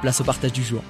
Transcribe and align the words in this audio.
place 0.00 0.20
au 0.20 0.24
partage 0.24 0.52
du 0.52 0.62
jour. 0.62 0.82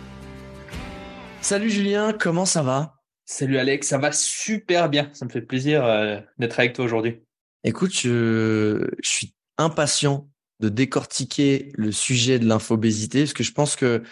Salut 1.41 1.71
Julien, 1.71 2.13
comment 2.13 2.45
ça 2.45 2.63
va? 2.63 2.95
Salut 3.25 3.59
Alex, 3.59 3.89
ça 3.89 3.99
va 3.99 4.13
super 4.13 4.89
bien. 4.89 5.11
Ça 5.13 5.25
me 5.25 5.31
fait 5.31 5.43
plaisir 5.43 5.85
euh, 5.85 6.21
d'être 6.39 6.59
avec 6.59 6.75
toi 6.75 6.85
aujourd'hui. 6.85 7.23
Écoute, 7.65 7.93
je, 7.93 8.89
suis 9.03 9.35
impatient 9.59 10.29
de 10.61 10.69
décortiquer 10.69 11.73
le 11.75 11.93
sujet 11.93 12.39
de 12.39 12.47
l'infobésité 12.47 13.21
parce 13.21 13.33
que 13.33 13.43
je 13.43 13.53
pense 13.53 13.77
que 13.77 14.03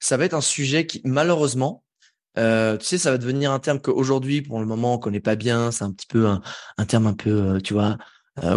ça 0.00 0.16
va 0.16 0.24
être 0.24 0.34
un 0.34 0.40
sujet 0.40 0.86
qui, 0.86 1.00
malheureusement, 1.04 1.84
euh, 2.38 2.76
tu 2.76 2.86
sais, 2.86 2.98
ça 2.98 3.10
va 3.10 3.18
devenir 3.18 3.52
un 3.52 3.58
terme 3.58 3.80
qu'aujourd'hui, 3.80 4.42
pour 4.42 4.60
le 4.60 4.66
moment, 4.66 4.94
on 4.94 4.98
connaît 4.98 5.20
pas 5.20 5.36
bien. 5.36 5.70
C'est 5.70 5.84
un 5.84 5.92
petit 5.92 6.06
peu 6.06 6.26
un, 6.26 6.40
un 6.78 6.84
terme 6.84 7.06
un 7.06 7.14
peu, 7.14 7.30
euh, 7.30 7.60
tu 7.60 7.74
vois, 7.74 7.98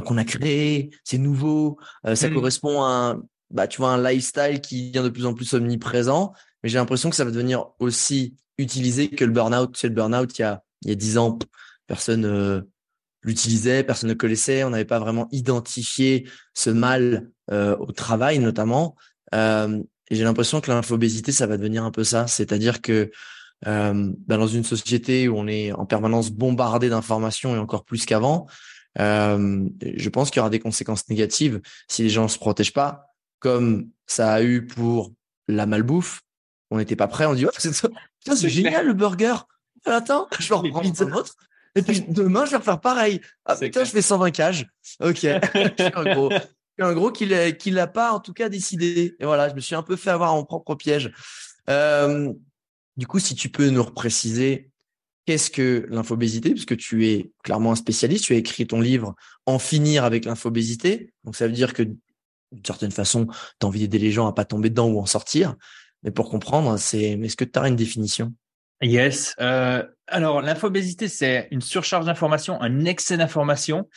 qu'on 0.06 0.18
a 0.18 0.24
créé. 0.24 0.90
C'est 1.04 1.18
nouveau. 1.18 1.78
ça 2.14 2.30
mmh. 2.30 2.34
correspond 2.34 2.84
à 2.84 3.18
bah, 3.56 3.68
tu 3.68 3.78
vois, 3.78 3.92
un 3.92 4.04
lifestyle 4.04 4.60
qui 4.60 4.92
devient 4.92 5.06
de 5.06 5.10
plus 5.10 5.26
en 5.26 5.34
plus 5.34 5.54
omniprésent. 5.54 6.34
Mais 6.62 6.70
j'ai 6.70 6.78
l'impression 6.78 7.10
que 7.10 7.16
ça 7.16 7.24
va 7.24 7.32
devenir 7.32 7.68
aussi 7.80 8.36
utilisé 8.58 9.08
que 9.08 9.24
le 9.24 9.32
burn-out. 9.32 9.72
Tu 9.74 9.80
sais, 9.80 9.88
le 9.88 9.94
burn-out, 9.94 10.38
il 10.38 10.42
y 10.42 10.46
a, 10.46 10.62
il 10.84 10.90
y 10.90 10.92
a 10.92 10.96
10 10.96 11.18
ans, 11.18 11.40
personne 11.88 12.26
euh, 12.26 12.62
l'utilisait, 13.24 13.84
personne 13.84 14.10
ne 14.10 14.14
connaissait. 14.14 14.66
On 14.66 14.72
n'avait 14.72 14.84
pas 14.84 15.00
vraiment 15.00 15.30
identifié 15.32 16.28
ce 16.54 16.70
mal 16.70 17.30
euh, 17.50 17.78
au 17.78 17.94
travail, 17.94 18.40
notamment. 18.40 18.96
Euh, 19.34 19.82
et 20.10 20.16
j'ai 20.16 20.26
l'impression 20.26 20.60
que 20.60 20.70
l'infobésité, 20.70 21.32
ça 21.32 21.48
va 21.48 21.56
devenir 21.56 21.86
un 21.86 21.92
peu 21.92 22.04
ça. 22.04 22.28
C'est-à-dire 22.28 22.82
que 22.82 23.10
euh, 23.68 24.12
bah, 24.28 24.36
dans 24.36 24.48
une 24.48 24.66
société 24.66 25.30
où 25.30 25.38
on 25.38 25.48
est 25.48 25.72
en 25.72 25.86
permanence 25.86 26.30
bombardé 26.30 26.90
d'informations 26.90 27.56
et 27.56 27.58
encore 27.60 27.86
plus 27.86 28.06
qu'avant, 28.06 28.48
je 28.98 30.10
pense 30.10 30.30
qu'il 30.30 30.40
y 30.40 30.42
aura 30.42 30.50
des 30.50 30.60
conséquences 30.60 31.10
négatives 31.10 31.62
si 31.90 32.04
les 32.04 32.10
gens 32.10 32.24
ne 32.24 32.28
se 32.30 32.38
protègent 32.38 32.74
pas 32.74 33.15
comme 33.40 33.90
ça 34.08 34.34
a 34.34 34.42
eu 34.42 34.66
pour 34.66 35.14
la 35.48 35.66
malbouffe. 35.66 36.22
On 36.72 36.78
n'était 36.78 36.96
pas 36.96 37.08
prêt. 37.08 37.26
On 37.26 37.34
dit, 37.34 37.46
oh, 37.46 37.52
c'est 37.56 38.50
génial 38.50 38.88
le 38.88 38.94
burger. 38.94 39.36
Attends, 39.86 40.28
je 40.40 40.50
vais 40.50 40.56
reprendre 40.56 41.02
un 41.02 41.12
autre. 41.12 41.36
Et 41.76 41.82
puis 41.82 42.02
demain, 42.08 42.46
je 42.46 42.52
vais 42.52 42.58
refaire 42.58 42.80
pareil. 42.80 43.22
Ah 43.46 43.56
putain, 43.56 43.84
je 43.84 43.92
fais 43.92 44.02
120 44.02 44.32
cages. 44.32 44.68
Ok. 45.02 45.20
je 45.22 45.84
suis 45.84 45.92
un 45.94 46.14
gros. 46.16 46.32
un 46.80 46.94
gros 46.94 47.12
qui 47.12 47.26
l'a 47.26 47.88
pas 47.88 48.14
en 48.14 48.20
tout 48.20 48.34
cas 48.34 48.50
décidé. 48.50 49.16
Et 49.20 49.26
voilà, 49.26 49.50
je 49.50 49.56
me 49.56 49.60
suis 49.60 49.76
un 49.76 49.84
peu 49.84 49.96
fait 49.96 50.10
avoir 50.10 50.34
en 50.34 50.44
propre 50.44 50.76
piège. 50.76 51.12
Euh, 51.70 52.32
du 52.98 53.08
coup, 53.08 53.20
si 53.20 53.36
tu 53.36 53.50
peux 53.50 53.70
nous 53.70 53.84
repréciser 53.84 54.72
qu'est-ce 55.26 55.50
que 55.50 55.86
l'infobésité, 55.90 56.52
puisque 56.52 56.78
tu 56.78 57.08
es 57.08 57.32
clairement 57.44 57.74
un 57.74 57.76
spécialiste, 57.76 58.26
tu 58.26 58.34
as 58.34 58.38
écrit 58.38 58.68
ton 58.68 58.80
livre 58.80 59.16
En 59.46 59.60
finir 59.60 60.06
avec 60.06 60.26
l'infobésité. 60.26 61.14
Donc 61.24 61.36
ça 61.36 61.48
veut 61.48 61.54
dire 61.54 61.74
que 61.74 61.84
d'une 62.56 62.66
certaine 62.66 62.92
façon, 62.92 63.28
tu 63.28 63.34
as 63.64 63.68
envie 63.68 63.82
d'aider 63.82 64.00
les 64.00 64.12
gens 64.12 64.28
à 64.28 64.34
pas 64.34 64.46
tomber 64.46 64.70
dedans 64.70 64.88
ou 64.88 65.00
en 65.00 65.06
sortir. 65.06 65.56
Mais 66.04 66.12
pour 66.12 66.30
comprendre, 66.30 66.78
c'est 66.78 67.12
est-ce 67.12 67.36
que 67.36 67.46
tu 67.46 67.60
as 67.60 67.68
une 67.68 67.76
définition? 67.76 68.34
Yes. 68.82 69.36
Euh, 69.40 69.84
alors, 70.08 70.42
l'infobésité, 70.42 71.08
c'est 71.08 71.48
une 71.52 71.62
surcharge 71.62 72.06
d'informations, 72.06 72.62
un 72.62 72.86
excès 72.86 73.18
d'informations. 73.18 73.90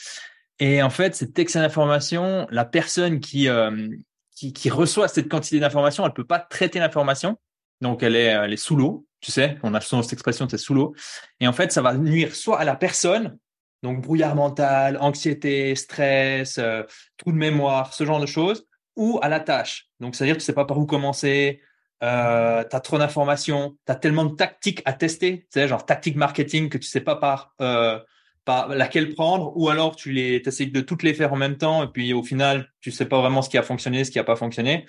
Et 0.58 0.82
en 0.82 0.90
fait, 0.90 1.14
cet 1.14 1.38
excès 1.38 1.60
d'informations, 1.60 2.46
la 2.50 2.64
personne 2.64 3.20
qui, 3.20 3.48
euh, 3.48 3.88
qui, 4.34 4.70
reçoit 4.70 5.08
cette 5.08 5.28
quantité 5.28 5.60
d'informations, 5.60 6.04
elle 6.06 6.12
peut 6.12 6.24
pas 6.24 6.38
traiter 6.38 6.78
l'information. 6.78 7.38
Donc, 7.80 8.02
elle 8.02 8.16
est, 8.16 8.26
elle 8.26 8.52
est 8.52 8.56
sous 8.56 8.76
l'eau. 8.76 9.06
Tu 9.20 9.32
sais, 9.32 9.58
on 9.62 9.74
a 9.74 9.80
souvent 9.80 10.02
cette 10.02 10.12
expression, 10.14 10.48
c'est 10.48 10.58
sous 10.58 10.74
l'eau. 10.74 10.94
Et 11.40 11.48
en 11.48 11.52
fait, 11.52 11.72
ça 11.72 11.82
va 11.82 11.94
nuire 11.94 12.34
soit 12.34 12.58
à 12.60 12.64
la 12.64 12.76
personne, 12.76 13.36
donc 13.82 14.00
brouillard 14.00 14.34
mental, 14.34 14.98
anxiété, 15.00 15.74
stress, 15.74 16.58
euh, 16.58 16.82
trou 17.16 17.32
de 17.32 17.36
mémoire, 17.36 17.94
ce 17.94 18.04
genre 18.04 18.20
de 18.20 18.26
choses, 18.26 18.66
ou 18.96 19.18
à 19.22 19.28
la 19.28 19.40
tâche. 19.40 19.88
Donc 20.00 20.14
c'est-à-dire 20.14 20.36
tu 20.36 20.42
sais 20.42 20.52
pas 20.52 20.64
par 20.64 20.78
où 20.78 20.86
commencer, 20.86 21.60
euh, 22.02 22.64
tu 22.68 22.76
as 22.76 22.80
trop 22.80 22.98
d'informations, 22.98 23.76
tu 23.86 23.92
as 23.92 23.96
tellement 23.96 24.24
de 24.24 24.34
tactiques 24.34 24.82
à 24.84 24.92
tester, 24.92 25.40
tu 25.40 25.46
sais, 25.60 25.68
genre 25.68 25.84
tactique 25.84 26.16
marketing 26.16 26.68
que 26.68 26.78
tu 26.78 26.86
sais 26.86 27.00
pas 27.00 27.16
par, 27.16 27.54
euh, 27.60 27.98
par 28.44 28.68
laquelle 28.68 29.14
prendre, 29.14 29.52
ou 29.56 29.68
alors 29.68 29.96
tu 29.96 30.12
les 30.12 30.42
essayes 30.46 30.70
de 30.70 30.80
toutes 30.80 31.02
les 31.02 31.14
faire 31.14 31.32
en 31.32 31.36
même 31.36 31.56
temps, 31.56 31.82
et 31.82 31.88
puis 31.88 32.12
au 32.12 32.22
final, 32.22 32.68
tu 32.80 32.90
sais 32.90 33.06
pas 33.06 33.20
vraiment 33.20 33.42
ce 33.42 33.50
qui 33.50 33.58
a 33.58 33.62
fonctionné, 33.62 34.04
ce 34.04 34.10
qui 34.10 34.18
a 34.18 34.24
pas 34.24 34.36
fonctionné. 34.36 34.86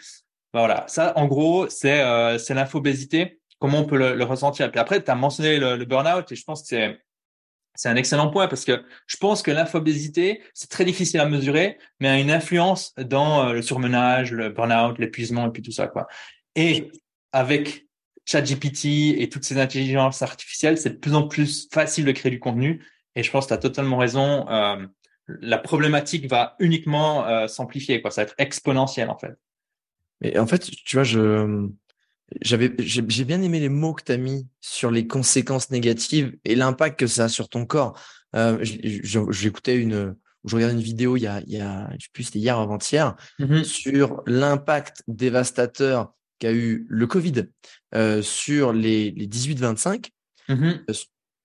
Voilà, 0.54 0.86
ça 0.88 1.14
en 1.16 1.26
gros, 1.26 1.68
c'est 1.70 2.02
euh, 2.02 2.38
c'est 2.38 2.54
l'infobésité, 2.54 3.40
comment 3.60 3.80
on 3.80 3.86
peut 3.86 3.98
le, 3.98 4.24
ressentir. 4.24 4.68
Et 4.68 4.72
puis 4.72 4.80
après, 4.80 5.04
tu 5.04 5.12
as 5.12 5.16
mentionné 5.16 5.58
le, 5.58 5.78
le 5.78 5.86
burn-out, 5.86 6.32
et 6.32 6.36
je 6.36 6.44
pense 6.44 6.62
que 6.62 6.68
c'est 6.68 7.00
c'est 7.75 7.90
un 7.90 7.96
excellent 7.96 8.30
point 8.30 8.47
parce 8.47 8.66
que 8.66 8.84
je 9.07 9.18
pense 9.18 9.41
que 9.41 9.52
l'infobésité, 9.52 10.41
c'est 10.53 10.69
très 10.69 10.85
difficile 10.85 11.19
à 11.19 11.25
mesurer, 11.25 11.78
mais 12.00 12.09
a 12.09 12.19
une 12.19 12.31
influence 12.31 12.94
dans 12.96 13.47
euh, 13.47 13.53
le 13.53 13.62
surmenage, 13.62 14.31
le 14.31 14.50
burn-out, 14.50 14.97
l'épuisement 15.00 15.47
et 15.47 15.52
puis 15.52 15.62
tout 15.62 15.72
ça, 15.72 15.88
quoi. 15.88 16.07
Et 16.56 16.91
avec 17.31 17.88
ChatGPT 18.25 19.19
et 19.19 19.30
toutes 19.30 19.44
ces 19.44 19.59
intelligences 19.59 20.22
artificielles, 20.22 20.78
c'est 20.78 20.91
de 20.91 20.97
plus 20.97 21.16
en 21.16 21.28
plus 21.28 21.68
facile 21.72 22.06
de 22.06 22.12
créer 22.12 22.31
du 22.31 22.40
contenu. 22.40 22.85
Et 23.16 23.24
je 23.24 23.31
pense 23.31 23.46
que 23.46 23.50
tu 23.50 23.53
as 23.53 23.57
totalement 23.57 23.97
raison. 23.97 24.47
Euh, 24.50 24.86
la 25.28 25.57
problématique 25.57 26.30
va 26.30 26.56
uniquement 26.59 27.28
euh, 27.28 27.47
s'amplifier, 27.47 28.01
quoi. 28.01 28.12
Ça 28.12 28.22
va 28.22 28.28
être 28.28 28.36
exponentiel, 28.38 29.09
en 29.09 29.18
fait. 29.18 29.36
Mais 30.22 30.38
en 30.38 30.47
fait, 30.47 30.59
tu 30.59 30.96
vois, 30.96 31.03
je, 31.03 31.69
j'avais 32.42 32.74
j'ai 32.80 33.02
bien 33.02 33.42
aimé 33.42 33.60
les 33.60 33.70
mots 33.70 33.94
que 33.94 34.04
tu 34.04 34.12
as 34.12 34.18
mis 34.18 34.48
sur 34.62 34.92
les 34.92 35.08
conséquences 35.08 35.72
négatives 35.72 36.36
et 36.46 36.56
l'impact 36.56 37.00
que 37.00 37.08
ça 37.08 37.26
a 37.26 37.30
sur 37.30 37.50
ton 37.50 37.66
corps. 37.66 38.00
Euh, 38.36 38.58
J'écoutais 38.64 39.76
une 39.78 40.16
je 40.46 40.56
regardais 40.56 40.76
une 40.76 40.82
vidéo 40.82 41.18
il 41.18 41.22
y 41.22 41.28
a 41.28 41.42
il 41.46 41.54
y 41.54 41.60
a 41.60 41.90
je 41.98 42.06
sais 42.06 42.10
plus 42.14 42.24
c'était 42.24 42.40
hier 42.40 42.58
ou 42.58 42.62
avant-hier 42.62 43.16
mmh 43.40 43.64
sur 43.64 44.22
l'impact 44.26 45.04
dévastateur 45.08 46.14
qu'a 46.38 46.54
eu 46.54 46.86
le 46.90 47.08
Covid 47.08 47.48
euh, 47.96 48.22
sur 48.22 48.72
les 48.72 49.12
les 49.12 49.28
18-25 49.28 50.10
mmh 50.48 50.72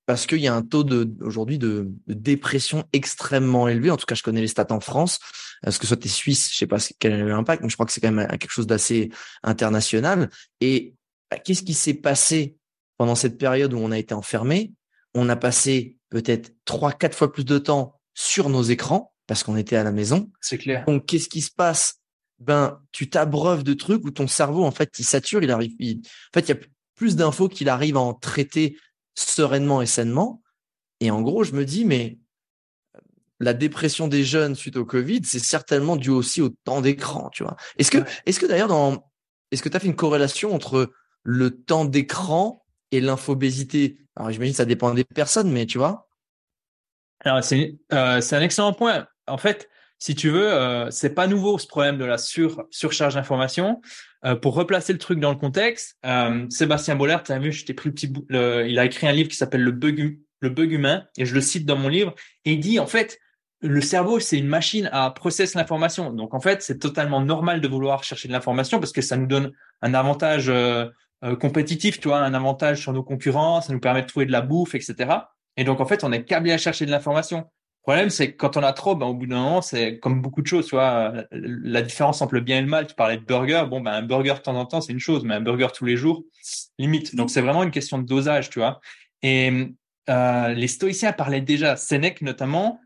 parce 0.06 0.26
qu'il 0.26 0.40
y 0.40 0.48
a 0.48 0.54
un 0.54 0.62
taux 0.62 0.84
de 0.84 1.14
aujourd'hui 1.20 1.58
de, 1.58 1.88
dépression 2.06 2.84
extrêmement 2.92 3.68
élevé. 3.68 3.90
En 3.90 3.96
tout 3.96 4.06
cas, 4.06 4.14
je 4.14 4.22
connais 4.22 4.40
les 4.40 4.48
stats 4.48 4.66
en 4.70 4.80
France. 4.80 5.18
Est-ce 5.66 5.78
que 5.78 5.86
soit 5.86 5.96
t'es 5.96 6.08
suisse, 6.08 6.50
je 6.52 6.56
sais 6.56 6.66
pas 6.66 6.78
quel 6.98 7.12
est 7.12 7.24
l'impact, 7.24 7.62
mais 7.62 7.68
je 7.68 7.74
crois 7.74 7.86
que 7.86 7.92
c'est 7.92 8.00
quand 8.00 8.12
même 8.12 8.28
quelque 8.28 8.50
chose 8.50 8.66
d'assez 8.66 9.10
international. 9.42 10.30
Et 10.60 10.94
bah, 11.30 11.38
qu'est-ce 11.38 11.62
qui 11.62 11.74
s'est 11.74 11.94
passé 11.94 12.56
pendant 12.98 13.14
cette 13.14 13.38
période 13.38 13.72
où 13.72 13.78
on 13.78 13.90
a 13.90 13.98
été 13.98 14.14
enfermé? 14.14 14.72
On 15.14 15.28
a 15.28 15.36
passé 15.36 15.96
peut-être 16.10 16.52
trois, 16.64 16.92
quatre 16.92 17.16
fois 17.16 17.32
plus 17.32 17.44
de 17.44 17.58
temps 17.58 17.98
sur 18.14 18.50
nos 18.50 18.62
écrans 18.62 19.12
parce 19.26 19.42
qu'on 19.42 19.56
était 19.56 19.76
à 19.76 19.84
la 19.84 19.92
maison. 19.92 20.30
C'est 20.40 20.58
clair. 20.58 20.84
Donc, 20.86 21.06
qu'est-ce 21.06 21.28
qui 21.28 21.40
se 21.40 21.50
passe? 21.50 22.00
Ben, 22.40 22.80
tu 22.92 23.08
t'abreuves 23.08 23.64
de 23.64 23.74
trucs 23.74 24.04
où 24.04 24.10
ton 24.10 24.26
cerveau, 24.26 24.64
en 24.64 24.70
fait, 24.70 24.90
il 24.98 25.04
sature, 25.04 25.42
il 25.42 25.50
arrive. 25.50 25.72
en 25.72 26.34
fait, 26.34 26.40
il 26.40 26.48
y 26.48 26.52
a 26.52 26.58
plus 26.94 27.16
d'infos 27.16 27.48
qu'il 27.48 27.68
arrive 27.68 27.96
à 27.96 28.00
en 28.00 28.12
traiter 28.12 28.76
sereinement 29.14 29.82
et 29.82 29.86
sainement. 29.86 30.42
Et 31.00 31.10
en 31.10 31.22
gros, 31.22 31.44
je 31.44 31.52
me 31.52 31.64
dis, 31.64 31.84
mais 31.84 32.18
la 33.40 33.52
dépression 33.52 34.08
des 34.08 34.24
jeunes 34.24 34.54
suite 34.54 34.76
au 34.76 34.84
Covid, 34.84 35.22
c'est 35.24 35.38
certainement 35.38 35.96
dû 35.96 36.10
aussi 36.10 36.40
au 36.40 36.48
temps 36.48 36.80
d'écran, 36.80 37.30
tu 37.30 37.42
vois. 37.42 37.56
Est-ce 37.78 37.90
que, 37.90 37.98
est-ce 38.26 38.40
que 38.40 38.46
d'ailleurs 38.46 38.68
dans, 38.68 39.10
est-ce 39.50 39.62
que 39.62 39.68
tu 39.68 39.76
as 39.76 39.80
fait 39.80 39.86
une 39.86 39.96
corrélation 39.96 40.54
entre 40.54 40.92
le 41.22 41.62
temps 41.62 41.84
d'écran 41.84 42.64
et 42.90 43.00
l'infobésité? 43.00 43.98
Alors 44.16 44.30
j'imagine 44.30 44.52
que 44.52 44.58
ça 44.58 44.64
dépend 44.64 44.94
des 44.94 45.04
personnes, 45.04 45.50
mais 45.50 45.66
tu 45.66 45.78
vois. 45.78 46.08
Alors 47.20 47.42
c'est, 47.42 47.76
euh, 47.92 48.20
c'est 48.20 48.36
un 48.36 48.42
excellent 48.42 48.72
point. 48.72 49.06
En 49.26 49.38
fait, 49.38 49.68
si 49.98 50.14
tu 50.14 50.30
veux, 50.30 50.52
euh, 50.52 50.90
c'est 50.90 51.14
pas 51.14 51.26
nouveau 51.26 51.58
ce 51.58 51.66
problème 51.66 51.98
de 51.98 52.04
la 52.04 52.18
sur 52.18 52.64
surcharge 52.70 53.14
d'informations. 53.14 53.80
Euh, 54.24 54.34
pour 54.34 54.54
replacer 54.54 54.92
le 54.92 54.98
truc 54.98 55.20
dans 55.20 55.30
le 55.30 55.36
contexte, 55.36 55.96
euh, 56.04 56.46
Sébastien 56.50 56.96
Bollert, 56.96 57.22
tu 57.22 57.38
vu, 57.38 57.52
je 57.52 57.72
pris 57.72 57.88
le 57.88 57.94
petit 57.94 58.12
il 58.68 58.78
a 58.78 58.84
écrit 58.84 59.06
un 59.06 59.12
livre 59.12 59.28
qui 59.28 59.36
s'appelle 59.36 59.62
le 59.62 59.72
bug 59.72 60.18
le 60.40 60.50
bug 60.50 60.72
humain 60.72 61.04
et 61.16 61.24
je 61.24 61.34
le 61.34 61.40
cite 61.40 61.64
dans 61.64 61.76
mon 61.76 61.88
livre 61.88 62.14
et 62.44 62.52
il 62.52 62.60
dit 62.60 62.78
en 62.78 62.86
fait 62.86 63.18
le 63.64 63.80
cerveau 63.80 64.20
c'est 64.20 64.38
une 64.38 64.46
machine 64.46 64.88
à 64.92 65.10
processer 65.10 65.58
l'information. 65.58 66.12
Donc 66.12 66.34
en 66.34 66.40
fait, 66.40 66.62
c'est 66.62 66.78
totalement 66.78 67.20
normal 67.20 67.60
de 67.60 67.68
vouloir 67.68 68.04
chercher 68.04 68.28
de 68.28 68.32
l'information 68.32 68.78
parce 68.78 68.92
que 68.92 69.00
ça 69.00 69.16
nous 69.16 69.26
donne 69.26 69.52
un 69.80 69.94
avantage 69.94 70.48
euh, 70.50 70.86
euh, 71.24 71.34
compétitif, 71.34 71.98
tu 71.98 72.08
vois, 72.08 72.18
un 72.18 72.34
avantage 72.34 72.82
sur 72.82 72.92
nos 72.92 73.02
concurrents, 73.02 73.62
ça 73.62 73.72
nous 73.72 73.80
permet 73.80 74.02
de 74.02 74.06
trouver 74.06 74.26
de 74.26 74.32
la 74.32 74.42
bouffe, 74.42 74.74
etc. 74.74 74.94
Et 75.56 75.64
donc 75.64 75.80
en 75.80 75.86
fait, 75.86 76.04
on 76.04 76.12
est 76.12 76.24
câblé 76.24 76.52
à 76.52 76.58
chercher 76.58 76.84
de 76.84 76.90
l'information. 76.90 77.46
Problème, 77.84 78.08
c'est 78.08 78.32
que 78.32 78.36
quand 78.38 78.56
on 78.56 78.62
a 78.62 78.72
trop, 78.72 78.96
ben, 78.96 79.04
au 79.04 79.12
bout 79.12 79.26
d'un 79.26 79.42
moment, 79.42 79.60
c'est 79.60 79.98
comme 79.98 80.22
beaucoup 80.22 80.40
de 80.40 80.46
choses, 80.46 80.66
tu 80.66 80.74
vois, 80.74 81.12
la 81.30 81.82
différence 81.82 82.22
entre 82.22 82.32
le 82.32 82.40
bien 82.40 82.56
et 82.56 82.62
le 82.62 82.66
mal. 82.66 82.86
Tu 82.86 82.94
parlais 82.94 83.18
de 83.18 83.22
burger, 83.22 83.64
bon, 83.68 83.82
ben, 83.82 83.92
un 83.92 84.02
burger 84.02 84.32
de 84.32 84.38
temps 84.38 84.56
en 84.56 84.64
temps, 84.64 84.80
c'est 84.80 84.92
une 84.92 85.00
chose, 85.00 85.22
mais 85.22 85.34
un 85.34 85.42
burger 85.42 85.68
tous 85.74 85.84
les 85.84 85.98
jours, 85.98 86.24
limite. 86.78 87.14
Donc, 87.14 87.30
c'est 87.30 87.42
vraiment 87.42 87.62
une 87.62 87.70
question 87.70 87.98
de 87.98 88.06
dosage, 88.06 88.48
tu 88.48 88.58
vois. 88.58 88.80
Et 89.22 89.74
euh, 90.08 90.48
les 90.54 90.66
stoïciens 90.66 91.12
parlaient 91.12 91.42
déjà, 91.42 91.76
Sénèque 91.76 92.22
notamment, 92.22 92.80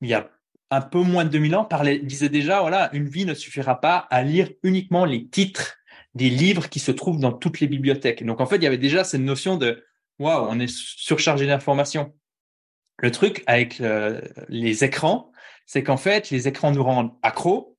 il 0.00 0.08
y 0.08 0.14
a 0.14 0.28
un 0.72 0.80
peu 0.80 0.98
moins 0.98 1.24
de 1.24 1.30
2000 1.30 1.54
ans, 1.54 1.64
parlait, 1.64 2.00
disait 2.00 2.28
déjà, 2.28 2.60
voilà, 2.60 2.90
une 2.92 3.08
vie 3.08 3.26
ne 3.26 3.34
suffira 3.34 3.80
pas 3.80 3.98
à 4.10 4.24
lire 4.24 4.50
uniquement 4.64 5.04
les 5.04 5.28
titres 5.28 5.76
des 6.14 6.28
livres 6.28 6.68
qui 6.68 6.80
se 6.80 6.90
trouvent 6.90 7.20
dans 7.20 7.32
toutes 7.32 7.60
les 7.60 7.68
bibliothèques. 7.68 8.26
Donc, 8.26 8.40
en 8.40 8.46
fait, 8.46 8.56
il 8.56 8.64
y 8.64 8.66
avait 8.66 8.78
déjà 8.78 9.04
cette 9.04 9.20
notion 9.20 9.56
de, 9.56 9.84
waouh, 10.18 10.48
on 10.50 10.58
est 10.58 10.68
surchargé 10.68 11.46
d'informations. 11.46 12.12
Le 13.00 13.10
truc 13.10 13.42
avec 13.46 13.80
euh, 13.80 14.20
les 14.48 14.84
écrans, 14.84 15.30
c'est 15.66 15.82
qu'en 15.82 15.96
fait, 15.96 16.30
les 16.30 16.48
écrans 16.48 16.72
nous 16.72 16.82
rendent 16.82 17.12
accros. 17.22 17.76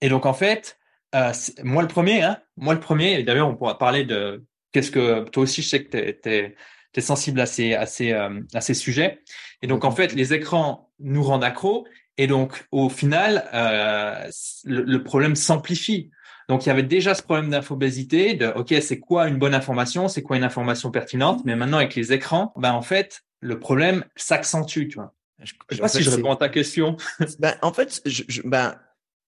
Et 0.00 0.08
donc, 0.08 0.26
en 0.26 0.32
fait, 0.32 0.78
euh, 1.14 1.32
moi 1.62 1.82
le 1.82 1.88
premier, 1.88 2.22
hein, 2.22 2.38
moi 2.56 2.74
le 2.74 2.80
premier, 2.80 3.22
d'ailleurs, 3.22 3.48
on 3.48 3.56
pourra 3.56 3.78
parler 3.78 4.04
de 4.04 4.44
qu'est-ce 4.72 4.90
que 4.90 5.28
toi 5.28 5.42
aussi, 5.42 5.62
je 5.62 5.68
sais 5.68 5.84
que 5.84 6.10
tu 6.10 6.28
es, 6.28 7.00
sensible 7.00 7.40
à 7.40 7.46
ces, 7.46 7.74
à, 7.74 7.86
ces, 7.86 8.12
euh, 8.12 8.40
à 8.54 8.60
ces 8.60 8.74
sujets. 8.74 9.20
Et 9.62 9.66
donc, 9.68 9.84
en 9.84 9.92
fait, 9.92 10.14
les 10.14 10.34
écrans 10.34 10.90
nous 10.98 11.22
rendent 11.22 11.44
accros. 11.44 11.86
Et 12.16 12.26
donc, 12.26 12.66
au 12.72 12.88
final, 12.88 13.48
euh, 13.54 14.28
le, 14.64 14.82
le, 14.82 15.04
problème 15.04 15.36
s'amplifie. 15.36 16.10
Donc, 16.48 16.66
il 16.66 16.70
y 16.70 16.72
avait 16.72 16.82
déjà 16.82 17.14
ce 17.14 17.22
problème 17.22 17.50
d'infobésité, 17.50 18.34
de 18.34 18.48
OK, 18.48 18.74
c'est 18.80 18.98
quoi 18.98 19.28
une 19.28 19.38
bonne 19.38 19.54
information, 19.54 20.08
c'est 20.08 20.22
quoi 20.22 20.36
une 20.36 20.42
information 20.42 20.90
pertinente, 20.90 21.42
mais 21.44 21.54
maintenant 21.54 21.76
avec 21.76 21.94
les 21.94 22.12
écrans, 22.12 22.52
ben 22.56 22.72
en 22.72 22.82
fait, 22.82 23.22
le 23.40 23.58
problème 23.58 24.04
s'accentue, 24.16 24.88
tu 24.88 24.96
vois. 24.96 25.14
Je, 25.40 25.52
je 25.70 25.76
sais 25.76 25.80
pas 25.80 25.88
si 25.88 26.02
je 26.02 26.10
réponds 26.10 26.32
à 26.32 26.36
ta 26.36 26.48
question. 26.48 26.96
ben, 27.38 27.54
en 27.62 27.72
fait, 27.72 28.00
je, 28.04 28.24
je, 28.28 28.42
ben, 28.42 28.76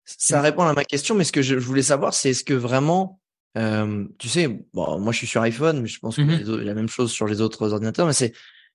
ça 0.05 0.41
répond 0.41 0.63
à 0.63 0.73
ma 0.73 0.83
question, 0.83 1.15
mais 1.15 1.23
ce 1.23 1.31
que 1.31 1.41
je, 1.41 1.55
voulais 1.55 1.81
savoir, 1.83 2.13
c'est 2.13 2.31
est-ce 2.31 2.43
que 2.43 2.53
vraiment, 2.53 3.21
euh, 3.57 4.05
tu 4.19 4.27
sais, 4.27 4.47
bon, 4.73 4.99
moi 4.99 5.13
je 5.13 5.19
suis 5.19 5.27
sur 5.27 5.41
iPhone, 5.41 5.81
mais 5.81 5.87
je 5.87 5.99
pense 5.99 6.17
que 6.17 6.21
mm 6.21 6.63
la 6.63 6.73
même 6.73 6.89
chose 6.89 7.11
sur 7.11 7.27
les 7.27 7.41
autres 7.41 7.71
ordinateurs, 7.71 8.05
mais 8.05 8.13
c'est 8.13 8.33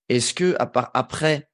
est-ce 0.09 0.33
que 0.33 0.57
à 0.59 0.67
part, 0.67 0.91
après 0.95 1.51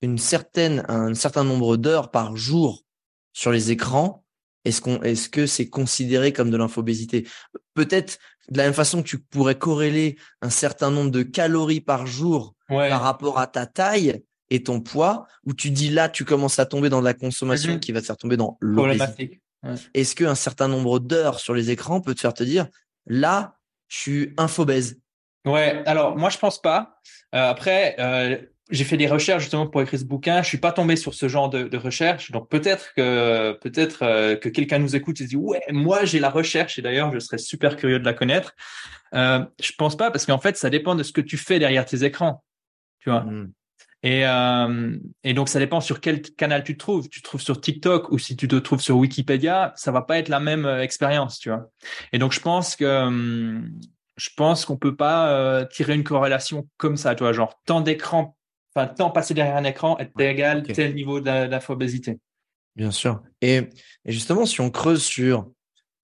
une 0.00 0.18
certaine, 0.18 0.84
un 0.88 1.14
certain 1.14 1.44
nombre 1.44 1.76
d'heures 1.76 2.10
par 2.10 2.36
jour 2.36 2.84
sur 3.32 3.52
les 3.52 3.70
écrans, 3.70 4.24
est-ce 4.64 4.80
qu'on, 4.80 5.02
est-ce 5.02 5.28
que 5.28 5.46
c'est 5.46 5.68
considéré 5.68 6.32
comme 6.32 6.50
de 6.50 6.56
l'infobésité? 6.56 7.26
Peut-être 7.74 8.18
de 8.50 8.58
la 8.58 8.64
même 8.64 8.74
façon 8.74 9.02
que 9.02 9.08
tu 9.08 9.18
pourrais 9.18 9.58
corréler 9.58 10.16
un 10.40 10.50
certain 10.50 10.90
nombre 10.90 11.10
de 11.10 11.22
calories 11.22 11.80
par 11.80 12.06
jour 12.06 12.54
par 12.68 13.02
rapport 13.02 13.38
à 13.38 13.46
ta 13.46 13.66
taille 13.66 14.22
et 14.50 14.62
ton 14.62 14.80
poids, 14.80 15.26
où 15.44 15.52
tu 15.52 15.70
dis 15.70 15.90
là, 15.90 16.08
tu 16.08 16.24
commences 16.24 16.58
à 16.58 16.66
tomber 16.66 16.88
dans 16.88 17.00
de 17.00 17.04
la 17.04 17.14
consommation 17.14 17.78
qui 17.78 17.92
va 17.92 18.00
te 18.00 18.06
faire 18.06 18.16
tomber 18.16 18.36
dans 18.36 18.56
l'obésité. 18.60 19.40
Est-ce 19.94 20.14
qu'un 20.14 20.34
certain 20.34 20.68
nombre 20.68 20.98
d'heures 21.00 21.40
sur 21.40 21.54
les 21.54 21.70
écrans 21.70 22.00
peut 22.00 22.14
te 22.14 22.20
faire 22.20 22.34
te 22.34 22.44
dire 22.44 22.68
là, 23.06 23.56
je 23.88 23.96
suis 23.96 24.34
infobèse? 24.36 25.00
Ouais, 25.44 25.82
alors 25.86 26.16
moi 26.16 26.30
je 26.30 26.38
pense 26.38 26.60
pas. 26.60 27.00
Euh, 27.34 27.50
après, 27.50 27.96
euh, 27.98 28.36
j'ai 28.70 28.84
fait 28.84 28.96
des 28.96 29.06
recherches 29.06 29.42
justement 29.42 29.66
pour 29.66 29.80
écrire 29.80 29.98
ce 29.98 30.04
bouquin. 30.04 30.42
Je 30.42 30.48
suis 30.48 30.58
pas 30.58 30.72
tombé 30.72 30.96
sur 30.96 31.14
ce 31.14 31.28
genre 31.28 31.48
de, 31.48 31.64
de 31.64 31.76
recherche, 31.76 32.30
donc 32.30 32.48
peut-être 32.48 32.92
que 32.94 33.58
peut-être 33.60 34.02
euh, 34.02 34.36
que 34.36 34.48
quelqu'un 34.48 34.78
nous 34.78 34.94
écoute 34.94 35.20
et 35.20 35.24
se 35.24 35.28
dit 35.30 35.36
ouais, 35.36 35.62
moi 35.70 36.04
j'ai 36.04 36.20
la 36.20 36.30
recherche 36.30 36.78
et 36.78 36.82
d'ailleurs 36.82 37.12
je 37.12 37.18
serais 37.18 37.38
super 37.38 37.76
curieux 37.76 37.98
de 37.98 38.04
la 38.04 38.14
connaître. 38.14 38.54
Euh, 39.14 39.44
je 39.60 39.72
pense 39.78 39.96
pas 39.96 40.10
parce 40.10 40.26
qu'en 40.26 40.38
fait 40.38 40.56
ça 40.56 40.70
dépend 40.70 40.94
de 40.94 41.02
ce 41.02 41.12
que 41.12 41.22
tu 41.22 41.38
fais 41.38 41.58
derrière 41.58 41.86
tes 41.86 42.04
écrans, 42.04 42.44
tu 43.00 43.10
vois? 43.10 43.22
Mmh. 43.22 43.52
Et, 44.04 44.26
euh, 44.26 44.96
et 45.24 45.34
donc 45.34 45.48
ça 45.48 45.58
dépend 45.58 45.80
sur 45.80 46.00
quel 46.00 46.22
canal 46.22 46.62
tu 46.62 46.74
te 46.74 46.78
trouves. 46.78 47.08
Tu 47.08 47.20
te 47.20 47.24
trouves 47.24 47.40
sur 47.40 47.60
TikTok 47.60 48.12
ou 48.12 48.18
si 48.18 48.36
tu 48.36 48.46
te 48.46 48.56
trouves 48.56 48.80
sur 48.80 48.96
Wikipédia, 48.96 49.72
ça 49.76 49.90
va 49.90 50.02
pas 50.02 50.18
être 50.18 50.28
la 50.28 50.40
même 50.40 50.66
euh, 50.66 50.82
expérience, 50.82 51.38
tu 51.38 51.48
vois? 51.48 51.70
Et 52.12 52.18
donc 52.18 52.32
je 52.32 52.40
pense 52.40 52.76
que 52.76 52.84
hum, 52.84 53.72
je 54.16 54.30
pense 54.36 54.64
qu'on 54.64 54.76
peut 54.76 54.96
pas 54.96 55.30
euh, 55.30 55.64
tirer 55.64 55.94
une 55.94 56.04
corrélation 56.04 56.68
comme 56.76 56.96
ça, 56.96 57.14
tu 57.14 57.24
vois, 57.24 57.32
genre 57.32 57.60
temps 57.64 57.80
d'écran 57.80 58.36
enfin, 58.74 58.86
temps 58.86 59.10
passé 59.10 59.34
derrière 59.34 59.56
un 59.56 59.64
écran 59.64 59.98
est 59.98 60.12
égal 60.20 60.62
tel 60.62 60.94
niveau 60.94 61.20
d'infobésité. 61.20 62.18
Bien 62.76 62.90
sûr. 62.90 63.22
Et, 63.40 63.68
justement, 64.04 64.46
si 64.46 64.60
on 64.60 64.70
creuse 64.70 65.02
sur 65.02 65.50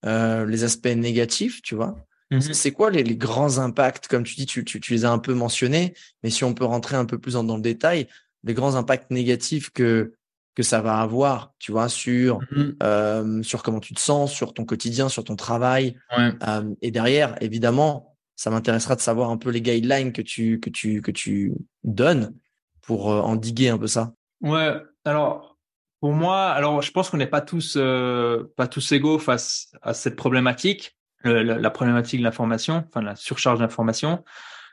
euh, 0.05 0.45
les 0.47 0.65
aspects 0.65 0.87
négatifs, 0.87 1.63
tu 1.63 1.75
vois, 1.75 1.97
mhm. 2.31 2.41
c'est 2.41 2.73
quoi 2.73 2.91
les, 2.91 3.17
grands 3.17 3.59
impacts? 3.59 4.09
Comme 4.09 4.25
tu 4.25 4.35
dis, 4.35 4.47
tu, 4.47 4.65
tu, 4.65 4.81
les 4.93 5.05
as 5.05 5.11
un 5.11 5.19
peu 5.19 5.35
mentionnés, 5.35 5.95
mais 6.23 6.31
si 6.31 6.45
on 6.45 6.55
peut 6.55 6.65
rentrer 6.65 6.97
un 6.97 7.05
peu 7.05 7.19
plus 7.19 7.35
dans, 7.35 7.57
le 7.57 7.63
détail, 7.63 8.09
les 8.43 8.55
grands 8.55 8.75
impacts 8.75 9.11
négatifs 9.11 9.71
que 9.71 10.13
que 10.55 10.63
ça 10.63 10.81
va 10.81 11.01
avoir, 11.01 11.53
tu 11.59 11.73
vois, 11.73 11.89
sur 11.89 12.39
mhm. 12.53 12.77
euh, 12.83 13.43
sur 13.43 13.63
comment 13.63 13.81
tu 13.81 13.93
te 13.93 14.01
sens, 14.01 14.33
sur 14.33 14.55
ton 14.55 14.65
quotidien, 14.65 15.09
sur 15.09 15.25
ton 15.25 15.37
travail. 15.37 15.97
Euh, 16.17 16.63
et 16.81 16.93
derrière, 16.93 17.35
évidemment, 17.43 18.17
ça 18.37 18.51
m'intéressera 18.51 18.95
de 18.95 19.01
savoir 19.01 19.31
un 19.31 19.37
peu 19.37 19.51
les 19.51 19.61
guidelines 19.61 20.13
que 20.13 20.23
tu 20.23 20.61
que 20.61 20.71
tu 20.71 21.03
que 21.03 21.11
tu 21.11 21.55
donnes 21.83 22.35
pour 22.83 23.11
euh, 23.11 23.21
endiguer 23.21 23.69
un 23.69 23.79
peu 23.79 23.89
ça 23.89 24.15
Ouais, 24.43 24.77
alors 25.05 25.59
pour 26.01 26.13
moi, 26.13 26.51
alors 26.51 26.83
je 26.83 26.93
pense 26.93 27.11
qu'on 27.11 27.17
n'est 27.17 27.27
pas 27.27 27.41
tous 27.41 27.77
pas 27.77 28.69
tous 28.69 28.93
égaux 28.93 29.19
face 29.19 29.73
à 29.83 29.93
cette 29.93 30.17
problématique, 30.17 30.97
la, 31.25 31.71
problématique 31.71 32.21
de 32.21 32.25
l'information, 32.25 32.85
enfin 32.89 33.03
la 33.03 33.17
surcharge 33.17 33.59
d'information. 33.59 34.25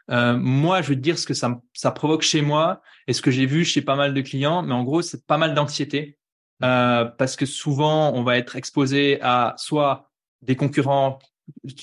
Euh, 0.09 0.36
moi, 0.36 0.81
je 0.81 0.89
veux 0.89 0.95
te 0.95 1.01
dire 1.01 1.18
ce 1.18 1.25
que 1.25 1.33
ça, 1.33 1.62
ça 1.74 1.92
provoque 1.92 2.21
chez 2.21 2.42
moi 2.42 2.81
et 3.07 3.13
ce 3.13 3.21
que 3.21 3.31
j'ai 3.31 3.45
vu 3.45 3.63
chez 3.63 3.81
pas 3.81 3.95
mal 3.95 4.13
de 4.13 4.21
clients, 4.21 4.62
mais 4.63 4.74
en 4.74 4.83
gros, 4.83 5.01
c'est 5.01 5.25
pas 5.25 5.38
mal 5.38 5.53
d'anxiété 5.53 6.18
euh, 6.63 7.06
parce 7.06 7.36
que 7.36 7.45
souvent, 7.45 8.13
on 8.13 8.24
va 8.24 8.38
être 8.38 8.56
exposé 8.56 9.19
à 9.21 9.56
soit 9.57 10.12
des 10.42 10.56
concurrents. 10.56 11.19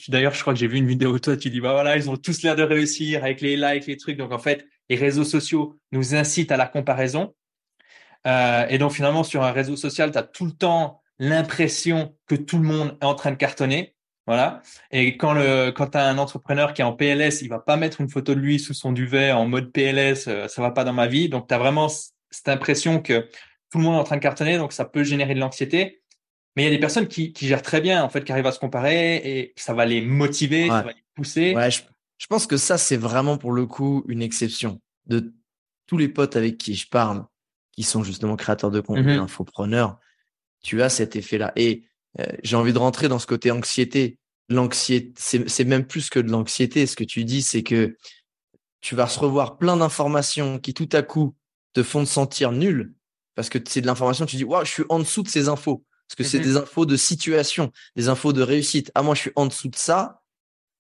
D'ailleurs, 0.09 0.35
je 0.35 0.41
crois 0.41 0.53
que 0.53 0.59
j'ai 0.59 0.67
vu 0.67 0.79
une 0.79 0.87
vidéo 0.87 1.19
toi, 1.19 1.37
tu 1.37 1.51
dis 1.51 1.61
bah 1.61 1.73
voilà, 1.73 1.97
ils 1.97 2.09
ont 2.11 2.17
tous 2.17 2.43
l'air 2.43 2.57
de 2.57 2.63
réussir 2.63 3.25
avec 3.25 3.41
les 3.41 3.57
likes, 3.57 3.87
les 3.87 3.97
trucs. 3.97 4.17
Donc 4.17 4.33
en 4.33 4.39
fait, 4.39 4.67
les 4.89 4.97
réseaux 4.97 5.25
sociaux 5.25 5.79
nous 5.93 6.15
incitent 6.15 6.53
à 6.53 6.57
la 6.57 6.67
comparaison. 6.67 7.35
Euh, 8.27 8.67
et 8.69 8.79
donc 8.79 8.93
finalement, 8.93 9.25
sur 9.25 9.43
un 9.43 9.53
réseau 9.53 9.77
social, 9.77 10.13
tu 10.13 10.19
as 10.19 10.23
tout 10.23 10.47
le 10.47 10.53
temps 10.53 11.03
l'impression 11.19 12.17
que 12.27 12.35
tout 12.35 12.59
le 12.59 12.65
monde 12.65 12.97
est 13.01 13.05
en 13.05 13.15
train 13.15 13.31
de 13.31 13.37
cartonner. 13.37 13.95
Voilà. 14.29 14.61
Et 14.91 15.17
quand 15.17 15.33
le 15.33 15.71
quand 15.71 15.87
tu 15.87 15.97
as 15.97 16.07
un 16.07 16.19
entrepreneur 16.19 16.75
qui 16.75 16.83
est 16.83 16.85
en 16.85 16.93
PLS, 16.93 17.41
il 17.41 17.49
va 17.49 17.59
pas 17.59 17.79
mettre 17.79 18.03
une 18.03 18.11
photo 18.11 18.35
de 18.35 18.41
lui 18.41 18.59
sous 18.59 18.75
son 18.75 18.93
duvet 18.93 19.33
en 19.33 19.47
mode 19.47 19.73
PLS, 19.73 20.29
euh, 20.29 20.49
ça 20.49 20.61
va 20.61 20.71
pas 20.71 20.85
dans 20.85 20.93
ma 20.93 21.07
vie. 21.07 21.31
Donc 21.31 21.49
tu 21.49 21.55
as 21.55 21.59
vraiment 21.59 21.89
cette 21.89 22.49
impression 22.49 23.01
que 23.01 23.27
tout 23.71 23.79
le 23.79 23.85
monde 23.85 23.95
est 23.95 24.01
en 24.01 24.05
train 24.05 24.17
de 24.17 24.21
cartonner, 24.21 24.59
donc 24.59 24.75
ça 24.75 24.85
peut 24.85 25.03
générer 25.03 25.35
de 25.35 25.41
l'anxiété. 25.41 26.03
Mais 26.55 26.63
il 26.63 26.67
y 26.67 26.69
a 26.69 26.73
des 26.73 26.79
personnes 26.79 27.09
qui, 27.09 27.33
qui 27.33 27.47
gèrent 27.47 27.63
très 27.63 27.81
bien, 27.81 28.05
en 28.05 28.11
fait, 28.11 28.23
qui 28.23 28.31
arrivent 28.31 28.47
à 28.47 28.53
se 28.53 28.59
comparer 28.59 29.17
et 29.17 29.55
ça 29.57 29.73
va 29.73 29.87
les 29.87 30.03
motiver, 30.03 30.69
ça 30.69 30.83
va 30.83 30.93
les 30.93 31.05
pousser. 31.15 31.55
Ouais, 31.55 31.71
je 31.71 32.27
pense 32.27 32.47
que 32.47 32.59
ça, 32.59 32.77
c'est 32.77 32.99
vraiment 32.99 33.39
pour 33.39 33.53
le 33.53 33.65
coup 33.65 34.05
une 34.09 34.21
exception. 34.21 34.79
De 35.07 35.33
tous 35.87 35.97
les 35.97 36.09
potes 36.09 36.37
avec 36.37 36.59
qui 36.59 36.75
je 36.75 36.87
parle, 36.87 37.25
qui 37.73 37.83
sont 37.83 38.05
justement 38.05 38.37
créateurs 38.37 38.71
de 38.71 38.81
contenu, 38.81 39.17
mmh 39.17 39.23
infopreneurs, 39.23 39.99
tu 40.63 40.83
as 40.83 40.91
cet 40.91 41.17
effet-là. 41.17 41.53
Et 41.57 41.85
euh, 42.21 42.25
j'ai 42.43 42.57
envie 42.57 42.73
de 42.73 42.79
rentrer 42.79 43.09
dans 43.09 43.19
ce 43.19 43.27
côté 43.27 43.51
anxiété. 43.51 44.19
L'anxiété, 44.49 45.13
c'est 45.47 45.65
même 45.65 45.87
plus 45.87 46.09
que 46.09 46.19
de 46.19 46.31
l'anxiété. 46.31 46.87
Ce 46.87 46.97
que 46.97 47.05
tu 47.05 47.25
dis, 47.25 47.43
c'est 47.43 47.63
que 47.63 47.97
tu 48.81 48.95
vas 48.95 49.07
recevoir 49.07 49.59
plein 49.59 49.77
d'informations 49.77 50.59
qui 50.59 50.73
tout 50.73 50.89
à 50.93 51.03
coup 51.03 51.35
te 51.75 51.83
font 51.83 52.05
te 52.05 52.09
sentir 52.09 52.53
nul 52.53 52.95
parce 53.35 53.51
que 53.51 53.59
c'est 53.67 53.81
de 53.81 53.87
l'information. 53.87 54.27
Tu 54.27 54.37
dis, 54.37 54.45
waouh, 54.45 54.65
je 54.65 54.71
suis 54.71 54.85
en 54.89 54.99
dessous 54.99 55.23
de 55.23 55.29
ces 55.29 55.49
infos 55.49 55.85
parce 56.09 56.17
que 56.17 56.25
c'est 56.25 56.39
mmh 56.39 56.43
des 56.43 56.57
infos 56.57 56.87
de 56.87 56.97
situation, 56.97 57.71
des 57.95 58.09
infos 58.09 58.33
de 58.33 58.43
réussite. 58.43 58.91
Ah, 58.95 59.03
moi, 59.03 59.15
je 59.15 59.21
suis 59.21 59.33
en 59.37 59.47
dessous 59.47 59.69
de 59.69 59.77
ça. 59.77 60.23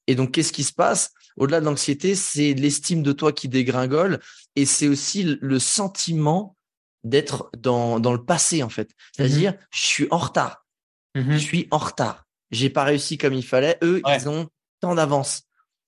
Et 0.06 0.14
donc, 0.14 0.32
qu'est-ce 0.32 0.52
qui 0.52 0.64
se 0.64 0.72
passe? 0.72 1.10
Au-delà 1.36 1.60
de 1.60 1.66
l'anxiété, 1.66 2.14
c'est 2.14 2.54
l'estime 2.54 3.02
de 3.02 3.12
toi 3.12 3.32
qui 3.32 3.48
dégringole 3.48 4.20
et 4.56 4.64
c'est 4.64 4.88
aussi 4.88 5.36
le 5.40 5.58
sentiment 5.58 6.56
d'être 7.04 7.50
dans, 7.58 8.00
dans 8.00 8.14
le 8.14 8.24
passé, 8.24 8.62
en 8.62 8.70
fait. 8.70 8.90
C'est-à-dire, 9.14 9.52
mm-hmm. 9.52 9.66
je 9.70 9.84
suis 9.84 10.08
en 10.10 10.18
retard. 10.18 10.66
Mm-hmm. 11.14 11.32
Je 11.32 11.38
suis 11.38 11.68
en 11.70 11.78
retard. 11.78 12.26
J'ai 12.50 12.70
pas 12.70 12.84
réussi 12.84 13.18
comme 13.18 13.34
il 13.34 13.44
fallait. 13.44 13.78
Eux, 13.82 14.00
ils 14.06 14.28
ont 14.28 14.48
tant 14.80 14.94
d'avance. 14.94 15.42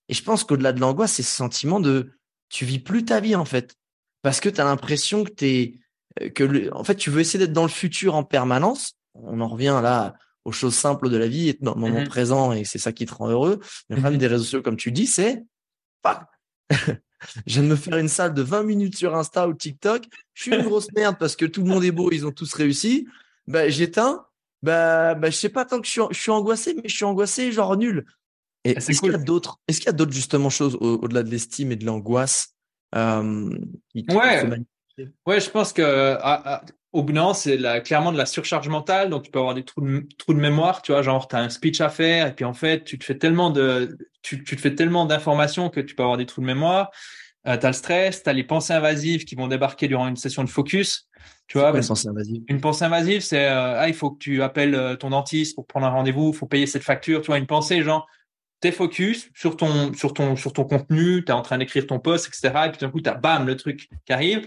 Et 0.08 0.14
je 0.14 0.22
pense 0.22 0.44
qu'au-delà 0.44 0.72
de 0.72 0.80
l'angoisse, 0.80 1.12
c'est 1.12 1.22
ce 1.22 1.34
sentiment 1.34 1.80
de 1.80 2.12
tu 2.48 2.64
vis 2.64 2.80
plus 2.80 3.04
ta 3.04 3.20
vie, 3.20 3.36
en 3.36 3.44
fait. 3.44 3.76
Parce 4.22 4.40
que 4.40 4.48
tu 4.48 4.60
as 4.60 4.64
l'impression 4.64 5.24
que 5.24 5.30
tu 5.30 5.46
es 5.46 5.80
que 6.34 6.72
en 6.72 6.84
fait, 6.84 6.96
tu 6.96 7.10
veux 7.10 7.20
essayer 7.20 7.38
d'être 7.38 7.52
dans 7.52 7.62
le 7.62 7.68
futur 7.68 8.14
en 8.14 8.24
permanence. 8.24 8.94
On 9.14 9.40
en 9.40 9.48
revient 9.48 9.80
là 9.82 10.14
aux 10.44 10.52
choses 10.52 10.74
simples 10.74 11.08
de 11.08 11.16
la 11.16 11.28
vie, 11.28 11.50
être 11.50 11.62
dans 11.62 11.74
le 11.74 11.80
moment 11.80 12.00
mmh 12.00 12.08
présent 12.08 12.52
et 12.52 12.64
c'est 12.64 12.78
ça 12.78 12.92
qui 12.92 13.06
te 13.06 13.14
rend 13.14 13.28
heureux. 13.28 13.60
Mais 13.88 13.96
le 13.96 14.02
problème 14.02 14.16
mmh 14.16 14.20
des 14.20 14.26
réseaux 14.26 14.44
sociaux, 14.44 14.62
comme 14.62 14.76
tu 14.76 14.92
dis, 14.92 15.06
c'est 15.06 15.44
pas. 16.02 16.30
je 16.70 16.86
viens 17.46 17.62
de 17.62 17.68
me 17.68 17.76
faire 17.76 17.98
une 17.98 18.08
salle 18.08 18.34
de 18.34 18.42
20 18.42 18.62
minutes 18.64 18.96
sur 18.96 19.14
Insta 19.14 19.48
ou 19.48 19.54
TikTok. 19.54 20.04
Je 20.34 20.42
suis 20.42 20.54
une 20.54 20.62
grosse 20.62 20.90
merde 20.92 21.16
parce 21.18 21.36
que 21.36 21.44
tout 21.44 21.62
le 21.62 21.68
monde 21.68 21.84
est 21.84 21.92
beau, 21.92 22.10
ils 22.10 22.26
ont 22.26 22.32
tous 22.32 22.52
réussi. 22.54 23.06
Bah, 23.46 23.68
j'éteins. 23.68 24.24
Bah, 24.62 25.14
bah, 25.14 25.30
je 25.30 25.36
sais 25.36 25.48
pas 25.48 25.64
tant 25.64 25.80
que 25.80 25.86
je 25.86 25.92
suis, 25.92 26.02
je 26.10 26.18
suis 26.18 26.30
angoissé, 26.30 26.74
mais 26.74 26.82
je 26.84 26.94
suis 26.94 27.04
angoissé, 27.04 27.52
genre 27.52 27.76
nul. 27.76 28.04
Et 28.64 28.72
est-ce 28.72 29.00
qu'il 29.00 29.10
y 29.10 29.14
a 29.14 29.18
d'autres, 29.18 29.58
est-ce 29.68 29.78
qu'il 29.78 29.86
y 29.86 29.90
a 29.90 29.94
d'autres 29.94 30.12
justement 30.12 30.50
choses 30.50 30.76
au-delà 30.80 31.22
de 31.22 31.30
l'estime 31.30 31.72
et 31.72 31.76
de 31.76 31.86
l'angoisse 31.86 32.54
euh, 32.94 33.50
Ouais. 33.94 34.44
Ouais, 35.26 35.40
je 35.40 35.48
pense 35.48 35.72
que 35.72 36.18
ah, 36.20 36.42
ah, 36.44 36.62
au 36.92 37.02
bout 37.02 37.12
d'un 37.12 37.32
c'est 37.32 37.58
clairement 37.84 38.12
de 38.12 38.18
la 38.18 38.26
surcharge 38.26 38.68
mentale. 38.68 39.08
Donc, 39.08 39.22
tu 39.22 39.30
peux 39.30 39.38
avoir 39.38 39.54
des 39.54 39.64
trous 39.64 39.80
de, 39.80 40.06
trous 40.18 40.34
de 40.34 40.40
mémoire, 40.40 40.82
tu 40.82 40.92
vois, 40.92 41.00
genre, 41.00 41.26
tu 41.26 41.36
as 41.36 41.38
un 41.38 41.48
speech 41.48 41.80
à 41.80 41.88
faire 41.88 42.26
et 42.26 42.34
puis 42.34 42.44
en 42.44 42.52
fait, 42.52 42.84
tu 42.84 42.98
te 42.98 43.04
fais 43.04 43.16
tellement 43.16 43.50
de, 43.50 43.96
tu, 44.22 44.44
tu 44.44 44.56
te 44.56 44.60
fais 44.60 44.74
tellement 44.74 45.06
d'informations 45.06 45.70
que 45.70 45.80
tu 45.80 45.94
peux 45.94 46.02
avoir 46.02 46.18
des 46.18 46.26
trous 46.26 46.42
de 46.42 46.46
mémoire. 46.46 46.90
Euh, 47.46 47.56
tu 47.56 47.64
as 47.64 47.70
le 47.70 47.74
stress, 47.74 48.22
tu 48.22 48.28
as 48.28 48.32
les 48.34 48.44
pensées 48.44 48.74
invasives 48.74 49.24
qui 49.24 49.34
vont 49.34 49.48
débarquer 49.48 49.88
durant 49.88 50.06
une 50.06 50.16
session 50.16 50.44
de 50.44 50.50
focus. 50.50 51.08
Tu 51.50 51.58
vois, 51.58 51.76
une 51.76 51.84
pensée 51.84 52.08
invasive? 52.08 52.42
Une 52.46 52.60
pensée 52.60 52.84
invasive, 52.84 53.20
c'est 53.22 53.48
euh, 53.48 53.80
ah, 53.80 53.88
il 53.88 53.94
faut 53.94 54.12
que 54.12 54.18
tu 54.18 54.40
appelles 54.40 54.76
euh, 54.76 54.94
ton 54.94 55.10
dentiste 55.10 55.56
pour 55.56 55.66
prendre 55.66 55.84
un 55.84 55.90
rendez-vous, 55.90 56.30
il 56.32 56.36
faut 56.36 56.46
payer 56.46 56.66
cette 56.66 56.84
facture. 56.84 57.22
Tu 57.22 57.26
vois, 57.26 57.38
une 57.38 57.48
pensée 57.48 57.82
genre 57.82 58.06
t'es 58.60 58.70
focus 58.70 59.30
sur 59.34 59.56
ton 59.56 59.92
sur 59.92 60.14
ton 60.14 60.36
sur 60.36 60.52
ton 60.52 60.62
contenu, 60.62 61.24
tu 61.24 61.32
es 61.32 61.34
en 61.34 61.42
train 61.42 61.58
d'écrire 61.58 61.88
ton 61.88 61.98
post, 61.98 62.28
etc. 62.28 62.66
Et 62.66 62.70
puis 62.70 62.78
d'un 62.78 62.88
coup, 62.88 63.00
tu 63.00 63.10
as 63.10 63.14
bam 63.14 63.48
le 63.48 63.56
truc 63.56 63.88
qui 64.06 64.12
arrive. 64.12 64.46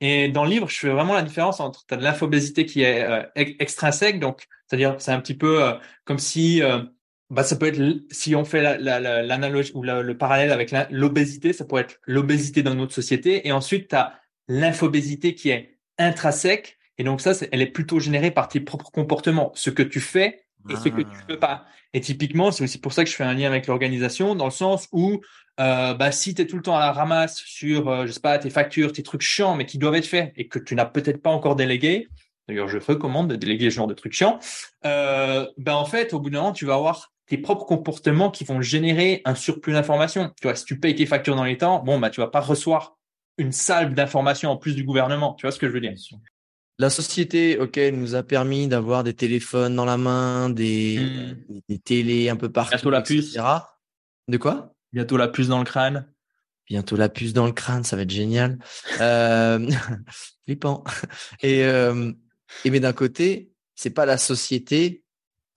Et 0.00 0.28
dans 0.28 0.42
le 0.42 0.50
livre, 0.50 0.68
je 0.68 0.76
fais 0.76 0.88
vraiment 0.88 1.14
la 1.14 1.22
différence 1.22 1.60
entre 1.60 1.86
tu 1.86 1.94
as 1.94 1.96
de 1.98 2.02
l'infobésité 2.02 2.66
qui 2.66 2.82
est 2.82 3.04
euh, 3.04 3.22
extrinsèque, 3.36 4.18
donc 4.18 4.46
c'est-à-dire 4.66 4.96
c'est 4.98 5.12
un 5.12 5.20
petit 5.20 5.36
peu 5.36 5.62
euh, 5.62 5.74
comme 6.04 6.18
si 6.18 6.62
euh, 6.64 6.82
bah 7.28 7.44
ça 7.44 7.54
peut 7.54 7.66
être 7.66 7.80
si 8.10 8.34
on 8.34 8.44
fait 8.44 8.60
l'analogie 8.80 9.70
ou 9.74 9.84
le 9.84 10.18
parallèle 10.18 10.50
avec 10.50 10.74
l'obésité, 10.90 11.52
ça 11.52 11.64
pourrait 11.64 11.82
être 11.82 12.00
l'obésité 12.06 12.64
dans 12.64 12.74
notre 12.74 12.92
société. 12.92 13.46
Et 13.46 13.52
ensuite, 13.52 13.88
tu 13.88 13.94
as 13.94 14.18
l'infobésité 14.48 15.36
qui 15.36 15.50
est 15.50 15.79
intrinsèque. 16.00 16.78
Et 16.98 17.04
donc 17.04 17.20
ça, 17.20 17.32
elle 17.52 17.62
est 17.62 17.66
plutôt 17.66 17.98
générée 17.98 18.30
par 18.30 18.48
tes 18.48 18.60
propres 18.60 18.90
comportements, 18.90 19.52
ce 19.54 19.70
que 19.70 19.82
tu 19.82 20.00
fais 20.00 20.44
et 20.68 20.76
ce 20.76 20.88
que 20.88 21.00
tu 21.00 21.08
ah. 21.12 21.24
peux 21.26 21.38
pas. 21.38 21.64
Et 21.94 22.00
typiquement, 22.00 22.52
c'est 22.52 22.64
aussi 22.64 22.78
pour 22.78 22.92
ça 22.92 23.04
que 23.04 23.10
je 23.10 23.16
fais 23.16 23.24
un 23.24 23.34
lien 23.34 23.46
avec 23.46 23.66
l'organisation, 23.66 24.34
dans 24.34 24.44
le 24.44 24.50
sens 24.50 24.88
où 24.92 25.20
euh, 25.58 25.94
bah, 25.94 26.12
si 26.12 26.34
tu 26.34 26.42
es 26.42 26.46
tout 26.46 26.56
le 26.56 26.62
temps 26.62 26.76
à 26.76 26.80
la 26.80 26.92
ramasse 26.92 27.38
sur, 27.38 27.88
euh, 27.88 28.06
je 28.06 28.12
sais 28.12 28.20
pas, 28.20 28.38
tes 28.38 28.50
factures, 28.50 28.92
tes 28.92 29.02
trucs 29.02 29.22
chiants, 29.22 29.56
mais 29.56 29.66
qui 29.66 29.78
doivent 29.78 29.96
être 29.96 30.06
faits 30.06 30.32
et 30.36 30.48
que 30.48 30.58
tu 30.58 30.74
n'as 30.74 30.84
peut-être 30.84 31.20
pas 31.20 31.30
encore 31.30 31.56
délégué, 31.56 32.08
d'ailleurs 32.48 32.68
je 32.68 32.78
recommande 32.78 33.28
de 33.28 33.36
déléguer 33.36 33.70
ce 33.70 33.76
genre 33.76 33.86
de 33.86 33.94
trucs 33.94 34.12
chiants, 34.12 34.38
euh, 34.84 35.46
ben 35.58 35.74
en 35.74 35.84
fait, 35.84 36.14
au 36.14 36.20
bout 36.20 36.30
d'un 36.30 36.40
moment, 36.40 36.52
tu 36.52 36.64
vas 36.64 36.74
avoir 36.74 37.12
tes 37.26 37.38
propres 37.38 37.66
comportements 37.66 38.30
qui 38.30 38.44
vont 38.44 38.60
générer 38.60 39.22
un 39.24 39.34
surplus 39.34 39.72
d'informations. 39.72 40.32
Tu 40.40 40.46
vois, 40.46 40.54
si 40.54 40.64
tu 40.64 40.78
payes 40.78 40.94
tes 40.94 41.06
factures 41.06 41.36
dans 41.36 41.44
les 41.44 41.56
temps, 41.56 41.80
bon, 41.80 41.98
bah, 41.98 42.10
tu 42.10 42.20
vas 42.20 42.26
pas 42.26 42.40
recevoir 42.40 42.96
une 43.40 43.52
salve 43.52 43.94
d'informations 43.94 44.50
en 44.50 44.56
plus 44.56 44.76
du 44.76 44.84
gouvernement. 44.84 45.34
Tu 45.34 45.46
vois 45.46 45.52
ce 45.52 45.58
que 45.58 45.66
je 45.66 45.72
veux 45.72 45.80
dire? 45.80 45.94
La 46.78 46.90
société, 46.90 47.58
ok, 47.58 47.78
nous 47.92 48.14
a 48.14 48.22
permis 48.22 48.68
d'avoir 48.68 49.04
des 49.04 49.14
téléphones 49.14 49.74
dans 49.74 49.84
la 49.84 49.96
main, 49.96 50.50
des, 50.50 50.98
hmm. 50.98 51.60
des, 51.68 51.78
télés 51.78 52.28
un 52.28 52.36
peu 52.36 52.50
partout, 52.50 52.70
Bientôt 52.70 52.90
la 52.90 53.02
puce. 53.02 53.36
De 54.28 54.36
quoi? 54.36 54.74
Bientôt 54.92 55.16
la 55.16 55.28
puce 55.28 55.48
dans 55.48 55.58
le 55.58 55.64
crâne. 55.64 56.06
Bientôt 56.68 56.96
la 56.96 57.08
puce 57.08 57.32
dans 57.32 57.46
le 57.46 57.52
crâne, 57.52 57.82
ça 57.82 57.96
va 57.96 58.02
être 58.02 58.10
génial. 58.10 58.58
euh, 59.00 59.68
flippant. 60.44 60.84
Et, 61.42 61.64
euh, 61.64 62.12
et 62.64 62.70
mais 62.70 62.80
d'un 62.80 62.92
côté, 62.92 63.50
c'est 63.74 63.90
pas 63.90 64.06
la 64.06 64.18
société 64.18 65.02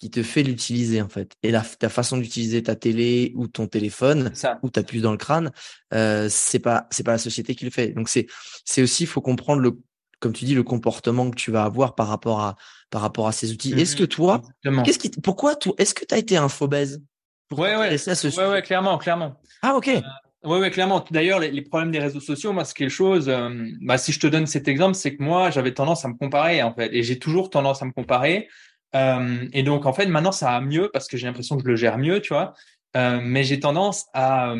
qui 0.03 0.11
te 0.11 0.21
fait 0.21 0.43
l'utiliser 0.43 1.01
en 1.01 1.07
fait. 1.07 1.31
Et 1.43 1.51
la, 1.51 1.61
ta 1.61 1.87
façon 1.87 2.17
d'utiliser 2.17 2.61
ta 2.61 2.75
télé 2.75 3.31
ou 3.35 3.47
ton 3.47 3.67
téléphone 3.67 4.33
ou 4.61 4.69
ta 4.69 4.83
puce 4.83 5.01
dans 5.01 5.13
le 5.13 5.17
crâne, 5.17 5.53
euh, 5.93 6.27
c'est 6.29 6.59
pas 6.59 6.87
c'est 6.91 7.03
pas 7.03 7.13
la 7.13 7.17
société 7.17 7.55
qui 7.55 7.63
le 7.63 7.71
fait. 7.71 7.93
Donc 7.93 8.09
c'est 8.09 8.27
c'est 8.65 8.81
aussi 8.81 9.05
faut 9.05 9.21
comprendre 9.21 9.61
le 9.61 9.79
comme 10.19 10.33
tu 10.33 10.43
dis, 10.43 10.55
le 10.55 10.63
comportement 10.63 11.29
que 11.29 11.35
tu 11.35 11.51
vas 11.51 11.63
avoir 11.63 11.95
par 11.95 12.07
rapport 12.07 12.41
à, 12.41 12.55
par 12.89 13.01
rapport 13.01 13.27
à 13.27 13.33
ces 13.33 13.51
outils. 13.51 13.73
Est-ce 13.73 13.97
que 13.97 14.05
toi, 14.05 14.41
qu'est-ce 14.85 14.97
qui, 14.97 15.09
pourquoi 15.09 15.55
toi, 15.55 15.73
est-ce 15.77 15.93
que 15.93 16.05
tu 16.05 16.15
as 16.15 16.17
été 16.17 16.37
infobèse? 16.37 17.03
Ouais, 17.51 17.75
ouais, 17.75 17.97
ouais, 17.97 18.47
ouais, 18.47 18.61
clairement, 18.61 18.97
clairement. 18.97 19.41
Ah, 19.61 19.75
ok. 19.75 19.89
Euh, 19.89 20.01
ouais, 20.45 20.59
ouais, 20.59 20.71
clairement. 20.71 21.03
D'ailleurs, 21.11 21.41
les, 21.41 21.61
problèmes 21.61 21.91
des 21.91 21.99
réseaux 21.99 22.21
sociaux, 22.21 22.53
moi, 22.53 22.63
c'est 22.63 22.73
quelque 22.73 22.89
chose, 22.89 23.27
euh, 23.27 23.49
bah, 23.81 23.97
si 23.97 24.13
je 24.13 24.19
te 24.21 24.27
donne 24.27 24.47
cet 24.47 24.69
exemple, 24.69 24.95
c'est 24.95 25.17
que 25.17 25.21
moi, 25.21 25.49
j'avais 25.49 25.73
tendance 25.73 26.05
à 26.05 26.07
me 26.07 26.15
comparer, 26.15 26.63
en 26.63 26.73
fait, 26.73 26.89
et 26.93 27.03
j'ai 27.03 27.19
toujours 27.19 27.49
tendance 27.49 27.81
à 27.81 27.85
me 27.85 27.91
comparer. 27.91 28.47
Euh, 28.95 29.47
et 29.53 29.63
donc, 29.63 29.85
en 29.85 29.93
fait, 29.93 30.05
maintenant, 30.05 30.31
ça 30.31 30.51
va 30.51 30.61
mieux 30.61 30.89
parce 30.91 31.07
que 31.07 31.17
j'ai 31.17 31.27
l'impression 31.27 31.57
que 31.57 31.63
je 31.63 31.67
le 31.67 31.75
gère 31.75 31.97
mieux, 31.97 32.21
tu 32.21 32.33
vois. 32.33 32.53
mais 32.95 33.43
j'ai 33.43 33.59
tendance 33.59 34.05
à, 34.13 34.53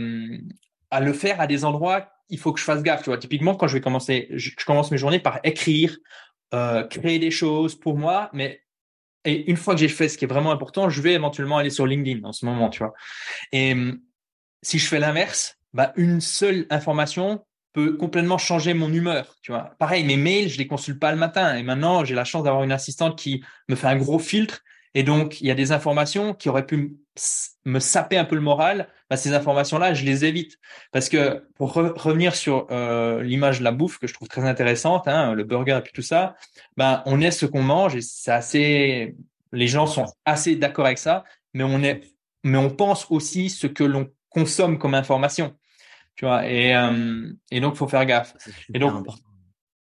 à 0.92 1.00
le 1.00 1.14
faire 1.14 1.40
à 1.40 1.48
des 1.48 1.66
endroits 1.66 2.14
il 2.34 2.40
faut 2.40 2.52
que 2.52 2.60
je 2.60 2.66
fasse 2.66 2.84
gaffe. 2.84 3.04
Tu 3.04 3.10
vois, 3.10 3.18
typiquement, 3.18 3.56
quand 3.56 3.68
je 3.68 3.74
vais 3.74 3.82
commencer, 3.82 4.28
je, 4.32 4.52
commence 4.66 4.92
mes 4.92 4.98
journées 4.98 5.20
par 5.20 5.40
écrire, 5.44 5.98
euh, 6.54 6.84
créer 6.84 7.20
des 7.20 7.32
choses 7.32 7.76
pour 7.76 7.96
moi, 7.96 8.30
mais 8.34 8.62
une 9.26 9.56
fois 9.56 9.76
que 9.76 9.80
j'ai 9.80 9.88
fait 9.88 10.10
ce 10.10 10.18
qui 10.18 10.26
est 10.26 10.28
vraiment 10.28 10.52
important, 10.52 10.90
je 10.90 11.02
vais 11.02 11.14
éventuellement 11.14 11.58
aller 11.58 11.70
sur 11.70 11.86
LinkedIn 11.86 12.28
en 12.28 12.34
ce 12.34 12.46
moment, 12.46 12.70
tu 12.70 12.80
vois. 12.80 12.94
Et 13.52 13.76
si 14.62 14.80
je 14.80 14.88
fais 14.88 15.00
l'inverse, 15.00 15.58
bah 15.74 15.94
une 15.96 16.20
seule 16.20 16.66
information 16.70 17.46
peut 17.74 17.98
complètement 17.98 18.38
changer 18.38 18.74
mon 18.74 18.92
humeur, 18.94 19.36
tu 19.42 19.52
vois. 19.52 19.76
Pareil, 19.80 20.04
mes 20.04 20.18
mails, 20.18 20.50
je 20.50 20.58
les 20.58 20.68
consulte 20.68 21.00
pas 21.00 21.12
le 21.12 21.18
matin, 21.18 21.56
et 21.56 21.64
maintenant 21.64 22.06
j'ai 22.06 22.16
la 22.16 22.24
chance 22.24 22.44
d'avoir 22.44 22.64
une 22.64 22.72
assistante 22.72 23.18
qui 23.18 23.44
me 23.68 23.76
fait 23.76 23.88
un 23.88 23.98
gros 23.98 24.20
filtre 24.20 24.64
et 24.96 25.04
donc, 25.04 25.42
il 25.42 25.48
y 25.48 25.52
a 25.52 25.56
des 25.56 25.72
informations 25.72 26.34
qui 26.34 26.50
auraient 26.50 26.66
pu 26.66 26.98
me 27.66 27.80
saper 27.80 28.18
un 28.18 28.26
peu 28.26 28.36
le 28.36 28.42
moral. 28.42 28.90
Bah, 29.10 29.18
ces 29.18 29.34
informations-là, 29.34 29.94
je 29.94 30.06
les 30.06 30.26
évite. 30.26 30.60
Parce 30.92 31.10
que 31.10 31.48
pour 31.56 31.74
revenir 31.74 32.36
sur 32.36 32.68
euh, 32.72 33.24
l'image 33.24 33.60
de 33.60 33.64
la 33.64 33.72
bouffe, 33.72 33.98
que 33.98 34.08
je 34.08 34.14
trouve 34.14 34.28
très 34.28 34.44
intéressante, 34.48 35.08
hein, 35.08 35.34
le 35.34 35.44
burger 35.44 35.78
et 35.80 35.82
puis 35.82 35.94
tout 35.94 36.04
ça, 36.04 36.36
bah, 36.78 37.02
on 37.06 37.22
est 37.22 37.32
ce 37.32 37.46
qu'on 37.46 37.64
mange 37.64 37.96
et 37.96 38.02
c'est 38.02 38.32
assez... 38.32 39.16
Les 39.52 39.68
gens 39.68 39.86
sont 39.86 40.06
assez 40.26 40.56
d'accord 40.56 40.86
avec 40.86 40.98
ça, 40.98 41.24
mais 41.54 41.64
on 41.64 41.84
est, 41.84 42.02
mais 42.44 42.58
on 42.58 42.72
pense 42.72 43.08
aussi 43.12 43.50
ce 43.50 43.68
que 43.68 43.84
l'on 43.84 44.10
consomme 44.30 44.80
comme 44.80 44.96
information. 44.96 45.56
Tu 46.16 46.26
vois, 46.26 46.48
et, 46.48 46.76
euh, 46.76 47.32
et 47.52 47.60
donc, 47.60 47.76
faut 47.76 47.88
faire 47.88 48.06
gaffe. 48.06 48.36
Et 48.74 48.80
donc, 48.80 48.94
important. 48.94 49.34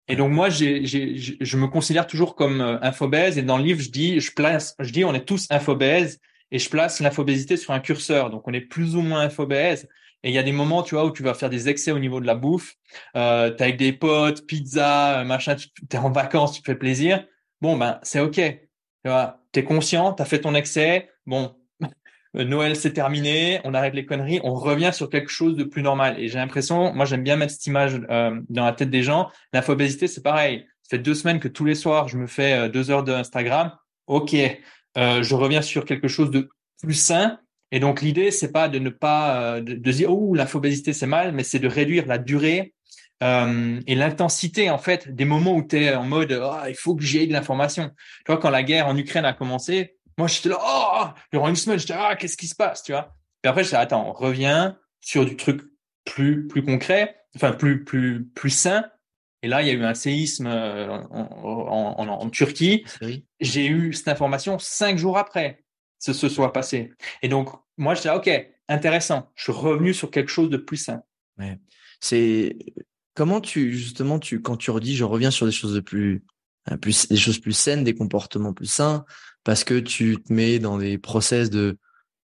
Et 0.07 0.15
donc 0.15 0.31
moi, 0.31 0.49
j'ai, 0.49 0.85
j'ai, 0.85 1.15
je 1.17 1.57
me 1.57 1.67
considère 1.67 2.07
toujours 2.07 2.35
comme 2.35 2.61
euh, 2.61 2.77
infobèse. 2.81 3.37
Et 3.37 3.41
dans 3.41 3.57
le 3.57 3.63
livre, 3.63 3.81
je 3.81 3.89
dis, 3.89 4.19
je 4.19 4.33
place, 4.33 4.75
je 4.79 4.91
dis, 4.91 5.05
on 5.05 5.13
est 5.13 5.25
tous 5.25 5.47
infobèses 5.49 6.19
et 6.51 6.59
je 6.59 6.69
place 6.69 6.99
l'infobésité 6.99 7.57
sur 7.57 7.73
un 7.73 7.79
curseur. 7.79 8.29
Donc 8.29 8.47
on 8.47 8.53
est 8.53 8.61
plus 8.61 8.95
ou 8.95 9.01
moins 9.01 9.21
infobèse. 9.21 9.87
Et 10.23 10.29
il 10.29 10.35
y 10.35 10.37
a 10.37 10.43
des 10.43 10.51
moments, 10.51 10.83
tu 10.83 10.95
vois, 10.95 11.05
où 11.05 11.11
tu 11.11 11.23
vas 11.23 11.33
faire 11.33 11.49
des 11.49 11.67
excès 11.69 11.91
au 11.91 11.99
niveau 11.99 12.19
de 12.19 12.25
la 12.25 12.35
bouffe. 12.35 12.75
Euh, 13.15 13.49
t'es 13.51 13.63
avec 13.63 13.77
des 13.77 13.91
potes, 13.93 14.45
pizza, 14.45 15.19
euh, 15.19 15.23
machin. 15.23 15.55
Tu 15.55 15.69
es 15.91 15.97
en 15.97 16.11
vacances, 16.11 16.53
tu 16.53 16.61
te 16.61 16.65
fais 16.65 16.77
plaisir. 16.77 17.25
Bon 17.61 17.77
ben, 17.77 17.99
c'est 18.03 18.19
ok. 18.19 18.35
Tu 18.35 19.09
vois, 19.09 19.41
t'es 19.51 19.63
conscient, 19.63 20.13
t'as 20.13 20.25
fait 20.25 20.41
ton 20.41 20.53
excès. 20.55 21.09
Bon, 21.25 21.55
Noël 22.33 22.75
c'est 22.75 22.93
terminé, 22.93 23.61
on 23.63 23.73
arrête 23.73 23.93
les 23.93 24.05
conneries, 24.05 24.39
on 24.43 24.55
revient 24.55 24.91
sur 24.91 25.09
quelque 25.09 25.29
chose 25.29 25.55
de 25.55 25.63
plus 25.63 25.83
normal. 25.83 26.19
Et 26.19 26.27
j'ai 26.27 26.37
l'impression, 26.37 26.93
moi 26.93 27.05
j'aime 27.05 27.23
bien 27.23 27.35
mettre 27.35 27.53
cette 27.53 27.67
image 27.67 28.01
euh, 28.09 28.39
dans 28.49 28.65
la 28.65 28.73
tête 28.73 28.89
des 28.89 29.03
gens. 29.03 29.29
L'infobésité 29.53 30.07
c'est 30.07 30.23
pareil. 30.23 30.65
Ça 30.81 30.97
fait 30.97 31.03
deux 31.03 31.13
semaines 31.13 31.39
que 31.39 31.47
tous 31.47 31.65
les 31.65 31.75
soirs 31.75 32.07
je 32.07 32.17
me 32.17 32.27
fais 32.27 32.53
euh, 32.53 32.69
deux 32.69 32.89
heures 32.89 33.03
d'Instagram. 33.03 33.71
Ok, 34.07 34.35
je 34.95 35.35
reviens 35.35 35.61
sur 35.61 35.85
quelque 35.85 36.07
chose 36.07 36.29
de 36.29 36.49
plus 36.81 36.93
sain. 36.93 37.39
Et 37.71 37.79
donc 37.79 38.01
l'idée 38.01 38.31
c'est 38.31 38.51
pas 38.51 38.67
de 38.67 38.79
ne 38.79 38.89
pas 38.89 39.61
de, 39.61 39.91
dire 39.91 40.11
oh 40.11 40.35
l'infobésité 40.35 40.91
c'est 40.91 41.07
mal, 41.07 41.31
mais 41.31 41.43
c'est 41.43 41.59
de 41.59 41.67
réduire 41.67 42.05
la 42.05 42.17
durée 42.17 42.73
et 43.21 43.95
l'intensité 43.95 44.69
en 44.69 44.77
fait 44.77 45.15
des 45.15 45.23
moments 45.23 45.55
où 45.55 45.65
tu 45.65 45.77
es 45.77 45.95
en 45.95 46.03
mode 46.03 46.37
oh, 46.43 46.67
il 46.67 46.75
faut 46.75 46.95
que 46.95 47.03
j'aie 47.03 47.25
de 47.25 47.31
l'information. 47.31 47.91
Tu 48.25 48.31
vois 48.31 48.37
quand 48.37 48.49
la 48.49 48.63
guerre 48.63 48.87
en 48.87 48.97
Ukraine 48.97 49.23
a 49.23 49.31
commencé, 49.31 49.95
moi, 50.17 50.27
j'étais 50.27 50.49
là, 50.49 50.57
oh, 50.61 51.05
durant 51.31 51.49
une 51.49 51.55
semaine, 51.55 51.79
j'étais, 51.79 51.95
ah, 51.97 52.15
qu'est-ce 52.15 52.37
qui 52.37 52.47
se 52.47 52.55
passe, 52.55 52.83
tu 52.83 52.91
vois? 52.91 53.15
Puis 53.41 53.49
après, 53.49 53.63
j'étais, 53.63 53.77
attends, 53.77 54.09
on 54.09 54.13
revient 54.13 54.73
sur 55.01 55.25
du 55.25 55.35
truc 55.35 55.61
plus, 56.05 56.47
plus 56.47 56.63
concret, 56.63 57.15
enfin, 57.35 57.51
plus, 57.51 57.83
plus, 57.83 58.25
plus 58.35 58.49
sain. 58.49 58.85
Et 59.41 59.47
là, 59.47 59.61
il 59.61 59.67
y 59.67 59.71
a 59.71 59.73
eu 59.73 59.83
un 59.83 59.93
séisme 59.93 60.47
euh, 60.47 60.89
en, 60.89 61.95
en, 61.97 62.07
en, 62.07 62.29
Turquie. 62.29 62.85
J'ai 63.41 63.67
eu 63.67 63.91
cette 63.91 64.07
information 64.07 64.57
cinq 64.57 64.97
jours 64.97 65.17
après 65.17 65.63
ce 66.03 66.11
se 66.11 66.27
soit 66.27 66.51
passé. 66.51 66.91
Et 67.21 67.29
donc, 67.29 67.49
moi, 67.77 67.95
j'étais, 67.95 68.09
OK, 68.09 68.29
intéressant. 68.67 69.31
Je 69.35 69.43
suis 69.43 69.53
revenu 69.53 69.93
sur 69.93 70.11
quelque 70.11 70.29
chose 70.29 70.49
de 70.49 70.57
plus 70.57 70.75
sain. 70.75 71.01
Ouais. 71.37 71.57
C'est 72.01 72.57
comment 73.13 73.39
tu, 73.39 73.71
justement, 73.71 74.19
tu, 74.19 74.41
quand 74.41 74.57
tu 74.57 74.69
redis, 74.69 74.97
je 74.97 75.05
reviens 75.05 75.31
sur 75.31 75.45
des 75.45 75.53
choses 75.53 75.73
de 75.73 75.79
plus, 75.79 76.25
euh, 76.69 76.75
plus, 76.75 77.07
des 77.07 77.15
choses 77.15 77.39
plus 77.39 77.53
saines, 77.53 77.85
des 77.85 77.95
comportements 77.95 78.53
plus 78.53 78.65
sains, 78.65 79.05
parce 79.43 79.63
que 79.63 79.79
tu 79.79 80.17
te 80.21 80.31
mets 80.31 80.59
dans 80.59 80.77
des 80.77 80.97
process 80.97 81.49
de 81.49 81.77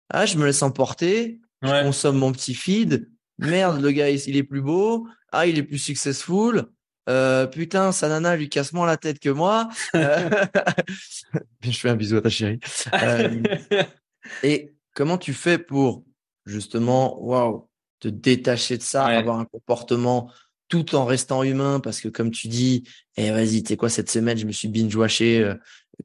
ah 0.10 0.26
je 0.26 0.38
me 0.38 0.46
laisse 0.46 0.64
emporter, 0.64 1.40
je 1.62 1.84
consomme 1.84 2.18
mon 2.18 2.32
petit 2.32 2.54
feed, 2.54 3.10
merde 3.38 3.82
le 3.82 3.92
gars 3.92 4.10
il 4.10 4.36
est 4.36 4.44
plus 4.44 4.62
beau, 4.62 5.08
ah 5.32 5.46
il 5.46 5.58
est 5.58 5.64
plus 5.64 5.78
successful, 5.78 6.70
euh, 7.10 7.48
putain, 7.48 7.92
sa 7.92 8.08
nana 8.08 8.36
lui 8.36 8.50
casse 8.50 8.72
moins 8.72 8.86
la 8.86 8.98
tête 8.98 9.20
que 9.20 9.30
moi. 9.30 9.68
Euh, 9.96 10.30
je 11.62 11.72
fais 11.72 11.90
un 11.90 11.96
bisou 11.96 12.18
à 12.18 12.22
ta 12.22 12.30
chérie. 12.30 12.60
Euh, 12.94 13.42
et 14.44 14.76
comment 14.94 15.18
tu 15.18 15.34
fais 15.34 15.58
pour 15.58 16.04
justement, 16.46 17.20
waouh, 17.24 17.68
te 18.00 18.08
détacher 18.08 18.78
de 18.78 18.84
ça, 18.84 19.06
avoir 19.06 19.40
un 19.40 19.46
comportement 19.46 20.32
tout 20.68 20.96
en 20.96 21.06
restant 21.06 21.42
humain? 21.42 21.80
Parce 21.80 22.00
que 22.00 22.10
comme 22.10 22.30
tu 22.30 22.48
dis, 22.48 22.84
eh 23.18 23.32
vas-y, 23.32 23.64
tu 23.64 23.76
quoi, 23.76 23.90
cette 23.90 24.12
semaine, 24.12 24.38
je 24.38 24.46
me 24.46 24.52
suis 24.52 24.68
binge-watché 24.68 25.56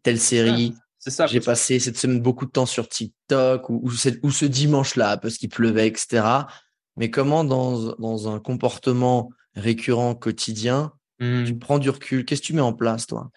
telle 0.02 0.18
série. 0.18 0.74
Ça. 1.06 1.26
J'ai 1.26 1.40
passé 1.40 1.78
cette 1.78 1.98
semaine 1.98 2.20
beaucoup 2.20 2.46
de 2.46 2.50
temps 2.50 2.66
sur 2.66 2.88
TikTok 2.88 3.68
ou, 3.68 3.82
ou, 3.84 4.30
ce 4.30 4.44
dimanche-là 4.44 5.18
parce 5.18 5.36
qu'il 5.36 5.50
pleuvait, 5.50 5.86
etc. 5.86 6.24
Mais 6.96 7.10
comment 7.10 7.44
dans, 7.44 7.94
dans 7.96 8.28
un 8.32 8.40
comportement 8.40 9.30
récurrent 9.54 10.14
quotidien, 10.14 10.92
tu 11.20 11.26
mmh. 11.26 11.58
prends 11.58 11.78
du 11.78 11.90
recul? 11.90 12.24
Qu'est-ce 12.24 12.40
que 12.40 12.46
tu 12.46 12.52
mets 12.54 12.60
en 12.60 12.72
place, 12.72 13.06
toi? 13.06 13.30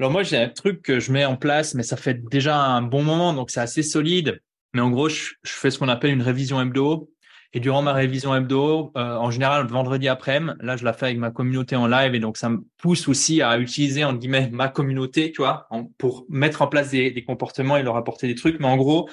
Alors 0.00 0.12
moi, 0.12 0.22
j'ai 0.22 0.36
un 0.36 0.48
truc 0.48 0.82
que 0.82 1.00
je 1.00 1.12
mets 1.12 1.24
en 1.24 1.36
place, 1.36 1.74
mais 1.74 1.82
ça 1.82 1.96
fait 1.96 2.22
déjà 2.30 2.56
un 2.56 2.82
bon 2.82 3.02
moment, 3.02 3.34
donc 3.34 3.50
c'est 3.50 3.60
assez 3.60 3.82
solide. 3.82 4.40
Mais 4.72 4.80
en 4.80 4.90
gros, 4.90 5.08
je, 5.08 5.32
je 5.42 5.52
fais 5.52 5.70
ce 5.70 5.78
qu'on 5.78 5.88
appelle 5.88 6.12
une 6.12 6.22
révision 6.22 6.60
hebdo. 6.60 7.10
Et 7.54 7.60
durant 7.60 7.80
ma 7.80 7.94
révision 7.94 8.34
hebdo, 8.34 8.92
euh, 8.96 9.16
en 9.16 9.30
général 9.30 9.66
vendredi 9.66 10.06
après-midi, 10.06 10.52
là 10.60 10.76
je 10.76 10.84
la 10.84 10.92
fais 10.92 11.06
avec 11.06 11.18
ma 11.18 11.30
communauté 11.30 11.76
en 11.76 11.86
live 11.86 12.14
et 12.14 12.20
donc 12.20 12.36
ça 12.36 12.50
me 12.50 12.58
pousse 12.76 13.08
aussi 13.08 13.40
à 13.40 13.58
utiliser 13.58 14.04
en 14.04 14.12
guillemets 14.12 14.50
ma 14.52 14.68
communauté, 14.68 15.32
tu 15.32 15.40
vois, 15.40 15.66
pour 15.96 16.26
mettre 16.28 16.60
en 16.60 16.66
place 16.66 16.90
des, 16.90 17.10
des, 17.10 17.24
comportements 17.24 17.78
et 17.78 17.82
leur 17.82 17.96
apporter 17.96 18.26
des 18.26 18.34
trucs. 18.34 18.60
Mais 18.60 18.66
en 18.66 18.76
gros, 18.76 19.08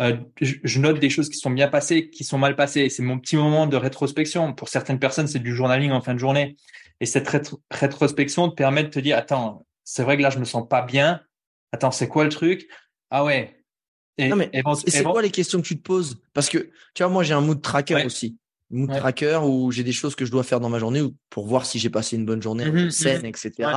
euh, 0.00 0.16
je, 0.40 0.80
note 0.80 0.98
des 0.98 1.10
choses 1.10 1.28
qui 1.28 1.36
sont 1.36 1.50
bien 1.50 1.68
passées, 1.68 2.08
qui 2.08 2.24
sont 2.24 2.38
mal 2.38 2.56
passées. 2.56 2.88
C'est 2.88 3.02
mon 3.02 3.18
petit 3.18 3.36
moment 3.36 3.66
de 3.66 3.76
rétrospection. 3.76 4.54
Pour 4.54 4.68
certaines 4.68 4.98
personnes, 4.98 5.26
c'est 5.26 5.40
du 5.40 5.54
journaling 5.54 5.90
en 5.90 6.00
fin 6.00 6.14
de 6.14 6.18
journée. 6.18 6.56
Et 7.00 7.06
cette 7.06 7.28
rétrospection 7.70 8.48
te 8.48 8.54
permet 8.54 8.84
de 8.84 8.88
te 8.88 8.98
dire, 8.98 9.18
attends, 9.18 9.66
c'est 9.84 10.02
vrai 10.02 10.16
que 10.16 10.22
là 10.22 10.30
je 10.30 10.38
me 10.38 10.44
sens 10.44 10.66
pas 10.68 10.82
bien. 10.82 11.20
Attends, 11.72 11.90
c'est 11.90 12.08
quoi 12.08 12.24
le 12.24 12.30
truc? 12.30 12.68
Ah 13.10 13.24
ouais, 13.24 13.59
et, 14.18 14.28
non, 14.28 14.36
mais 14.36 14.50
c'est 14.86 15.02
quoi 15.02 15.22
les 15.22 15.30
questions 15.30 15.60
que 15.60 15.66
tu 15.66 15.76
te 15.76 15.82
poses? 15.82 16.18
Parce 16.34 16.48
que, 16.48 16.70
tu 16.94 17.02
vois, 17.02 17.08
moi, 17.08 17.22
j'ai 17.22 17.34
un 17.34 17.40
mood 17.40 17.60
tracker 17.62 18.04
aussi. 18.04 18.36
Mood 18.70 18.90
tracker 18.90 19.40
où 19.42 19.72
j'ai 19.72 19.82
des 19.82 19.92
choses 19.92 20.14
que 20.14 20.24
je 20.24 20.30
dois 20.30 20.44
faire 20.44 20.60
dans 20.60 20.68
ma 20.68 20.78
journée 20.78 21.02
pour 21.28 21.46
voir 21.46 21.66
si 21.66 21.78
j'ai 21.78 21.90
passé 21.90 22.16
une 22.16 22.26
bonne 22.26 22.42
journée, 22.42 22.66
mmh. 22.66 22.90
saine, 22.90 23.24
etc. 23.24 23.70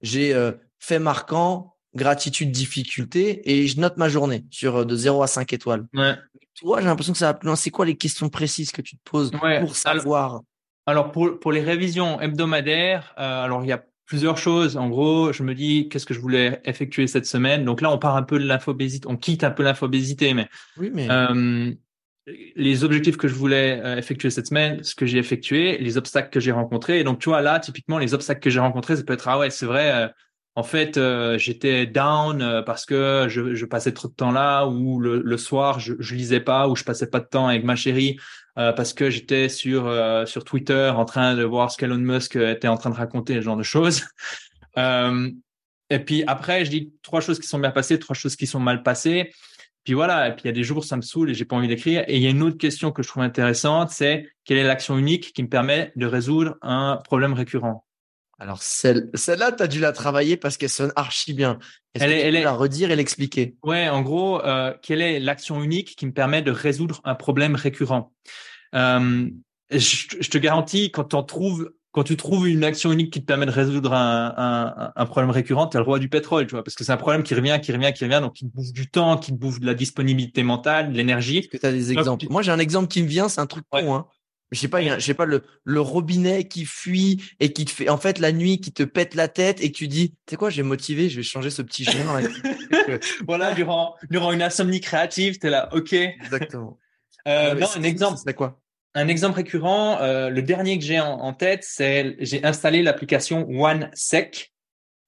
J'ai 0.00 0.32
euh, 0.32 0.52
fait 0.78 0.98
marquant, 0.98 1.76
gratitude, 1.94 2.50
difficulté 2.50 3.50
et 3.50 3.66
je 3.66 3.80
note 3.80 3.96
ma 3.96 4.08
journée 4.08 4.44
sur 4.50 4.76
euh, 4.76 4.84
de 4.84 4.96
0 4.96 5.22
à 5.22 5.26
5 5.26 5.52
étoiles. 5.52 5.86
Ouais. 5.92 6.14
Toi, 6.54 6.80
j'ai 6.80 6.86
l'impression 6.86 7.12
que 7.12 7.18
ça 7.18 7.26
va 7.26 7.34
plus 7.34 7.46
loin. 7.46 7.56
C'est 7.56 7.70
quoi 7.70 7.84
les 7.84 7.96
questions 7.96 8.28
précises 8.28 8.70
que 8.70 8.82
tu 8.82 8.96
te 8.96 9.02
poses 9.10 9.30
pour 9.60 9.76
savoir? 9.76 10.40
Alors, 10.86 11.12
pour, 11.12 11.38
pour 11.38 11.52
les 11.52 11.60
révisions 11.60 12.20
hebdomadaires, 12.20 13.14
euh, 13.18 13.44
alors 13.44 13.62
il 13.62 13.68
y 13.68 13.72
a 13.72 13.84
plusieurs 14.10 14.36
choses. 14.36 14.76
En 14.76 14.88
gros, 14.88 15.32
je 15.32 15.44
me 15.44 15.54
dis 15.54 15.88
qu'est-ce 15.88 16.04
que 16.04 16.14
je 16.14 16.18
voulais 16.18 16.60
effectuer 16.64 17.06
cette 17.06 17.26
semaine? 17.26 17.64
Donc 17.64 17.80
là, 17.80 17.92
on 17.92 17.98
part 17.98 18.16
un 18.16 18.24
peu 18.24 18.40
de 18.40 18.44
l'infobésité, 18.44 19.06
on 19.08 19.16
quitte 19.16 19.44
un 19.44 19.52
peu 19.52 19.62
l'infobésité, 19.62 20.34
mais, 20.34 20.48
oui, 20.76 20.90
mais... 20.92 21.06
Euh, 21.08 21.72
les 22.56 22.82
objectifs 22.82 23.16
que 23.16 23.28
je 23.28 23.34
voulais 23.34 23.80
euh, 23.84 23.96
effectuer 23.96 24.30
cette 24.30 24.48
semaine, 24.48 24.82
ce 24.82 24.96
que 24.96 25.06
j'ai 25.06 25.18
effectué, 25.18 25.78
les 25.78 25.96
obstacles 25.96 26.30
que 26.30 26.40
j'ai 26.40 26.50
rencontrés. 26.50 26.98
Et 26.98 27.04
donc, 27.04 27.20
tu 27.20 27.28
vois, 27.28 27.40
là, 27.40 27.60
typiquement, 27.60 27.98
les 27.98 28.12
obstacles 28.12 28.40
que 28.40 28.50
j'ai 28.50 28.58
rencontrés, 28.58 28.96
ça 28.96 29.04
peut 29.04 29.12
être 29.12 29.28
ah 29.28 29.38
ouais, 29.38 29.50
c'est 29.50 29.66
vrai. 29.66 29.92
Euh, 29.92 30.08
en 30.56 30.64
fait, 30.64 30.96
euh, 30.96 31.38
j'étais 31.38 31.86
down 31.86 32.64
parce 32.66 32.84
que 32.86 33.26
je, 33.28 33.54
je, 33.54 33.64
passais 33.64 33.92
trop 33.92 34.08
de 34.08 34.14
temps 34.14 34.32
là, 34.32 34.66
ou 34.66 34.98
le, 34.98 35.22
le 35.24 35.36
soir, 35.36 35.78
je, 35.78 35.94
je 36.00 36.14
lisais 36.16 36.40
pas, 36.40 36.68
ou 36.68 36.74
je 36.74 36.82
passais 36.82 37.08
pas 37.08 37.20
de 37.20 37.26
temps 37.26 37.46
avec 37.46 37.62
ma 37.62 37.76
chérie 37.76 38.18
euh, 38.60 38.72
parce 38.72 38.92
que 38.92 39.08
j'étais 39.08 39.48
sur 39.48 39.86
euh, 39.86 40.26
sur 40.26 40.44
Twitter 40.44 40.92
en 40.94 41.06
train 41.06 41.34
de 41.34 41.42
voir 41.44 41.70
ce 41.70 41.78
qu'Elon 41.78 41.96
Musk 41.96 42.36
était 42.36 42.68
en 42.68 42.76
train 42.76 42.90
de 42.90 42.94
raconter, 42.94 43.36
ce 43.36 43.40
genre 43.40 43.56
de 43.56 43.62
choses. 43.62 44.04
Euh, 44.78 45.28
et 45.90 45.98
puis 45.98 46.22
après, 46.28 46.64
je 46.64 46.70
dis 46.70 46.92
trois 47.02 47.20
choses 47.20 47.40
qui 47.40 47.48
sont 47.48 47.58
bien 47.58 47.72
passées, 47.72 47.98
trois 47.98 48.14
choses 48.14 48.36
qui 48.36 48.46
sont 48.46 48.60
mal 48.60 48.84
passées. 48.84 49.32
Puis 49.82 49.94
voilà, 49.94 50.28
et 50.28 50.30
puis 50.30 50.42
il 50.44 50.46
y 50.46 50.50
a 50.50 50.52
des 50.52 50.62
jours 50.62 50.84
ça 50.84 50.96
me 50.96 51.02
saoule 51.02 51.28
et 51.28 51.34
j'ai 51.34 51.44
pas 51.44 51.56
envie 51.56 51.66
d'écrire. 51.66 52.04
Et 52.06 52.18
il 52.18 52.22
y 52.22 52.28
a 52.28 52.30
une 52.30 52.40
autre 52.40 52.56
question 52.56 52.92
que 52.92 53.02
je 53.02 53.08
trouve 53.08 53.24
intéressante, 53.24 53.90
c'est 53.90 54.28
quelle 54.44 54.58
est 54.58 54.62
l'action 54.62 54.96
unique 54.96 55.32
qui 55.32 55.42
me 55.42 55.48
permet 55.48 55.92
de 55.96 56.06
résoudre 56.06 56.56
un 56.62 57.00
problème 57.02 57.32
récurrent? 57.32 57.84
Alors 58.40 58.62
celle, 58.62 59.10
celle-là, 59.12 59.52
tu 59.52 59.62
as 59.62 59.66
dû 59.66 59.80
la 59.80 59.92
travailler 59.92 60.38
parce 60.38 60.56
qu'elle 60.56 60.70
sonne 60.70 60.92
archi 60.96 61.34
bien. 61.34 61.58
Est-ce 61.94 62.04
elle 62.04 62.10
que 62.10 62.16
est, 62.16 62.20
tu 62.20 62.26
elle 62.28 62.34
peux 62.36 62.44
la 62.44 62.52
redire 62.52 62.90
et 62.90 62.96
l'expliquer? 62.96 63.56
Ouais, 63.62 63.88
en 63.90 64.00
gros, 64.00 64.42
euh, 64.44 64.72
quelle 64.82 65.02
est 65.02 65.20
l'action 65.20 65.62
unique 65.62 65.94
qui 65.94 66.06
me 66.06 66.12
permet 66.12 66.40
de 66.40 66.50
résoudre 66.50 67.02
un 67.04 67.14
problème 67.14 67.54
récurrent? 67.54 68.12
Euh, 68.74 69.28
je, 69.70 70.28
te 70.28 70.38
garantis, 70.38 70.90
quand, 70.90 71.14
on 71.14 71.22
trouve, 71.22 71.72
quand 71.92 72.04
tu 72.04 72.16
trouves 72.16 72.48
une 72.48 72.64
action 72.64 72.92
unique 72.92 73.12
qui 73.12 73.20
te 73.20 73.26
permet 73.26 73.46
de 73.46 73.50
résoudre 73.50 73.92
un, 73.92 74.34
un, 74.36 74.92
un 74.94 75.06
problème 75.06 75.30
récurrent, 75.30 75.66
tu 75.66 75.76
es 75.76 75.80
le 75.80 75.84
roi 75.84 75.98
du 75.98 76.08
pétrole, 76.08 76.46
tu 76.46 76.52
vois, 76.52 76.64
parce 76.64 76.74
que 76.74 76.84
c'est 76.84 76.92
un 76.92 76.96
problème 76.96 77.22
qui 77.22 77.34
revient, 77.34 77.58
qui 77.62 77.72
revient, 77.72 77.92
qui 77.94 78.04
revient, 78.04 78.20
donc 78.20 78.34
qui 78.34 78.48
te 78.48 78.54
bouffe 78.54 78.72
du 78.72 78.90
temps, 78.90 79.16
qui 79.16 79.32
te 79.32 79.36
bouffe 79.36 79.60
de 79.60 79.66
la 79.66 79.74
disponibilité 79.74 80.42
mentale, 80.42 80.92
de 80.92 80.96
l'énergie. 80.96 81.38
Est-ce 81.38 81.48
que 81.48 81.56
tu 81.56 81.66
as 81.66 81.72
des 81.72 81.92
exemples? 81.92 82.26
Moi, 82.30 82.42
j'ai 82.42 82.52
un 82.52 82.58
exemple 82.58 82.88
qui 82.88 83.02
me 83.02 83.08
vient, 83.08 83.28
c'est 83.28 83.40
un 83.40 83.46
truc 83.46 83.64
con, 83.70 83.94
hein 83.94 84.06
je 84.52 84.58
sais 84.58 84.68
pas, 84.68 84.82
je 84.82 85.04
sais 85.04 85.14
pas 85.14 85.26
le, 85.26 85.42
le 85.64 85.80
robinet 85.80 86.48
qui 86.48 86.64
fuit 86.64 87.22
et 87.38 87.52
qui 87.52 87.64
te 87.64 87.70
fait 87.70 87.88
en 87.88 87.98
fait 87.98 88.18
la 88.18 88.32
nuit 88.32 88.60
qui 88.60 88.72
te 88.72 88.82
pète 88.82 89.14
la 89.14 89.28
tête 89.28 89.62
et 89.62 89.70
que 89.70 89.76
tu 89.76 89.86
dis, 89.86 90.10
tu 90.10 90.16
sais 90.30 90.36
quoi, 90.36 90.50
j'ai 90.50 90.62
motivé, 90.62 91.08
je 91.08 91.16
vais 91.16 91.22
changer 91.22 91.50
ce 91.50 91.62
petit 91.62 91.84
chemin. 91.84 92.20
voilà, 93.26 93.54
durant 93.54 93.94
durant 94.10 94.32
une 94.32 94.42
insomnie 94.42 94.80
créative, 94.80 95.38
t'es 95.38 95.50
là, 95.50 95.68
ok. 95.72 95.92
Exactement. 95.92 96.78
Euh, 97.28 97.50
ah, 97.52 97.54
non, 97.54 97.66
un 97.76 97.82
exemple. 97.82 98.18
C'est 98.24 98.34
quoi? 98.34 98.59
Un 98.94 99.08
exemple 99.08 99.36
récurrent. 99.36 100.00
Euh, 100.00 100.30
le 100.30 100.42
dernier 100.42 100.78
que 100.78 100.84
j'ai 100.84 100.98
en, 101.00 101.32
tête, 101.32 101.64
c'est 101.64 102.16
j'ai 102.18 102.44
installé 102.44 102.82
l'application 102.82 103.48
OneSec. 103.48 104.52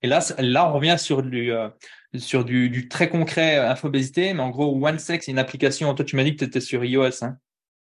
Et 0.03 0.07
là, 0.07 0.21
là, 0.38 0.68
on 0.68 0.75
revient 0.75 0.97
sur 0.99 1.23
du 1.23 1.53
euh, 1.53 1.68
sur 2.16 2.45
du, 2.45 2.71
du 2.71 2.88
très 2.88 3.09
concret 3.09 3.59
euh, 3.59 3.71
infobésité, 3.71 4.35
mais 4.35 4.42
en 4.42 4.51
gros, 4.51 4.75
OneSec, 4.87 5.23
c'est 5.23 5.33
une 5.33 5.38
application. 5.38 5.95
Toi, 5.95 6.05
tu 6.05 6.16
m'as 6.16 6.25
dit 6.25 6.33
que 6.33 6.38
tu 6.38 6.45
étais 6.45 6.61
sur 6.61 6.85
iOS. 6.85 7.25
Hein 7.25 7.38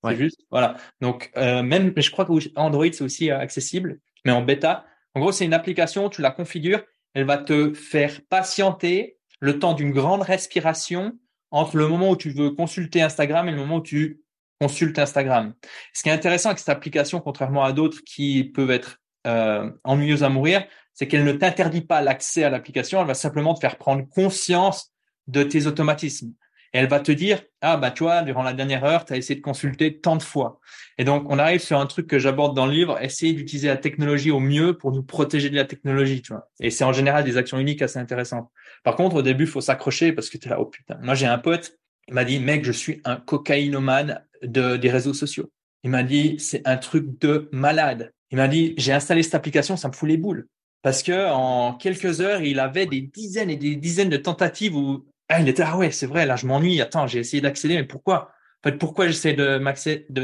c'est 0.05 0.17
juste, 0.17 0.41
voilà. 0.51 0.77
Donc 1.03 1.31
même, 1.37 1.93
je 1.95 2.11
crois 2.11 2.25
que 2.25 2.33
Android 2.57 2.87
c'est 2.91 3.05
aussi 3.05 3.31
accessible, 3.31 3.99
mais 4.25 4.33
en 4.33 4.41
bêta. 4.41 4.87
En 5.15 5.21
gros, 5.21 5.31
c'est 5.31 5.45
une 5.45 5.53
application, 5.53 6.09
tu 6.09 6.23
la 6.23 6.31
configures, 6.31 6.83
elle 7.13 7.25
va 7.25 7.37
te 7.37 7.75
faire 7.75 8.21
patienter 8.31 9.19
le 9.41 9.59
temps 9.59 9.75
d'une 9.75 9.91
grande 9.91 10.23
respiration 10.23 11.19
entre 11.51 11.77
le 11.77 11.89
moment 11.89 12.11
où 12.11 12.17
tu 12.17 12.31
veux 12.31 12.51
consulter 12.51 13.03
Instagram 13.03 13.49
et 13.49 13.51
le 13.51 13.57
moment 13.59 13.77
où 13.77 13.83
tu 13.83 14.23
consultes 14.61 14.99
Instagram. 14.99 15.55
Ce 15.95 16.03
qui 16.03 16.09
est 16.09 16.13
intéressant 16.13 16.51
avec 16.51 16.59
cette 16.59 16.69
application, 16.69 17.21
contrairement 17.21 17.65
à 17.65 17.73
d'autres 17.73 17.99
qui 18.05 18.45
peuvent 18.45 18.71
être 18.71 18.99
euh, 19.27 19.71
ennuyeuses 19.85 20.23
à 20.23 20.29
mourir, 20.29 20.65
c'est 20.95 21.09
qu'elle 21.09 21.25
ne 21.25 21.33
t'interdit 21.33 21.81
pas 21.81 22.03
l'accès 22.03 22.45
à 22.45 22.51
l'application, 22.51 23.01
elle 23.01 23.07
va 23.07 23.15
simplement 23.15 23.55
te 23.55 23.61
faire 23.61 23.77
prendre 23.77 24.07
conscience 24.09 24.93
de 25.29 25.43
tes 25.43 25.67
automatismes. 25.67 26.33
Et 26.73 26.79
elle 26.79 26.89
va 26.89 27.01
te 27.01 27.11
dire 27.11 27.43
ah 27.63 27.77
bah 27.77 27.91
tu 27.91 28.05
vois 28.05 28.23
durant 28.23 28.45
la 28.45 28.53
dernière 28.53 28.85
heure 28.85 29.05
tu 29.05 29.13
as 29.13 29.17
essayé 29.17 29.35
de 29.35 29.45
consulter 29.45 29.99
tant 29.99 30.15
de 30.15 30.23
fois 30.23 30.61
et 30.99 31.05
donc 31.05 31.29
on 31.29 31.37
arrive 31.37 31.61
sur 31.61 31.81
un 31.81 31.87
truc 31.87 32.07
que 32.07 32.21
j'aborde 32.21 32.55
dans 32.55 32.67
le 32.67 32.73
livre 32.73 33.03
essayer 33.03 33.33
d'utiliser 33.33 33.67
la 33.67 33.77
technologie 33.77 34.31
au 34.31 34.39
mieux 34.39 34.79
pour 34.79 34.93
nous 34.93 35.03
protéger 35.03 35.51
de 35.51 35.57
la 35.57 35.65
technologie 35.65 36.23
tu 36.23 36.33
vois. 36.33 36.49
Et 36.61 36.71
c'est 36.71 36.85
en 36.85 36.93
général 36.93 37.25
des 37.25 37.37
actions 37.37 37.59
uniques 37.59 37.83
assez 37.83 37.99
intéressantes. 37.99 38.49
Par 38.85 38.95
contre 38.95 39.17
au 39.17 39.23
début 39.23 39.49
faut 39.49 39.61
s'accrocher 39.61 40.13
parce 40.13 40.31
que 40.31 40.39
tu 40.39 40.47
es 40.47 40.51
là 40.51 40.61
oh 40.61 40.67
putain 40.67 40.97
moi 41.03 41.15
j'ai 41.17 41.27
un 41.27 41.39
pote 41.39 41.73
il 42.07 42.15
m'a 42.15 42.25
dit 42.25 42.39
mec 42.39 42.65
je 42.65 42.73
suis 42.73 43.01
un 43.05 43.17
cocaïnomane 43.17 44.25
de 44.43 44.77
des 44.77 44.91
réseaux 44.91 45.15
sociaux 45.15 45.51
il 45.83 45.91
m'a 45.91 46.03
dit 46.03 46.37
c'est 46.39 46.67
un 46.67 46.77
truc 46.77 47.19
de 47.21 47.49
malade 47.53 48.13
il 48.31 48.37
m'a 48.37 48.49
dit 48.49 48.75
j'ai 48.77 48.93
installé 48.93 49.23
cette 49.23 49.35
application 49.35 49.77
ça 49.77 49.89
me 49.89 49.93
fout 49.93 50.09
les 50.09 50.17
boules 50.17 50.47
parce 50.83 51.03
que 51.03 51.31
en 51.31 51.75
quelques 51.75 52.21
heures, 52.21 52.41
il 52.41 52.59
avait 52.59 52.87
des 52.87 53.03
dizaines 53.03 53.51
et 53.51 53.57
des 53.57 53.77
dizaines 53.77 54.09
de 54.09 54.17
tentatives 54.17 54.75
où 54.75 55.07
ah, 55.29 55.41
il 55.41 55.49
était, 55.49 55.63
ah 55.63 55.77
ouais, 55.77 55.91
c'est 55.91 56.07
vrai, 56.07 56.27
là, 56.27 56.37
je 56.37 56.47
m'ennuie. 56.47 56.81
Attends, 56.81 57.07
j'ai 57.07 57.21
essayé 57.21 57.41
d'accéder, 57.41 57.77
mais 57.77 57.85
pourquoi? 57.85 58.33
En 58.65 58.69
fait, 58.69 58.79
pourquoi 58.79 59.07
j'essaie 59.07 59.35
de 59.35 59.59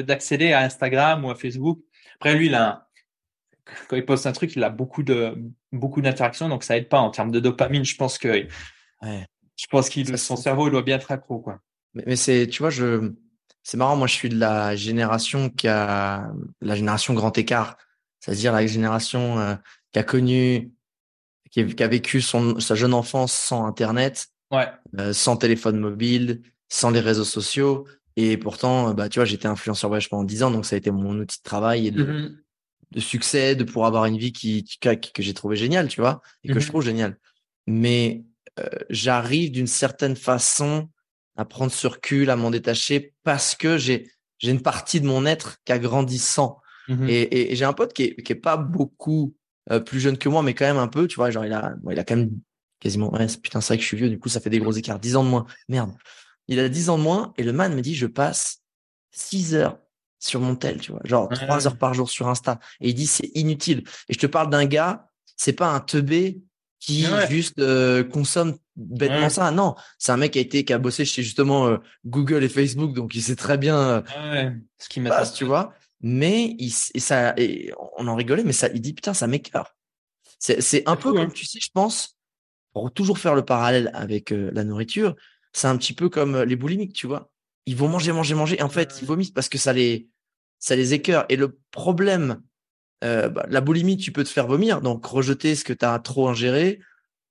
d'accéder 0.02 0.52
à 0.52 0.61
Instagram 0.61 1.24
ou 1.24 1.31
à 1.31 1.35
Facebook? 1.35 1.81
Après, 2.16 2.35
lui, 2.35 2.52
a, 2.55 2.88
quand 3.88 3.96
il 3.96 4.05
poste 4.05 4.26
un 4.26 4.33
truc, 4.33 4.57
il 4.57 4.64
a 4.64 4.70
beaucoup 4.70 5.02
de, 5.02 5.37
beaucoup 5.72 6.00
d'interactions, 6.00 6.48
donc 6.48 6.64
ça 6.64 6.76
aide 6.76 6.88
pas 6.88 6.98
en 6.98 7.11
termes 7.11 7.31
de 7.31 7.40
dopamine. 7.40 7.85
Je 7.85 7.96
pense 7.96 8.18
que, 8.18 8.29
ouais. 9.02 9.26
je 9.57 9.66
pense 9.70 9.88
qu'il, 9.90 10.16
son 10.18 10.37
cerveau, 10.37 10.70
doit 10.70 10.83
bien 10.83 10.96
être 10.96 11.12
accro, 11.12 11.38
quoi. 11.38 11.61
Mais, 11.94 12.05
mais 12.07 12.16
c'est, 12.16 12.48
tu 12.48 12.62
vois, 12.62 12.70
je, 12.70 13.12
c'est 13.66 13.76
marrant. 13.76 13.96
Moi, 13.96 14.07
je 14.07 14.12
suis 14.12 14.29
de 14.29 14.38
la 14.38 14.76
génération 14.76 15.50
qui 15.50 15.66
a, 15.66 16.31
la 16.61 16.76
génération 16.76 17.14
grand 17.14 17.37
écart. 17.37 17.76
C'est-à-dire 18.20 18.52
la 18.52 18.64
génération 18.64 19.40
euh, 19.40 19.57
qui 19.92 19.98
a 19.98 20.05
connu, 20.05 20.70
qui 21.50 21.61
a, 21.61 21.64
qui 21.64 21.83
a 21.83 21.88
vécu 21.88 22.20
son, 22.20 22.61
sa 22.61 22.76
jeune 22.76 22.94
enfance 22.94 23.33
sans 23.33 23.66
Internet 23.66 24.29
ouais. 24.52 24.68
Euh, 25.00 25.12
sans 25.12 25.37
téléphone 25.37 25.81
mobile, 25.81 26.42
sans 26.68 26.90
les 26.90 27.00
réseaux 27.00 27.24
sociaux. 27.24 27.88
Et 28.14 28.37
pourtant, 28.37 28.90
euh, 28.90 28.92
bah, 28.92 29.09
tu 29.09 29.18
vois, 29.18 29.24
j'étais 29.24 29.48
influenceur 29.48 29.90
voyage 29.90 30.09
pendant 30.09 30.22
10 30.22 30.44
ans, 30.44 30.52
donc 30.52 30.64
ça 30.64 30.76
a 30.76 30.79
été 30.79 30.92
mon 30.92 31.18
outil 31.18 31.38
de 31.38 31.42
travail 31.42 31.88
et 31.88 31.90
de, 31.90 32.05
mm-hmm. 32.05 32.37
de 32.92 33.00
succès, 33.00 33.57
de 33.57 33.64
pouvoir 33.64 33.88
avoir 33.88 34.05
une 34.05 34.16
vie 34.16 34.33
qui, 34.33 34.62
qui 34.62 34.79
que 34.79 35.22
j'ai 35.24 35.35
trouvé 35.35 35.57
géniale, 35.57 35.88
tu 35.88 36.00
vois, 36.00 36.22
et 36.44 36.48
que 36.52 36.61
je 36.61 36.66
mm-hmm. 36.66 36.68
trouve 36.68 36.85
géniale. 36.85 37.18
Mais 37.66 38.22
euh, 38.61 38.68
j'arrive 38.90 39.50
d'une 39.50 39.66
certaine 39.66 40.14
façon 40.14 40.88
à 41.37 41.44
prendre 41.44 41.72
ce 41.72 41.87
recul, 41.87 42.31
à 42.31 42.37
m'en 42.37 42.51
détacher, 42.51 43.14
parce 43.25 43.55
que 43.55 43.79
j'ai 43.79 44.11
j'ai 44.38 44.51
une 44.51 44.62
partie 44.62 45.01
de 45.01 45.07
mon 45.07 45.25
être 45.25 45.57
qui 45.64 45.72
a 45.72 45.79
grandi 45.79 46.18
sans. 46.18 46.61
Mm-hmm. 46.88 47.09
Et, 47.09 47.53
et, 47.53 47.57
j'ai 47.57 47.64
un 47.64 47.72
pote 47.72 47.92
qui 47.92 48.03
est, 48.05 48.22
qui 48.22 48.33
est 48.33 48.37
pas 48.37 48.57
beaucoup 48.57 49.35
euh, 49.70 49.81
plus 49.81 49.99
jeune 49.99 50.18
que 50.18 50.29
moi, 50.29 50.42
mais 50.42 50.55
quand 50.55 50.66
même 50.66 50.77
un 50.77 50.88
peu, 50.88 51.07
tu 51.09 51.16
vois, 51.16 51.31
genre 51.31 51.44
il 51.44 51.53
a, 51.53 51.75
il 51.90 51.99
a 51.99 52.05
quand 52.05 52.16
même 52.16 52.31
quasiment, 52.79 53.12
ouais, 53.12 53.27
putain, 53.42 53.61
c'est 53.61 53.68
vrai 53.68 53.79
que 53.79 53.83
je 53.83 53.88
suis 53.88 53.96
vieux, 53.96 54.11
du 54.11 54.18
coup, 54.18 54.29
ça 54.29 54.40
fait 54.40 54.51
des 54.51 54.59
gros 54.59 54.72
écarts, 54.72 54.99
10 54.99 55.16
ans 55.16 55.25
de 55.25 55.29
moins, 55.29 55.46
merde. 55.68 55.92
Il 56.49 56.61
a 56.61 56.68
10 56.68 56.90
ans 56.90 56.99
de 56.99 57.03
moins, 57.03 57.33
et 57.37 57.42
le 57.42 57.53
man 57.53 57.75
me 57.75 57.81
dit, 57.81 57.94
je 57.94 58.07
passe 58.07 58.62
6 59.12 59.55
heures 59.55 59.79
sur 60.18 60.40
mon 60.40 60.55
tel, 60.55 60.81
tu 60.81 60.92
vois, 60.92 61.01
genre 61.05 61.29
3 61.29 61.66
heures 61.66 61.79
par 61.79 61.94
jour 61.94 62.11
sur 62.11 62.29
Insta. 62.29 62.61
Et 62.81 62.90
il 62.90 62.94
dit, 62.94 63.07
c'est 63.07 63.31
inutile. 63.35 63.83
Et 64.09 64.14
je 64.14 64.18
te 64.18 64.27
parle 64.27 64.51
d'un 64.51 64.66
gars, 64.66 65.09
c'est 65.37 65.53
pas 65.53 65.68
un 65.68 65.81
teubé 65.81 66.42
qui 66.79 67.07
juste 67.29 67.59
euh, 67.59 68.05
consomme 68.05 68.57
bêtement 68.77 69.29
ça. 69.29 69.51
Non, 69.51 69.75
c'est 69.99 70.12
un 70.12 70.17
mec 70.17 70.33
qui 70.33 70.39
a 70.39 70.43
été 70.43 70.65
qui 70.65 70.73
a 70.73 70.79
bossé 70.79 71.05
chez 71.05 71.23
justement 71.23 71.67
euh, 71.67 71.79
Google 72.05 72.45
et 72.45 72.49
Facebook, 72.49 72.93
donc 72.93 73.15
il 73.15 73.23
sait 73.23 73.37
très 73.37 73.59
bien 73.59 74.05
euh, 74.25 74.51
ce 74.79 74.89
qui 74.89 75.01
passe, 75.01 75.35
tu 75.35 75.45
vois. 75.45 75.75
Mais 76.01 76.55
il, 76.59 76.73
et 76.95 77.01
ça, 77.01 77.35
et 77.37 77.73
on 77.97 78.07
en 78.07 78.15
rigolait, 78.15 78.45
mais 78.45 78.53
ça, 78.53 78.69
il 78.69 78.81
dit 78.81 78.93
putain, 78.93 79.15
ça 79.15 79.27
m'écœure. 79.27 79.75
C'est 80.39 80.61
c'est 80.61 80.87
un 80.87 80.97
peu 80.97 81.12
comme 81.12 81.29
hein. 81.29 81.33
tu 81.35 81.47
sais, 81.47 81.59
je 81.61 81.71
pense, 81.73 82.17
pour 82.73 82.93
toujours 82.93 83.19
faire 83.19 83.35
le 83.35 83.45
parallèle 83.45 83.91
avec 83.95 84.31
la 84.31 84.65
nourriture, 84.65 85.17
c'est 85.53 85.69
un 85.69 85.77
petit 85.77 85.95
peu 85.95 86.09
comme 86.09 86.43
les 86.43 86.57
boulimiques, 86.57 86.93
tu 86.93 87.07
vois. 87.07 87.31
Ils 87.65 87.77
vont 87.77 87.89
manger, 87.89 88.12
manger, 88.12 88.35
manger, 88.35 88.57
et 88.59 88.62
en 88.62 88.69
fait, 88.69 88.99
ils 89.01 89.07
vomissent 89.07 89.31
parce 89.31 89.49
que 89.49 89.59
ça 89.59 89.73
les 89.73 90.09
ça 90.59 90.77
les 90.77 90.95
écœure. 90.95 91.25
Et 91.29 91.37
le 91.37 91.59
problème 91.71 92.43
euh, 93.05 93.29
bah, 93.29 93.47
la 93.49 93.61
boulimie, 93.61 93.97
tu 93.97 94.12
peux 94.12 94.25
te 94.25 94.29
faire 94.29 94.47
vomir, 94.47 94.81
donc 94.81 95.05
rejeter 95.05 95.55
ce 95.55 95.65
que 95.65 95.73
tu 95.73 95.85
as 95.85 95.99
trop 95.99 96.29
ingéré. 96.29 96.81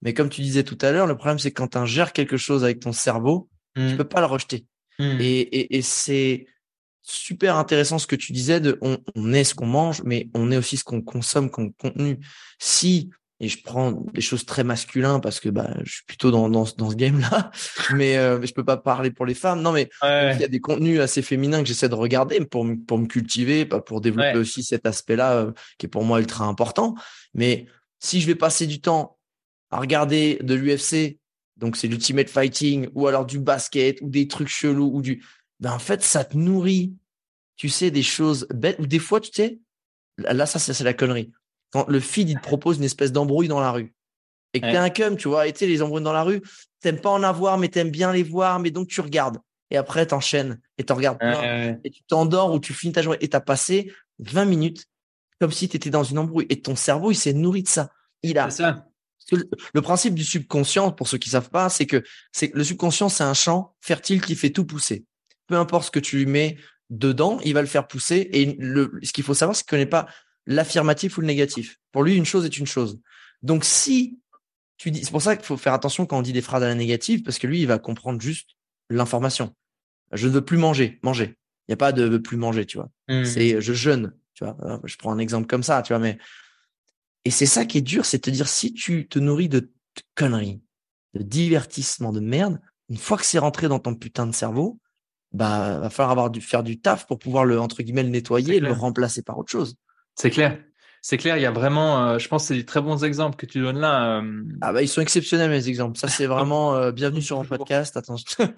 Mais 0.05 0.13
comme 0.13 0.29
tu 0.29 0.41
disais 0.41 0.63
tout 0.63 0.77
à 0.81 0.91
l'heure, 0.91 1.07
le 1.07 1.17
problème, 1.17 1.39
c'est 1.39 1.51
quand 1.51 1.69
tu 1.69 1.77
ingères 1.77 2.13
quelque 2.13 2.37
chose 2.37 2.63
avec 2.63 2.79
ton 2.79 2.93
cerveau, 2.93 3.49
tu 3.75 3.81
mmh. 3.81 3.97
peux 3.97 4.07
pas 4.07 4.21
le 4.21 4.27
rejeter. 4.27 4.65
Mmh. 4.99 5.17
Et, 5.19 5.81
c'est 5.81 6.45
super 7.01 7.57
intéressant 7.57 7.99
ce 7.99 8.07
que 8.07 8.15
tu 8.15 8.31
disais 8.31 8.59
de 8.59 8.77
on, 8.81 8.97
on 9.15 9.33
est 9.33 9.43
ce 9.43 9.53
qu'on 9.55 9.65
mange, 9.65 10.03
mais 10.03 10.29
on 10.33 10.51
est 10.51 10.57
aussi 10.57 10.77
ce 10.77 10.83
qu'on 10.83 11.01
consomme 11.01 11.49
comme 11.49 11.73
contenu. 11.73 12.19
Si 12.59 13.09
et 13.41 13.49
je 13.49 13.61
prends 13.61 13.91
des 13.91 14.21
choses 14.21 14.45
très 14.45 14.63
masculines 14.63 15.19
parce 15.21 15.41
que 15.41 15.49
bah 15.49 15.69
je 15.83 15.95
suis 15.95 16.05
plutôt 16.05 16.31
dans 16.31 16.47
dans, 16.47 16.65
dans 16.77 16.89
ce 16.89 16.95
game 16.95 17.19
là 17.19 17.51
mais 17.93 18.17
euh, 18.17 18.41
je 18.41 18.53
peux 18.53 18.63
pas 18.63 18.77
parler 18.77 19.11
pour 19.11 19.25
les 19.25 19.33
femmes 19.33 19.61
non 19.61 19.73
mais 19.73 19.89
il 20.03 20.39
y 20.39 20.43
a 20.43 20.47
des 20.47 20.61
contenus 20.61 21.01
assez 21.01 21.21
féminins 21.21 21.61
que 21.61 21.67
j'essaie 21.67 21.89
de 21.89 21.95
regarder 21.95 22.39
pour 22.45 22.65
pour 22.87 22.97
me 22.97 23.07
cultiver 23.07 23.65
pour 23.65 23.99
développer 23.99 24.37
aussi 24.37 24.63
cet 24.63 24.85
aspect 24.85 25.17
là 25.17 25.33
euh, 25.33 25.51
qui 25.77 25.85
est 25.85 25.89
pour 25.89 26.05
moi 26.05 26.21
ultra 26.21 26.45
important 26.45 26.95
mais 27.33 27.65
si 27.99 28.21
je 28.21 28.27
vais 28.27 28.35
passer 28.35 28.67
du 28.67 28.79
temps 28.79 29.17
à 29.71 29.79
regarder 29.79 30.39
de 30.41 30.53
l'UFC 30.53 31.19
donc 31.57 31.77
c'est 31.77 31.87
l'ultimate 31.87 32.29
fighting 32.29 32.89
ou 32.93 33.07
alors 33.07 33.25
du 33.25 33.39
basket 33.39 33.99
ou 34.01 34.09
des 34.09 34.27
trucs 34.27 34.47
chelous 34.47 34.91
ou 34.93 35.01
du 35.01 35.23
ben 35.59 35.71
en 35.71 35.79
fait 35.79 36.03
ça 36.03 36.23
te 36.23 36.37
nourrit 36.37 36.93
tu 37.55 37.69
sais 37.69 37.91
des 37.91 38.03
choses 38.03 38.47
bêtes 38.53 38.77
ou 38.79 38.87
des 38.87 38.99
fois 38.99 39.21
tu 39.21 39.31
sais 39.33 39.59
là 40.17 40.45
ça 40.45 40.59
c'est 40.59 40.83
la 40.83 40.93
connerie 40.93 41.31
quand 41.71 41.87
le 41.89 41.99
feed 41.99 42.29
il 42.29 42.35
te 42.35 42.43
propose 42.43 42.77
une 42.77 42.83
espèce 42.83 43.11
d'embrouille 43.11 43.47
dans 43.47 43.59
la 43.59 43.71
rue 43.71 43.95
et 44.55 44.61
que 44.61 44.67
t'es 44.67 44.77
un 44.77 44.89
cum, 44.89 45.17
tu 45.17 45.27
vois, 45.27 45.47
et 45.47 45.53
tu 45.53 45.59
sais, 45.59 45.67
les 45.67 45.81
embrouilles 45.81 46.01
dans 46.01 46.13
la 46.13 46.23
rue, 46.23 46.41
t'aimes 46.79 47.01
pas 47.01 47.09
en 47.09 47.23
avoir, 47.23 47.57
mais 47.57 47.67
t'aimes 47.67 47.91
bien 47.91 48.13
les 48.13 48.23
voir, 48.23 48.59
mais 48.59 48.71
donc 48.71 48.87
tu 48.87 49.01
regardes. 49.01 49.37
Et 49.69 49.75
après, 49.75 50.05
t'enchaînes 50.05 50.61
et 50.77 50.85
t'en 50.85 50.95
regardes 50.95 51.19
plein. 51.19 51.77
Et 51.83 51.89
tu 51.89 52.03
t'endors 52.03 52.53
ou 52.53 52.59
tu 52.59 52.73
finis 52.73 52.93
ta 52.93 53.01
journée 53.01 53.17
et 53.19 53.27
t'as 53.27 53.41
passé 53.41 53.91
20 54.19 54.45
minutes 54.45 54.85
comme 55.41 55.51
si 55.51 55.67
tu 55.67 55.75
étais 55.75 55.89
dans 55.89 56.03
une 56.03 56.19
embrouille. 56.19 56.45
Et 56.49 56.61
ton 56.61 56.77
cerveau, 56.77 57.11
il 57.11 57.15
s'est 57.15 57.33
nourri 57.33 57.63
de 57.63 57.67
ça. 57.67 57.91
Il 58.23 58.37
a. 58.39 58.49
Ça. 58.49 58.87
Le, 59.31 59.81
principe 59.81 60.13
du 60.13 60.23
subconscient, 60.23 60.91
pour 60.91 61.07
ceux 61.07 61.17
qui 61.17 61.29
savent 61.29 61.49
pas, 61.49 61.69
c'est 61.69 61.85
que 61.85 62.03
c'est 62.31 62.53
le 62.53 62.63
subconscient, 62.63 63.09
c'est 63.09 63.23
un 63.23 63.33
champ 63.33 63.75
fertile 63.81 64.21
qui 64.21 64.35
fait 64.35 64.51
tout 64.51 64.65
pousser. 64.65 65.05
Peu 65.47 65.55
importe 65.55 65.85
ce 65.85 65.91
que 65.91 65.99
tu 65.99 66.17
lui 66.17 66.25
mets 66.25 66.57
dedans, 66.89 67.39
il 67.43 67.53
va 67.53 67.61
le 67.61 67.67
faire 67.67 67.87
pousser. 67.87 68.29
Et 68.33 68.55
le, 68.59 68.91
ce 69.01 69.13
qu'il 69.13 69.23
faut 69.23 69.33
savoir, 69.33 69.55
c'est 69.55 69.65
qu'il 69.67 69.77
n'est 69.77 69.85
pas 69.85 70.07
l'affirmatif 70.45 71.17
ou 71.17 71.21
le 71.21 71.27
négatif. 71.27 71.77
Pour 71.91 72.03
lui, 72.03 72.15
une 72.15 72.25
chose 72.25 72.45
est 72.45 72.57
une 72.57 72.67
chose. 72.67 72.99
Donc, 73.41 73.65
si 73.65 74.19
tu 74.77 74.91
dis, 74.91 75.03
c'est 75.03 75.11
pour 75.11 75.21
ça 75.21 75.35
qu'il 75.35 75.45
faut 75.45 75.57
faire 75.57 75.73
attention 75.73 76.05
quand 76.05 76.17
on 76.17 76.21
dit 76.21 76.33
des 76.33 76.41
phrases 76.41 76.63
à 76.63 76.67
la 76.67 76.75
négative, 76.75 77.23
parce 77.23 77.39
que 77.39 77.47
lui, 77.47 77.61
il 77.61 77.67
va 77.67 77.79
comprendre 77.79 78.21
juste 78.21 78.51
l'information. 78.89 79.55
Je 80.11 80.27
ne 80.27 80.33
veux 80.33 80.45
plus 80.45 80.57
manger, 80.57 80.99
manger. 81.01 81.37
Il 81.67 81.71
n'y 81.71 81.73
a 81.73 81.77
pas 81.77 81.91
de 81.91 82.03
veux 82.03 82.21
plus 82.21 82.37
manger, 82.37 82.65
tu 82.65 82.77
vois. 82.77 82.91
Mmh. 83.07 83.25
C'est 83.25 83.61
je 83.61 83.73
jeûne, 83.73 84.13
tu 84.33 84.43
vois. 84.43 84.55
Je 84.83 84.95
prends 84.97 85.11
un 85.11 85.17
exemple 85.17 85.47
comme 85.47 85.63
ça, 85.63 85.81
tu 85.81 85.93
vois, 85.93 85.99
mais 85.99 86.19
et 87.25 87.31
c'est 87.31 87.47
ça 87.47 87.65
qui 87.65 87.79
est 87.79 87.81
dur, 87.81 88.05
c'est 88.05 88.17
de 88.17 88.21
te 88.21 88.29
dire 88.29 88.47
si 88.47 88.73
tu 88.73 89.07
te 89.07 89.19
nourris 89.19 89.49
de 89.49 89.71
conneries, 90.13 90.61
de 91.15 91.23
divertissement, 91.23 92.13
de 92.13 92.19
merde, 92.19 92.59
une 92.89 92.97
fois 92.97 93.17
que 93.17 93.25
c'est 93.25 93.39
rentré 93.39 93.67
dans 93.67 93.79
ton 93.79 93.95
putain 93.95 94.27
de 94.27 94.33
cerveau, 94.33 94.79
bah 95.31 95.79
va 95.79 95.89
falloir 95.89 96.11
avoir 96.11 96.29
dû 96.29 96.39
faire 96.39 96.63
du 96.63 96.79
taf 96.79 97.07
pour 97.07 97.19
pouvoir 97.19 97.43
le 97.43 97.59
entre 97.59 97.83
guillemets 97.83 98.03
le 98.03 98.09
nettoyer 98.09 98.57
et 98.57 98.59
le 98.59 98.71
remplacer 98.71 99.21
par 99.21 99.37
autre 99.37 99.51
chose. 99.51 99.75
C'est 100.15 100.29
clair. 100.29 100.57
C'est 101.01 101.17
clair, 101.17 101.37
il 101.37 101.43
y 101.43 101.45
a 101.45 101.51
vraiment, 101.51 102.03
euh, 102.03 102.17
je 102.17 102.27
pense, 102.27 102.43
que 102.43 102.47
c'est 102.47 102.55
des 102.55 102.65
très 102.65 102.81
bons 102.81 103.03
exemples 103.03 103.35
que 103.35 103.45
tu 103.45 103.61
donnes 103.61 103.77
là. 103.77 104.17
Euh. 104.17 104.43
Ah 104.61 104.73
bah 104.73 104.81
ils 104.81 104.87
sont 104.87 105.01
exceptionnels 105.01 105.51
mes 105.51 105.67
exemples. 105.67 105.99
Ça 105.99 106.07
c'est 106.07 106.25
vraiment 106.25 106.73
euh, 106.77 106.91
bienvenue 106.91 107.21
sur 107.21 107.37
mon 107.37 107.45
podcast. 107.45 107.95
Attention. 107.95 108.51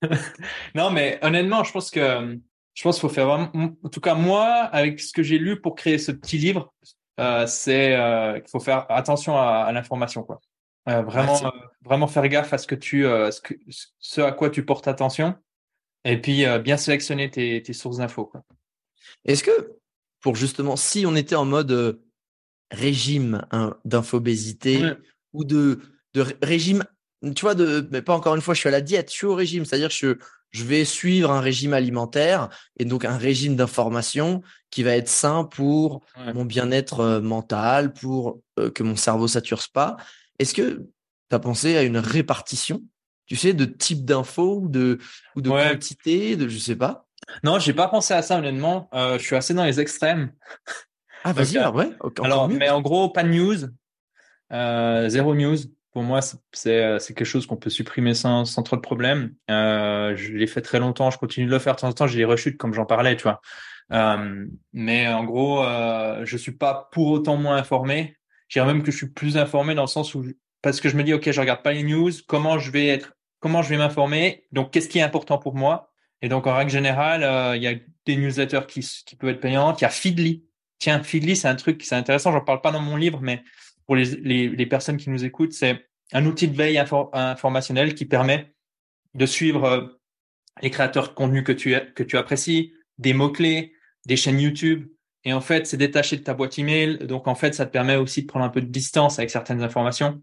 non 0.74 0.90
mais 0.90 1.18
honnêtement, 1.22 1.64
je 1.64 1.72
pense 1.72 1.90
que 1.90 2.38
je 2.74 2.82
pense 2.82 2.96
qu'il 2.96 3.08
faut 3.08 3.14
faire 3.14 3.26
vraiment. 3.26 3.50
En 3.82 3.88
tout 3.88 4.00
cas 4.00 4.14
moi, 4.14 4.44
avec 4.44 5.00
ce 5.00 5.12
que 5.12 5.22
j'ai 5.22 5.38
lu 5.38 5.60
pour 5.60 5.74
créer 5.74 5.98
ce 5.98 6.12
petit 6.12 6.38
livre, 6.38 6.72
c'est 7.46 8.40
qu'il 8.40 8.50
faut 8.50 8.60
faire 8.60 8.86
attention 8.90 9.36
à, 9.36 9.70
l'information 9.72 10.22
quoi. 10.22 10.40
vraiment, 10.86 11.52
vraiment 11.84 12.06
faire 12.06 12.28
gaffe 12.28 12.52
à 12.52 12.58
ce 12.58 12.66
que 12.66 12.74
tu, 12.74 13.02
ce, 13.02 13.40
que, 13.40 13.54
ce 13.98 14.20
à 14.20 14.32
quoi 14.32 14.50
tu 14.50 14.64
portes 14.64 14.88
attention, 14.88 15.34
et 16.04 16.20
puis 16.20 16.44
bien 16.62 16.76
sélectionner 16.76 17.30
tes, 17.30 17.62
tes 17.62 17.72
sources 17.72 17.98
d'infos 17.98 18.26
quoi. 18.26 18.42
Est-ce 19.24 19.42
que 19.42 19.76
pour 20.20 20.34
justement, 20.34 20.76
si 20.76 21.06
on 21.06 21.14
était 21.14 21.36
en 21.36 21.44
mode 21.44 21.70
euh, 21.70 22.04
régime 22.72 23.46
hein, 23.52 23.76
d'infobésité 23.84 24.82
ou 25.32 25.44
de, 25.44 25.80
de 26.14 26.26
régime, 26.42 26.84
tu 27.34 27.42
vois, 27.42 27.54
de, 27.54 27.88
mais 27.92 28.02
pas 28.02 28.14
encore 28.14 28.34
une 28.34 28.40
fois, 28.40 28.54
je 28.54 28.58
suis 28.60 28.68
à 28.68 28.72
la 28.72 28.80
diète, 28.80 29.10
je 29.10 29.16
suis 29.16 29.26
au 29.26 29.34
régime, 29.34 29.64
c'est-à-dire 29.64 29.88
que 29.88 29.94
je, 29.94 30.14
je 30.56 30.64
vais 30.64 30.86
suivre 30.86 31.30
un 31.30 31.40
régime 31.40 31.74
alimentaire 31.74 32.48
et 32.78 32.86
donc 32.86 33.04
un 33.04 33.18
régime 33.18 33.56
d'information 33.56 34.42
qui 34.70 34.82
va 34.82 34.96
être 34.96 35.08
sain 35.08 35.44
pour 35.44 36.00
mon 36.34 36.46
bien-être 36.46 37.00
euh, 37.00 37.20
mental, 37.20 37.92
pour 37.92 38.40
euh, 38.58 38.70
que 38.70 38.82
mon 38.82 38.96
cerveau 38.96 39.28
sature 39.28 39.62
pas. 39.72 39.96
Est-ce 40.38 40.54
que 40.54 40.86
tu 41.28 41.36
as 41.36 41.38
pensé 41.38 41.76
à 41.76 41.82
une 41.82 41.98
répartition, 41.98 42.82
tu 43.26 43.36
sais, 43.36 43.52
de 43.52 43.66
type 43.66 44.06
d'infos 44.06 44.60
ou 44.62 44.68
de, 44.68 44.98
ou 45.34 45.42
de 45.42 45.50
quantité, 45.50 46.36
de 46.36 46.48
je 46.48 46.56
sais 46.56 46.76
pas? 46.76 47.06
Non, 47.42 47.58
j'ai 47.58 47.74
pas 47.74 47.88
pensé 47.88 48.14
à 48.14 48.22
ça 48.22 48.38
honnêtement. 48.38 48.88
Euh, 48.94 49.18
je 49.18 49.24
suis 49.24 49.36
assez 49.36 49.52
dans 49.52 49.64
les 49.64 49.78
extrêmes. 49.78 50.32
Ah 51.22 51.32
vas-y, 51.34 51.58
euh, 51.58 51.70
ouais. 51.70 51.90
alors, 52.22 52.48
mais 52.48 52.70
en 52.70 52.80
gros, 52.80 53.10
pas 53.10 53.24
de 53.24 53.28
news, 53.28 53.56
euh, 54.52 55.08
zéro 55.10 55.34
news. 55.34 55.58
Pour 55.96 56.02
moi, 56.02 56.20
c'est 56.20 56.84
euh, 56.84 56.98
c'est 56.98 57.14
quelque 57.14 57.26
chose 57.26 57.46
qu'on 57.46 57.56
peut 57.56 57.70
supprimer 57.70 58.12
sans 58.12 58.44
trop 58.44 58.76
de 58.76 58.82
problème. 58.82 59.34
Euh, 59.50 60.14
je 60.14 60.34
l'ai 60.34 60.46
fait 60.46 60.60
très 60.60 60.78
longtemps, 60.78 61.10
je 61.10 61.16
continue 61.16 61.46
de 61.46 61.50
le 61.50 61.58
faire 61.58 61.74
de 61.74 61.80
temps 61.80 61.88
en 61.88 61.92
temps. 61.94 62.06
J'ai 62.06 62.18
des 62.18 62.26
rechutes 62.26 62.58
comme 62.58 62.74
j'en 62.74 62.84
parlais, 62.84 63.16
tu 63.16 63.22
vois. 63.22 63.40
Euh, 63.94 64.46
mais 64.74 65.08
en 65.08 65.24
gros, 65.24 65.64
euh, 65.64 66.20
je 66.26 66.36
suis 66.36 66.52
pas 66.52 66.90
pour 66.92 67.06
autant 67.06 67.38
moins 67.38 67.56
informé. 67.56 68.14
Je 68.48 68.58
dirais 68.60 68.70
même 68.70 68.82
que 68.82 68.90
je 68.90 68.96
suis 68.98 69.08
plus 69.08 69.38
informé 69.38 69.74
dans 69.74 69.84
le 69.84 69.88
sens 69.88 70.14
où 70.14 70.22
parce 70.60 70.82
que 70.82 70.90
je 70.90 70.98
me 70.98 71.02
dis 71.02 71.14
ok, 71.14 71.30
je 71.30 71.40
regarde 71.40 71.62
pas 71.62 71.72
les 71.72 71.82
news. 71.82 72.10
Comment 72.28 72.58
je 72.58 72.70
vais 72.70 72.88
être 72.88 73.14
Comment 73.40 73.62
je 73.62 73.70
vais 73.70 73.78
m'informer 73.78 74.44
Donc, 74.52 74.72
qu'est-ce 74.72 74.90
qui 74.90 74.98
est 74.98 75.02
important 75.02 75.38
pour 75.38 75.54
moi? 75.54 75.94
Et 76.20 76.28
donc, 76.28 76.46
en 76.46 76.54
règle 76.54 76.70
générale, 76.70 77.56
il 77.56 77.62
y 77.62 77.68
a 77.68 77.74
des 78.04 78.16
newsletters 78.16 78.66
qui, 78.68 78.86
qui 79.06 79.16
peuvent 79.16 79.30
être 79.30 79.40
payantes. 79.40 79.80
Il 79.80 79.84
y 79.84 79.86
a 79.86 79.90
Feedly. 79.90 80.44
Tiens, 80.78 81.02
Feedly, 81.02 81.36
c'est 81.36 81.48
un 81.48 81.56
truc, 81.56 81.82
c'est 81.82 81.94
intéressant. 81.94 82.32
J'en 82.32 82.42
parle 82.42 82.60
pas 82.60 82.70
dans 82.70 82.82
mon 82.82 82.96
livre, 82.96 83.20
mais 83.22 83.42
pour 83.86 83.96
les, 83.96 84.04
les, 84.16 84.48
les 84.48 84.66
personnes 84.66 84.96
qui 84.96 85.10
nous 85.10 85.24
écoutent, 85.24 85.52
c'est 85.52 85.86
un 86.12 86.26
outil 86.26 86.48
de 86.48 86.56
veille 86.56 86.78
informationnel 86.78 87.94
qui 87.94 88.04
permet 88.04 88.52
de 89.14 89.26
suivre 89.26 89.64
euh, 89.64 89.86
les 90.62 90.70
créateurs 90.70 91.08
de 91.08 91.14
contenu 91.14 91.42
que 91.42 91.52
tu, 91.52 91.74
que 91.94 92.02
tu 92.02 92.16
apprécies, 92.16 92.74
des 92.98 93.12
mots-clés, 93.12 93.74
des 94.06 94.16
chaînes 94.16 94.40
YouTube. 94.40 94.88
Et 95.24 95.32
en 95.32 95.40
fait, 95.40 95.66
c'est 95.66 95.76
détaché 95.76 96.16
de 96.16 96.22
ta 96.22 96.34
boîte 96.34 96.58
email. 96.58 96.98
Donc, 96.98 97.26
en 97.26 97.34
fait, 97.34 97.54
ça 97.54 97.66
te 97.66 97.72
permet 97.72 97.96
aussi 97.96 98.22
de 98.22 98.26
prendre 98.26 98.44
un 98.44 98.50
peu 98.50 98.60
de 98.60 98.66
distance 98.66 99.18
avec 99.18 99.30
certaines 99.30 99.62
informations. 99.62 100.22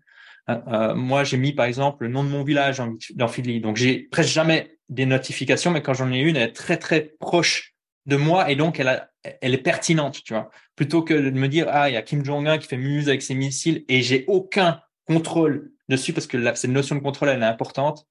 Euh, 0.49 0.60
euh 0.67 0.95
moi, 0.95 1.23
j'ai 1.23 1.38
mis, 1.38 1.54
par 1.54 1.65
exemple, 1.65 2.06
le 2.06 2.10
nom 2.10 2.23
de 2.23 2.30
mon 2.30 2.43
village 2.43 2.82
dans 3.15 3.28
Feedly. 3.28 3.60
Donc, 3.60 3.76
j'ai 3.76 4.04
presque 4.12 4.32
jamais 4.32 4.78
des 4.89 5.06
notifications, 5.06 5.71
mais 5.71 5.82
quand 5.82 5.93
j'en 5.93 6.12
ai 6.12 6.19
une, 6.19 6.36
elle 6.36 6.49
est 6.49 6.54
très 6.54 6.78
très 6.78 7.13
proche 7.19 7.73
de 8.06 8.15
moi 8.15 8.52
et 8.52 8.56
donc 8.58 8.82
elle, 8.82 8.89
a, 8.89 9.12
elle 9.41 9.53
est 9.53 9.59
pertinente, 9.59 10.21
tu 10.23 10.33
vois. 10.33 10.49
Plutôt 10.75 11.01
que 11.01 11.13
de 11.13 11.29
me 11.31 11.47
dire 11.47 11.67
ah 11.69 11.89
il 11.89 11.93
y 11.93 11.97
a 11.97 12.01
Kim 12.01 12.23
Jong 12.23 12.47
Un 12.47 12.57
qui 12.57 12.67
fait 12.67 12.77
muse 12.77 13.09
avec 13.09 13.21
ses 13.21 13.36
missiles 13.36 13.86
et 13.88 14.01
j'ai 14.01 14.25
aucun 14.27 14.81
contrôle 15.07 15.71
dessus 15.89 16.13
parce 16.13 16.27
que 16.27 16.38
la, 16.38 16.55
cette 16.55 16.71
notion 16.71 16.95
de 16.95 17.01
contrôle 17.01 17.29
elle 17.29 17.41
est 17.41 17.45
importante. 17.45 18.05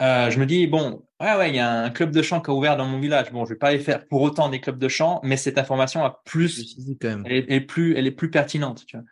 Euh, 0.00 0.30
je 0.30 0.38
me 0.38 0.46
dis 0.46 0.66
bon 0.66 1.04
ouais 1.20 1.36
ouais 1.36 1.50
il 1.50 1.56
y 1.56 1.58
a 1.58 1.70
un 1.70 1.90
club 1.90 2.10
de 2.10 2.22
chant 2.22 2.40
qui 2.40 2.50
a 2.50 2.54
ouvert 2.54 2.76
dans 2.76 2.86
mon 2.86 2.98
village. 2.98 3.30
Bon 3.32 3.44
je 3.44 3.50
vais 3.50 3.58
pas 3.58 3.68
aller 3.68 3.78
faire 3.78 4.06
pour 4.06 4.22
autant 4.22 4.48
des 4.48 4.60
clubs 4.60 4.78
de 4.78 4.88
chant, 4.88 5.20
mais 5.22 5.36
cette 5.36 5.58
information 5.58 6.04
a 6.04 6.22
plus 6.24 6.76
Elle, 7.02 7.44
est, 7.48 7.60
plus 7.60 7.96
elle 7.96 8.06
est 8.06 8.12
plus 8.12 8.30
pertinente, 8.30 8.84
tu 8.86 8.96
vois. 8.96 9.06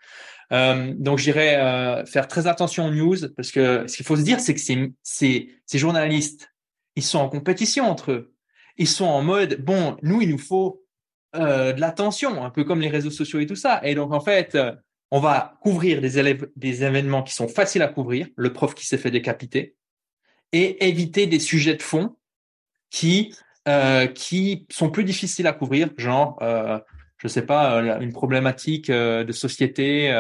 Euh, 0.51 0.95
donc 0.97 1.19
j'irai 1.19 1.57
euh, 1.57 2.07
faire 2.07 2.27
très 2.27 2.47
attention 2.47 2.87
aux 2.87 2.91
news 2.91 3.17
parce 3.37 3.51
que 3.51 3.87
ce 3.87 3.97
qu'il 3.97 4.07
faut 4.07 4.17
se 4.17 4.23
dire 4.23 4.41
c'est 4.41 4.55
que 4.55 4.61
ces, 4.61 4.93
ces, 5.03 5.51
ces 5.67 5.79
journalistes 5.79 6.49
ils 6.99 7.05
sont 7.05 7.21
en 7.21 7.29
compétition 7.29 7.89
entre 7.89 8.11
eux. 8.11 8.35
Ils 8.77 8.89
sont 8.89 9.07
en 9.07 9.23
mode, 9.23 9.63
bon, 9.65 9.97
nous, 10.03 10.21
il 10.21 10.31
nous 10.31 10.39
faut 10.39 10.83
euh, 11.37 11.73
de 11.73 11.81
l'attention, 11.81 12.45
un 12.45 12.51
peu 12.51 12.65
comme 12.65 12.81
les 12.81 12.89
réseaux 12.89 13.11
sociaux 13.11 13.41
et 13.41 13.47
tout 13.47 13.57
ça. 13.57 13.81
Et 13.85 13.95
donc, 13.95 14.13
en 14.13 14.21
fait, 14.21 14.55
euh, 14.55 14.73
on 15.11 15.21
va 15.21 15.59
couvrir 15.63 16.01
des, 16.01 16.19
élèves, 16.19 16.49
des 16.57 16.85
événements 16.85 17.23
qui 17.23 17.35
sont 17.35 17.49
faciles 17.49 17.83
à 17.83 17.89
couvrir, 17.89 18.29
le 18.37 18.53
prof 18.53 18.75
qui 18.75 18.87
s'est 18.87 18.99
fait 18.99 19.11
décapiter, 19.11 19.77
et 20.53 20.87
éviter 20.89 21.27
des 21.27 21.39
sujets 21.39 21.75
de 21.75 21.83
fond 21.83 22.17
qui, 22.91 23.35
euh, 23.67 24.07
qui 24.07 24.67
sont 24.71 24.91
plus 24.91 25.05
difficiles 25.05 25.47
à 25.47 25.53
couvrir, 25.53 25.91
genre, 25.97 26.39
euh, 26.43 26.79
je 27.19 27.29
sais 27.29 27.45
pas, 27.45 27.77
euh, 27.77 28.01
une 28.01 28.13
problématique 28.13 28.91
euh, 28.91 29.25
de 29.25 29.33
société 29.33 30.11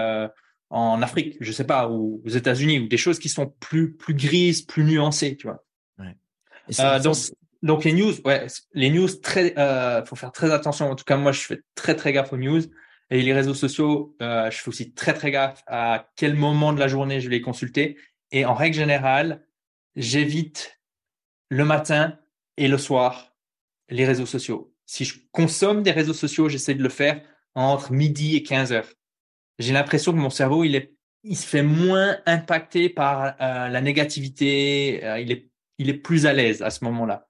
en 0.70 1.00
Afrique, 1.00 1.38
je 1.40 1.50
sais 1.50 1.64
pas, 1.64 1.88
ou 1.88 2.22
aux 2.26 2.28
États-Unis, 2.28 2.80
ou 2.80 2.88
des 2.88 2.98
choses 2.98 3.18
qui 3.18 3.30
sont 3.30 3.54
plus, 3.58 3.94
plus 3.94 4.14
grises, 4.14 4.62
plus 4.62 4.84
nuancées, 4.84 5.36
tu 5.36 5.46
vois. 5.46 5.64
Ouais. 5.98 7.00
donc, 7.00 7.16
donc 7.62 7.84
les 7.84 7.92
news, 7.92 8.12
ouais, 8.24 8.46
les 8.74 8.90
news 8.90 9.08
très, 9.08 9.58
euh, 9.58 10.04
faut 10.04 10.16
faire 10.16 10.32
très 10.32 10.52
attention. 10.52 10.90
En 10.90 10.94
tout 10.94 11.04
cas, 11.04 11.16
moi, 11.16 11.32
je 11.32 11.40
fais 11.40 11.60
très 11.74 11.96
très 11.96 12.12
gaffe 12.12 12.32
aux 12.32 12.36
news 12.36 12.62
et 13.10 13.22
les 13.22 13.32
réseaux 13.32 13.54
sociaux. 13.54 14.16
Euh, 14.22 14.50
je 14.50 14.58
fais 14.58 14.68
aussi 14.68 14.92
très 14.92 15.14
très 15.14 15.30
gaffe 15.30 15.62
à 15.66 16.08
quel 16.16 16.34
moment 16.34 16.72
de 16.72 16.78
la 16.78 16.88
journée 16.88 17.20
je 17.20 17.28
vais 17.28 17.36
les 17.36 17.42
consulter. 17.42 17.96
Et 18.30 18.44
en 18.44 18.54
règle 18.54 18.76
générale, 18.76 19.44
j'évite 19.96 20.80
le 21.48 21.64
matin 21.64 22.18
et 22.56 22.68
le 22.68 22.78
soir 22.78 23.34
les 23.88 24.04
réseaux 24.04 24.26
sociaux. 24.26 24.74
Si 24.86 25.04
je 25.04 25.18
consomme 25.32 25.82
des 25.82 25.90
réseaux 25.90 26.14
sociaux, 26.14 26.48
j'essaie 26.48 26.74
de 26.74 26.82
le 26.82 26.88
faire 26.88 27.22
entre 27.54 27.92
midi 27.92 28.36
et 28.36 28.42
15 28.42 28.72
heures. 28.72 28.88
J'ai 29.58 29.72
l'impression 29.72 30.12
que 30.12 30.18
mon 30.18 30.30
cerveau, 30.30 30.64
il 30.64 30.76
est, 30.76 30.94
il 31.24 31.36
se 31.36 31.46
fait 31.46 31.62
moins 31.62 32.18
impacté 32.26 32.88
par 32.88 33.34
euh, 33.40 33.68
la 33.68 33.80
négativité. 33.80 35.04
Euh, 35.04 35.18
il 35.18 35.32
est, 35.32 35.50
il 35.78 35.88
est 35.88 35.94
plus 35.94 36.26
à 36.26 36.32
l'aise 36.32 36.62
à 36.62 36.70
ce 36.70 36.84
moment-là. 36.84 37.27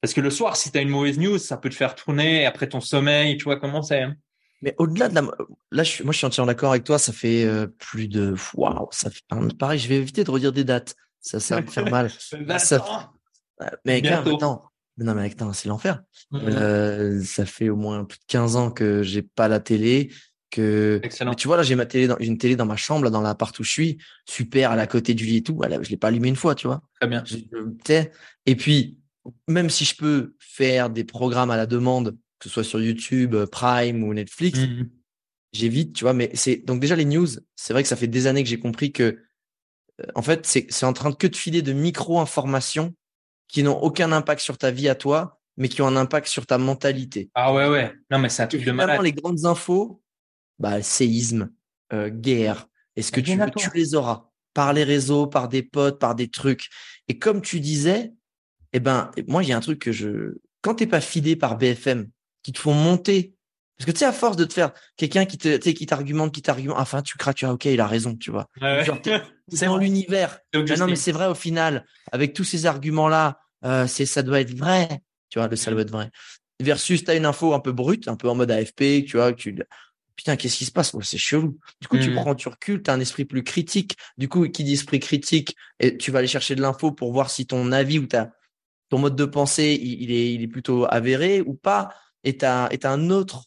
Parce 0.00 0.14
que 0.14 0.20
le 0.20 0.30
soir, 0.30 0.56
si 0.56 0.70
tu 0.70 0.78
as 0.78 0.82
une 0.82 0.88
mauvaise 0.88 1.18
news, 1.18 1.38
ça 1.38 1.56
peut 1.56 1.70
te 1.70 1.74
faire 1.74 1.94
tourner 1.94 2.46
après 2.46 2.68
ton 2.68 2.80
sommeil, 2.80 3.36
tu 3.36 3.44
vois 3.44 3.56
comment 3.56 3.82
c'est. 3.82 4.02
Hein 4.02 4.16
mais 4.62 4.74
au-delà 4.78 5.08
de 5.08 5.14
la, 5.14 5.22
là, 5.70 5.82
je, 5.82 6.02
moi, 6.02 6.12
je 6.12 6.18
suis 6.18 6.26
entièrement 6.26 6.46
d'accord 6.46 6.70
avec 6.70 6.84
toi. 6.84 6.98
Ça 6.98 7.12
fait 7.12 7.44
euh, 7.44 7.66
plus 7.78 8.08
de, 8.08 8.34
waouh, 8.54 8.88
ça 8.90 9.10
fait 9.10 9.22
pareil. 9.58 9.78
Je 9.78 9.88
vais 9.88 9.96
éviter 9.96 10.24
de 10.24 10.30
redire 10.30 10.52
des 10.52 10.64
dates. 10.64 10.96
Ça, 11.20 11.40
ça 11.40 11.56
va 11.56 11.62
me 11.62 11.66
faire 11.66 11.88
mal. 11.90 12.10
ça... 12.58 13.12
Mais 13.84 14.06
attends, 14.08 14.64
non, 14.98 15.14
mais 15.14 15.30
attends, 15.30 15.52
c'est 15.52 15.68
l'enfer. 15.68 16.02
Mmh. 16.30 16.38
Euh, 16.38 17.22
ça 17.22 17.44
fait 17.44 17.68
au 17.68 17.76
moins 17.76 18.04
plus 18.04 18.18
de 18.18 18.24
15 18.28 18.56
ans 18.56 18.70
que 18.70 19.02
j'ai 19.02 19.22
pas 19.22 19.48
la 19.48 19.60
télé. 19.60 20.10
Que... 20.50 21.02
Tu 21.36 21.48
vois, 21.48 21.58
là, 21.58 21.62
j'ai 21.62 21.74
ma 21.74 21.84
télé 21.84 22.06
dans, 22.06 22.16
une 22.18 22.38
télé 22.38 22.56
dans 22.56 22.64
ma 22.64 22.76
chambre, 22.76 23.04
là, 23.04 23.10
dans 23.10 23.20
l'appart 23.20 23.58
où 23.58 23.64
je 23.64 23.70
suis. 23.70 23.98
Super, 24.24 24.70
à 24.70 24.76
la 24.76 24.86
côté 24.86 25.12
du 25.12 25.24
lit 25.26 25.38
et 25.38 25.42
tout. 25.42 25.54
Voilà, 25.54 25.82
je 25.82 25.90
l'ai 25.90 25.96
pas 25.96 26.08
allumé 26.08 26.28
une 26.28 26.36
fois, 26.36 26.54
tu 26.54 26.66
vois. 26.66 26.82
Très 27.00 27.08
bien. 27.08 27.24
Et 28.46 28.56
puis, 28.56 28.96
même 29.48 29.70
si 29.70 29.84
je 29.84 29.96
peux 29.96 30.34
faire 30.38 30.90
des 30.90 31.04
programmes 31.04 31.50
à 31.50 31.56
la 31.56 31.66
demande, 31.66 32.16
que 32.38 32.48
ce 32.48 32.50
soit 32.50 32.64
sur 32.64 32.80
YouTube, 32.80 33.34
euh, 33.34 33.46
Prime 33.46 34.02
ou 34.02 34.12
Netflix, 34.14 34.58
mmh 34.60 34.88
j'évite, 35.52 35.94
tu 35.94 36.04
vois. 36.04 36.12
Mais 36.12 36.30
c'est 36.34 36.56
donc 36.56 36.80
déjà 36.80 36.96
les 36.96 37.04
news. 37.04 37.26
C'est 37.56 37.72
vrai 37.72 37.82
que 37.82 37.88
ça 37.88 37.96
fait 37.96 38.06
des 38.06 38.26
années 38.26 38.42
que 38.42 38.48
j'ai 38.48 38.60
compris 38.60 38.92
que, 38.92 39.02
euh, 39.02 40.06
en 40.14 40.22
fait, 40.22 40.46
c'est 40.46 40.84
en 40.84 40.92
train 40.92 41.10
de 41.10 41.16
que 41.16 41.26
de 41.26 41.36
filer 41.36 41.62
de 41.62 41.72
micro 41.72 42.20
informations 42.20 42.94
qui 43.48 43.62
n'ont 43.62 43.78
aucun 43.78 44.12
impact 44.12 44.40
sur 44.40 44.58
ta 44.58 44.70
vie 44.70 44.88
à 44.88 44.94
toi, 44.94 45.40
mais 45.56 45.68
qui 45.68 45.82
ont 45.82 45.86
un 45.86 45.96
impact 45.96 46.28
sur 46.28 46.46
ta 46.46 46.58
mentalité. 46.58 47.30
Ah 47.34 47.54
ouais 47.54 47.68
ouais. 47.68 47.94
Non 48.10 48.18
mais 48.18 48.28
c'est 48.28 48.42
un 48.42 48.46
truc 48.46 48.64
de 48.64 48.72
malade. 48.72 49.00
les 49.02 49.12
grandes 49.12 49.46
infos, 49.46 50.02
bah 50.58 50.82
séisme, 50.82 51.50
euh, 51.92 52.10
guerre. 52.10 52.66
Est-ce 52.96 53.12
que 53.12 53.20
tu 53.20 53.36
veux, 53.36 53.50
tu 53.56 53.70
les 53.74 53.94
auras? 53.94 54.30
Par 54.54 54.72
les 54.72 54.84
réseaux, 54.84 55.26
par 55.26 55.48
des 55.48 55.62
potes, 55.62 55.98
par 55.98 56.14
des 56.14 56.28
trucs. 56.28 56.70
Et 57.08 57.18
comme 57.18 57.42
tu 57.42 57.60
disais, 57.60 58.12
eh 58.76 58.80
ben, 58.80 59.10
moi, 59.26 59.42
il 59.42 59.48
y 59.48 59.52
a 59.52 59.56
un 59.56 59.60
truc 59.60 59.78
que 59.78 59.92
je, 59.92 60.34
quand 60.60 60.74
t'es 60.74 60.86
pas 60.86 61.00
fidé 61.00 61.34
par 61.34 61.56
BFM, 61.56 62.08
qui 62.42 62.52
te 62.52 62.58
font 62.58 62.74
monter, 62.74 63.34
parce 63.78 63.86
que 63.86 63.92
tu 63.92 63.98
sais, 63.98 64.04
à 64.04 64.12
force 64.12 64.36
de 64.36 64.44
te 64.44 64.52
faire 64.52 64.72
quelqu'un 64.96 65.24
qui 65.24 65.38
te, 65.38 65.56
qui 65.56 65.86
t'argumente, 65.86 66.34
qui 66.34 66.42
t'argumente, 66.42 66.76
enfin, 66.78 67.00
tu 67.02 67.16
craques, 67.16 67.36
tu 67.36 67.46
as, 67.46 67.52
ok, 67.52 67.64
il 67.64 67.80
a 67.80 67.86
raison, 67.86 68.14
tu 68.16 68.30
vois. 68.30 68.48
c'est 69.48 69.66
dans 69.66 69.78
l'univers. 69.78 70.40
non, 70.54 70.86
mais 70.86 70.96
c'est 70.96 71.12
vrai 71.12 71.26
au 71.26 71.34
final, 71.34 71.86
avec 72.12 72.34
tous 72.34 72.44
ces 72.44 72.66
arguments-là, 72.66 73.38
euh, 73.64 73.86
c'est, 73.86 74.04
ça 74.04 74.22
doit 74.22 74.40
être 74.40 74.54
vrai, 74.54 75.00
tu 75.30 75.38
vois, 75.38 75.48
le 75.48 75.56
ça 75.56 75.70
doit 75.70 75.80
être 75.80 75.90
vrai. 75.90 76.10
Versus, 76.60 77.02
t'as 77.04 77.16
une 77.16 77.26
info 77.26 77.54
un 77.54 77.60
peu 77.60 77.72
brute, 77.72 78.08
un 78.08 78.16
peu 78.16 78.28
en 78.28 78.34
mode 78.34 78.50
AFP, 78.50 79.04
tu 79.06 79.16
vois, 79.16 79.32
tu, 79.32 79.58
putain, 80.16 80.36
qu'est-ce 80.36 80.56
qui 80.56 80.64
se 80.64 80.72
passe? 80.72 80.94
c'est 81.02 81.18
chelou. 81.18 81.58
Du 81.80 81.88
coup, 81.88 81.98
tu 81.98 82.10
mmh. 82.10 82.14
prends, 82.14 82.34
tu 82.34 82.48
recules, 82.48 82.82
t'as 82.82 82.92
un 82.92 83.00
esprit 83.00 83.24
plus 83.24 83.42
critique. 83.42 83.96
Du 84.18 84.28
coup, 84.28 84.46
qui 84.48 84.64
dit 84.64 84.74
esprit 84.74 85.00
critique, 85.00 85.54
et 85.80 85.96
tu 85.96 86.10
vas 86.10 86.18
aller 86.20 86.28
chercher 86.28 86.54
de 86.54 86.62
l'info 86.62 86.92
pour 86.92 87.12
voir 87.12 87.30
si 87.30 87.46
ton 87.46 87.72
avis 87.72 87.98
ou 87.98 88.06
ta, 88.06 88.32
ton 88.88 88.98
mode 88.98 89.16
de 89.16 89.24
pensée, 89.24 89.78
il, 89.80 90.10
est, 90.12 90.32
il 90.32 90.42
est 90.42 90.48
plutôt 90.48 90.86
avéré 90.88 91.40
ou 91.40 91.54
pas, 91.54 91.94
et 92.24 92.36
tu 92.36 92.44
as, 92.44 92.68
un 92.84 93.10
autre, 93.10 93.46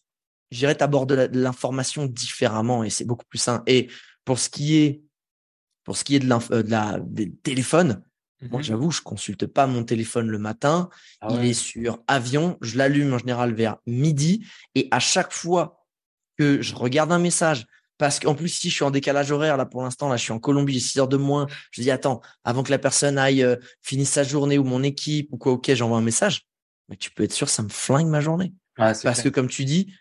je 0.52 0.60
dirais, 0.60 0.76
tu 0.76 0.84
abordes 0.84 1.30
l'information 1.34 2.06
différemment 2.06 2.84
et 2.84 2.90
c'est 2.90 3.06
beaucoup 3.06 3.26
plus 3.28 3.40
sain. 3.40 3.64
Et 3.68 3.90
pour 4.26 4.40
ce 4.40 4.50
qui 4.50 4.78
est, 4.78 5.04
pour 5.84 5.98
ce 5.98 6.04
qui 6.04 6.16
est 6.16 6.20
de, 6.20 6.32
euh, 6.32 6.64
de 6.64 6.70
la, 6.70 7.00
des 7.00 7.32
téléphones, 7.32 8.04
moi, 8.42 8.62
mmh 8.62 8.64
j'avoue, 8.64 8.92
je 8.92 9.02
consulte 9.02 9.46
pas 9.48 9.68
mon 9.68 9.84
téléphone 9.84 10.30
le 10.30 10.38
matin. 10.40 10.90
Ah 11.20 11.28
il 11.32 11.50
est 11.50 11.54
sur 11.54 12.02
avion. 12.08 12.58
Je 12.62 12.78
l'allume 12.78 13.14
en 13.14 13.18
général 13.18 13.54
vers 13.54 13.78
midi. 13.86 14.46
Et 14.76 14.88
à 14.92 15.00
chaque 15.00 15.34
fois 15.34 15.86
que 16.38 16.62
je 16.62 16.74
regarde 16.74 17.12
un 17.12 17.20
message, 17.20 17.66
parce 18.00 18.18
qu'en 18.22 18.34
plus, 18.34 18.48
si 18.48 18.70
je 18.70 18.76
suis 18.76 18.86
en 18.86 18.92
décalage 18.92 19.30
horaire, 19.30 19.58
là, 19.58 19.66
pour 19.66 19.84
l'instant, 19.84 20.08
là, 20.08 20.16
je 20.16 20.24
suis 20.24 20.32
en 20.32 20.40
Colombie, 20.40 20.74
j'ai 20.74 20.80
6 20.80 21.00
heures 21.00 21.08
de 21.10 21.18
moins. 21.18 21.48
Je 21.72 21.82
dis, 21.82 21.92
attends, 21.92 22.22
avant 22.46 22.64
que 22.64 22.72
la 22.72 22.80
personne 22.80 23.18
aille 23.18 23.44
euh, 23.44 23.58
finir 23.82 24.08
sa 24.08 24.24
journée 24.24 24.58
ou 24.58 24.64
mon 24.64 24.84
équipe 24.84 25.28
ou 25.34 25.38
quoi, 25.38 25.52
ok, 25.52 25.74
j'envoie 25.74 25.98
un 25.98 26.02
message. 26.02 26.48
Mais 26.88 26.96
tu 26.96 27.12
peux 27.12 27.24
être 27.24 27.34
sûr, 27.34 27.50
ça 27.50 27.62
me 27.62 27.68
flingue 27.68 28.08
ma 28.08 28.22
journée. 28.22 28.54
parce 29.04 29.22
que 29.22 29.28
comme 29.28 29.50
tu 29.50 29.66
dis, 29.66 29.94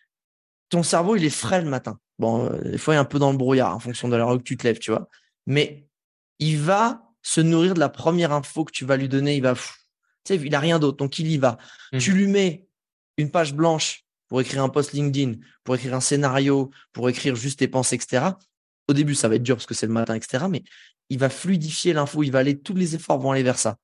ton 0.68 0.84
cerveau, 0.84 1.16
il 1.16 1.24
est 1.24 1.28
frais 1.28 1.60
le 1.60 1.68
matin. 1.68 1.98
Bon, 2.20 2.46
euh, 2.46 2.70
des 2.70 2.78
fois, 2.78 2.94
il 2.94 2.98
est 2.98 3.00
un 3.00 3.04
peu 3.04 3.18
dans 3.18 3.32
le 3.32 3.36
brouillard 3.36 3.74
en 3.74 3.80
fonction 3.80 4.08
de 4.08 4.14
l'heure 4.14 4.28
où 4.28 4.38
tu 4.38 4.56
te 4.56 4.64
lèves, 4.64 4.78
tu 4.78 4.92
vois. 4.92 5.08
Mais 5.46 5.88
il 6.38 6.56
va 6.56 7.02
se 7.22 7.40
nourrir 7.40 7.74
de 7.74 7.80
la 7.80 7.88
première 7.88 8.30
info 8.30 8.64
que 8.64 8.72
tu 8.72 8.84
vas 8.84 8.96
lui 8.96 9.08
donner. 9.08 9.34
Il 9.34 9.42
va, 9.42 9.54
tu 9.54 9.60
sais, 10.24 10.36
il 10.36 10.54
a 10.54 10.60
rien 10.60 10.78
d'autre. 10.78 10.98
Donc, 10.98 11.18
il 11.18 11.26
y 11.26 11.36
va. 11.36 11.58
Mmh. 11.92 11.98
Tu 11.98 12.12
lui 12.12 12.28
mets 12.28 12.68
une 13.16 13.32
page 13.32 13.54
blanche 13.54 14.04
pour 14.28 14.40
écrire 14.40 14.62
un 14.62 14.68
post 14.68 14.92
LinkedIn, 14.92 15.34
pour 15.64 15.74
écrire 15.74 15.94
un 15.94 16.00
scénario, 16.00 16.70
pour 16.92 17.08
écrire 17.08 17.34
juste 17.34 17.58
tes 17.58 17.68
pensées, 17.68 17.96
etc. 17.96 18.26
Au 18.88 18.92
début, 18.92 19.14
ça 19.14 19.28
va 19.28 19.36
être 19.36 19.42
dur 19.42 19.56
parce 19.56 19.66
que 19.66 19.74
c'est 19.74 19.86
le 19.86 19.92
matin, 19.92 20.14
etc. 20.14 20.44
Mais 20.50 20.62
il 21.08 21.18
va 21.18 21.30
fluidifier 21.30 21.92
l'info, 21.92 22.22
il 22.22 22.30
va 22.30 22.40
aller, 22.40 22.58
tous 22.58 22.74
les 22.74 22.94
efforts 22.94 23.18
vont 23.18 23.32
aller 23.32 23.42
vers 23.42 23.58
ça. 23.58 23.76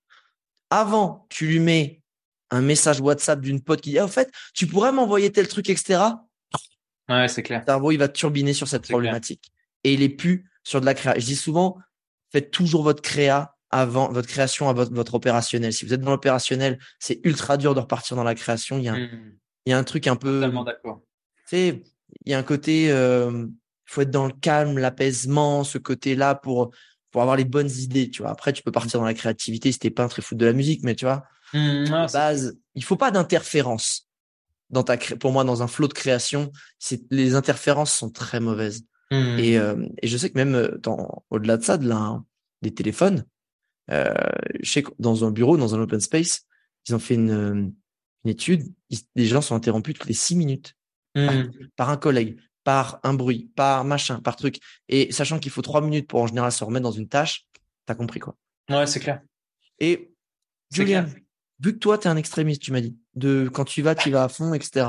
Avant, 0.70 1.26
tu 1.30 1.46
lui 1.46 1.60
mets 1.60 2.02
un 2.50 2.60
message 2.60 3.00
WhatsApp 3.00 3.40
d'une 3.40 3.60
pote 3.60 3.80
qui 3.80 3.90
dit, 3.90 3.98
ah, 3.98 4.08
fait, 4.08 4.30
tu 4.54 4.66
pourrais 4.66 4.92
m'envoyer 4.92 5.32
tel 5.32 5.48
truc, 5.48 5.68
etc. 5.70 6.00
Ouais, 7.08 7.28
c'est 7.28 7.42
clair. 7.42 7.60
Le 7.60 7.66
cerveau, 7.66 7.90
il 7.90 7.98
va 7.98 8.08
turbiner 8.08 8.52
sur 8.52 8.68
cette 8.68 8.88
problématique. 8.88 9.50
Et 9.82 9.94
il 9.94 10.02
est 10.02 10.08
plus 10.08 10.50
sur 10.62 10.80
de 10.80 10.86
la 10.86 10.94
créa. 10.94 11.18
Je 11.18 11.24
dis 11.24 11.36
souvent, 11.36 11.78
faites 12.32 12.50
toujours 12.50 12.82
votre 12.82 13.02
créa 13.02 13.54
avant 13.70 14.10
votre 14.10 14.28
création 14.28 14.68
à 14.68 14.72
votre, 14.72 15.14
opérationnel. 15.14 15.72
Si 15.72 15.84
vous 15.84 15.92
êtes 15.92 16.00
dans 16.00 16.12
l'opérationnel, 16.12 16.78
c'est 16.98 17.20
ultra 17.24 17.56
dur 17.56 17.74
de 17.74 17.80
repartir 17.80 18.16
dans 18.16 18.22
la 18.22 18.34
création. 18.34 18.78
Il 18.78 18.84
y 18.84 18.88
a 18.88 18.94
mmh 18.94 19.38
il 19.66 19.70
y 19.70 19.72
a 19.72 19.78
un 19.78 19.84
truc 19.84 20.06
un 20.06 20.16
peu. 20.16 20.40
Totalement 20.40 20.64
d'accord. 20.64 21.02
Tu 21.48 21.56
sais, 21.56 21.82
il 22.24 22.30
y 22.30 22.34
a 22.34 22.38
un 22.38 22.42
côté, 22.42 22.90
euh, 22.90 23.46
faut 23.86 24.02
être 24.02 24.10
dans 24.10 24.26
le 24.26 24.32
calme, 24.32 24.78
l'apaisement, 24.78 25.64
ce 25.64 25.78
côté-là 25.78 26.34
pour 26.34 26.72
pour 27.10 27.22
avoir 27.22 27.36
les 27.36 27.44
bonnes 27.44 27.70
idées. 27.70 28.10
Tu 28.10 28.22
vois. 28.22 28.32
Après, 28.32 28.52
tu 28.52 28.62
peux 28.62 28.72
partir 28.72 28.98
dans 28.98 29.06
la 29.06 29.14
créativité 29.14 29.70
si 29.70 29.78
t'es 29.78 29.90
peintre 29.90 30.18
et 30.18 30.22
foutre 30.22 30.40
de 30.40 30.46
la 30.46 30.52
musique, 30.52 30.82
mais 30.82 30.94
tu 30.94 31.04
vois, 31.04 31.24
mmh, 31.52 32.08
base, 32.12 32.58
il 32.74 32.82
faut 32.82 32.96
pas 32.96 33.10
d'interférence 33.10 34.08
dans 34.70 34.82
ta 34.82 34.96
pour 34.96 35.30
moi 35.30 35.44
dans 35.44 35.62
un 35.62 35.68
flot 35.68 35.88
de 35.88 35.92
création. 35.92 36.50
C'est 36.78 37.02
les 37.10 37.34
interférences 37.34 37.92
sont 37.92 38.10
très 38.10 38.40
mauvaises. 38.40 38.84
Mmh. 39.10 39.38
Et, 39.38 39.58
euh, 39.58 39.86
et 40.02 40.08
je 40.08 40.16
sais 40.16 40.30
que 40.30 40.38
même 40.38 40.54
euh, 40.54 40.78
dans 40.82 41.24
au-delà 41.30 41.56
de 41.56 41.62
ça, 41.62 41.76
de 41.78 41.88
la, 41.88 42.20
des 42.62 42.74
téléphones, 42.74 43.24
euh, 43.90 44.12
je 44.60 44.70
sais 44.70 44.82
que 44.82 44.90
dans 44.98 45.24
un 45.24 45.30
bureau, 45.30 45.56
dans 45.56 45.74
un 45.74 45.80
open 45.80 46.00
space, 46.00 46.42
ils 46.88 46.94
ont 46.94 46.98
fait 46.98 47.14
une 47.14 47.74
une 48.24 48.30
étude, 48.30 48.72
les 49.14 49.26
gens 49.26 49.40
sont 49.40 49.54
interrompus 49.54 49.94
toutes 49.94 50.08
les 50.08 50.14
six 50.14 50.36
minutes 50.36 50.74
mmh. 51.14 51.42
par, 51.76 51.90
un 51.90 51.96
collègue, 51.96 52.38
par 52.62 53.00
un 53.02 53.14
bruit, 53.14 53.50
par 53.54 53.84
machin, 53.84 54.20
par 54.20 54.36
truc. 54.36 54.58
Et 54.88 55.12
sachant 55.12 55.38
qu'il 55.38 55.50
faut 55.50 55.62
trois 55.62 55.80
minutes 55.80 56.08
pour 56.08 56.22
en 56.22 56.26
général 56.26 56.52
se 56.52 56.64
remettre 56.64 56.84
dans 56.84 56.92
une 56.92 57.08
tâche, 57.08 57.46
t'as 57.86 57.94
compris 57.94 58.20
quoi. 58.20 58.36
Ouais, 58.70 58.86
c'est 58.86 59.00
clair. 59.00 59.20
Et 59.78 60.10
Julien, 60.70 61.06
vu 61.60 61.74
que 61.74 61.78
toi, 61.78 61.98
tu 61.98 62.08
es 62.08 62.10
un 62.10 62.16
extrémiste, 62.16 62.62
tu 62.62 62.72
m'as 62.72 62.80
dit, 62.80 62.96
de 63.14 63.50
quand 63.52 63.64
tu 63.64 63.82
vas, 63.82 63.94
tu 63.94 64.10
vas 64.10 64.24
à 64.24 64.28
fond, 64.28 64.54
etc. 64.54 64.88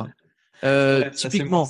Euh, 0.63 1.10
typiquement, 1.12 1.69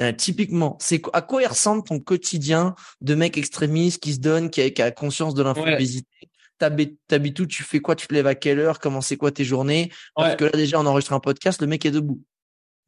euh, 0.00 0.12
typiquement, 0.12 0.76
c'est 0.80 1.00
à 1.12 1.22
quoi 1.22 1.42
il 1.42 1.46
ressemble 1.46 1.84
ton 1.84 2.00
quotidien 2.00 2.74
de 3.00 3.14
mec 3.14 3.38
extrémiste 3.38 4.02
qui 4.02 4.14
se 4.14 4.20
donne, 4.20 4.50
qui 4.50 4.60
a, 4.60 4.90
conscience 4.90 5.34
de 5.34 5.42
l'infobésité, 5.42 6.30
t'habites 6.70 7.40
où, 7.40 7.46
tu 7.46 7.62
fais 7.62 7.80
quoi, 7.80 7.96
tu 7.96 8.06
te 8.06 8.14
lèves 8.14 8.26
à 8.26 8.34
quelle 8.34 8.58
heure, 8.58 8.78
comment 8.78 9.00
c'est 9.00 9.16
quoi 9.16 9.30
tes 9.30 9.44
journées? 9.44 9.90
Parce 10.16 10.36
que 10.36 10.44
là, 10.44 10.52
déjà, 10.52 10.80
on 10.80 10.86
enregistre 10.86 11.12
un 11.12 11.20
podcast, 11.20 11.60
le 11.60 11.66
mec 11.66 11.84
est 11.86 11.90
debout. 11.90 12.22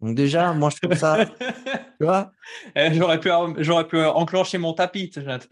Donc 0.03 0.15
déjà, 0.15 0.53
moi, 0.53 0.71
je 0.71 0.87
trouve 0.87 0.99
ça, 0.99 1.25
tu 1.99 2.05
vois? 2.05 2.31
Eh, 2.75 2.93
j'aurais 2.93 3.19
pu, 3.19 3.31
j'aurais 3.59 3.89
pu 3.89 3.99
enclencher 3.99 4.59
mon 4.59 4.75
tapis. 4.75 5.11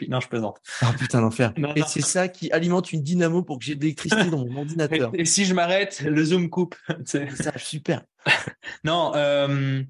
Non, 0.09 0.21
je 0.21 0.29
plaisante. 0.29 0.59
Ah 0.83 0.93
putain 0.99 1.23
d'enfer. 1.23 1.55
Et 1.77 1.83
c'est 1.87 2.03
ça 2.03 2.29
qui 2.29 2.53
alimente 2.53 2.93
une 2.93 3.03
dynamo 3.03 3.43
pour 3.43 3.59
que 3.59 3.65
j'ai 3.65 3.75
de 3.75 3.81
l'électricité 3.81 4.31
dans 4.31 4.45
mon 4.45 4.57
ordinateur. 4.59 5.11
Et, 5.15 5.25
si 5.25 5.47
je 5.47 5.55
m'arrête, 5.55 6.03
le 6.03 6.23
zoom 6.25 6.51
coupe. 6.51 6.77
C'est 7.07 7.31
ça, 7.31 7.57
super. 7.57 8.03
non, 8.85 9.13
euh, 9.15 9.83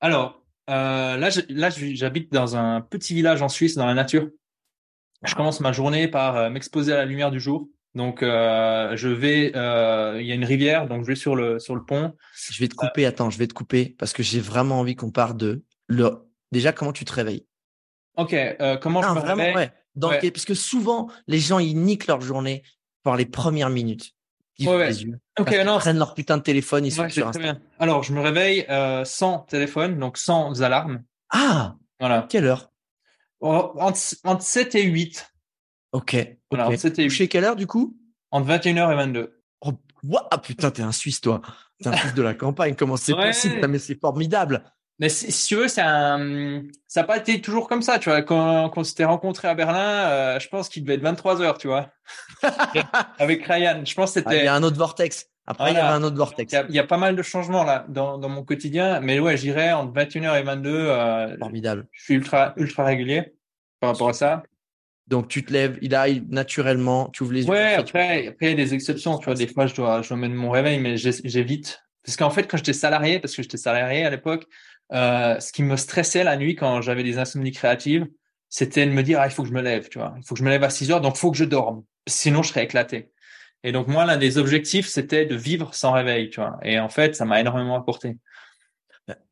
alors 0.00 0.42
euh, 0.68 1.16
là, 1.16 1.70
j'habite 1.70 2.30
dans 2.32 2.56
un 2.56 2.82
petit 2.82 3.14
village 3.14 3.40
en 3.40 3.48
Suisse, 3.48 3.74
dans 3.74 3.86
la 3.86 3.94
nature. 3.94 4.28
Je 5.24 5.34
commence 5.34 5.60
ma 5.60 5.72
journée 5.72 6.08
par 6.08 6.36
euh, 6.36 6.50
m'exposer 6.50 6.92
à 6.92 6.96
la 6.96 7.04
lumière 7.04 7.30
du 7.30 7.40
jour. 7.40 7.68
Donc, 7.94 8.22
euh, 8.22 8.96
je 8.96 9.08
vais, 9.08 9.52
euh, 9.56 10.18
il 10.20 10.26
y 10.26 10.32
a 10.32 10.34
une 10.34 10.44
rivière, 10.44 10.86
donc 10.86 11.02
je 11.02 11.08
vais 11.08 11.16
sur 11.16 11.34
le 11.34 11.58
sur 11.58 11.74
le 11.74 11.84
pont. 11.84 12.14
Je 12.50 12.60
vais 12.60 12.68
te 12.68 12.74
couper. 12.74 13.06
attends, 13.06 13.30
je 13.30 13.38
vais 13.38 13.46
te 13.46 13.54
couper 13.54 13.96
parce 13.98 14.12
que 14.12 14.22
j'ai 14.22 14.40
vraiment 14.40 14.78
envie 14.78 14.94
qu'on 14.94 15.10
parle 15.10 15.36
de 15.36 15.64
le. 15.88 16.10
Déjà, 16.52 16.72
comment 16.72 16.92
tu 16.92 17.04
te 17.04 17.12
réveilles? 17.12 17.46
Ok, 18.16 18.36
comment 18.80 19.02
je 19.02 19.08
me 19.08 19.20
vraiment, 19.20 19.42
réveille? 19.42 19.56
ouais. 19.56 19.72
Dans 19.94 20.10
Parce 20.10 20.44
que 20.44 20.54
souvent, 20.54 21.08
les 21.26 21.40
gens 21.40 21.58
ils 21.58 21.74
niquent 21.74 22.06
leur 22.06 22.20
journée 22.20 22.62
par 23.02 23.16
les 23.16 23.26
premières 23.26 23.70
minutes. 23.70 24.12
Ils 24.58 24.68
ouais, 24.68 24.88
les 24.88 25.04
yeux. 25.04 25.18
Non. 25.38 25.44
Ils 25.46 25.78
prennent 25.78 25.98
leur 25.98 26.14
putain 26.14 26.36
de 26.36 26.42
téléphone, 26.42 26.84
ils 26.84 26.92
sont 26.92 27.08
sur 27.08 27.30
Bien. 27.32 27.60
Alors, 27.78 28.02
je 28.04 28.12
me 28.12 28.20
réveille 28.20 28.66
sans 29.04 29.40
téléphone, 29.40 29.98
donc 29.98 30.18
sans 30.18 30.62
alarme. 30.62 31.02
Ah. 31.30 31.74
Voilà. 31.98 32.26
Quelle 32.28 32.44
heure? 32.44 32.70
Entre, 33.40 34.00
entre 34.24 34.42
7 34.42 34.74
et 34.74 34.82
8. 34.82 35.32
Ok. 35.92 36.16
Voilà, 36.50 36.68
okay. 36.68 36.76
7 36.76 36.98
et 36.98 37.02
8. 37.04 37.10
Chez 37.10 37.28
quelle 37.28 37.44
heure, 37.44 37.56
du 37.56 37.66
coup? 37.66 37.96
Entre 38.30 38.48
21h 38.48 38.92
et 38.92 38.96
22. 38.96 39.42
Oh, 39.60 39.72
ah, 40.30 40.38
putain, 40.38 40.70
t'es 40.70 40.82
un 40.82 40.92
Suisse, 40.92 41.20
toi. 41.20 41.40
T'es 41.82 41.88
un 41.88 41.96
Suisse 41.96 42.14
de 42.14 42.22
la 42.22 42.34
campagne. 42.34 42.74
Comment 42.74 42.96
c'est 42.96 43.14
ouais. 43.14 43.28
possible? 43.28 43.66
Mais 43.66 43.78
c'est 43.78 43.98
formidable. 43.98 44.62
Mais 45.00 45.08
si, 45.08 45.30
si, 45.30 45.46
tu 45.48 45.56
veux, 45.56 45.68
ça 45.68 46.18
n'a 46.18 47.04
pas 47.04 47.18
été 47.18 47.40
toujours 47.40 47.68
comme 47.68 47.82
ça, 47.82 47.98
tu 47.98 48.08
vois. 48.08 48.22
Quand, 48.22 48.68
quand 48.68 48.80
on 48.80 48.84
s'était 48.84 49.04
rencontrés 49.04 49.46
à 49.48 49.54
Berlin, 49.54 50.08
euh, 50.08 50.40
je 50.40 50.48
pense 50.48 50.68
qu'il 50.68 50.82
devait 50.82 50.94
être 50.94 51.02
23 51.02 51.40
heures, 51.40 51.58
tu 51.58 51.68
vois. 51.68 51.90
Avec 53.18 53.44
Ryan. 53.46 53.82
Je 53.84 53.94
pense 53.94 54.10
que 54.10 54.20
c'était. 54.20 54.30
Ah, 54.30 54.42
il 54.42 54.44
y 54.44 54.48
a 54.48 54.54
un 54.54 54.62
autre 54.62 54.76
vortex. 54.76 55.28
Après, 55.50 55.70
voilà. 55.70 55.80
il 55.80 55.82
y 55.82 55.86
a 55.86 55.94
un 55.94 56.02
autre 56.02 56.16
vortex. 56.16 56.52
Il 56.52 56.54
y, 56.54 56.58
a, 56.58 56.66
il 56.68 56.74
y, 56.74 56.78
a, 56.78 56.84
pas 56.84 56.98
mal 56.98 57.16
de 57.16 57.22
changements 57.22 57.64
là 57.64 57.86
dans, 57.88 58.18
dans 58.18 58.28
mon 58.28 58.44
quotidien, 58.44 59.00
mais 59.00 59.18
ouais, 59.18 59.38
j'irai 59.38 59.72
entre 59.72 59.94
21h 59.94 60.38
et 60.38 60.42
22. 60.42 60.70
Euh, 60.70 61.38
Formidable. 61.38 61.86
Je 61.90 62.04
suis 62.04 62.14
ultra 62.14 62.52
ultra 62.58 62.84
régulier 62.84 63.32
par 63.80 63.92
rapport 63.92 64.10
à 64.10 64.12
ça. 64.12 64.42
Donc 65.06 65.28
tu 65.28 65.42
te 65.42 65.50
lèves, 65.50 65.78
il 65.80 65.94
arrive 65.94 66.24
naturellement, 66.28 67.08
tu 67.14 67.22
ouvres 67.22 67.32
les 67.32 67.44
yeux. 67.44 67.50
Ouais, 67.50 67.72
après, 67.72 68.26
après 68.26 68.46
il 68.46 68.50
y 68.50 68.52
a 68.52 68.56
des 68.56 68.74
exceptions, 68.74 69.16
tu 69.16 69.24
vois. 69.24 69.34
Des 69.34 69.46
fois, 69.46 69.66
je 69.66 69.74
dois 69.74 70.02
je 70.02 70.10
dois 70.10 70.18
mettre 70.18 70.34
mon 70.34 70.50
réveil, 70.50 70.78
mais 70.80 70.98
j'évite 70.98 71.82
parce 72.04 72.18
qu'en 72.18 72.30
fait, 72.30 72.42
quand 72.42 72.58
j'étais 72.58 72.74
salarié, 72.74 73.18
parce 73.18 73.34
que 73.34 73.42
j'étais 73.42 73.56
salarié 73.56 74.04
à 74.04 74.10
l'époque, 74.10 74.44
euh, 74.92 75.40
ce 75.40 75.50
qui 75.50 75.62
me 75.62 75.76
stressait 75.76 76.24
la 76.24 76.36
nuit 76.36 76.56
quand 76.56 76.82
j'avais 76.82 77.04
des 77.04 77.16
insomnies 77.16 77.52
créatives, 77.52 78.06
c'était 78.50 78.84
de 78.84 78.90
me 78.90 79.02
dire 79.02 79.18
ah 79.18 79.26
il 79.26 79.30
faut 79.30 79.44
que 79.44 79.48
je 79.48 79.54
me 79.54 79.62
lève, 79.62 79.88
tu 79.88 79.98
vois. 79.98 80.14
Il 80.18 80.26
faut 80.26 80.34
que 80.34 80.40
je 80.40 80.44
me 80.44 80.50
lève 80.50 80.62
à 80.62 80.68
6 80.68 80.90
heures, 80.90 81.00
donc 81.00 81.16
il 81.16 81.20
faut 81.20 81.30
que 81.30 81.38
je 81.38 81.44
dorme. 81.44 81.84
Sinon, 82.06 82.42
je 82.42 82.50
serais 82.50 82.64
éclaté. 82.64 83.12
Et 83.64 83.72
donc 83.72 83.88
moi, 83.88 84.04
l'un 84.04 84.16
des 84.16 84.38
objectifs, 84.38 84.86
c'était 84.88 85.26
de 85.26 85.34
vivre 85.34 85.74
sans 85.74 85.92
réveil, 85.92 86.30
tu 86.30 86.40
vois. 86.40 86.58
Et 86.62 86.78
en 86.78 86.88
fait, 86.88 87.16
ça 87.16 87.24
m'a 87.24 87.40
énormément 87.40 87.76
apporté. 87.76 88.16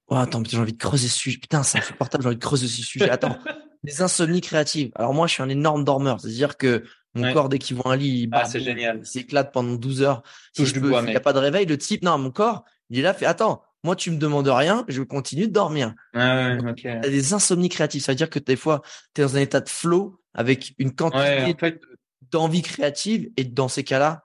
Oh, 0.09 0.15
attends, 0.15 0.43
j'ai 0.49 0.59
envie 0.59 0.73
de 0.73 0.79
creuser 0.79 1.09
ce 1.09 1.19
sujet. 1.19 1.39
Putain, 1.39 1.63
c'est 1.63 1.79
insupportable, 1.79 2.23
j'ai 2.23 2.29
envie 2.29 2.37
de 2.37 2.45
creuser 2.45 2.69
ce 2.69 2.83
sujet. 2.83 3.11
Attends, 3.11 3.39
les 3.83 4.03
insomnies 4.03 4.41
créatives. 4.41 4.91
Alors 4.95 5.15
moi, 5.15 5.27
je 5.27 5.35
suis 5.35 5.43
un 5.43 5.49
énorme 5.49 5.85
dormeur. 5.85 6.21
C'est-à-dire 6.21 6.57
que 6.57 6.85
mon 7.15 7.25
ouais. 7.25 7.33
corps, 7.33 7.49
dès 7.49 7.59
qu'il 7.59 7.77
voit 7.77 7.93
un 7.93 7.97
lit, 7.97 8.23
il, 8.23 8.29
ah, 8.33 8.45
c'est 8.45 8.61
génial. 8.61 8.99
il 9.01 9.07
s'éclate 9.07 9.53
pendant 9.53 9.75
12 9.75 10.03
heures. 10.03 10.23
Si 10.53 10.63
Touche 10.63 10.75
je 10.75 10.81
peux, 10.81 10.91
bois, 10.91 11.03
il 11.03 11.09
n'y 11.09 11.17
a 11.17 11.21
pas 11.21 11.33
de 11.33 11.39
réveil, 11.39 11.67
le 11.67 11.79
type, 11.79 12.03
non, 12.03 12.19
mon 12.19 12.31
corps, 12.31 12.65
il 12.91 12.99
est 13.01 13.03
là, 13.03 13.15
fait, 13.15 13.27
attends, 13.27 13.63
moi, 13.83 13.97
tu 13.97 14.11
me 14.11 14.17
demandes 14.17 14.49
rien, 14.49 14.85
je 14.89 15.03
continue 15.03 15.47
de 15.47 15.53
dormir. 15.53 15.95
Ah 16.15 16.57
ouais, 16.57 16.71
okay. 16.71 16.99
T'as 17.03 17.09
des 17.09 17.35
insomnies 17.35 17.69
créatives. 17.69 18.03
Ça 18.03 18.13
veut 18.13 18.17
dire 18.17 18.31
que 18.31 18.39
des 18.39 18.57
fois, 18.57 18.83
tu 19.15 19.21
es 19.21 19.25
dans 19.25 19.37
un 19.37 19.41
état 19.41 19.61
de 19.61 19.69
flow 19.69 20.21
avec 20.35 20.75
une 20.79 20.95
quantité 20.95 21.23
ouais, 21.23 21.55
en 21.55 21.59
fait, 21.59 21.81
d'envie 22.23 22.63
créative 22.63 23.31
et 23.37 23.45
dans 23.45 23.69
ces 23.69 23.85
cas-là, 23.85 24.25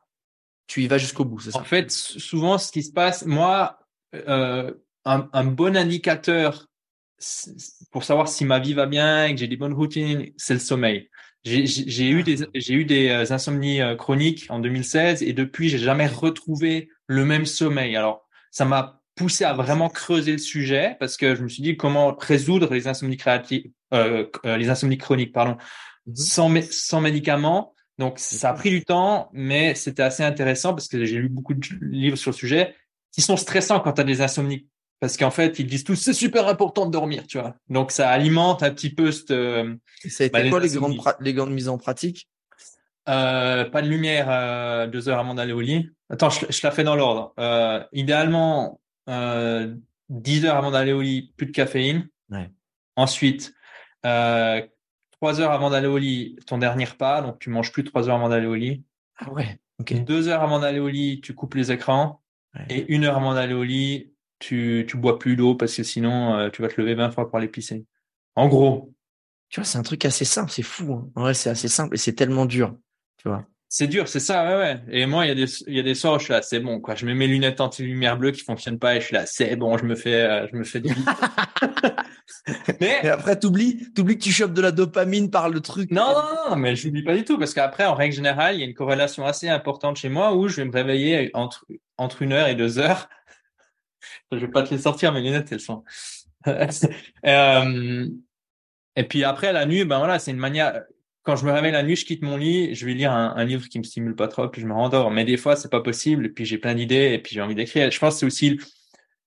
tu 0.67 0.84
y 0.84 0.88
vas 0.88 0.97
jusqu'au 0.97 1.25
bout, 1.25 1.39
c'est 1.39 1.51
ça? 1.51 1.60
En 1.60 1.63
fait, 1.63 1.91
souvent, 1.91 2.58
ce 2.58 2.71
qui 2.71 2.84
se 2.84 2.91
passe, 2.93 3.25
moi, 3.25 3.80
euh, 4.15 4.73
un, 5.06 5.30
un, 5.34 5.43
bon 5.43 5.75
indicateur 5.75 6.67
pour 7.91 8.04
savoir 8.04 8.27
si 8.27 8.45
ma 8.45 8.60
vie 8.60 8.73
va 8.73 8.86
bien 8.86 9.25
et 9.25 9.34
que 9.34 9.39
j'ai 9.39 9.47
des 9.47 9.58
bonnes 9.58 9.73
routines, 9.73 10.32
c'est 10.38 10.54
le 10.54 10.60
sommeil. 10.60 11.10
J'ai 11.43 12.10
eu 12.10 12.21
des 12.21 12.38
j'ai 12.54 12.73
eu 12.75 12.86
des 12.86 13.10
euh, 13.10 13.25
insomnies 13.32 13.82
euh, 13.82 13.95
chroniques 13.95 14.45
en 14.49 14.60
2016 14.60 15.23
et 15.23 15.34
depuis 15.34 15.69
j'ai 15.69 15.80
jamais 15.80 16.06
retrouvé 16.06 16.89
le 17.08 17.25
même 17.25 17.47
sommeil. 17.47 17.95
Alors 17.95 18.27
ça 18.51 18.63
m'a 18.63 19.01
poussé 19.15 19.43
à 19.43 19.54
vraiment 19.54 19.89
creuser 19.89 20.34
le 20.34 20.38
sujet 20.38 20.95
parce 20.99 21.17
que 21.17 21.34
je 21.34 21.41
me 21.41 21.49
suis 21.49 21.63
dit 21.63 21.77
comment 21.77 22.15
résoudre 22.15 22.71
les 22.71 22.88
insomnies 22.88 23.17
créatives, 23.17 23.71
euh, 23.93 24.27
les 24.43 24.69
insomnies 24.69 24.99
chroniques 24.99 25.34
pardon, 25.34 25.58
mm 26.06 26.13
-hmm. 26.13 26.15
sans 26.15 26.71
sans 26.71 27.01
médicaments. 27.01 27.73
Donc 28.01 28.17
ça 28.17 28.49
a 28.49 28.53
pris 28.53 28.71
du 28.71 28.83
temps, 28.83 29.29
mais 29.31 29.75
c'était 29.75 30.01
assez 30.01 30.23
intéressant 30.23 30.73
parce 30.73 30.87
que 30.87 31.05
j'ai 31.05 31.17
lu 31.17 31.29
beaucoup 31.29 31.53
de 31.53 31.63
livres 31.81 32.17
sur 32.17 32.31
le 32.31 32.35
sujet 32.35 32.75
qui 33.11 33.21
sont 33.21 33.37
stressants 33.37 33.79
quand 33.79 33.93
tu 33.93 34.01
as 34.01 34.03
des 34.03 34.21
insomnies 34.21 34.65
parce 34.99 35.17
qu'en 35.17 35.29
fait 35.29 35.59
ils 35.59 35.67
disent 35.67 35.83
tous 35.83 35.95
c'est 35.95 36.13
super 36.13 36.47
important 36.47 36.87
de 36.87 36.91
dormir 36.91 37.27
tu 37.27 37.37
vois. 37.37 37.53
Donc 37.69 37.91
ça 37.91 38.09
alimente 38.09 38.63
un 38.63 38.71
petit 38.71 38.89
peu 38.89 39.11
cette 39.11 39.27
ça 39.27 40.23
a 40.23 40.27
été 40.27 40.29
bah, 40.29 40.49
quoi 40.49 40.59
les, 40.59 40.69
les 40.69 40.75
grandes 40.75 40.97
les 41.19 41.33
grandes 41.35 41.51
mises 41.51 41.69
en 41.69 41.77
pratique? 41.77 42.27
Euh, 43.07 43.65
pas 43.65 43.83
de 43.83 43.87
lumière 43.87 44.25
euh, 44.31 44.87
deux 44.87 45.07
heures 45.07 45.19
avant 45.19 45.35
d'aller 45.35 45.53
au 45.53 45.61
lit. 45.61 45.91
Attends 46.09 46.31
je, 46.31 46.47
je 46.49 46.59
la 46.63 46.71
fais 46.71 46.83
dans 46.83 46.95
l'ordre. 46.95 47.35
Euh, 47.39 47.83
idéalement 47.93 48.81
euh, 49.09 49.75
10 50.09 50.45
heures 50.45 50.57
avant 50.57 50.71
d'aller 50.71 50.91
au 50.91 51.01
lit 51.01 51.33
plus 51.37 51.45
de 51.45 51.51
caféine. 51.51 52.07
Ouais. 52.31 52.49
ensuite 52.95 53.53
euh, 54.07 54.61
trois 55.21 55.39
heures 55.39 55.51
avant 55.51 55.69
d'aller 55.69 55.88
au 55.88 55.97
lit 55.97 56.36
ton 56.47 56.57
dernier 56.57 56.86
repas 56.86 57.21
donc 57.21 57.39
tu 57.39 57.49
manges 57.49 57.71
plus 57.71 57.84
trois 57.84 58.10
heures 58.10 58.15
avant 58.15 58.29
d'aller 58.29 58.47
au 58.47 58.55
lit 58.55 58.84
ah 59.17 59.31
ouais 59.31 59.60
okay. 59.79 59.99
deux 59.99 60.27
heures 60.27 60.41
avant 60.41 60.60
d'aller 60.60 60.79
au 60.79 60.89
lit 60.89 61.21
tu 61.21 61.34
coupes 61.34 61.53
les 61.53 61.71
écrans 61.71 62.21
ouais. 62.55 62.65
et 62.69 62.93
une 62.93 63.05
heure 63.05 63.17
avant 63.17 63.34
d'aller 63.34 63.53
au 63.53 63.63
lit 63.63 64.12
tu, 64.41 64.86
tu 64.89 64.97
bois 64.97 65.19
plus 65.19 65.38
d'eau 65.38 65.55
parce 65.55 65.75
que 65.75 65.84
sinon 65.84 66.36
euh, 66.36 66.49
tu 66.49 66.62
vas 66.62 66.67
te 66.67 66.81
lever 66.81 66.95
20 66.95 67.12
fois 67.12 67.29
pour 67.29 67.38
aller 67.38 67.47
pisser. 67.47 67.86
En 68.36 68.47
gros. 68.47 68.93
Tu 69.49 69.60
vois, 69.60 69.65
c'est 69.65 69.77
un 69.77 69.84
truc 69.84 70.03
assez 70.03 70.25
simple, 70.25 70.51
c'est 70.51 70.63
fou. 70.63 70.93
Hein. 70.93 71.10
En 71.15 71.21
vrai, 71.21 71.34
c'est 71.34 71.49
assez 71.49 71.67
simple 71.67 71.95
et 71.95 71.97
c'est 71.97 72.13
tellement 72.13 72.45
dur. 72.45 72.75
Tu 73.17 73.29
vois. 73.29 73.45
C'est 73.73 73.88
dur, 73.88 74.10
c'est 74.10 74.19
ça, 74.19 74.43
ouais, 74.43 74.57
ouais. 74.57 74.81
Et 74.91 75.05
moi, 75.05 75.25
il 75.25 75.29
y 75.29 75.31
a 75.31 75.36
des, 75.36 75.49
il 75.65 75.77
y 75.77 75.79
a 75.79 75.84
des 75.84 75.95
soirs 75.95 76.15
où 76.15 76.19
je 76.19 76.25
suis 76.25 76.34
là, 76.34 76.41
c'est 76.41 76.60
bon, 76.60 76.81
quoi. 76.81 76.95
Je 76.95 77.05
mets 77.05 77.13
mes 77.13 77.25
lunettes 77.25 77.62
anti-lumière 77.62 78.17
bleue 78.17 78.31
qui 78.31 78.41
fonctionnent 78.43 78.79
pas 78.79 78.97
et 78.97 78.99
je 78.99 79.05
suis 79.05 79.15
là, 79.15 79.25
c'est 79.25 79.55
bon, 79.55 79.77
je 79.77 79.86
me 79.86 79.95
fais, 79.95 80.13
euh, 80.13 80.45
je 80.51 80.57
me 80.57 80.65
fais 80.65 80.81
du 80.81 80.93
mais. 82.81 82.99
Et 83.01 83.07
après, 83.07 83.39
t'oublies, 83.39 83.93
t'oublies 83.93 84.17
que 84.17 84.23
tu 84.23 84.34
chopes 84.34 84.51
de 84.51 84.62
la 84.62 84.73
dopamine 84.73 85.31
par 85.31 85.47
le 85.47 85.62
truc. 85.62 85.89
Non, 85.89 86.13
non, 86.13 86.49
non, 86.49 86.55
mais 86.57 86.75
je 86.75 86.86
l'oublie 86.86 87.03
pas 87.03 87.15
du 87.15 87.23
tout 87.23 87.39
parce 87.39 87.53
qu'après, 87.53 87.86
en 87.86 87.95
règle 87.95 88.13
générale, 88.13 88.55
il 88.55 88.60
y 88.60 88.63
a 88.63 88.65
une 88.65 88.73
corrélation 88.73 89.25
assez 89.25 89.47
importante 89.47 89.95
chez 89.95 90.10
moi 90.10 90.36
où 90.36 90.49
je 90.49 90.57
vais 90.57 90.65
me 90.65 90.73
réveiller 90.73 91.31
entre, 91.34 91.65
entre 91.95 92.23
une 92.23 92.34
heure 92.34 92.49
et 92.49 92.55
deux 92.55 92.77
heures 92.77 93.07
je 94.34 94.38
vais 94.38 94.49
pas 94.49 94.63
te 94.63 94.73
les 94.73 94.81
sortir, 94.81 95.13
mes 95.13 95.21
lunettes, 95.21 95.49
elles 95.49 95.62
sont. 95.62 95.86
euh, 97.25 98.07
et 98.97 99.03
puis 99.05 99.23
après, 99.23 99.53
la 99.53 99.65
nuit, 99.65 99.86
ben 99.86 99.99
voilà, 99.99 100.19
c'est 100.19 100.31
une 100.31 100.38
manière. 100.38 100.84
Quand 101.23 101.36
je 101.36 101.45
me 101.45 101.51
réveille 101.51 101.71
la 101.71 101.84
nuit, 101.84 101.95
je 101.95 102.05
quitte 102.05 102.23
mon 102.23 102.38
lit, 102.38 102.73
je 102.73 102.86
vais 102.86 102.93
lire 102.93 103.12
un, 103.12 103.36
un, 103.36 103.45
livre 103.45 103.67
qui 103.67 103.77
me 103.77 103.84
stimule 103.84 104.15
pas 104.15 104.27
trop, 104.27 104.47
puis 104.47 104.62
je 104.62 104.67
me 104.67 104.73
rendors. 104.73 105.12
Mais 105.12 105.23
des 105.23 105.38
fois, 105.38 105.55
c'est 105.55 105.69
pas 105.69 105.81
possible, 105.81 106.25
et 106.25 106.29
puis 106.29 106.45
j'ai 106.45 106.57
plein 106.57 106.73
d'idées, 106.73 107.13
et 107.13 107.19
puis 107.19 107.36
j'ai 107.36 107.41
envie 107.41 107.55
d'écrire. 107.55 107.91
Je 107.91 107.99
pense 107.99 108.15
que 108.15 108.19
c'est 108.21 108.25
aussi 108.25 108.60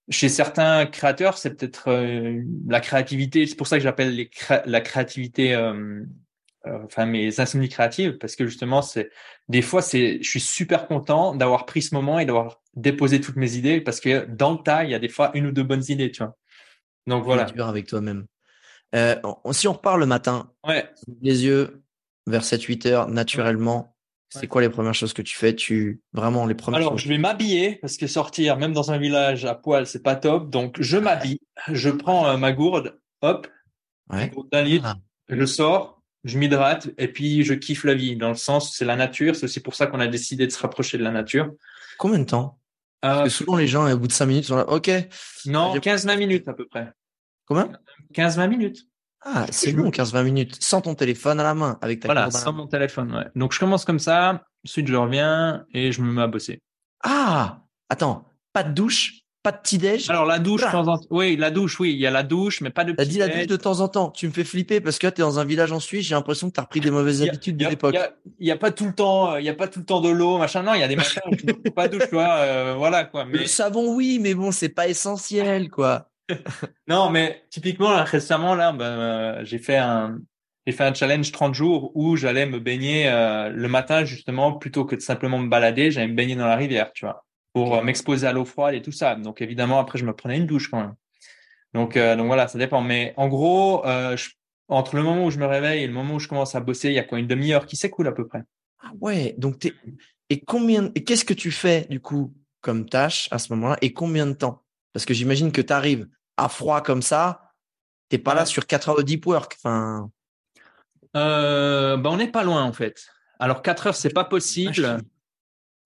chez 0.08 0.28
certains 0.28 0.86
créateurs, 0.86 1.38
c'est 1.38 1.54
peut-être 1.54 1.88
euh, 1.88 2.42
la 2.68 2.80
créativité. 2.80 3.46
C'est 3.46 3.56
pour 3.56 3.66
ça 3.66 3.76
que 3.76 3.82
j'appelle 3.82 4.28
cré... 4.28 4.60
la 4.66 4.80
créativité, 4.80 5.54
euh, 5.54 6.02
euh, 6.66 6.78
enfin 6.84 7.06
mes 7.06 7.40
insomnies 7.40 7.68
créatives, 7.68 8.18
parce 8.18 8.36
que 8.36 8.46
justement, 8.46 8.82
c'est 8.82 9.10
des 9.48 9.62
fois, 9.62 9.82
c'est, 9.82 10.22
je 10.22 10.28
suis 10.28 10.40
super 10.40 10.86
content 10.86 11.34
d'avoir 11.34 11.66
pris 11.66 11.82
ce 11.82 11.94
moment 11.94 12.18
et 12.18 12.26
d'avoir 12.26 12.60
déposé 12.74 13.20
toutes 13.20 13.36
mes 13.36 13.56
idées 13.56 13.80
parce 13.80 14.00
que 14.00 14.26
dans 14.26 14.52
le 14.52 14.58
tas, 14.58 14.84
il 14.84 14.90
y 14.90 14.94
a 14.94 14.98
des 14.98 15.08
fois 15.08 15.30
une 15.34 15.46
ou 15.46 15.52
deux 15.52 15.62
bonnes 15.62 15.84
idées, 15.88 16.10
tu 16.10 16.22
vois. 16.22 16.36
Donc 17.06 17.24
voilà. 17.24 17.44
Tu 17.44 17.60
avec 17.60 17.86
toi-même. 17.86 18.26
Si 19.52 19.68
on 19.68 19.72
repart 19.72 19.98
le 19.98 20.06
matin, 20.06 20.52
ouais. 20.66 20.88
les 21.20 21.44
yeux 21.44 21.83
vers 22.26 22.42
7-8 22.42 22.88
heures, 22.88 23.08
naturellement, 23.08 23.94
c'est 24.30 24.48
quoi 24.48 24.62
les 24.62 24.68
premières 24.68 24.94
choses 24.94 25.12
que 25.12 25.22
tu 25.22 25.36
fais? 25.36 25.54
Tu 25.54 26.02
vraiment 26.12 26.46
les 26.46 26.54
premières 26.54 26.78
Alors, 26.78 26.92
choses? 26.92 27.02
je 27.02 27.08
vais 27.08 27.18
m'habiller 27.18 27.76
parce 27.76 27.96
que 27.96 28.06
sortir, 28.06 28.56
même 28.56 28.72
dans 28.72 28.90
un 28.90 28.98
village 28.98 29.44
à 29.44 29.54
poil, 29.54 29.86
c'est 29.86 30.02
pas 30.02 30.16
top. 30.16 30.50
Donc, 30.50 30.80
je 30.80 30.96
m'habille, 30.96 31.38
je 31.70 31.90
prends 31.90 32.28
euh, 32.28 32.36
ma 32.36 32.52
gourde, 32.52 32.98
hop, 33.22 33.46
ouais. 34.10 34.32
d'un 34.50 34.62
litre, 34.62 34.86
ah. 34.88 34.96
je 35.28 35.44
sors, 35.44 36.02
je 36.24 36.38
m'hydrate 36.38 36.88
et 36.98 37.08
puis 37.08 37.44
je 37.44 37.54
kiffe 37.54 37.84
la 37.84 37.94
vie. 37.94 38.16
Dans 38.16 38.30
le 38.30 38.34
sens, 38.34 38.74
c'est 38.76 38.84
la 38.84 38.96
nature. 38.96 39.36
C'est 39.36 39.44
aussi 39.44 39.60
pour 39.60 39.74
ça 39.74 39.86
qu'on 39.86 40.00
a 40.00 40.08
décidé 40.08 40.46
de 40.46 40.52
se 40.52 40.58
rapprocher 40.58 40.98
de 40.98 41.04
la 41.04 41.12
nature. 41.12 41.52
Combien 41.98 42.18
de 42.18 42.24
temps? 42.24 42.58
Euh, 43.04 43.08
Parce 43.08 43.24
que 43.24 43.28
souvent 43.30 43.56
les 43.56 43.68
gens, 43.68 43.90
au 43.90 43.98
bout 43.98 44.08
de 44.08 44.12
5 44.12 44.26
minutes, 44.26 44.44
sont 44.46 44.56
là, 44.56 44.68
OK. 44.68 44.90
Non, 45.46 45.76
15-20 45.76 46.18
minutes 46.18 46.48
à 46.48 46.54
peu 46.54 46.66
près. 46.66 46.90
Combien 47.46 47.70
15-20 48.14 48.48
minutes. 48.48 48.86
Ah, 49.24 49.46
c'est 49.50 49.72
long, 49.72 49.90
15-20 49.90 50.22
minutes. 50.22 50.56
Sans 50.62 50.80
ton 50.82 50.94
téléphone 50.94 51.40
à 51.40 51.42
la 51.42 51.54
main, 51.54 51.78
avec 51.80 52.00
ta 52.00 52.08
Voilà, 52.08 52.30
sans 52.30 52.52
mon 52.52 52.66
téléphone, 52.66 53.14
ouais. 53.14 53.24
Donc 53.34 53.52
je 53.54 53.58
commence 53.58 53.84
comme 53.84 53.98
ça, 53.98 54.44
ensuite 54.66 54.86
je 54.86 54.94
reviens 54.94 55.64
et 55.72 55.92
je 55.92 56.02
me 56.02 56.12
mets 56.12 56.22
à 56.22 56.26
bosser. 56.26 56.60
Ah 57.02 57.60
Attends, 57.88 58.24
pas 58.52 58.62
de 58.64 58.72
douche 58.72 59.20
Pas 59.42 59.52
de 59.52 59.58
petit 59.58 59.76
déj? 59.78 60.08
Alors 60.10 60.24
la 60.24 60.38
douche, 60.38 60.62
de 60.62 60.70
temps 60.70 60.88
en 60.88 60.96
temps. 60.98 61.06
Oui, 61.10 61.36
la 61.36 61.50
douche, 61.50 61.78
oui, 61.80 61.92
il 61.92 61.98
y 61.98 62.06
a 62.06 62.10
la 62.10 62.22
douche, 62.22 62.60
mais 62.62 62.70
pas 62.70 62.84
de. 62.84 62.92
T'as 62.92 63.04
dit 63.04 63.18
la 63.18 63.28
douche 63.28 63.46
de 63.46 63.56
temps 63.56 63.80
en 63.80 63.88
temps. 63.88 64.10
Tu 64.10 64.26
me 64.26 64.32
fais 64.32 64.44
flipper 64.44 64.80
parce 64.80 64.98
que 64.98 65.06
t'es 65.06 65.20
dans 65.22 65.38
un 65.38 65.44
village 65.44 65.70
en 65.72 65.80
Suisse. 65.80 66.06
J'ai 66.06 66.14
l'impression 66.14 66.48
que 66.48 66.54
t'as 66.54 66.62
repris 66.62 66.80
des 66.80 66.90
mauvaises 66.90 67.20
a- 67.22 67.26
habitudes 67.26 67.56
de 67.58 67.66
l'époque. 67.66 67.94
Il 67.94 67.98
y 67.98 68.02
a, 68.02 68.12
il 68.40 68.46
y 68.46 68.50
a 68.50 68.56
pas 68.56 68.70
tout 68.72 68.86
le 68.86 68.94
temps, 68.94 69.32
euh, 69.32 69.40
il 69.40 69.44
y 69.44 69.50
a 69.50 69.54
pas 69.54 69.68
tout 69.68 69.80
le 69.80 69.84
temps 69.84 70.00
de 70.00 70.08
l'eau, 70.08 70.38
machin. 70.38 70.62
Non, 70.62 70.72
il 70.74 70.80
y 70.80 70.82
a 70.82 70.88
des 70.88 70.96
matins 70.96 71.20
où 71.30 71.34
je 71.38 71.44
ne 71.46 71.52
prends 71.52 71.72
pas 71.72 71.88
de 71.88 71.98
douche, 71.98 72.08
tu 72.08 72.14
vois. 72.14 72.36
euh, 72.38 72.74
voilà 72.76 73.04
quoi. 73.04 73.26
Mais 73.26 73.38
Le 73.38 73.46
savon, 73.46 73.94
oui, 73.94 74.18
mais 74.18 74.32
bon, 74.34 74.50
c'est 74.50 74.70
pas 74.70 74.88
essentiel, 74.88 75.68
quoi. 75.70 76.10
non, 76.88 77.10
mais 77.10 77.44
typiquement 77.50 77.90
là, 77.92 78.04
récemment 78.04 78.54
là, 78.54 78.72
ben, 78.72 78.84
euh, 78.84 79.44
j'ai 79.44 79.58
fait 79.58 79.76
un, 79.76 80.18
j'ai 80.66 80.72
fait 80.72 80.84
un 80.84 80.94
challenge 80.94 81.32
30 81.32 81.54
jours 81.54 81.92
où 81.94 82.16
j'allais 82.16 82.46
me 82.46 82.58
baigner 82.60 83.08
euh, 83.08 83.50
le 83.50 83.68
matin 83.68 84.04
justement 84.04 84.52
plutôt 84.54 84.84
que 84.84 84.94
de 84.96 85.00
simplement 85.00 85.38
me 85.38 85.48
balader, 85.48 85.90
j'allais 85.90 86.08
me 86.08 86.14
baigner 86.14 86.36
dans 86.36 86.46
la 86.46 86.56
rivière, 86.56 86.92
tu 86.92 87.04
vois, 87.04 87.24
pour 87.52 87.76
euh, 87.76 87.82
m'exposer 87.82 88.26
à 88.26 88.32
l'eau 88.32 88.44
froide 88.44 88.74
et 88.74 88.82
tout 88.82 88.92
ça. 88.92 89.14
Donc 89.16 89.42
évidemment 89.42 89.78
après 89.80 89.98
je 89.98 90.04
me 90.06 90.14
prenais 90.14 90.38
une 90.38 90.46
douche 90.46 90.70
quand 90.70 90.80
même. 90.80 90.94
Donc 91.74 91.96
euh, 91.98 92.16
donc 92.16 92.28
voilà, 92.28 92.48
ça 92.48 92.58
dépend. 92.58 92.82
Mais 92.82 93.14
en 93.18 93.28
gros, 93.28 93.86
euh, 93.86 94.16
je- 94.16 94.30
entre 94.68 94.96
le 94.96 95.04
moment 95.04 95.26
où 95.26 95.30
je 95.32 95.38
me 95.38 95.46
réveille 95.46 95.84
et 95.84 95.88
le 95.88 95.94
moment 95.94 96.16
où 96.16 96.20
je 96.20 96.28
commence 96.28 96.54
à 96.56 96.60
bosser, 96.60 96.88
il 96.90 96.94
y 96.94 97.00
a 97.00 97.04
quoi 97.04 97.20
une 97.20 97.28
demi-heure 97.28 97.66
qui 97.66 97.76
s'écoule 97.76 98.08
à 98.08 98.12
peu 98.12 98.26
près? 98.28 98.42
Ah 98.82 98.92
ouais, 99.00 99.34
donc 99.38 99.60
t'es. 99.60 99.74
Et 100.30 100.40
combien. 100.42 100.90
Et 100.96 101.04
qu'est-ce 101.04 101.26
que 101.26 101.34
tu 101.34 101.52
fais, 101.52 101.86
du 101.90 102.00
coup, 102.00 102.34
comme 102.62 102.88
tâche 102.88 103.28
à 103.32 103.38
ce 103.40 103.52
moment-là 103.54 103.78
et 103.82 103.94
combien 103.94 104.26
de 104.26 104.34
temps? 104.34 104.63
Parce 104.94 105.04
que 105.04 105.12
j'imagine 105.12 105.52
que 105.52 105.60
t'arrives 105.60 106.08
à 106.38 106.48
froid 106.48 106.80
comme 106.80 107.02
ça, 107.02 107.52
t'es 108.08 108.16
pas 108.18 108.32
là 108.34 108.46
sur 108.46 108.66
4 108.66 108.88
heures 108.88 108.96
de 108.96 109.02
deep 109.02 109.26
work. 109.26 109.56
Enfin. 109.58 110.10
Euh, 111.16 111.96
ben 111.96 112.10
on 112.10 112.16
n'est 112.16 112.30
pas 112.30 112.44
loin 112.44 112.62
en 112.62 112.72
fait. 112.72 113.04
Alors 113.38 113.60
4 113.60 113.88
heures 113.88 113.94
c'est 113.94 114.12
pas 114.14 114.24
possible. 114.24 114.98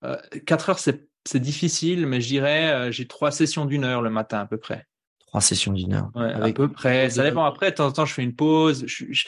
Euh, 0.05 0.17
4 0.47 0.71
heures 0.71 0.79
c'est 0.79 1.09
c'est 1.27 1.41
difficile, 1.41 2.07
mais 2.07 2.21
je 2.21 2.29
dirais 2.29 2.71
euh, 2.73 2.91
j'ai 2.93 3.07
trois 3.07 3.31
sessions 3.31 3.67
d'une 3.67 3.85
heure 3.85 4.01
le 4.01 4.11
matin 4.11 4.39
à 4.41 4.47
peu 4.47 4.57
près. 4.59 4.87
Trois 5.27 5.41
sessions 5.43 5.73
d'une 5.73 5.93
heure. 5.95 6.11
Ouais, 6.15 6.33
Avec- 6.33 6.55
à 6.55 6.57
peu 6.57 6.69
près. 6.69 7.11
Ça 7.11 7.23
dépend. 7.23 7.45
Après, 7.45 7.71
de 7.71 7.77
temps 7.77 7.87
en 7.87 7.93
temps, 7.93 8.07
je 8.07 8.15
fais 8.15 8.23
une 8.23 8.35
pause. 8.35 8.85
Je, 8.87 9.05
je- 9.11 9.27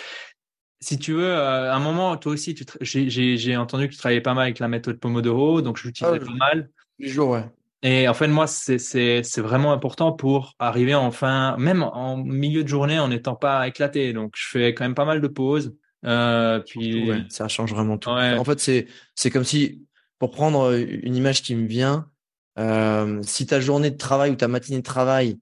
si 0.80 0.98
tu 0.98 1.12
veux, 1.12 1.26
euh, 1.26 1.70
à 1.70 1.74
un 1.76 1.80
moment, 1.80 2.16
toi 2.16 2.32
aussi, 2.32 2.54
tu 2.54 2.64
tra- 2.64 2.78
j'ai- 2.80 3.10
j'ai 3.10 3.36
j'ai 3.36 3.54
entendu 3.58 3.86
que 3.86 3.92
tu 3.92 3.98
travaillais 3.98 4.22
pas 4.22 4.32
mal 4.32 4.44
avec 4.44 4.60
la 4.60 4.68
méthode 4.68 4.98
Pomodoro, 4.98 5.60
donc 5.60 5.76
je 5.76 5.88
l'utilisais 5.88 6.18
Ah, 6.22 6.24
pas 6.24 6.32
mal. 6.32 6.70
Les 6.98 7.08
jours, 7.08 7.30
ouais. 7.30 7.44
Et 7.82 8.08
en 8.08 8.14
fait, 8.14 8.28
moi, 8.28 8.46
c'est 8.46 8.78
c'est 8.78 9.22
c'est 9.22 9.40
vraiment 9.40 9.72
important 9.72 10.12
pour 10.12 10.54
arriver 10.58 10.94
en 10.94 11.10
fin, 11.10 11.56
même 11.56 11.82
en 11.82 12.18
milieu 12.18 12.62
de 12.62 12.68
journée, 12.68 12.98
en 12.98 13.08
n'étant 13.08 13.36
pas 13.36 13.66
éclaté. 13.66 14.12
Donc, 14.12 14.34
je 14.36 14.48
fais 14.48 14.74
quand 14.74 14.84
même 14.84 14.94
pas 14.94 15.06
mal 15.06 15.20
de 15.20 15.28
pauses. 15.28 15.74
Euh, 16.04 16.60
puis, 16.60 17.10
Ouais, 17.10 17.24
ça 17.28 17.48
change 17.48 17.72
vraiment 17.72 17.96
tout. 17.98 18.10
Ouais. 18.10 18.36
En 18.36 18.44
fait, 18.44 18.60
c'est 18.60 18.86
c'est 19.14 19.30
comme 19.30 19.44
si, 19.44 19.86
pour 20.18 20.30
prendre 20.30 20.72
une 20.74 21.16
image 21.16 21.42
qui 21.42 21.54
me 21.54 21.66
vient, 21.66 22.10
euh, 22.58 23.20
si 23.22 23.46
ta 23.46 23.60
journée 23.60 23.90
de 23.90 23.96
travail 23.96 24.30
ou 24.30 24.36
ta 24.36 24.48
matinée 24.48 24.78
de 24.78 24.82
travail, 24.84 25.38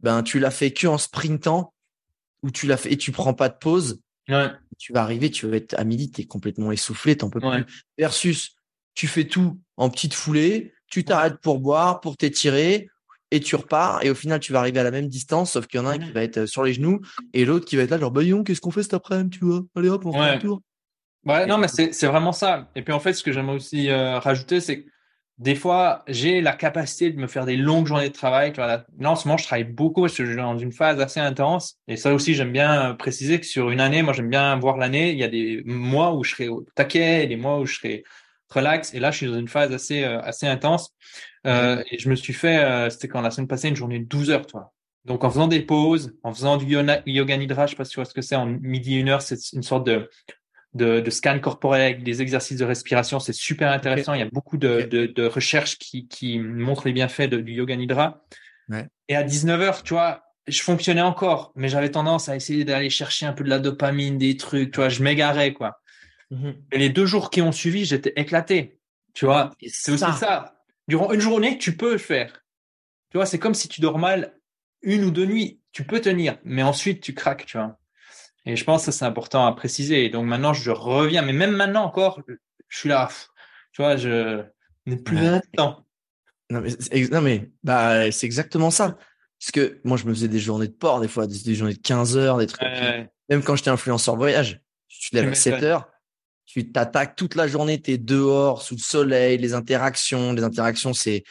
ben 0.00 0.22
tu 0.22 0.38
l'as 0.38 0.50
fait 0.50 0.72
que 0.72 0.86
en 0.86 0.96
sprintant, 0.98 1.74
ou 2.42 2.50
tu 2.50 2.66
l'as 2.66 2.78
fait 2.78 2.92
et 2.92 2.96
tu 2.96 3.12
prends 3.12 3.34
pas 3.34 3.50
de 3.50 3.56
pause, 3.58 4.00
ouais, 4.28 4.50
tu 4.78 4.94
vas 4.94 5.02
arriver, 5.02 5.30
tu 5.30 5.46
vas 5.46 5.56
être 5.56 5.74
à 5.78 5.84
midi, 5.84 6.10
t'es 6.10 6.24
complètement 6.24 6.72
essoufflé, 6.72 7.16
t'en 7.16 7.28
peux 7.28 7.40
plus. 7.40 7.66
Versus, 7.98 8.56
tu 8.94 9.06
fais 9.06 9.24
tout 9.24 9.60
en 9.76 9.90
petite 9.90 10.14
foulée, 10.14 10.72
tu 10.92 11.04
t'arrêtes 11.04 11.38
pour 11.38 11.58
boire, 11.58 12.00
pour 12.00 12.18
t'étirer, 12.18 12.88
et 13.30 13.40
tu 13.40 13.56
repars, 13.56 14.04
et 14.04 14.10
au 14.10 14.14
final, 14.14 14.38
tu 14.40 14.52
vas 14.52 14.58
arriver 14.58 14.78
à 14.78 14.84
la 14.84 14.90
même 14.90 15.08
distance, 15.08 15.52
sauf 15.52 15.66
qu'il 15.66 15.80
y 15.80 15.82
en 15.82 15.86
a 15.86 15.92
un 15.92 15.98
qui 15.98 16.12
va 16.12 16.22
être 16.22 16.40
euh, 16.40 16.46
sur 16.46 16.62
les 16.62 16.74
genoux, 16.74 17.00
et 17.32 17.46
l'autre 17.46 17.64
qui 17.64 17.76
va 17.76 17.82
être 17.82 17.90
là, 17.90 17.98
genre, 17.98 18.10
bah, 18.10 18.22
donc, 18.22 18.46
qu'est-ce 18.46 18.60
qu'on 18.60 18.70
fait 18.70 18.82
cet 18.82 18.92
après-midi, 18.92 19.38
tu 19.38 19.44
vois? 19.46 19.62
Allez 19.74 19.88
hop, 19.88 20.04
on 20.04 20.12
fait 20.12 20.18
Ouais. 20.18 20.26
un 20.26 20.38
tour. 20.38 20.60
Ouais, 21.24 21.46
non, 21.46 21.56
mais 21.56 21.68
c'est 21.68 22.06
vraiment 22.06 22.32
ça. 22.32 22.68
Et 22.74 22.82
puis 22.82 22.92
en 22.92 22.98
fait, 23.00 23.12
ce 23.14 23.22
que 23.22 23.32
j'aimerais 23.32 23.54
aussi 23.54 23.88
euh, 23.88 24.18
rajouter, 24.18 24.60
c'est 24.60 24.82
que 24.82 24.88
des 25.38 25.54
fois, 25.54 26.02
j'ai 26.08 26.40
la 26.40 26.52
capacité 26.52 27.10
de 27.10 27.18
me 27.18 27.26
faire 27.26 27.46
des 27.46 27.56
longues 27.56 27.86
journées 27.86 28.08
de 28.08 28.14
travail. 28.14 28.52
Tu 28.52 28.56
vois, 28.56 28.66
là, 28.66 28.84
là, 28.98 29.10
en 29.10 29.16
ce 29.16 29.26
moment, 29.26 29.38
je 29.38 29.44
travaille 29.44 29.64
beaucoup 29.64 30.02
parce 30.02 30.14
que 30.16 30.24
je 30.24 30.32
suis 30.32 30.36
dans 30.36 30.58
une 30.58 30.72
phase 30.72 31.00
assez 31.00 31.20
intense. 31.20 31.78
Et 31.88 31.96
ça 31.96 32.12
aussi, 32.12 32.34
j'aime 32.34 32.52
bien 32.52 32.90
euh, 32.90 32.94
préciser 32.94 33.40
que 33.40 33.46
sur 33.46 33.70
une 33.70 33.80
année, 33.80 34.02
moi, 34.02 34.12
j'aime 34.12 34.28
bien 34.30 34.56
voir 34.58 34.76
l'année. 34.76 35.12
Il 35.12 35.18
y 35.18 35.24
a 35.24 35.28
des 35.28 35.62
mois 35.64 36.12
où 36.12 36.22
je 36.22 36.32
serai 36.32 36.48
au 36.48 36.66
taquet 36.74 37.24
et 37.24 37.26
des 37.28 37.36
mois 37.36 37.60
où 37.60 37.66
je 37.66 37.76
serai 37.76 38.04
relax. 38.52 38.94
Et 38.94 39.00
là, 39.00 39.10
je 39.10 39.18
suis 39.18 39.26
dans 39.26 39.38
une 39.38 39.48
phase 39.48 39.72
assez 39.72 40.04
euh, 40.04 40.20
assez 40.20 40.46
intense. 40.46 40.94
Euh, 41.46 41.82
et 41.90 41.98
je 41.98 42.08
me 42.08 42.14
suis 42.14 42.32
fait, 42.32 42.64
euh, 42.64 42.90
c'était 42.90 43.08
quand 43.08 43.20
la 43.20 43.30
semaine 43.30 43.48
passée, 43.48 43.68
une 43.68 43.76
journée 43.76 43.98
de 43.98 44.04
12 44.04 44.30
heures, 44.30 44.46
toi. 44.46 44.72
Donc 45.04 45.24
en 45.24 45.30
faisant 45.30 45.48
des 45.48 45.60
pauses, 45.60 46.14
en 46.22 46.32
faisant 46.32 46.56
du 46.56 46.66
yoga, 46.66 47.02
yoga 47.06 47.36
nidra, 47.36 47.66
je 47.66 47.72
sais 47.72 47.76
pas 47.76 47.84
si 47.84 47.90
tu 47.90 47.96
vois 47.96 48.04
ce 48.04 48.14
que 48.14 48.22
c'est, 48.22 48.36
en 48.36 48.46
midi 48.46 48.94
une 48.94 49.08
heure, 49.08 49.22
c'est 49.22 49.52
une 49.52 49.62
sorte 49.62 49.86
de 49.86 50.08
de, 50.74 51.00
de 51.00 51.10
scan 51.10 51.38
corporel 51.38 51.82
avec 51.82 52.02
des 52.02 52.22
exercices 52.22 52.58
de 52.58 52.64
respiration. 52.64 53.20
C'est 53.20 53.34
super 53.34 53.70
intéressant. 53.70 54.14
Il 54.14 54.20
y 54.20 54.24
a 54.24 54.30
beaucoup 54.32 54.56
de, 54.56 54.82
de, 54.82 55.06
de 55.06 55.26
recherches 55.26 55.76
qui, 55.78 56.08
qui 56.08 56.38
montrent 56.38 56.86
les 56.86 56.94
bienfaits 56.94 57.28
du 57.28 57.52
yoga 57.52 57.76
nidra. 57.76 58.22
Ouais. 58.70 58.86
Et 59.08 59.16
à 59.16 59.22
19h, 59.22 59.82
tu 59.82 59.92
vois, 59.92 60.22
je 60.46 60.62
fonctionnais 60.62 61.02
encore, 61.02 61.52
mais 61.56 61.68
j'avais 61.68 61.90
tendance 61.90 62.28
à 62.28 62.36
essayer 62.36 62.64
d'aller 62.64 62.90
chercher 62.90 63.26
un 63.26 63.32
peu 63.32 63.44
de 63.44 63.48
la 63.48 63.58
dopamine, 63.58 64.18
des 64.18 64.36
trucs, 64.36 64.72
tu 64.72 64.76
vois, 64.76 64.88
je 64.88 65.02
m'égarais, 65.02 65.52
quoi. 65.52 65.78
Et 66.72 66.78
les 66.78 66.88
deux 66.88 67.06
jours 67.06 67.30
qui 67.30 67.42
ont 67.42 67.52
suivi, 67.52 67.84
j'étais 67.84 68.12
éclaté. 68.16 68.78
Tu 69.14 69.24
vois, 69.26 69.50
Et 69.60 69.68
c'est 69.68 69.92
aussi 69.92 70.04
ça. 70.18 70.54
Durant 70.88 71.12
une 71.12 71.20
journée, 71.20 71.58
tu 71.58 71.76
peux 71.76 71.92
le 71.92 71.98
faire. 71.98 72.42
Tu 73.10 73.18
vois, 73.18 73.26
c'est 73.26 73.38
comme 73.38 73.54
si 73.54 73.68
tu 73.68 73.80
dors 73.80 73.98
mal 73.98 74.38
une 74.82 75.04
ou 75.04 75.10
deux 75.10 75.26
nuits. 75.26 75.60
Tu 75.72 75.84
peux 75.84 76.00
tenir, 76.00 76.38
mais 76.44 76.62
ensuite 76.62 77.02
tu 77.02 77.14
craques, 77.14 77.46
tu 77.46 77.56
vois. 77.58 77.78
Et 78.46 78.56
je 78.56 78.64
pense 78.64 78.86
que 78.86 78.90
c'est 78.92 79.04
important 79.04 79.46
à 79.46 79.52
préciser. 79.54 80.04
Et 80.04 80.10
donc 80.10 80.26
maintenant, 80.26 80.52
je 80.54 80.70
reviens. 80.70 81.22
Mais 81.22 81.32
même 81.32 81.52
maintenant 81.52 81.84
encore, 81.84 82.22
je 82.68 82.78
suis 82.78 82.88
là. 82.88 83.08
Tu 83.72 83.82
vois, 83.82 83.96
je 83.96 84.42
n'ai 84.86 84.96
plus 84.96 85.16
Ouais. 85.18 85.40
de 85.40 85.56
temps. 85.56 85.86
Non 86.50 86.60
mais, 86.60 86.70
non, 87.10 87.20
mais 87.22 87.50
bah, 87.62 88.10
c'est 88.10 88.26
exactement 88.26 88.70
ça. 88.70 88.98
Parce 89.38 89.50
que 89.52 89.80
moi, 89.84 89.96
je 89.96 90.04
me 90.06 90.12
faisais 90.14 90.28
des 90.28 90.38
journées 90.38 90.68
de 90.68 90.72
port, 90.72 91.00
des 91.00 91.08
fois, 91.08 91.26
des, 91.26 91.54
journées 91.54 91.74
de 91.74 91.80
15 91.80 92.16
heures, 92.16 92.38
des 92.38 92.46
trucs. 92.46 92.62
Même 93.28 93.42
quand 93.42 93.56
j'étais 93.56 93.70
influenceur 93.70 94.16
voyage, 94.16 94.60
tu 94.88 95.10
te 95.10 95.16
lèves 95.16 95.28
à 95.28 95.32
Tu 95.32 95.40
7 95.40 95.54
m'étonnes. 95.54 95.68
heures, 95.70 95.88
tu 96.52 96.70
t'attaques 96.70 97.16
toute 97.16 97.34
la 97.34 97.48
journée, 97.48 97.80
t'es 97.80 97.96
dehors, 97.98 98.60
sous 98.62 98.74
le 98.74 98.80
soleil, 98.80 99.38
les 99.38 99.54
interactions. 99.54 100.32
Les 100.34 100.42
interactions, 100.44 100.92
c'est 100.92 101.24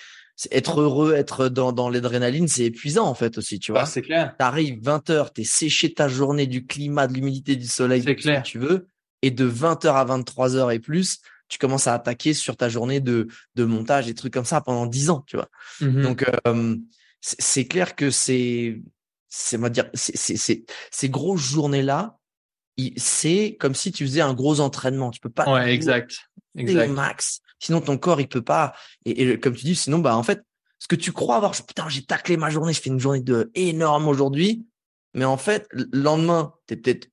être 0.49 0.82
heureux, 0.82 1.13
être 1.13 1.49
dans, 1.49 1.72
dans 1.72 1.89
l'adrénaline, 1.89 2.47
c'est 2.47 2.63
épuisant 2.65 3.05
en 3.05 3.13
fait 3.13 3.38
aussi, 3.38 3.59
tu 3.59 3.72
vois. 3.72 3.82
bah, 3.82 3.86
c'est 3.86 4.01
clair. 4.01 4.34
T'arrives 4.39 4.80
20 4.82 5.09
heures, 5.11 5.32
t'es 5.32 5.43
séché 5.43 5.93
ta 5.93 6.07
journée 6.07 6.47
du 6.47 6.65
climat, 6.65 7.05
de 7.07 7.13
l'humidité, 7.13 7.55
du 7.55 7.67
soleil, 7.67 8.01
C'est 8.03 8.15
clair. 8.15 8.41
tu 8.41 8.57
veux. 8.57 8.88
Et 9.22 9.30
de 9.30 9.45
20 9.45 9.86
heures 9.86 9.97
à 9.97 10.05
23 10.05 10.55
heures 10.55 10.72
et 10.72 10.80
plus, 10.80 11.19
tu 11.47 11.59
commences 11.59 11.86
à 11.86 11.93
attaquer 11.93 12.34
sur 12.34 12.57
ta 12.57 12.69
journée 12.69 12.99
de, 13.01 13.28
de 13.55 13.65
montage 13.65 14.07
et 14.09 14.15
trucs 14.15 14.34
comme 14.34 14.45
ça 14.45 14.61
pendant 14.61 14.88
10 14.88 15.11
ans, 15.11 15.24
tu 15.28 15.36
vois. 15.36 15.49
Mhm. 15.82 16.01
Donc, 16.01 16.26
euh, 16.47 16.76
c'est 17.19 17.39
c'est 17.41 17.65
clair 17.65 17.95
que 17.95 18.09
c'est, 18.09 18.82
c'est, 19.30 19.57
on 19.57 19.61
va 19.61 19.69
dire, 19.69 19.89
c'est, 19.93 20.17
c'est, 20.17 20.38
c'est- 20.38 20.63
ces 20.89 21.09
grosses 21.09 21.41
journées-là, 21.41 22.17
c'est 22.97 23.57
comme 23.59 23.76
si 23.76 23.91
tu 23.91 24.05
faisais 24.05 24.22
un 24.22 24.34
gros 24.34 24.59
entraînement. 24.59 25.11
Tu 25.11 25.19
peux 25.19 25.30
pas 25.30 25.51
ouais, 25.53 25.74
exact. 25.74 26.17
au 26.55 26.59
Exact. 26.59 26.89
max. 26.89 27.39
Sinon, 27.59 27.82
ton 27.82 27.97
corps, 27.97 28.19
il 28.22 28.28
peut 28.28 28.41
pas. 28.41 28.74
Et, 29.05 29.22
et 29.24 29.39
comme 29.39 29.55
tu 29.55 29.65
dis, 29.65 29.76
sinon, 29.76 29.99
bah, 29.99 30.15
en 30.17 30.24
fait, 30.24 30.41
ce 30.80 30.88
que 30.88 30.95
tu 30.95 31.11
crois 31.11 31.36
avoir, 31.36 31.51
putain, 31.51 31.88
j'ai 31.89 32.03
taclé 32.03 32.38
ma 32.38 32.49
journée, 32.49 32.74
je 32.74 32.82
fais 32.82 32.89
une 32.89 32.99
journée 32.99 33.22
de 33.22 33.51
énorme 33.53 34.07
aujourd'hui. 34.07 34.65
Mais 35.13 35.26
en 35.26 35.38
fait, 35.38 35.67
le 35.72 35.88
lendemain, 35.93 36.53
t'es 36.65 36.76
peut-être 36.76 37.07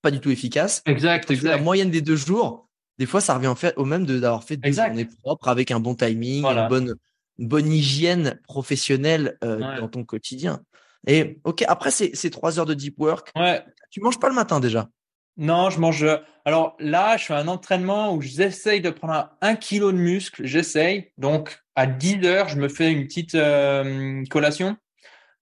pas 0.00 0.10
du 0.10 0.20
tout 0.20 0.30
efficace. 0.30 0.82
Exact, 0.86 1.26
fais 1.26 1.34
La 1.34 1.40
exact. 1.52 1.62
moyenne 1.62 1.90
des 1.90 2.00
deux 2.00 2.16
jours, 2.16 2.68
des 2.98 3.06
fois, 3.06 3.20
ça 3.20 3.34
revient 3.34 3.48
en 3.48 3.54
fait 3.56 3.74
au 3.76 3.84
même 3.84 4.06
de 4.06 4.18
d'avoir 4.20 4.44
fait 4.44 4.56
deux 4.56 4.68
Exact. 4.68 4.88
journées 4.88 5.08
propres 5.22 5.48
avec 5.48 5.70
un 5.70 5.80
bon 5.80 5.94
timing, 5.94 6.42
Voilà. 6.42 6.62
une 6.62 6.68
bonne, 6.68 6.94
une 7.38 7.48
bonne 7.48 7.72
hygiène 7.72 8.40
professionnelle 8.46 9.36
euh, 9.44 9.58
Ouais. 9.58 9.80
dans 9.80 9.88
ton 9.88 10.04
quotidien. 10.04 10.62
Et 11.06 11.40
ok, 11.44 11.64
après 11.68 11.90
ces, 11.90 12.14
ces 12.14 12.30
trois 12.30 12.58
heures 12.58 12.64
de 12.66 12.72
deep 12.74 12.98
work, 12.98 13.30
Ouais. 13.36 13.62
Tu 13.94 14.00
manges 14.00 14.18
pas 14.18 14.28
le 14.28 14.34
matin 14.34 14.58
déjà? 14.58 14.88
Non, 15.36 15.70
je 15.70 15.78
mange. 15.78 16.04
Alors 16.44 16.76
là, 16.80 17.16
je 17.16 17.26
fais 17.26 17.34
un 17.34 17.46
entraînement 17.46 18.12
où 18.12 18.20
j'essaye 18.20 18.80
de 18.80 18.90
prendre 18.90 19.30
un, 19.40 19.54
kilo 19.54 19.92
de 19.92 19.96
muscle. 19.96 20.44
J'essaye. 20.44 21.12
Donc, 21.16 21.60
à 21.76 21.86
10 21.86 22.24
heures, 22.24 22.48
je 22.48 22.58
me 22.58 22.68
fais 22.68 22.90
une 22.90 23.06
petite 23.06 23.36
euh, 23.36 24.24
collation. 24.30 24.76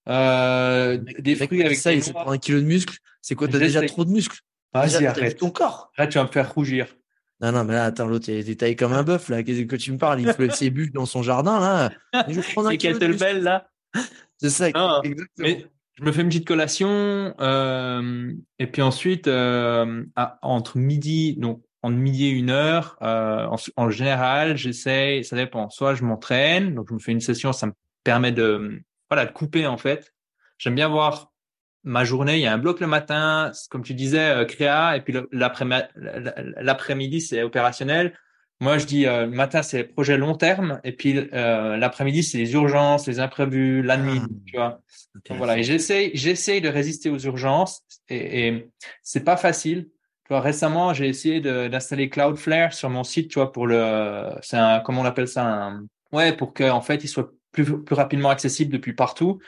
Euh, 0.07 0.99
des 1.19 1.35
fruits 1.35 1.63
avec 1.63 1.79
ça, 1.79 1.95
il 1.95 2.05
se 2.05 2.13
noix. 2.13 2.25
prend 2.25 2.33
un 2.33 2.37
kilo 2.37 2.61
de 2.61 2.67
muscle. 2.67 2.95
C'est 3.23 3.35
quoi 3.35 3.49
T'as 3.49 3.59
déjà 3.59 3.81
trop 3.87 4.05
de 4.05 4.11
muscles? 4.11 4.39
Vas-y, 4.75 5.07
arrête. 5.07 5.39
ton 5.39 5.49
corps? 5.49 5.91
Arrête, 5.97 6.11
tu 6.11 6.19
vas 6.19 6.25
me 6.25 6.29
faire 6.31 6.53
rougir. 6.53 6.95
Non, 7.41 7.53
non, 7.53 7.65
mais 7.65 7.73
là, 7.73 7.87
attends, 7.87 8.05
l'autre, 8.07 8.29
il 8.29 8.51
est 8.51 8.61
taillé 8.61 8.77
comme 8.77 8.93
un 8.93 9.03
bœuf, 9.03 9.31
là. 9.31 9.43
Qu'est-ce 9.43 9.63
que 9.63 9.77
tu 9.77 9.93
me 9.93 9.99
parles? 9.99 10.21
Il 10.21 10.31
fait 10.31 10.53
ses 10.53 10.69
bûches 10.69 10.93
dans 10.93 11.07
son 11.07 11.23
jardin, 11.23 11.59
là. 11.59 12.25
Et 12.29 12.35
je 12.35 12.41
prendre 12.53 12.69
un 12.69 12.73
C'est 12.73 12.77
kilo 12.77 12.99
de 12.99 13.07
muscle. 13.07 13.19
kettlebell 13.19 13.43
là. 13.43 13.67
C'est 14.37 14.51
ça, 14.51 14.71
Non, 14.73 15.01
exactement. 15.03 15.27
Mais 15.39 15.67
je 16.03 16.07
me 16.07 16.13
fais 16.13 16.23
une 16.23 16.29
petite 16.29 16.47
collation 16.47 17.33
euh, 17.41 18.33
et 18.59 18.67
puis 18.67 18.83
ensuite 18.83 19.29
euh, 19.29 20.05
entre 20.43 20.77
midi 20.79 21.37
donc 21.37 21.63
entre 21.83 21.97
midi 21.97 22.27
et 22.27 22.31
une 22.31 22.51
heure 22.51 22.97
euh, 23.03 23.47
en, 23.47 23.57
en 23.77 23.91
général 23.91 24.57
j'essaye 24.57 25.25
ça 25.25 25.37
dépend. 25.37 25.71
Soit 25.71 25.95
je 25.95 26.03
m'entraîne 26.05 26.75
donc 26.75 26.89
je 26.89 26.95
me 26.95 26.99
fais 26.99 27.13
une 27.13 27.21
session 27.21 27.53
ça 27.53 27.67
me 27.69 27.73
permet 28.05 28.33
de 28.33 28.81
voilà 29.09 29.27
de 29.27 29.33
couper 29.33 29.67
en 29.67 29.77
fait. 29.79 30.13
J'aime 30.59 30.75
bien 30.75 30.89
voir 30.89 31.31
ma 31.85 32.05
journée 32.05 32.35
il 32.37 32.43
y 32.43 32.47
a 32.47 32.53
un 32.53 32.59
bloc 32.59 32.81
le 32.81 32.89
matin 32.89 33.53
comme 33.71 33.83
tu 33.83 33.95
disais 33.95 34.31
euh, 34.31 34.45
créa 34.45 34.97
et 34.97 35.03
puis 35.03 35.13
le- 35.13 35.29
l'après 35.33 35.65
l'après-midi 35.97 37.21
c'est 37.21 37.43
opérationnel 37.43 38.17
Moi, 38.63 38.79
je 38.79 38.87
dis 38.87 39.07
euh, 39.07 39.27
le 39.27 39.33
matin, 39.33 39.63
c'est 39.65 39.79
les 39.79 39.85
projets 39.85 40.17
long 40.17 40.37
terme, 40.37 40.81
et 40.85 40.93
puis 40.93 41.19
euh, 41.19 41.77
l'après-midi, 41.77 42.23
c'est 42.23 42.39
les 42.39 42.53
urgences, 42.53 43.09
les 43.09 43.19
imprévus, 43.19 43.83
l'admin, 43.83 44.23
Ah, 44.23 44.35
tu 44.47 44.57
vois. 44.57 44.81
Donc, 45.29 45.37
voilà, 45.39 45.59
et 45.59 45.65
j'essaye, 45.65 46.13
j'essaye 46.15 46.61
de 46.61 46.69
résister 46.69 47.11
aux 47.11 47.19
urgences, 47.19 47.83
et, 48.09 48.47
et 48.47 48.71
c'est 49.03 49.25
pas 49.25 49.37
facile. 49.37 49.89
Tu 50.25 50.29
vois, 50.29 50.41
récemment, 50.41 50.95
j'ai 50.95 51.09
essayé 51.09 51.41
d'installer 51.41 52.09
Cloudflare 52.09 52.73
sur 52.73 52.89
mon 52.89 53.03
site, 53.03 53.31
tu 53.31 53.41
vois, 53.41 53.51
pour 53.51 53.67
le, 53.67 54.31
c'est 54.43 54.59
un, 54.59 54.79
comment 54.79 55.01
on 55.01 55.07
appelle 55.07 55.27
ça, 55.27 55.45
un, 55.45 55.85
ouais, 56.13 56.33
pour 56.33 56.55
que 56.55 56.71
en 56.71 56.83
fait, 56.83 57.03
il 57.03 57.09
soit 57.09 57.33
plus 57.51 57.83
plus 57.83 57.97
rapidement 57.97 58.31
accessible 58.31 58.73
depuis 58.73 58.93
partout. 58.93 59.41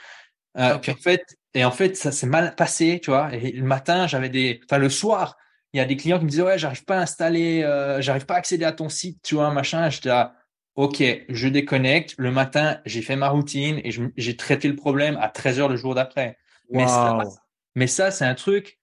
Euh, 0.57 0.75
Ok. 0.75 0.81
puis 0.81 0.91
en 0.91 0.95
fait, 0.95 1.23
et 1.53 1.63
en 1.63 1.71
fait, 1.71 1.95
ça 1.95 2.11
s'est 2.11 2.27
mal 2.27 2.53
passé, 2.55 2.99
tu 3.01 3.11
vois. 3.11 3.33
Et 3.33 3.53
le 3.53 3.63
matin, 3.63 4.07
j'avais 4.07 4.29
des, 4.29 4.59
enfin 4.65 4.77
le 4.77 4.89
soir, 4.89 5.37
il 5.75 5.77
y 5.79 5.81
a 5.81 5.85
des 5.85 5.97
clients 5.97 6.19
qui 6.19 6.23
me 6.23 6.29
disaient 6.29 6.41
ouais, 6.41 6.57
j'arrive 6.57 6.85
pas 6.85 6.97
à 6.97 7.01
installer, 7.01 7.61
euh, 7.63 7.99
j'arrive 7.99 8.25
pas 8.25 8.35
à 8.35 8.37
accéder 8.37 8.63
à 8.63 8.71
ton 8.71 8.87
site, 8.87 9.21
tu 9.21 9.35
vois, 9.35 9.51
machin. 9.51 9.89
J'étais 9.89 10.07
là, 10.07 10.33
ok, 10.75 11.03
je 11.27 11.47
déconnecte. 11.49 12.15
Le 12.17 12.31
matin, 12.31 12.79
j'ai 12.85 13.01
fait 13.01 13.17
ma 13.17 13.27
routine 13.27 13.81
et 13.83 13.91
je 13.91 14.03
j'ai 14.15 14.37
traité 14.37 14.69
le 14.69 14.77
problème 14.77 15.17
à 15.19 15.27
13 15.27 15.59
heures 15.59 15.67
le 15.67 15.75
jour 15.75 15.93
d'après. 15.93 16.37
Mais 16.69 16.87
ça, 16.87 17.17
Waouh. 17.17 17.29
mais 17.75 17.87
ça, 17.87 18.09
c'est 18.09 18.23
un 18.23 18.35
truc, 18.35 18.79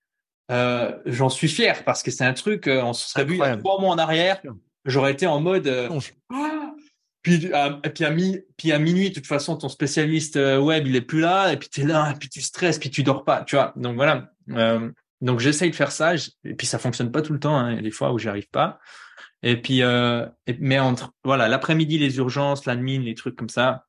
euh, 0.50 0.98
j'en 1.06 1.30
suis 1.30 1.48
fier 1.48 1.82
parce 1.84 2.02
que 2.02 2.10
c'est 2.10 2.26
un 2.26 2.34
truc, 2.34 2.66
euh, 2.66 2.82
on 2.82 2.92
se 2.92 3.08
serait 3.08 3.24
vu 3.24 3.36
il 3.36 3.38
y 3.38 3.40
a 3.40 3.44
Incroyable. 3.44 3.62
trois 3.62 3.80
mois 3.80 3.94
en 3.94 3.98
arrière, 3.98 4.42
j'aurais 4.84 5.12
été 5.12 5.26
en 5.26 5.40
mode, 5.40 5.68
euh, 5.68 5.88
ah 6.30 6.74
puis, 7.22 7.50
à, 7.54 7.70
puis, 7.70 8.04
à 8.04 8.10
mi, 8.10 8.38
puis 8.58 8.70
à 8.70 8.78
minuit, 8.78 9.08
de 9.08 9.14
toute 9.14 9.26
façon, 9.26 9.56
ton 9.56 9.70
spécialiste 9.70 10.36
web, 10.36 10.86
il 10.86 10.94
est 10.94 11.00
plus 11.00 11.20
là, 11.20 11.54
et 11.54 11.56
puis 11.56 11.70
tu 11.70 11.80
es 11.80 11.84
là, 11.84 12.10
et 12.10 12.18
puis 12.18 12.28
tu 12.28 12.42
stresses, 12.42 12.78
puis 12.78 12.90
tu 12.90 13.02
dors 13.02 13.24
pas, 13.24 13.44
tu 13.44 13.56
vois. 13.56 13.72
Donc 13.76 13.94
voilà. 13.96 14.30
Donc 15.22 15.38
j'essaye 15.40 15.70
de 15.70 15.74
faire 15.76 15.92
ça, 15.92 16.14
et 16.44 16.54
puis 16.54 16.66
ça 16.66 16.78
fonctionne 16.78 17.10
pas 17.10 17.22
tout 17.22 17.32
le 17.32 17.38
temps. 17.40 17.56
hein. 17.56 17.70
Il 17.70 17.76
y 17.76 17.78
a 17.78 17.82
des 17.82 17.90
fois 17.90 18.12
où 18.12 18.18
j'y 18.18 18.28
arrive 18.28 18.48
pas. 18.50 18.78
Et 19.42 19.56
puis, 19.60 19.82
euh, 19.82 20.26
et- 20.46 20.56
mais 20.60 20.78
entre 20.78 21.12
voilà, 21.24 21.48
l'après-midi, 21.48 21.96
les 21.98 22.18
urgences, 22.18 22.66
l'admin, 22.66 23.00
les 23.00 23.14
trucs 23.14 23.36
comme 23.36 23.48
ça. 23.48 23.86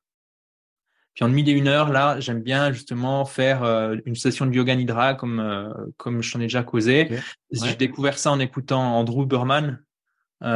Puis 1.14 1.24
en 1.24 1.28
midi 1.28 1.50
et 1.52 1.54
une 1.54 1.68
heure, 1.68 1.90
là, 1.92 2.18
j'aime 2.18 2.42
bien 2.42 2.72
justement 2.72 3.24
faire 3.24 3.62
euh, 3.62 3.96
une 4.06 4.16
session 4.16 4.46
de 4.46 4.52
yoga 4.54 4.74
nidra 4.74 5.14
comme 5.14 5.38
euh, 5.38 5.68
comme 5.96 6.22
je 6.22 6.32
t'en 6.32 6.40
ai 6.40 6.44
déjà 6.44 6.64
causé. 6.64 7.08
J'ai 7.52 7.62
Ouais. 7.62 7.76
découvert 7.76 8.18
ça 8.18 8.32
en 8.32 8.40
écoutant 8.40 8.96
Andrew 8.98 9.24
Berman. 9.26 9.80
Oh. 10.42 10.46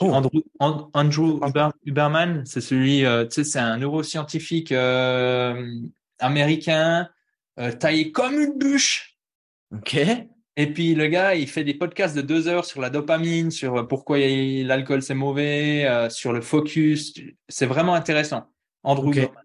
Andrew, 0.00 0.40
An- 0.60 0.90
Andrew 0.94 1.38
Huber- 1.46 1.70
Huberman, 1.84 2.44
c'est 2.46 2.60
celui, 2.62 3.00
tu 3.28 3.34
sais, 3.34 3.44
c'est 3.44 3.58
un 3.58 3.76
neuroscientifique 3.76 4.72
américain, 6.18 7.08
taillé 7.78 8.12
comme 8.12 8.40
une 8.40 8.58
bûche. 8.58 9.09
Ok. 9.72 9.96
Et 10.56 10.66
puis 10.72 10.94
le 10.94 11.06
gars, 11.06 11.34
il 11.34 11.48
fait 11.48 11.64
des 11.64 11.74
podcasts 11.74 12.14
de 12.16 12.22
deux 12.22 12.48
heures 12.48 12.64
sur 12.64 12.80
la 12.80 12.90
dopamine, 12.90 13.50
sur 13.50 13.76
euh, 13.78 13.82
pourquoi 13.84 14.18
l'alcool 14.18 15.00
c'est 15.02 15.14
mauvais, 15.14 15.86
euh, 15.86 16.10
sur 16.10 16.32
le 16.32 16.40
focus. 16.40 17.14
C'est 17.48 17.66
vraiment 17.66 17.94
intéressant. 17.94 18.44
Andrew 18.82 19.08
Ok. 19.08 19.16
Huberman. 19.16 19.44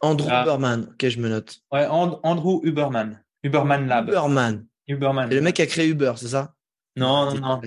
Andrew 0.00 0.28
Ah. 0.30 0.42
Huberman. 0.42 0.88
Ok, 0.92 1.08
je 1.08 1.18
me 1.20 1.28
note. 1.28 1.60
Ouais, 1.72 1.86
And- 1.86 2.20
Andrew 2.22 2.60
Huberman. 2.64 3.20
Huberman 3.42 3.86
Lab. 3.86 4.08
Huberman. 4.08 4.66
Huberman. 4.88 5.28
C'est 5.28 5.34
le 5.34 5.40
mec 5.42 5.56
qui 5.56 5.62
a 5.62 5.66
créé 5.66 5.88
Uber, 5.88 6.12
c'est 6.16 6.28
ça? 6.28 6.54
Non, 6.98 7.34
non, 7.34 7.40
non. 7.40 7.60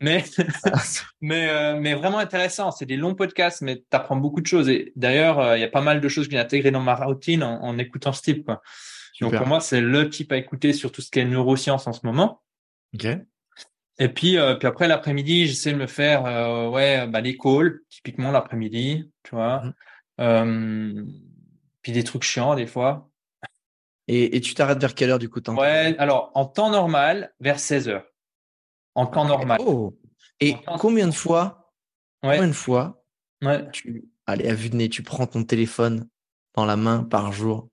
Mais 0.00 0.24
mais 1.20 1.48
euh, 1.50 1.78
mais 1.78 1.92
vraiment 1.94 2.18
intéressant. 2.18 2.70
C'est 2.70 2.86
des 2.86 2.96
longs 2.96 3.14
podcasts, 3.14 3.60
mais 3.60 3.76
tu 3.76 3.84
apprends 3.92 4.16
beaucoup 4.16 4.40
de 4.40 4.46
choses. 4.46 4.68
Et 4.70 4.92
d'ailleurs, 4.96 5.38
euh, 5.40 5.58
il 5.58 5.60
y 5.60 5.64
a 5.64 5.68
pas 5.68 5.82
mal 5.82 6.00
de 6.00 6.08
choses 6.08 6.26
que 6.26 6.32
j'ai 6.32 6.38
intégrées 6.38 6.70
dans 6.70 6.80
ma 6.80 6.94
routine 6.94 7.42
en, 7.42 7.62
en 7.62 7.76
écoutant 7.76 8.12
ce 8.12 8.22
type. 8.22 8.46
Quoi. 8.46 8.62
Donc 9.20 9.36
pour 9.36 9.46
moi, 9.46 9.60
c'est 9.60 9.80
le 9.80 10.10
type 10.10 10.32
à 10.32 10.36
écouter 10.36 10.72
sur 10.72 10.92
tout 10.92 11.02
ce 11.02 11.10
qui 11.10 11.18
est 11.20 11.24
neurosciences 11.24 11.86
en 11.86 11.92
ce 11.92 12.04
moment. 12.04 12.42
Ok. 12.94 13.06
Et 13.98 14.08
puis 14.10 14.36
euh, 14.36 14.56
puis 14.56 14.68
après 14.68 14.88
l'après-midi, 14.88 15.46
j'essaie 15.46 15.72
de 15.72 15.78
me 15.78 15.86
faire 15.86 16.26
euh, 16.26 16.68
ouais 16.68 17.06
bah 17.06 17.20
les 17.22 17.36
calls 17.36 17.80
typiquement 17.88 18.30
l'après-midi, 18.30 19.10
tu 19.22 19.34
vois. 19.34 19.62
Mhm. 19.62 19.74
Euh, 20.20 21.04
puis 21.82 21.92
des 21.92 22.04
trucs 22.04 22.22
chiants 22.22 22.54
des 22.54 22.66
fois. 22.66 23.10
Et, 24.08 24.36
et 24.36 24.40
tu 24.40 24.54
t'arrêtes 24.54 24.80
vers 24.80 24.94
quelle 24.94 25.10
heure 25.10 25.18
du 25.18 25.28
coup 25.28 25.40
Ouais. 25.48 25.96
Alors 25.98 26.30
en 26.34 26.44
temps 26.44 26.70
normal, 26.70 27.34
vers 27.40 27.58
16 27.58 27.88
heures. 27.88 28.06
En 28.94 29.06
temps 29.06 29.24
normal. 29.24 29.58
Oh. 29.60 29.98
Et 30.40 30.54
combien 30.78 31.06
de 31.06 31.14
fois, 31.14 31.72
Ouais. 32.22 32.36
combien 32.36 32.48
de 32.48 32.52
fois 32.52 33.02
Ouais. 33.42 33.68
tu, 33.70 34.08
allez, 34.26 34.48
à 34.48 34.54
vue 34.54 34.70
de 34.70 34.76
nez, 34.76 34.88
tu 34.88 35.02
prends 35.02 35.26
ton 35.26 35.44
téléphone 35.44 36.08
dans 36.54 36.64
la 36.64 36.76
main 36.76 37.04
par 37.04 37.32
jour 37.32 37.68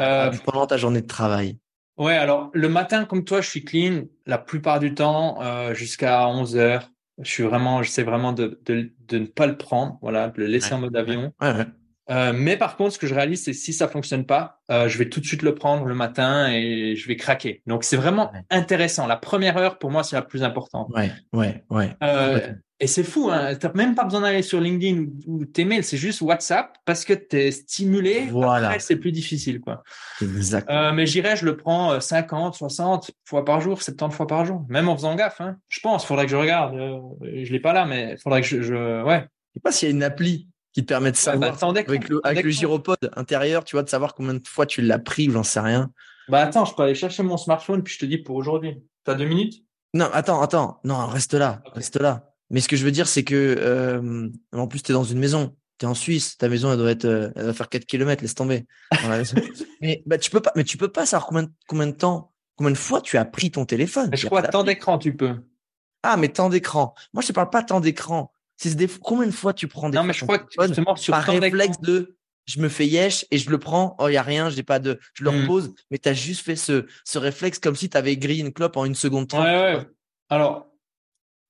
Euh, 0.00 0.30
pendant 0.44 0.66
ta 0.66 0.76
journée 0.76 1.02
de 1.02 1.06
travail 1.06 1.58
Ouais, 1.96 2.14
alors 2.14 2.50
le 2.52 2.68
matin, 2.68 3.06
comme 3.06 3.24
toi, 3.24 3.40
je 3.40 3.48
suis 3.48 3.64
clean 3.64 4.04
la 4.26 4.36
plupart 4.38 4.80
du 4.80 4.94
temps 4.94 5.40
euh, 5.40 5.72
jusqu'à 5.72 6.28
11 6.28 6.56
heures. 6.56 6.90
Je 7.18 7.30
suis 7.30 7.42
vraiment, 7.42 7.82
j'essaie 7.82 8.02
vraiment 8.02 8.32
de, 8.32 8.60
de, 8.66 8.92
de 9.08 9.18
ne 9.18 9.26
pas 9.26 9.46
le 9.46 9.56
prendre, 9.56 9.98
voilà, 10.02 10.28
de 10.28 10.38
le 10.38 10.46
laisser 10.46 10.74
en 10.74 10.78
mode 10.80 10.94
avion. 10.96 11.32
Ouais, 11.40 11.52
ouais. 11.52 11.66
Euh, 12.10 12.32
mais 12.34 12.56
par 12.56 12.76
contre, 12.76 12.92
ce 12.94 12.98
que 12.98 13.06
je 13.06 13.14
réalise, 13.14 13.44
c'est 13.44 13.52
si 13.52 13.72
ça 13.72 13.88
fonctionne 13.88 14.24
pas, 14.26 14.60
euh, 14.70 14.88
je 14.88 14.96
vais 14.98 15.08
tout 15.08 15.20
de 15.20 15.26
suite 15.26 15.42
le 15.42 15.54
prendre 15.54 15.84
le 15.86 15.94
matin 15.94 16.48
et 16.52 16.94
je 16.96 17.08
vais 17.08 17.16
craquer. 17.16 17.62
Donc 17.66 17.82
c'est 17.84 17.96
vraiment 17.96 18.30
Ouais. 18.32 18.40
intéressant. 18.50 19.06
La 19.06 19.16
première 19.16 19.56
heure, 19.56 19.78
pour 19.78 19.90
moi, 19.90 20.04
c'est 20.04 20.16
la 20.16 20.22
plus 20.22 20.42
importante. 20.44 20.88
Ouais, 20.94 21.10
ouais, 21.32 21.64
ouais. 21.70 21.96
Euh, 22.02 22.40
et 22.78 22.86
c'est 22.86 23.02
fou, 23.04 23.30
hein. 23.32 23.54
T'as 23.54 23.72
même 23.72 23.94
pas 23.94 24.04
besoin 24.04 24.20
d'aller 24.20 24.42
sur 24.42 24.60
LinkedIn 24.60 25.06
ou, 25.26 25.46
tes 25.46 25.64
mails, 25.64 25.82
c'est 25.82 25.96
juste 25.96 26.20
WhatsApp 26.20 26.76
parce 26.84 27.04
que 27.06 27.14
t'es 27.14 27.50
stimulé. 27.50 28.26
Voilà. 28.30 28.66
Après, 28.68 28.80
c'est 28.80 28.96
plus 28.96 29.12
difficile, 29.12 29.60
quoi. 29.60 29.82
Exact. 30.20 30.68
Euh, 30.70 30.92
mais 30.92 31.06
j'irais, 31.06 31.36
je 31.36 31.44
le 31.46 31.56
prends 31.56 31.92
euh, 31.92 32.00
50, 32.00 32.54
60 32.54 33.10
fois 33.24 33.44
par 33.44 33.60
jour, 33.62 33.80
70 33.82 34.14
fois 34.14 34.26
par 34.26 34.44
jour, 34.44 34.62
même 34.68 34.88
en 34.88 34.96
faisant 34.96 35.14
gaffe. 35.14 35.40
Hein. 35.40 35.56
Je 35.68 35.80
pense, 35.80 36.04
faudrait 36.04 36.26
que 36.26 36.30
je 36.32 36.36
regarde. 36.36 36.74
Euh, 36.76 37.00
je 37.44 37.50
l'ai 37.52 37.60
pas 37.60 37.72
là, 37.72 37.86
mais 37.86 38.16
faudrait 38.22 38.42
que 38.42 38.46
je, 38.46 38.60
je... 38.62 39.02
ouais. 39.02 39.20
Je 39.54 39.58
sais 39.58 39.62
pas 39.62 39.72
s'il 39.72 39.88
y 39.88 39.92
a 39.92 39.94
une 39.94 40.02
appli 40.02 40.48
qui 40.76 40.82
te 40.82 40.88
permet 40.88 41.10
de 41.10 41.16
savoir 41.16 41.40
bah, 41.40 41.72
d'écran, 41.72 41.90
avec 41.94 42.08
le, 42.10 42.20
avec 42.22 42.44
le 42.44 42.50
gyropode 42.50 43.10
intérieur, 43.16 43.64
tu 43.64 43.76
vois, 43.76 43.82
de 43.82 43.88
savoir 43.88 44.12
combien 44.14 44.34
de 44.34 44.46
fois 44.46 44.66
tu 44.66 44.82
l'as 44.82 44.98
pris 44.98 45.26
ou 45.26 45.32
j'en 45.32 45.42
sais 45.42 45.60
rien. 45.60 45.90
Bah 46.28 46.42
attends, 46.42 46.66
je 46.66 46.74
peux 46.74 46.82
aller 46.82 46.94
chercher 46.94 47.22
mon 47.22 47.38
smartphone 47.38 47.82
puis 47.82 47.94
je 47.94 48.00
te 48.00 48.04
dis 48.04 48.18
pour 48.18 48.36
aujourd'hui. 48.36 48.84
T'as 49.02 49.14
deux 49.14 49.24
minutes? 49.24 49.64
Non, 49.94 50.10
attends, 50.12 50.42
attends. 50.42 50.80
Non, 50.84 51.06
reste 51.06 51.32
là, 51.32 51.62
reste 51.72 51.98
là. 51.98 52.34
Mais 52.50 52.60
ce 52.60 52.68
que 52.68 52.76
je 52.76 52.84
veux 52.84 52.90
dire, 52.90 53.08
c'est 53.08 53.24
que 53.24 53.56
euh, 53.58 54.28
en 54.52 54.68
plus, 54.68 54.82
tu 54.82 54.92
es 54.92 54.94
dans 54.94 55.02
une 55.02 55.18
maison. 55.18 55.56
Tu 55.78 55.86
es 55.86 55.88
en 55.88 55.94
Suisse. 55.94 56.36
Ta 56.36 56.50
maison, 56.50 56.70
elle 56.70 56.76
doit 56.76 56.90
être, 56.90 57.06
euh, 57.06 57.30
elle 57.36 57.44
doit 57.44 57.54
faire 57.54 57.70
4 57.70 57.86
km, 57.86 58.20
laisse 58.20 58.34
tomber. 58.34 58.66
Dans 59.02 59.08
la 59.08 59.16
maison. 59.16 59.36
mais 59.80 60.02
bah, 60.04 60.18
tu 60.18 60.30
peux 60.30 60.40
pas, 60.40 60.52
mais 60.56 60.64
tu 60.64 60.76
peux 60.76 60.88
pas 60.92 61.06
savoir 61.06 61.26
combien, 61.26 61.44
de- 61.44 61.52
combien 61.68 61.86
de 61.86 61.92
temps, 61.92 62.34
combien 62.56 62.70
de 62.72 62.76
fois 62.76 63.00
tu 63.00 63.16
as 63.16 63.24
pris 63.24 63.50
ton 63.50 63.64
téléphone. 63.64 64.08
Mais 64.10 64.18
je 64.18 64.26
crois 64.26 64.42
d'appli. 64.42 64.62
d'écran, 64.64 64.98
tu 64.98 65.16
peux. 65.16 65.36
Ah, 66.02 66.18
mais 66.18 66.28
temps 66.28 66.50
d'écran. 66.50 66.94
Moi, 67.14 67.22
je 67.22 67.28
te 67.28 67.32
parle 67.32 67.48
pas 67.48 67.62
temps 67.62 67.80
d'écran. 67.80 68.30
C'est 68.56 68.74
des, 68.74 68.88
combien 68.88 69.26
de 69.26 69.32
fois 69.32 69.52
tu 69.52 69.68
prends 69.68 69.90
des 69.90 69.96
Non, 69.96 70.04
mais 70.04 70.12
je 70.12 70.24
crois 70.24 70.38
que 70.38 70.46
justement 70.66 70.96
sur 70.96 71.12
par 71.12 71.24
réflexe 71.24 71.80
de 71.80 72.16
je 72.46 72.60
me 72.60 72.68
fais 72.68 72.86
yesh 72.86 73.26
et 73.30 73.38
je 73.38 73.50
le 73.50 73.58
prends. 73.58 73.96
Oh, 73.98 74.08
il 74.08 74.12
y 74.14 74.16
a 74.16 74.22
rien, 74.22 74.50
j'ai 74.50 74.62
pas 74.62 74.78
de, 74.78 75.00
je 75.14 75.24
le 75.24 75.30
Hmm. 75.32 75.42
repose. 75.42 75.74
Mais 75.90 75.98
tu 75.98 76.08
as 76.08 76.14
juste 76.14 76.44
fait 76.44 76.54
ce, 76.56 76.86
ce 77.04 77.18
réflexe 77.18 77.58
comme 77.58 77.74
si 77.74 77.90
tu 77.90 77.96
avais 77.96 78.16
grillé 78.16 78.40
une 78.42 78.52
clope 78.52 78.76
en 78.76 78.84
une 78.84 78.94
seconde. 78.94 79.32
Ouais, 79.34 79.40
ouais. 79.40 79.86
Alors, 80.30 80.66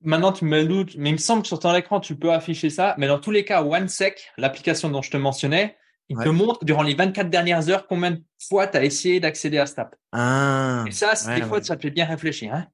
maintenant 0.00 0.32
tu 0.32 0.44
me 0.46 0.50
mets 0.50 0.62
le 0.62 0.68
doute, 0.68 0.94
mais 0.96 1.10
il 1.10 1.14
me 1.14 1.18
semble 1.18 1.42
que 1.42 1.48
sur 1.48 1.58
ton 1.58 1.74
écran 1.74 2.00
tu 2.00 2.16
peux 2.16 2.32
afficher 2.32 2.70
ça. 2.70 2.94
Mais 2.98 3.06
dans 3.08 3.18
tous 3.18 3.30
les 3.30 3.44
cas, 3.44 3.62
OneSec, 3.62 4.32
l'application 4.38 4.88
dont 4.88 5.02
je 5.02 5.10
te 5.10 5.16
mentionnais, 5.18 5.76
il 6.08 6.16
te 6.16 6.28
montre 6.28 6.64
durant 6.64 6.82
les 6.82 6.94
24 6.94 7.28
dernières 7.28 7.68
heures 7.68 7.86
combien 7.88 8.12
de 8.12 8.22
fois 8.48 8.66
tu 8.68 8.78
as 8.78 8.84
essayé 8.84 9.18
d'accéder 9.20 9.58
à 9.58 9.66
cette 9.66 9.80
app. 9.80 9.96
Ah. 10.12 10.84
Et 10.86 10.92
ça, 10.92 11.12
des 11.34 11.42
fois, 11.42 11.62
ça 11.62 11.76
te 11.76 11.82
fait 11.82 11.90
bien 11.90 12.06
réfléchir. 12.06 12.54
Hein 12.54 12.66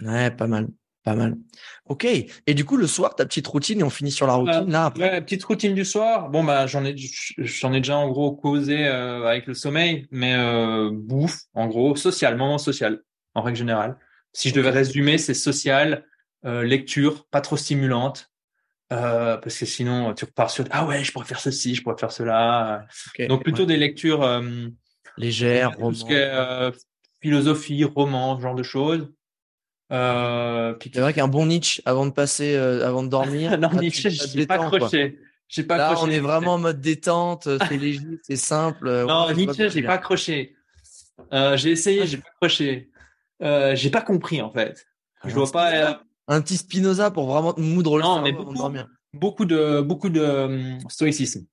Ouais, 0.00 0.30
pas 0.30 0.46
mal. 0.46 0.68
Pas 1.04 1.14
mal. 1.14 1.36
Ok. 1.86 2.04
Et 2.06 2.54
du 2.54 2.64
coup, 2.64 2.78
le 2.78 2.86
soir, 2.86 3.14
ta 3.14 3.26
petite 3.26 3.46
routine 3.46 3.80
et 3.80 3.82
on 3.82 3.90
finit 3.90 4.10
sur 4.10 4.26
la 4.26 4.34
routine 4.34 4.70
là 4.70 4.86
après. 4.86 5.02
Ouais, 5.10 5.20
petite 5.20 5.44
routine 5.44 5.74
du 5.74 5.84
soir. 5.84 6.30
Bon, 6.30 6.42
bah, 6.42 6.66
j'en 6.66 6.82
ai, 6.84 6.94
j'en 7.36 7.74
ai 7.74 7.80
déjà 7.80 7.98
en 7.98 8.08
gros 8.08 8.32
causé 8.32 8.86
euh, 8.86 9.26
avec 9.26 9.46
le 9.46 9.52
sommeil, 9.52 10.06
mais 10.10 10.34
euh, 10.34 10.90
bouffe, 10.92 11.42
en 11.52 11.66
gros, 11.66 11.94
social, 11.94 12.36
moment 12.38 12.56
social, 12.56 13.02
en 13.34 13.42
règle 13.42 13.58
générale. 13.58 13.98
Si 14.32 14.48
je 14.48 14.54
devais 14.54 14.70
résumer, 14.70 15.18
c'est 15.18 15.34
social, 15.34 16.06
euh, 16.46 16.62
lecture, 16.64 17.26
pas 17.30 17.42
trop 17.42 17.58
stimulante, 17.58 18.30
euh, 18.92 19.36
parce 19.36 19.58
que 19.58 19.66
sinon 19.66 20.14
tu 20.14 20.24
repars 20.24 20.50
sur 20.50 20.64
ah 20.70 20.86
ouais, 20.86 21.04
je 21.04 21.12
pourrais 21.12 21.26
faire 21.26 21.40
ceci, 21.40 21.74
je 21.74 21.82
pourrais 21.82 21.98
faire 21.98 22.12
cela. 22.12 22.86
Ok. 23.08 23.26
Donc 23.28 23.42
plutôt 23.44 23.60
Ouais. 23.60 23.66
des 23.66 23.76
lectures 23.76 24.22
euh, 24.22 24.42
légère, 25.18 25.72
tout 25.76 25.92
ce 25.92 26.02
roman. 26.02 26.06
qui 26.06 26.12
est 26.14 26.30
euh, 26.32 26.70
philosophie, 27.20 27.84
roman, 27.84 28.36
ce 28.38 28.42
genre 28.42 28.54
de 28.54 28.62
choses. 28.62 29.10
Euh, 29.92 30.72
puis 30.74 30.90
C'est 30.92 31.00
vrai 31.00 31.12
qu'un 31.12 31.28
bon 31.28 31.46
Nietzsche 31.46 31.82
avant 31.84 32.06
de 32.06 32.10
passer, 32.10 32.54
euh, 32.56 32.86
avant 32.86 33.02
de 33.02 33.08
dormir. 33.08 33.58
non, 33.58 33.70
Nietzsche, 33.74 34.10
j'ai 34.10 34.46
pas 34.46 34.54
accroché. 34.54 35.18
J'ai 35.48 35.62
pas 35.62 35.76
Là, 35.76 35.90
accroché. 35.90 36.10
on 36.10 36.10
est 36.14 36.20
vraiment 36.20 36.54
en 36.54 36.58
mode 36.58 36.80
détente, 36.80 37.46
euh, 37.46 37.58
c'est 37.68 37.76
léger, 37.76 38.00
c'est 38.22 38.36
simple. 38.36 38.86
Non, 38.88 38.94
ouais, 38.96 39.04
je 39.04 39.06
vois 39.06 39.34
Nietzsche, 39.34 39.56
que 39.64 39.68
j'ai 39.68 39.82
pas 39.82 39.94
accroché. 39.94 40.56
Euh, 41.32 41.56
j'ai 41.56 41.70
essayé, 41.70 42.06
j'ai 42.06 42.16
pas 42.18 42.28
accroché. 42.40 42.90
J'ai 43.40 43.90
pas 43.90 44.00
compris 44.02 44.40
en 44.40 44.50
fait. 44.50 44.86
Je 45.22 45.28
dire. 45.28 45.36
dois 45.36 45.50
pas. 45.52 46.02
Un 46.26 46.40
petit 46.40 46.56
Spinoza 46.56 47.10
pour 47.10 47.26
vraiment 47.30 47.52
te 47.52 47.60
moudre 47.60 47.98
le 47.98 48.02
Non, 48.02 48.14
avant 48.16 48.26
de 48.26 48.32
beaucoup. 48.32 48.54
dormir. 48.54 48.88
beaucoup 49.12 49.44
de 49.44 49.82
beaucoup 49.82 50.08
de 50.08 50.20
euh, 50.20 50.78
stoïcisme. 50.88 51.44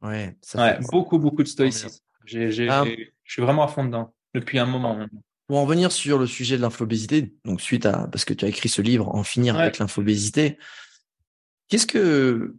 Ouais, 0.00 0.36
ça 0.40 0.58
Ouais, 0.62 0.78
beaucoup 0.90 1.18
beaucoup 1.18 1.42
de 1.42 1.48
stoïcisme. 1.48 2.00
J'ai, 2.24 2.50
j'ai, 2.50 2.68
Ah. 2.70 2.84
je 2.86 3.32
suis 3.32 3.42
vraiment 3.42 3.64
à 3.64 3.68
fond 3.68 3.84
dedans 3.84 4.14
depuis 4.34 4.58
un 4.58 4.64
moment. 4.66 4.96
maintenant. 4.96 5.20
Pour 5.48 5.58
en 5.58 5.64
venir 5.64 5.90
sur 5.90 6.18
le 6.18 6.26
sujet 6.26 6.58
de 6.58 6.62
l'infobésité, 6.62 7.34
donc 7.44 7.60
suite 7.60 7.86
à 7.86 8.06
parce 8.12 8.24
que 8.24 8.34
tu 8.34 8.44
as 8.44 8.48
écrit 8.48 8.68
ce 8.68 8.82
livre, 8.82 9.08
en 9.14 9.24
finir 9.24 9.58
avec 9.58 9.78
l'infobésité, 9.78 10.58
qu'est-ce 11.68 11.86
que 11.86 12.54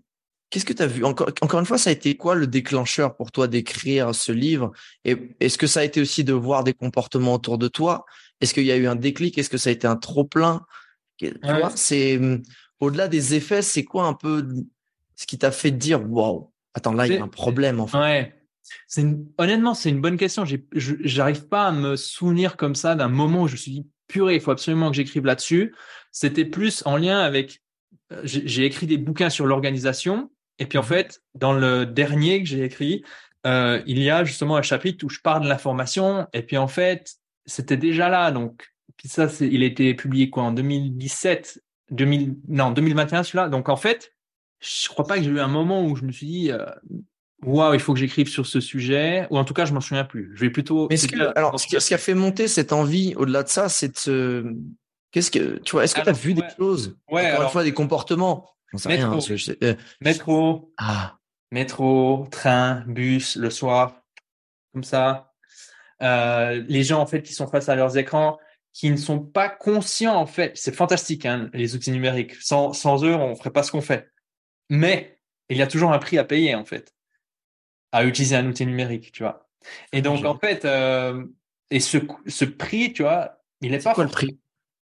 qu'est-ce 0.50 0.66
que 0.66 0.74
tu 0.74 0.82
as 0.82 0.88
vu? 0.88 1.06
Encore, 1.06 1.30
encore 1.42 1.60
une 1.60 1.68
fois, 1.68 1.78
ça 1.78 1.92
a 1.92 1.94
été 1.94 2.18
quoi 2.18 2.34
le 2.34 2.48
déclencheur 2.48 3.16
pour 3.16 3.32
toi 3.32 3.48
d'écrire 3.48 4.16
ce 4.16 4.32
livre? 4.32 4.72
Et 5.06 5.36
est-ce 5.40 5.60
que 5.60 5.68
ça 5.68 5.82
a 5.82 5.84
été 5.84 6.02
aussi 6.02 6.24
de 6.24 6.34
voir 6.34 6.64
des 6.64 6.74
comportements 6.74 7.36
autour 7.36 7.60
de 7.60 7.68
toi? 7.68 8.06
Est-ce 8.42 8.56
qu'il 8.56 8.66
y 8.66 8.72
a 8.72 8.78
eu 8.78 8.88
un 8.88 8.96
déclic? 8.96 9.38
Est-ce 9.38 9.52
que 9.52 9.60
ça 9.60 9.70
a 9.70 9.74
été 9.74 9.86
un 9.86 9.96
trop 9.96 10.24
plein? 10.24 10.66
C'est 11.76 12.18
hum, 12.18 12.42
au-delà 12.80 13.08
des 13.08 13.36
effets, 13.36 13.62
c'est 13.62 13.84
quoi 13.84 14.06
un 14.06 14.14
peu 14.14 14.48
ce 15.16 15.28
qui 15.28 15.38
t'a 15.38 15.52
fait 15.52 15.72
dire 15.72 16.10
waouh, 16.10 16.52
attends 16.74 16.94
là 16.94 17.06
il 17.06 17.14
y 17.14 17.18
a 17.18 17.24
un 17.24 17.28
problème 17.28 17.80
en 17.80 17.88
fait? 17.88 17.98
Ouais. 17.98 18.39
C'est 18.88 19.06
honnêtement, 19.38 19.74
c'est 19.74 19.90
une 19.90 20.02
bonne 20.02 20.18
question. 20.18 20.44
J'arrive 20.74 21.48
pas 21.48 21.68
à 21.68 21.72
me 21.72 21.96
souvenir 21.96 22.58
comme 22.58 22.76
ça 22.76 22.96
d'un 22.96 23.10
moment 23.10 23.44
où 23.44 23.48
je 23.48 23.54
me 23.54 23.58
suis 23.58 23.72
dit 23.72 23.88
purée, 24.08 24.36
il 24.36 24.42
faut 24.42 24.52
absolument 24.52 24.90
que 24.90 24.96
j'écrive 24.96 25.26
là-dessus. 25.26 25.76
C'était 26.12 26.46
plus 26.46 26.84
en 26.86 26.98
lien 26.98 27.20
avec 27.20 27.62
euh, 28.12 28.22
j'ai 28.24 28.66
écrit 28.66 28.88
des 28.88 28.98
bouquins 28.98 29.30
sur 29.30 29.46
l'organisation 29.46 30.32
et 30.58 30.66
puis 30.66 30.78
en 30.78 30.82
mmh 30.82 30.86
fait 30.86 31.22
dans 31.36 31.54
le 31.54 31.86
dernier 31.86 32.42
que 32.42 32.50
j'ai 32.50 32.64
écrit, 32.64 33.04
euh, 33.46 33.82
il 33.86 34.00
y 34.00 34.10
a 34.10 34.24
justement 34.24 34.58
un 34.58 34.62
chapitre 34.64 35.06
où 35.06 35.10
je 35.10 35.20
parle 35.20 35.44
de 35.44 35.48
l'information 35.48 36.28
et 36.34 36.42
puis 36.42 36.58
en 36.58 36.68
fait 36.68 37.14
c'était 37.46 37.78
déjà 37.78 38.10
là 38.10 38.32
donc 38.32 38.68
puis 39.00 39.08
ça, 39.08 39.30
c'est, 39.30 39.48
il 39.48 39.64
a 39.64 39.66
été 39.66 39.94
publié 39.94 40.30
quoi 40.30 40.44
en 40.44 40.52
2017, 40.52 41.64
2000, 41.92 42.36
non 42.50 42.72
2021 42.72 43.24
celui-là. 43.24 43.48
Donc 43.48 43.70
en 43.70 43.78
fait, 43.78 44.14
je 44.60 44.90
crois 44.90 45.06
pas 45.06 45.18
que 45.18 45.24
j'ai 45.24 45.30
eu 45.30 45.40
un 45.40 45.48
moment 45.48 45.86
où 45.86 45.96
je 45.96 46.04
me 46.04 46.12
suis 46.12 46.28
dit, 46.28 46.52
euh, 46.52 46.66
waouh, 47.44 47.74
il 47.74 47.80
faut 47.80 47.94
que 47.94 48.00
j'écrive 48.00 48.28
sur 48.28 48.46
ce 48.46 48.60
sujet. 48.60 49.28
Ou 49.30 49.38
en 49.38 49.46
tout 49.46 49.54
cas, 49.54 49.66
je 49.66 49.74
m'en 49.74 49.82
souviens 49.82 50.06
plus. 50.06 50.32
Je 50.36 50.42
vais 50.42 50.50
plutôt. 50.50 50.88
Mais 50.90 50.98
ce 50.98 51.08
que, 51.08 51.38
alors, 51.38 51.60
ce 51.60 51.68
qui, 51.68 51.94
a 51.94 51.98
fait 51.98 52.14
monter 52.14 52.48
cette 52.48 52.74
envie, 52.74 53.16
au-delà 53.16 53.44
de 53.44 53.50
ça, 53.50 53.70
c'est 53.70 54.08
de. 54.08 54.56
Qu'est-ce 55.12 55.32
que 55.32 55.58
tu 55.60 55.72
vois 55.72 55.84
Est-ce 55.84 55.96
que 55.96 56.02
tu 56.02 56.10
as 56.10 56.14
vu 56.14 56.34
des 56.34 56.44
choses 56.58 56.98
Ouais. 57.10 57.32
Encore 57.32 57.44
une 57.44 57.50
fois, 57.50 57.64
des 57.64 57.74
comportements? 57.74 58.50
J'en 58.72 58.78
sais 58.78 58.90
métro. 58.90 59.20
rien. 59.20 59.36
Je 59.36 59.52
euh, 59.64 59.76
métro. 60.02 60.72
Ah. 60.78 61.16
Métro, 61.52 62.28
train, 62.30 62.84
bus, 62.86 63.36
le 63.36 63.50
soir, 63.50 64.04
comme 64.72 64.84
ça. 64.84 65.34
Euh, 66.02 66.64
les 66.68 66.84
gens 66.84 67.02
en 67.02 67.08
fait 67.08 67.24
qui 67.24 67.34
sont 67.34 67.48
face 67.48 67.70
à 67.70 67.76
leurs 67.76 67.98
écrans, 67.98 68.38
qui 68.72 68.92
ne 68.92 68.98
sont 68.98 69.20
pas 69.20 69.50
conscients 69.50 70.16
en 70.16 70.28
fait. 70.28 70.52
C'est 70.56 70.76
fantastique 70.76 71.26
hein, 71.26 71.50
les 71.54 71.76
outils 71.76 71.92
numériques. 71.92 72.36
Sans, 72.36 72.74
sans 72.74 73.04
eux, 73.04 73.16
on 73.16 73.36
ferait 73.36 73.50
pas 73.50 73.64
ce 73.64 73.72
qu'on 73.72 73.82
fait. 73.82 74.10
Mais 74.70 75.20
il 75.50 75.58
y 75.58 75.64
a 75.64 75.68
toujours 75.68 75.92
un 75.92 75.98
prix 75.98 76.20
à 76.20 76.24
payer 76.24 76.54
en 76.54 76.66
fait 76.66 76.94
à 77.92 78.06
utiliser 78.06 78.36
un 78.36 78.48
outil 78.48 78.66
numérique, 78.66 79.12
tu 79.12 79.24
vois. 79.24 79.50
Et 79.92 80.02
donc 80.02 80.26
en 80.26 80.38
fait, 80.38 80.66
euh, 80.66 81.26
et 81.70 81.80
ce, 81.80 81.98
ce 82.28 82.46
prix, 82.46 82.94
tu 82.94 83.04
vois, 83.04 83.40
il 83.62 83.74
est, 83.74 83.84
pas 83.84 83.94
quoi 83.94 84.04
le 84.04 84.10
prix? 84.10 84.40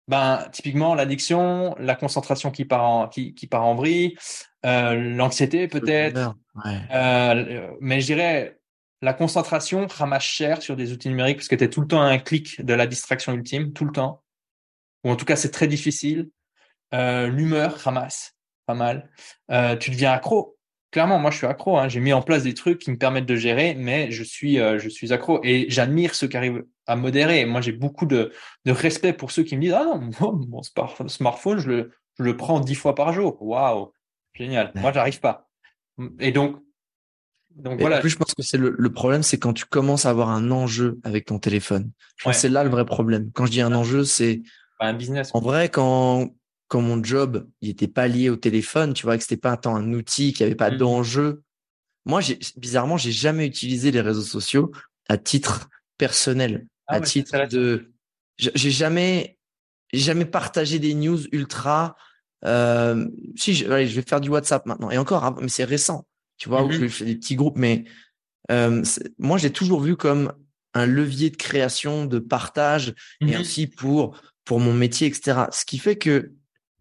Ben 0.08 0.48
typiquement 0.52 0.94
l'addiction, 0.94 1.74
la 1.78 1.94
concentration 1.94 2.50
qui 2.50 2.64
part 2.64 2.84
en 2.84 3.08
qui, 3.08 3.34
qui 3.34 3.46
part 3.46 3.64
en 3.64 3.74
vrille, 3.74 4.16
euh, 4.64 4.94
l'anxiété 4.94 5.68
peut-être. 5.68 6.34
Ouais. 6.64 6.80
Euh, 6.92 7.70
mais 7.80 8.00
je 8.00 8.06
dirais 8.06 8.58
la 9.00 9.12
concentration 9.12 9.86
ramasse 9.86 10.24
cher 10.24 10.62
sur 10.62 10.76
des 10.76 10.92
outils 10.92 11.08
numériques 11.08 11.36
parce 11.36 11.48
que 11.48 11.54
tu 11.54 11.64
es 11.64 11.70
tout 11.70 11.80
le 11.80 11.86
temps 11.86 12.02
à 12.02 12.06
un 12.06 12.18
clic 12.18 12.64
de 12.64 12.74
la 12.74 12.86
distraction 12.86 13.32
ultime, 13.32 13.72
tout 13.72 13.84
le 13.84 13.92
temps. 13.92 14.22
Ou 15.04 15.10
en 15.10 15.16
tout 15.16 15.24
cas, 15.24 15.36
c'est 15.36 15.52
très 15.52 15.68
difficile. 15.68 16.30
Euh, 16.94 17.28
L'humeur 17.28 17.76
ramasse 17.76 18.34
pas 18.66 18.74
mal. 18.74 19.10
Tu 19.80 19.90
deviens 19.90 20.12
accro. 20.12 20.57
Clairement, 20.90 21.18
moi, 21.18 21.30
je 21.30 21.36
suis 21.36 21.46
accro. 21.46 21.78
Hein. 21.78 21.88
J'ai 21.88 22.00
mis 22.00 22.12
en 22.12 22.22
place 22.22 22.44
des 22.44 22.54
trucs 22.54 22.78
qui 22.78 22.90
me 22.90 22.96
permettent 22.96 23.26
de 23.26 23.36
gérer, 23.36 23.74
mais 23.74 24.10
je 24.10 24.22
suis, 24.22 24.58
euh, 24.58 24.78
je 24.78 24.88
suis 24.88 25.12
accro. 25.12 25.40
Et 25.44 25.66
j'admire 25.68 26.14
ceux 26.14 26.28
qui 26.28 26.36
arrivent 26.36 26.64
à 26.86 26.96
modérer. 26.96 27.44
Moi, 27.44 27.60
j'ai 27.60 27.72
beaucoup 27.72 28.06
de, 28.06 28.32
de 28.64 28.72
respect 28.72 29.12
pour 29.12 29.30
ceux 29.30 29.42
qui 29.42 29.56
me 29.56 29.62
disent 29.62 29.74
Ah 29.74 29.84
non, 29.84 30.40
mon 30.48 30.62
smartphone, 30.62 31.58
je 31.58 31.68
le, 31.68 31.90
je 32.18 32.24
le 32.24 32.36
prends 32.36 32.60
dix 32.60 32.74
fois 32.74 32.94
par 32.94 33.12
jour. 33.12 33.36
Waouh, 33.42 33.92
génial. 34.32 34.72
Moi, 34.76 34.92
j'arrive 34.92 35.20
pas. 35.20 35.48
Et 36.20 36.32
donc, 36.32 36.56
donc 37.50 37.80
voilà. 37.80 37.98
En 37.98 38.00
plus, 38.00 38.10
je 38.10 38.16
pense 38.16 38.34
que 38.34 38.42
c'est 38.42 38.56
le, 38.56 38.74
le, 38.78 38.92
problème, 38.92 39.22
c'est 39.22 39.38
quand 39.38 39.52
tu 39.52 39.66
commences 39.66 40.06
à 40.06 40.10
avoir 40.10 40.30
un 40.30 40.50
enjeu 40.50 41.00
avec 41.02 41.26
ton 41.26 41.38
téléphone. 41.38 41.90
Je 42.16 42.24
pense 42.24 42.36
que 42.36 42.40
c'est 42.40 42.48
là 42.48 42.64
le 42.64 42.70
vrai 42.70 42.86
problème. 42.86 43.30
Quand 43.34 43.46
je 43.46 43.50
dis 43.50 43.60
un 43.60 43.74
enjeu, 43.74 44.04
c'est 44.04 44.42
un 44.80 44.94
business. 44.94 45.30
En 45.34 45.40
vrai, 45.40 45.68
quand 45.68 46.28
quand 46.68 46.80
mon 46.80 47.02
job, 47.02 47.48
il 47.60 47.70
était 47.70 47.88
pas 47.88 48.08
lié 48.08 48.30
au 48.30 48.36
téléphone, 48.36 48.94
tu 48.94 49.04
vois, 49.04 49.16
que 49.16 49.22
c'était 49.22 49.36
pas 49.36 49.52
un 49.52 49.56
temps 49.56 49.76
un 49.76 49.92
outil, 49.92 50.32
qu'il 50.32 50.44
y 50.44 50.46
avait 50.46 50.54
pas 50.54 50.70
mmh. 50.70 50.76
d'enjeu. 50.76 51.42
Moi, 52.04 52.20
j'ai 52.20 52.38
bizarrement, 52.56 52.96
j'ai 52.96 53.12
jamais 53.12 53.46
utilisé 53.46 53.90
les 53.90 54.00
réseaux 54.00 54.22
sociaux 54.22 54.70
à 55.08 55.18
titre 55.18 55.68
personnel, 55.96 56.66
ah 56.86 56.96
à 56.96 57.00
titre 57.00 57.46
de. 57.48 57.92
J'ai 58.36 58.70
jamais, 58.70 59.36
jamais 59.92 60.24
partagé 60.24 60.78
des 60.78 60.94
news 60.94 61.18
ultra. 61.32 61.96
Euh, 62.44 63.08
si, 63.34 63.54
je, 63.54 63.68
allez, 63.68 63.88
je 63.88 63.96
vais 63.96 64.06
faire 64.06 64.20
du 64.20 64.28
WhatsApp 64.28 64.64
maintenant. 64.66 64.90
Et 64.90 64.98
encore, 64.98 65.40
mais 65.40 65.48
c'est 65.48 65.64
récent 65.64 66.06
tu 66.38 66.48
vois, 66.48 66.62
où 66.62 66.68
mmh 66.68 66.72
je 66.72 66.88
fais 66.88 67.04
des 67.04 67.16
petits 67.16 67.36
groupes. 67.36 67.58
Mais 67.58 67.84
euh, 68.50 68.82
moi, 69.18 69.36
j'ai 69.36 69.50
toujours 69.50 69.80
vu 69.80 69.96
comme 69.96 70.32
un 70.72 70.86
levier 70.86 71.30
de 71.30 71.36
création, 71.36 72.06
de 72.06 72.18
partage, 72.18 72.94
et 73.20 73.36
mmh 73.36 73.40
aussi 73.40 73.66
pour 73.66 74.16
pour 74.44 74.60
mon 74.60 74.72
métier, 74.72 75.08
etc. 75.08 75.40
Ce 75.52 75.66
qui 75.66 75.76
fait 75.76 75.96
que 75.96 76.32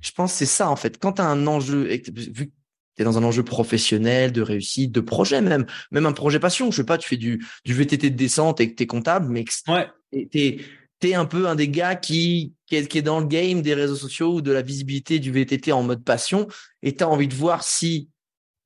je 0.07 0.13
pense 0.13 0.33
c'est 0.33 0.45
ça 0.45 0.69
en 0.69 0.75
fait. 0.75 0.97
Quand 0.97 1.13
tu 1.13 1.21
as 1.21 1.25
un 1.25 1.47
enjeu, 1.47 1.83
vu 1.83 2.47
que 2.47 2.51
tu 2.95 3.01
es 3.01 3.03
dans 3.03 3.17
un 3.17 3.23
enjeu 3.23 3.43
professionnel, 3.43 4.31
de 4.31 4.41
réussite, 4.41 4.91
de 4.91 5.01
projet 5.01 5.41
même, 5.41 5.65
même 5.91 6.05
un 6.05 6.13
projet 6.13 6.39
passion, 6.39 6.71
je 6.71 6.77
sais 6.77 6.85
pas, 6.85 6.97
tu 6.97 7.07
fais 7.07 7.17
du, 7.17 7.45
du 7.65 7.73
VTT 7.73 8.09
de 8.09 8.15
descente 8.15 8.59
et 8.61 8.71
que 8.71 8.75
tu 8.75 8.83
es 8.83 8.87
comptable, 8.87 9.27
mais 9.29 9.43
ouais. 9.67 9.87
tu 10.31 10.61
es, 11.03 11.13
un 11.13 11.25
peu 11.25 11.47
un 11.47 11.55
des 11.55 11.67
gars 11.67 11.95
qui, 11.95 12.53
qui 12.65 12.77
est, 12.77 12.87
qui, 12.87 12.97
est, 12.99 13.01
dans 13.03 13.19
le 13.19 13.27
game 13.27 13.61
des 13.61 13.73
réseaux 13.73 13.95
sociaux 13.95 14.35
ou 14.35 14.41
de 14.41 14.51
la 14.51 14.61
visibilité 14.61 15.19
du 15.19 15.31
VTT 15.31 15.71
en 15.71 15.83
mode 15.83 16.03
passion 16.03 16.47
et 16.81 16.95
tu 16.95 17.03
as 17.03 17.09
envie 17.09 17.27
de 17.27 17.35
voir 17.35 17.63
si 17.63 18.09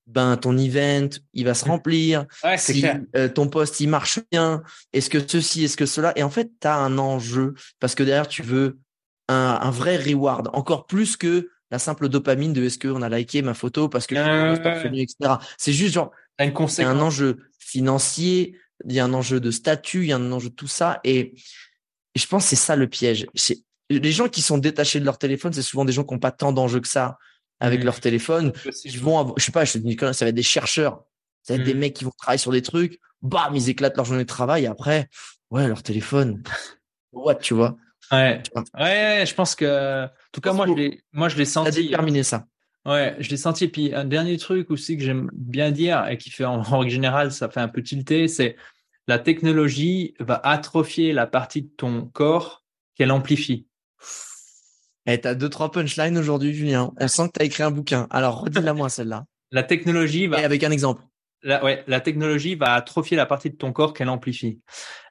ben 0.07 0.35
ton 0.35 0.57
event 0.57 1.09
il 1.33 1.45
va 1.45 1.53
se 1.53 1.63
remplir 1.63 2.25
si 2.57 2.83
euh, 3.15 3.29
ton 3.29 3.47
poste 3.47 3.79
il 3.79 3.87
marche 3.87 4.19
bien 4.31 4.63
est-ce 4.93 5.09
que 5.09 5.19
ceci 5.25 5.63
est-ce 5.63 5.77
que 5.77 5.85
cela? 5.85 6.11
Et 6.15 6.23
en 6.23 6.29
fait 6.29 6.49
tu 6.59 6.67
as 6.67 6.75
un 6.75 6.97
enjeu 6.97 7.53
parce 7.79 7.95
que 7.95 8.03
derrière 8.03 8.27
tu 8.27 8.41
veux 8.41 8.79
un, 9.31 9.59
un, 9.61 9.71
vrai 9.71 9.97
reward 9.97 10.49
encore 10.53 10.85
plus 10.85 11.17
que 11.17 11.49
la 11.71 11.79
simple 11.79 12.09
dopamine 12.09 12.53
de 12.53 12.63
est-ce 12.63 12.79
qu'on 12.79 13.01
a 13.01 13.09
liké 13.09 13.41
ma 13.41 13.53
photo 13.53 13.89
parce 13.89 14.07
que 14.07 14.15
je 14.15 15.01
etc 15.01 15.35
c'est 15.57 15.73
juste 15.73 15.93
genre 15.93 16.11
il 16.39 16.51
y 16.51 16.81
a 16.83 16.89
un 16.89 16.99
enjeu 16.99 17.37
financier 17.59 18.57
il 18.85 18.93
y 18.93 18.99
a 18.99 19.05
un 19.05 19.13
enjeu 19.13 19.39
de 19.39 19.51
statut 19.51 20.01
il 20.01 20.07
y 20.07 20.13
a 20.13 20.17
un 20.17 20.31
enjeu 20.31 20.49
de 20.49 20.55
tout 20.55 20.67
ça 20.67 20.99
et, 21.03 21.19
et 21.19 22.19
je 22.19 22.27
pense 22.27 22.43
que 22.43 22.49
c'est 22.49 22.55
ça 22.55 22.75
le 22.75 22.87
piège 22.87 23.27
c'est 23.35 23.59
les 23.89 24.11
gens 24.11 24.29
qui 24.29 24.41
sont 24.41 24.57
détachés 24.57 24.99
de 24.99 25.05
leur 25.05 25.17
téléphone 25.17 25.53
c'est 25.53 25.61
souvent 25.61 25.85
des 25.85 25.93
gens 25.93 26.03
qui 26.03 26.13
n'ont 26.13 26.19
pas 26.19 26.31
tant 26.31 26.51
d'enjeux 26.51 26.79
que 26.79 26.87
ça 26.87 27.17
avec 27.61 27.83
leur 27.83 28.01
téléphone. 28.01 28.51
Ils 28.83 28.99
vont, 28.99 29.33
je 29.37 29.45
sais 29.45 29.51
pas, 29.51 29.63
je 29.63 29.73
te 29.73 29.77
dis, 29.77 29.95
ça 29.95 30.25
va 30.25 30.29
être 30.29 30.35
des 30.35 30.43
chercheurs. 30.43 31.05
Ça 31.43 31.53
va 31.53 31.59
être 31.59 31.65
des 31.65 31.73
mm. 31.73 31.79
mecs 31.79 31.93
qui 31.93 32.03
vont 32.03 32.11
travailler 32.17 32.39
sur 32.39 32.51
des 32.51 32.61
trucs. 32.61 32.99
Bam, 33.21 33.55
ils 33.55 33.69
éclatent 33.69 33.95
leur 33.95 34.05
journée 34.05 34.23
de 34.23 34.27
travail. 34.27 34.63
Et 34.63 34.67
après, 34.67 35.09
ouais, 35.51 35.67
leur 35.67 35.83
téléphone. 35.83 36.43
What, 37.13 37.35
tu 37.35 37.53
vois? 37.53 37.77
Ouais. 38.11 38.41
Ouais, 38.77 39.23
je 39.25 39.33
pense 39.33 39.55
que, 39.55 40.05
en 40.05 40.09
tout 40.31 40.41
cas, 40.41 40.53
moi, 40.53 40.67
je 40.67 40.73
l'ai, 40.73 41.03
moi, 41.13 41.29
je 41.29 41.37
l'ai 41.37 41.45
senti. 41.45 41.83
déterminé 41.83 42.23
ça. 42.23 42.45
Ouais, 42.85 43.15
je 43.19 43.29
l'ai 43.29 43.37
senti. 43.37 43.67
Puis 43.67 43.93
un 43.93 44.05
dernier 44.05 44.37
truc 44.37 44.71
aussi 44.71 44.97
que 44.97 45.03
j'aime 45.03 45.29
bien 45.33 45.71
dire 45.71 46.07
et 46.07 46.17
qui 46.17 46.29
fait 46.29 46.45
en 46.45 46.61
règle 46.61 46.89
générale, 46.89 47.31
ça 47.31 47.49
fait 47.49 47.59
un 47.59 47.67
peu 47.67 47.81
tilter, 47.83 48.27
c'est 48.27 48.55
la 49.07 49.19
technologie 49.19 50.13
va 50.19 50.39
atrophier 50.43 51.13
la 51.13 51.27
partie 51.27 51.63
de 51.63 51.69
ton 51.69 52.05
corps 52.05 52.63
qu'elle 52.95 53.11
amplifie. 53.11 53.67
Eh, 55.07 55.19
t'as 55.19 55.33
deux, 55.33 55.49
trois 55.49 55.71
punchlines 55.71 56.17
aujourd'hui, 56.17 56.53
Julien. 56.53 56.91
On 56.99 57.07
sent 57.07 57.27
que 57.27 57.33
t'as 57.39 57.45
écrit 57.45 57.63
un 57.63 57.71
bouquin. 57.71 58.07
Alors, 58.11 58.41
redis-la 58.41 58.73
moi, 58.73 58.89
celle-là. 58.89 59.25
La 59.51 59.63
technologie 59.63 60.27
va. 60.27 60.39
Et 60.39 60.45
avec 60.45 60.63
un 60.63 60.71
exemple. 60.71 61.01
La, 61.43 61.63
ouais, 61.63 61.83
la 61.87 61.99
technologie 62.01 62.55
va 62.55 62.73
atrophier 62.73 63.17
la 63.17 63.25
partie 63.25 63.49
de 63.49 63.55
ton 63.55 63.73
corps 63.73 63.93
qu'elle 63.93 64.09
amplifie. 64.09 64.59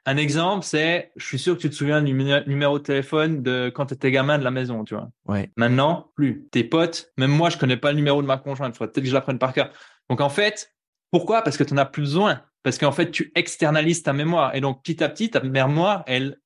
Un 0.05 0.17
exemple, 0.17 0.65
c'est, 0.65 1.11
je 1.17 1.25
suis 1.25 1.39
sûr 1.39 1.55
que 1.55 1.61
tu 1.61 1.69
te 1.69 1.75
souviens 1.75 2.01
du 2.01 2.13
numéro 2.13 2.79
de 2.79 2.83
téléphone 2.83 3.43
de 3.43 3.69
quand 3.73 3.87
tu 3.87 3.93
étais 3.93 4.11
gamin 4.11 4.37
de 4.37 4.43
la 4.43 4.51
maison, 4.51 4.83
tu 4.83 4.95
vois. 4.95 5.09
Ouais. 5.27 5.51
Maintenant, 5.57 6.11
plus. 6.15 6.47
Tes 6.51 6.63
potes, 6.63 7.11
même 7.17 7.31
moi, 7.31 7.49
je 7.49 7.57
connais 7.57 7.77
pas 7.77 7.91
le 7.91 7.97
numéro 7.97 8.21
de 8.21 8.27
ma 8.27 8.37
conjointe. 8.37 8.75
Faudrait 8.75 8.91
peut-être 8.91 9.03
que 9.03 9.09
je 9.09 9.13
l'apprenne 9.13 9.39
par 9.39 9.53
cœur. 9.53 9.71
Donc, 10.09 10.21
en 10.21 10.29
fait, 10.29 10.73
pourquoi? 11.11 11.41
Parce 11.41 11.57
que 11.57 11.63
tu 11.63 11.73
n'en 11.73 11.81
as 11.81 11.85
plus 11.85 12.03
besoin. 12.03 12.41
Parce 12.63 12.77
qu'en 12.77 12.91
fait, 12.91 13.11
tu 13.11 13.31
externalises 13.35 14.03
ta 14.03 14.13
mémoire. 14.13 14.55
Et 14.55 14.61
donc, 14.61 14.81
petit 14.83 15.03
à 15.03 15.09
petit, 15.09 15.29
ta 15.29 15.41
mémoire, 15.41 16.03
elle, 16.07 16.39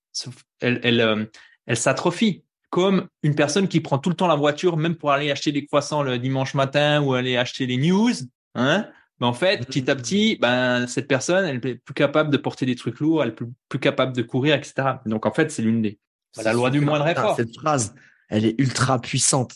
elle, 0.62 0.80
elle, 0.84 1.02
euh, 1.02 1.26
elle 1.68 1.78
s'atrophie 1.78 2.44
comme 2.72 3.08
une 3.24 3.36
personne 3.36 3.68
qui 3.68 3.80
prend 3.80 4.00
tout 4.00 4.10
le 4.10 4.16
temps 4.16 4.28
la 4.28 4.36
voiture, 4.36 4.76
même 4.76 4.96
pour 4.96 5.12
aller 5.12 5.32
acheter 5.32 5.54
des 5.54 5.66
croissants 5.66 6.04
le 6.04 6.18
dimanche 6.20 6.56
matin 6.56 7.02
ou 7.02 7.14
aller 7.14 7.38
acheter 7.38 7.66
les 7.68 7.78
news, 7.78 8.12
hein. 8.56 8.90
Ben 9.20 9.28
en 9.28 9.34
fait, 9.34 9.66
petit 9.66 9.90
à 9.90 9.96
petit, 9.96 10.38
ben 10.42 10.88
cette 10.88 11.08
personne, 11.08 11.46
elle 11.46 11.66
est 11.66 11.76
plus 11.76 11.94
capable 11.94 12.30
de 12.30 12.38
porter 12.38 12.66
des 12.66 12.76
trucs 12.76 13.00
lourds, 13.00 13.24
elle 13.24 13.30
est 13.30 13.36
plus, 13.70 13.80
capable 13.80 14.14
de 14.14 14.22
courir, 14.22 14.56
etc. 14.56 14.98
Donc 15.06 15.26
en 15.26 15.32
fait, 15.32 15.52
c'est 15.52 15.62
l'une 15.62 15.82
des 15.82 16.00
la 16.44 16.54
loi 16.54 16.70
du 16.70 16.82
moindre 16.82 17.08
effort. 17.08 17.36
Cette 17.36 17.56
phrase, 17.56 17.96
elle 18.30 18.46
est 18.46 18.60
ultra 18.60 19.00
puissante. 19.00 19.56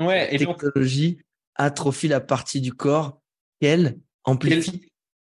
Ouais. 0.00 0.30
La 0.32 0.38
technologie 0.38 1.18
atrophie 1.54 2.08
la 2.08 2.20
partie 2.20 2.60
du 2.60 2.72
corps 2.72 3.20
qu'elle 3.60 3.98
amplifie. 4.24 4.88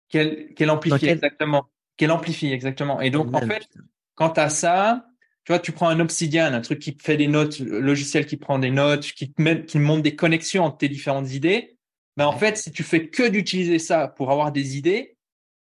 Qu'elle 0.10 0.70
amplifie 0.70 1.08
exactement. 1.08 1.70
Qu'elle 1.98 2.12
amplifie 2.12 2.52
exactement. 2.52 3.02
Et 3.02 3.10
donc 3.10 3.34
en 3.34 3.42
fait, 3.42 3.68
quant 4.16 4.32
à 4.34 4.50
ça, 4.50 5.08
Tu 5.46 5.52
vois, 5.52 5.60
tu 5.60 5.74
prends 5.74 5.90
un 5.90 6.00
Obsidian, 6.00 6.54
un 6.54 6.62
truc 6.62 6.80
qui 6.80 6.96
fait 7.02 7.18
des 7.18 7.28
notes, 7.28 7.60
logiciel 7.60 8.26
qui 8.26 8.38
prend 8.38 8.60
des 8.60 8.72
notes, 8.72 9.02
qui 9.02 9.34
te 9.34 9.42
met, 9.42 9.66
qui 9.66 9.80
montre 9.80 10.04
des 10.04 10.16
connexions 10.16 10.64
entre 10.64 10.78
tes 10.78 10.88
différentes 10.88 11.34
idées. 11.34 11.78
Ben, 12.18 12.26
en 12.26 12.38
fait, 12.38 12.58
si 12.58 12.72
tu 12.72 12.84
fais 12.84 13.08
que 13.08 13.28
d'utiliser 13.28 13.80
ça 13.80 14.08
pour 14.08 14.32
avoir 14.32 14.52
des 14.52 14.78
idées, 14.78 15.18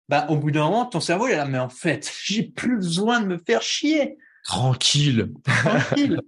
ben, 0.09 0.25
au 0.27 0.35
bout 0.35 0.51
d'un 0.51 0.63
moment, 0.63 0.85
ton 0.85 0.99
cerveau, 0.99 1.27
il 1.27 1.33
est 1.33 1.37
là, 1.37 1.45
mais 1.45 1.59
en 1.59 1.69
fait, 1.69 2.11
j'ai 2.23 2.43
plus 2.43 2.77
besoin 2.77 3.21
de 3.21 3.27
me 3.27 3.37
faire 3.37 3.61
chier. 3.61 4.17
Tranquille. 4.43 5.31
Tranquille. 5.43 6.19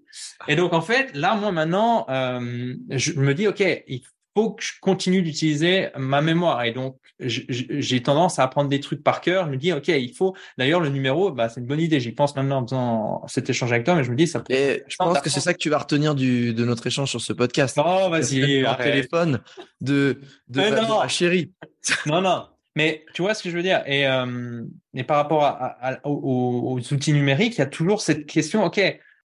Et 0.47 0.55
donc, 0.55 0.73
en 0.73 0.81
fait, 0.81 1.15
là, 1.15 1.35
moi, 1.35 1.51
maintenant, 1.51 2.05
euh, 2.09 2.75
je 2.89 3.13
me 3.13 3.33
dis, 3.33 3.47
OK, 3.47 3.63
il 3.87 4.01
faut 4.35 4.51
que 4.51 4.63
je 4.63 4.71
continue 4.81 5.21
d'utiliser 5.21 5.89
ma 5.97 6.21
mémoire. 6.21 6.63
Et 6.63 6.71
donc, 6.71 6.97
j'ai 7.19 8.01
tendance 8.01 8.39
à 8.39 8.43
apprendre 8.43 8.69
des 8.69 8.79
trucs 8.79 9.03
par 9.03 9.21
cœur. 9.21 9.45
Je 9.45 9.51
me 9.51 9.57
dis, 9.57 9.71
OK, 9.71 9.87
il 9.87 10.13
faut. 10.13 10.35
D'ailleurs, 10.57 10.79
le 10.79 10.89
numéro, 10.89 11.31
bah, 11.31 11.49
c'est 11.49 11.59
une 11.59 11.67
bonne 11.67 11.79
idée. 11.79 11.99
J'y 11.99 12.11
pense 12.11 12.35
maintenant 12.35 12.61
en 12.61 12.67
faisant 12.67 13.27
cet 13.27 13.49
échange 13.49 13.71
avec 13.71 13.85
toi, 13.85 13.95
mais 13.95 14.03
je 14.03 14.11
me 14.11 14.15
dis, 14.15 14.27
ça 14.27 14.39
peut. 14.39 14.53
Et 14.53 14.83
je 14.87 14.95
pense 14.97 15.19
que 15.19 15.29
c'est 15.29 15.39
ça 15.39 15.53
que 15.53 15.59
tu 15.59 15.69
vas 15.69 15.77
retenir 15.77 16.15
du, 16.15 16.53
de 16.53 16.65
notre 16.65 16.87
échange 16.87 17.09
sur 17.09 17.21
ce 17.21 17.33
podcast. 17.33 17.77
Non, 17.77 18.09
vas-y. 18.09 18.65
téléphone 18.77 19.41
de, 19.81 20.19
de, 20.47 20.61
de, 20.61 21.07
chérie. 21.09 21.51
Non, 22.05 22.21
non. 22.21 22.47
Mais 22.75 23.05
tu 23.13 23.21
vois 23.21 23.33
ce 23.35 23.43
que 23.43 23.49
je 23.49 23.55
veux 23.55 23.61
dire 23.61 23.83
et, 23.85 24.07
euh, 24.07 24.63
et 24.95 25.03
par 25.03 25.17
rapport 25.17 25.43
à, 25.43 25.99
aux, 26.05 26.73
aux, 26.73 26.93
outils 26.93 27.13
numériques, 27.13 27.55
il 27.55 27.59
y 27.59 27.61
a 27.61 27.67
toujours 27.67 28.01
cette 28.01 28.25
question. 28.25 28.63
Ok, 28.63 28.81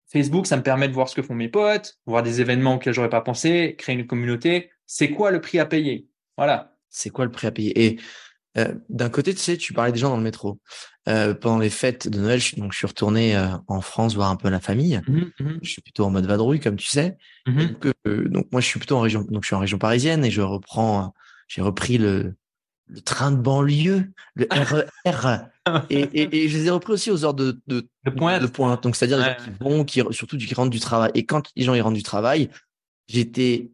Facebook, 0.10 0.48
ça 0.48 0.58
me 0.58 0.64
permet 0.64 0.88
de 0.88 0.94
voir 0.94 1.10
ce 1.10 1.16
que 1.16 1.22
font 1.22 1.36
mes 1.36 1.50
potes, 1.50 1.98
voir 2.06 2.24
des 2.24 2.42
événements 2.42 2.76
auxquels 2.76 2.94
j'aurais 2.94 3.10
pas 3.10 3.22
pensé, 3.22 3.76
créer 3.78 3.96
une 3.96 4.08
communauté. 4.08 4.72
C'est 4.86 5.10
quoi 5.10 5.32
le 5.32 5.42
prix 5.42 5.60
à 5.60 5.66
payer? 5.66 6.08
Voilà. 6.38 6.76
C'est 6.90 7.10
quoi 7.10 7.26
le 7.26 7.32
prix 7.32 7.48
à 7.48 7.52
payer? 7.52 7.86
Et 7.86 8.00
euh, 8.58 8.74
d'un 8.90 9.10
côté, 9.10 9.34
tu 9.34 9.42
sais, 9.42 9.58
tu 9.58 9.74
parlais 9.74 9.92
des 9.92 10.00
gens 10.00 10.10
dans 10.10 10.18
le 10.18 10.24
métro. 10.24 10.60
Euh, 11.10 11.34
pendant 11.34 11.60
les 11.60 11.70
fêtes 11.70 12.08
de 12.08 12.20
Noël, 12.20 12.40
je, 12.40 12.56
donc 12.56 12.72
je 12.72 12.78
suis 12.78 12.88
retourné 12.88 13.36
euh, 13.36 13.48
en 13.68 13.82
France 13.82 14.16
voir 14.16 14.30
un 14.30 14.36
peu 14.36 14.50
la 14.50 14.60
famille. 14.60 15.02
Mmh 15.08 15.22
mmh 15.40 15.60
je 15.62 15.70
suis 15.70 15.82
plutôt 15.82 16.06
en 16.06 16.10
mode 16.10 16.26
vadrouille, 16.26 16.60
comme 16.60 16.76
tu 16.76 16.88
sais. 16.88 17.18
Mmh 17.46 17.66
donc, 17.66 17.88
donc, 18.06 18.48
moi, 18.52 18.62
je 18.62 18.66
suis 18.66 18.80
plutôt 18.80 18.98
en 18.98 19.02
région. 19.02 19.26
Donc 19.30 19.44
je 19.44 19.48
suis 19.48 19.56
en 19.56 19.60
région 19.60 19.78
parisienne 19.78 20.26
et 20.26 20.32
je 20.32 20.42
reprends. 20.42 21.14
J'ai 21.48 21.62
repris 21.62 21.98
le 21.98 22.36
le 22.90 23.02
train 23.02 23.32
de 23.32 23.38
banlieue, 23.38 24.12
le 24.36 24.48
RER. 24.50 25.50
Et, 25.90 26.02
et, 26.14 26.44
et, 26.44 26.50
je 26.50 26.58
les 26.58 26.66
ai 26.68 26.70
repris 26.70 26.94
aussi 26.94 27.12
aux 27.12 27.26
heures 27.26 27.34
de, 27.34 27.60
de, 27.68 27.88
de 28.06 28.10
pointe. 28.10 28.42
De 28.42 28.48
pointe. 28.48 28.84
Donc, 28.84 28.96
c'est-à-dire 28.96 29.20
ouais. 29.20 29.38
qui 29.44 29.50
vont, 29.60 29.84
qui, 29.84 30.02
surtout 30.12 30.38
qui 30.38 30.54
rentrent 30.54 30.70
du 30.70 30.80
travail. 30.80 31.12
Et 31.14 31.26
quand 31.26 31.50
les 31.56 31.64
gens 31.64 31.74
ils 31.74 31.82
rentrent 31.82 31.98
du 31.98 32.04
travail, 32.04 32.50
j'étais, 33.08 33.72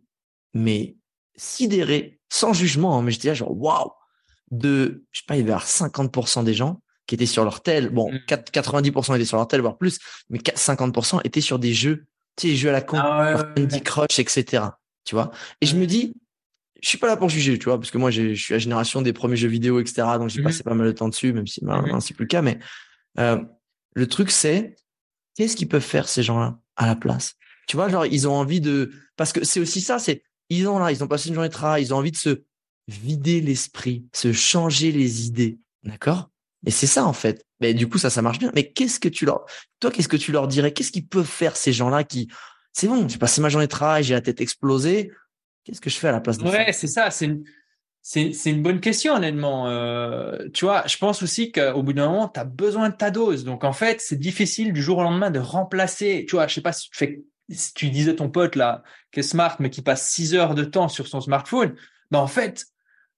mais 0.53 0.95
sidéré, 1.35 2.19
sans 2.29 2.53
jugement, 2.53 2.97
hein, 2.97 3.01
mais 3.01 3.11
j'étais 3.11 3.29
là 3.29 3.33
genre, 3.33 3.55
waouh! 3.55 3.91
De, 4.51 5.03
je 5.11 5.19
sais 5.19 5.25
pas, 5.27 5.35
il 5.35 5.47
y 5.47 5.51
avait 5.51 5.59
50% 5.59 6.43
des 6.43 6.53
gens 6.53 6.79
qui 7.07 7.15
étaient 7.15 7.25
sur 7.25 7.43
leur 7.43 7.61
tel. 7.61 7.89
Bon, 7.89 8.11
mm. 8.11 8.17
90% 8.27 9.15
étaient 9.15 9.25
sur 9.25 9.37
leur 9.37 9.47
tel, 9.47 9.61
voire 9.61 9.77
plus, 9.77 9.99
mais 10.29 10.39
50% 10.39 11.21
étaient 11.23 11.41
sur 11.41 11.59
des 11.59 11.73
jeux, 11.73 12.05
tu 12.35 12.41
sais, 12.41 12.47
les 12.49 12.55
jeux 12.55 12.69
à 12.69 12.73
la 12.73 12.81
con, 12.81 12.97
ah 12.99 13.35
ouais, 13.35 13.43
Candy 13.55 13.81
Crush, 13.81 14.19
etc. 14.19 14.63
Tu 15.05 15.15
vois? 15.15 15.31
Et 15.61 15.65
je 15.65 15.75
me 15.75 15.85
dis, 15.85 16.13
je 16.84 16.89
suis 16.89 16.97
pas 16.97 17.07
là 17.07 17.15
pour 17.15 17.29
juger, 17.29 17.57
tu 17.57 17.65
vois, 17.65 17.79
parce 17.79 17.91
que 17.91 17.97
moi, 17.97 18.11
je 18.11 18.34
suis 18.34 18.53
la 18.53 18.59
génération 18.59 19.01
des 19.01 19.13
premiers 19.13 19.38
jeux 19.38 19.47
vidéo, 19.47 19.79
etc. 19.79 20.03
Donc, 20.19 20.27
j'ai 20.27 20.41
mmh. 20.41 20.43
passé 20.43 20.63
pas 20.63 20.73
mal 20.73 20.86
de 20.86 20.91
temps 20.91 21.07
dessus, 21.07 21.31
même 21.31 21.47
si 21.47 21.63
maintenant, 21.63 21.95
mmh. 21.95 22.01
c'est 22.01 22.13
plus 22.13 22.25
le 22.25 22.27
cas. 22.27 22.41
Mais 22.41 22.59
euh, 23.19 23.41
le 23.95 24.07
truc, 24.07 24.29
c'est 24.29 24.75
qu'est-ce 25.38 25.55
qu'ils 25.55 25.69
peuvent 25.69 25.81
faire 25.81 26.09
ces 26.09 26.23
gens-là 26.23 26.59
à 26.75 26.86
la 26.86 26.97
place? 26.97 27.36
Tu 27.69 27.77
vois, 27.77 27.88
genre, 27.88 28.05
ils 28.05 28.27
ont 28.27 28.34
envie 28.34 28.59
de, 28.59 28.91
parce 29.15 29.31
que 29.31 29.45
c'est 29.45 29.61
aussi 29.61 29.79
ça, 29.79 29.97
c'est 29.97 30.23
ils 30.49 30.67
ont 30.67 30.77
là, 30.77 30.91
ils 30.91 31.01
ont 31.01 31.07
passé 31.07 31.29
une 31.29 31.36
journée 31.36 31.47
de 31.47 31.53
travail, 31.53 31.84
ils 31.84 31.93
ont 31.93 31.97
envie 31.97 32.11
de 32.11 32.17
se 32.17 32.43
vider 32.89 33.39
l'esprit, 33.39 34.05
se 34.11 34.34
changer 34.34 34.91
les 34.91 35.25
idées, 35.25 35.59
d'accord? 35.84 36.31
Et 36.65 36.71
c'est 36.71 36.86
ça 36.86 37.05
en 37.05 37.13
fait. 37.13 37.45
Mais 37.61 37.73
du 37.73 37.88
coup, 37.88 37.97
ça, 37.97 38.09
ça 38.09 38.21
marche 38.21 38.39
bien. 38.39 38.51
Mais 38.55 38.73
qu'est-ce 38.73 38.99
que 38.99 39.07
tu 39.07 39.25
leur, 39.25 39.45
toi, 39.79 39.89
qu'est-ce 39.89 40.09
que 40.09 40.17
tu 40.17 40.34
leur 40.34 40.49
dirais? 40.49 40.73
Qu'est-ce 40.73 40.91
qu'ils 40.91 41.07
peuvent 41.07 41.25
faire 41.25 41.55
ces 41.55 41.71
gens-là 41.71 42.03
qui, 42.03 42.27
c'est 42.73 42.89
bon, 42.89 43.07
j'ai 43.07 43.17
passé 43.17 43.39
ma 43.39 43.47
journée 43.47 43.67
de 43.67 43.71
travail, 43.71 44.03
j'ai 44.03 44.15
la 44.15 44.21
tête 44.21 44.41
explosée 44.41 45.11
Qu'est-ce 45.64 45.82
que 45.82 45.89
je 45.89 45.97
fais 45.97 46.09
à 46.09 46.11
la 46.11 46.22
place 46.22 46.38
de 46.38 46.43
ouais, 46.43 46.74
c'est 46.74 46.88
ça. 46.88 47.09
C'est 47.09 47.26
une, 47.26 47.43
c'est, 48.01 48.34
c'est 48.34 48.49
une 48.49 48.61
bonne 48.61 48.82
question, 48.82 49.14
honnêtement. 49.16 49.70
Euh, 49.70 50.49
tu 50.53 50.66
vois, 50.66 50.84
je 50.88 50.97
pense 50.97 51.24
aussi 51.24 51.51
qu'au 51.51 51.84
bout 51.84 51.93
d'un 51.93 52.09
moment, 52.09 52.28
tu 52.28 52.39
as 52.39 52.43
besoin 52.43 52.89
de 52.89 52.95
ta 52.95 53.11
dose. 53.11 53.45
Donc, 53.45 53.64
en 53.64 53.72
fait, 53.72 54.01
c'est 54.01 54.20
difficile 54.20 54.74
du 54.74 54.82
jour 54.82 54.97
au 54.97 55.03
lendemain 55.03 55.32
de 55.32 55.39
remplacer. 55.39 56.26
Tu 56.28 56.36
vois, 56.36 56.47
je 56.47 56.55
sais 56.55 56.61
pas 56.61 56.74
si 56.74 56.89
tu 56.89 56.97
fais, 56.97 57.24
si 57.49 57.74
tu 57.74 57.89
disais 57.89 58.16
ton 58.16 58.30
pote 58.30 58.55
là, 58.55 58.84
qui 59.11 59.22
est 59.22 59.24
smart, 59.24 59.55
mais 59.59 59.70
qui 59.70 59.82
passe 59.82 60.09
six 60.09 60.36
heures 60.36 60.53
de 60.53 60.66
temps 60.66 60.89
sur 60.89 61.07
son 61.07 61.22
smartphone. 61.22 61.76
Ben, 62.11 62.20
en 62.20 62.28
fait, 62.28 62.66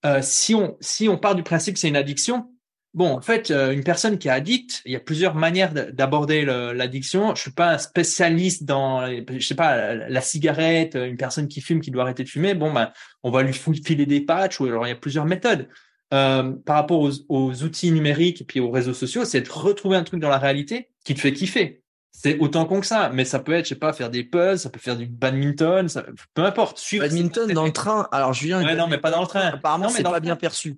euh, 0.05 0.19
si 0.21 0.53
on, 0.53 0.77
si 0.81 1.09
on 1.09 1.17
part 1.17 1.33
du 1.33 1.43
principe 1.43 1.73
que 1.73 1.79
c'est 1.79 1.89
une 1.89 1.95
addiction, 1.95 2.51
Bon, 2.95 3.17
en 3.17 3.21
fait, 3.21 3.51
euh, 3.51 3.73
une 3.73 3.83
personne 3.83 4.17
qui 4.17 4.29
est 4.29 4.31
addict, 4.31 4.81
il 4.85 4.93
y 4.93 4.95
a 4.95 5.01
plusieurs 5.01 5.35
manières 5.35 5.73
d'aborder 5.73 6.45
l'addiction. 6.45 7.35
Je 7.35 7.41
suis 7.41 7.51
pas 7.51 7.73
un 7.73 7.77
spécialiste 7.77 8.63
dans, 8.63 9.05
je 9.05 9.45
sais 9.45 9.53
pas, 9.53 9.93
la 9.93 10.21
cigarette, 10.21 10.95
une 10.95 11.17
personne 11.17 11.49
qui 11.49 11.59
fume, 11.59 11.81
qui 11.81 11.91
doit 11.91 12.03
arrêter 12.03 12.23
de 12.23 12.29
fumer. 12.29 12.53
Bon, 12.53 12.71
ben, 12.71 12.91
on 13.21 13.31
va 13.31 13.43
lui 13.43 13.51
filer 13.51 14.05
des 14.05 14.21
patchs. 14.21 14.61
Ou 14.61 14.67
alors, 14.67 14.87
il 14.87 14.91
y 14.91 14.93
a 14.93 14.95
plusieurs 14.95 15.25
méthodes. 15.25 15.67
Euh, 16.13 16.53
par 16.65 16.77
rapport 16.77 17.01
aux, 17.01 17.11
aux, 17.27 17.63
outils 17.63 17.91
numériques 17.91 18.41
et 18.41 18.45
puis 18.45 18.61
aux 18.61 18.71
réseaux 18.71 18.93
sociaux, 18.93 19.25
c'est 19.25 19.41
de 19.41 19.49
retrouver 19.49 19.97
un 19.97 20.03
truc 20.03 20.21
dans 20.21 20.29
la 20.29 20.37
réalité 20.37 20.89
qui 21.03 21.15
te 21.15 21.19
fait 21.19 21.33
kiffer. 21.33 21.83
C'est 22.13 22.39
autant 22.39 22.65
con 22.65 22.79
que 22.79 22.85
ça, 22.85 23.09
mais 23.13 23.25
ça 23.25 23.39
peut 23.39 23.51
être, 23.51 23.65
je 23.65 23.69
sais 23.69 23.75
pas, 23.75 23.91
faire 23.91 24.09
des 24.09 24.23
puzzles, 24.23 24.59
ça 24.59 24.69
peut 24.69 24.79
faire 24.79 24.95
du 24.95 25.05
badminton, 25.05 25.89
ça, 25.89 26.05
peu 26.33 26.45
importe. 26.45 26.81
Badminton 26.97 27.51
dans 27.51 27.65
le 27.65 27.73
train. 27.73 28.07
Alors, 28.13 28.31
Julien. 28.31 28.63
Ouais, 28.63 28.75
non, 28.75 28.87
mais 28.87 28.99
pas 28.99 29.11
dans 29.11 29.19
le 29.19 29.27
train. 29.27 29.47
Apparemment, 29.47 29.89
c'est 29.89 30.03
pas 30.03 30.21
bien 30.21 30.37
perçu. 30.37 30.77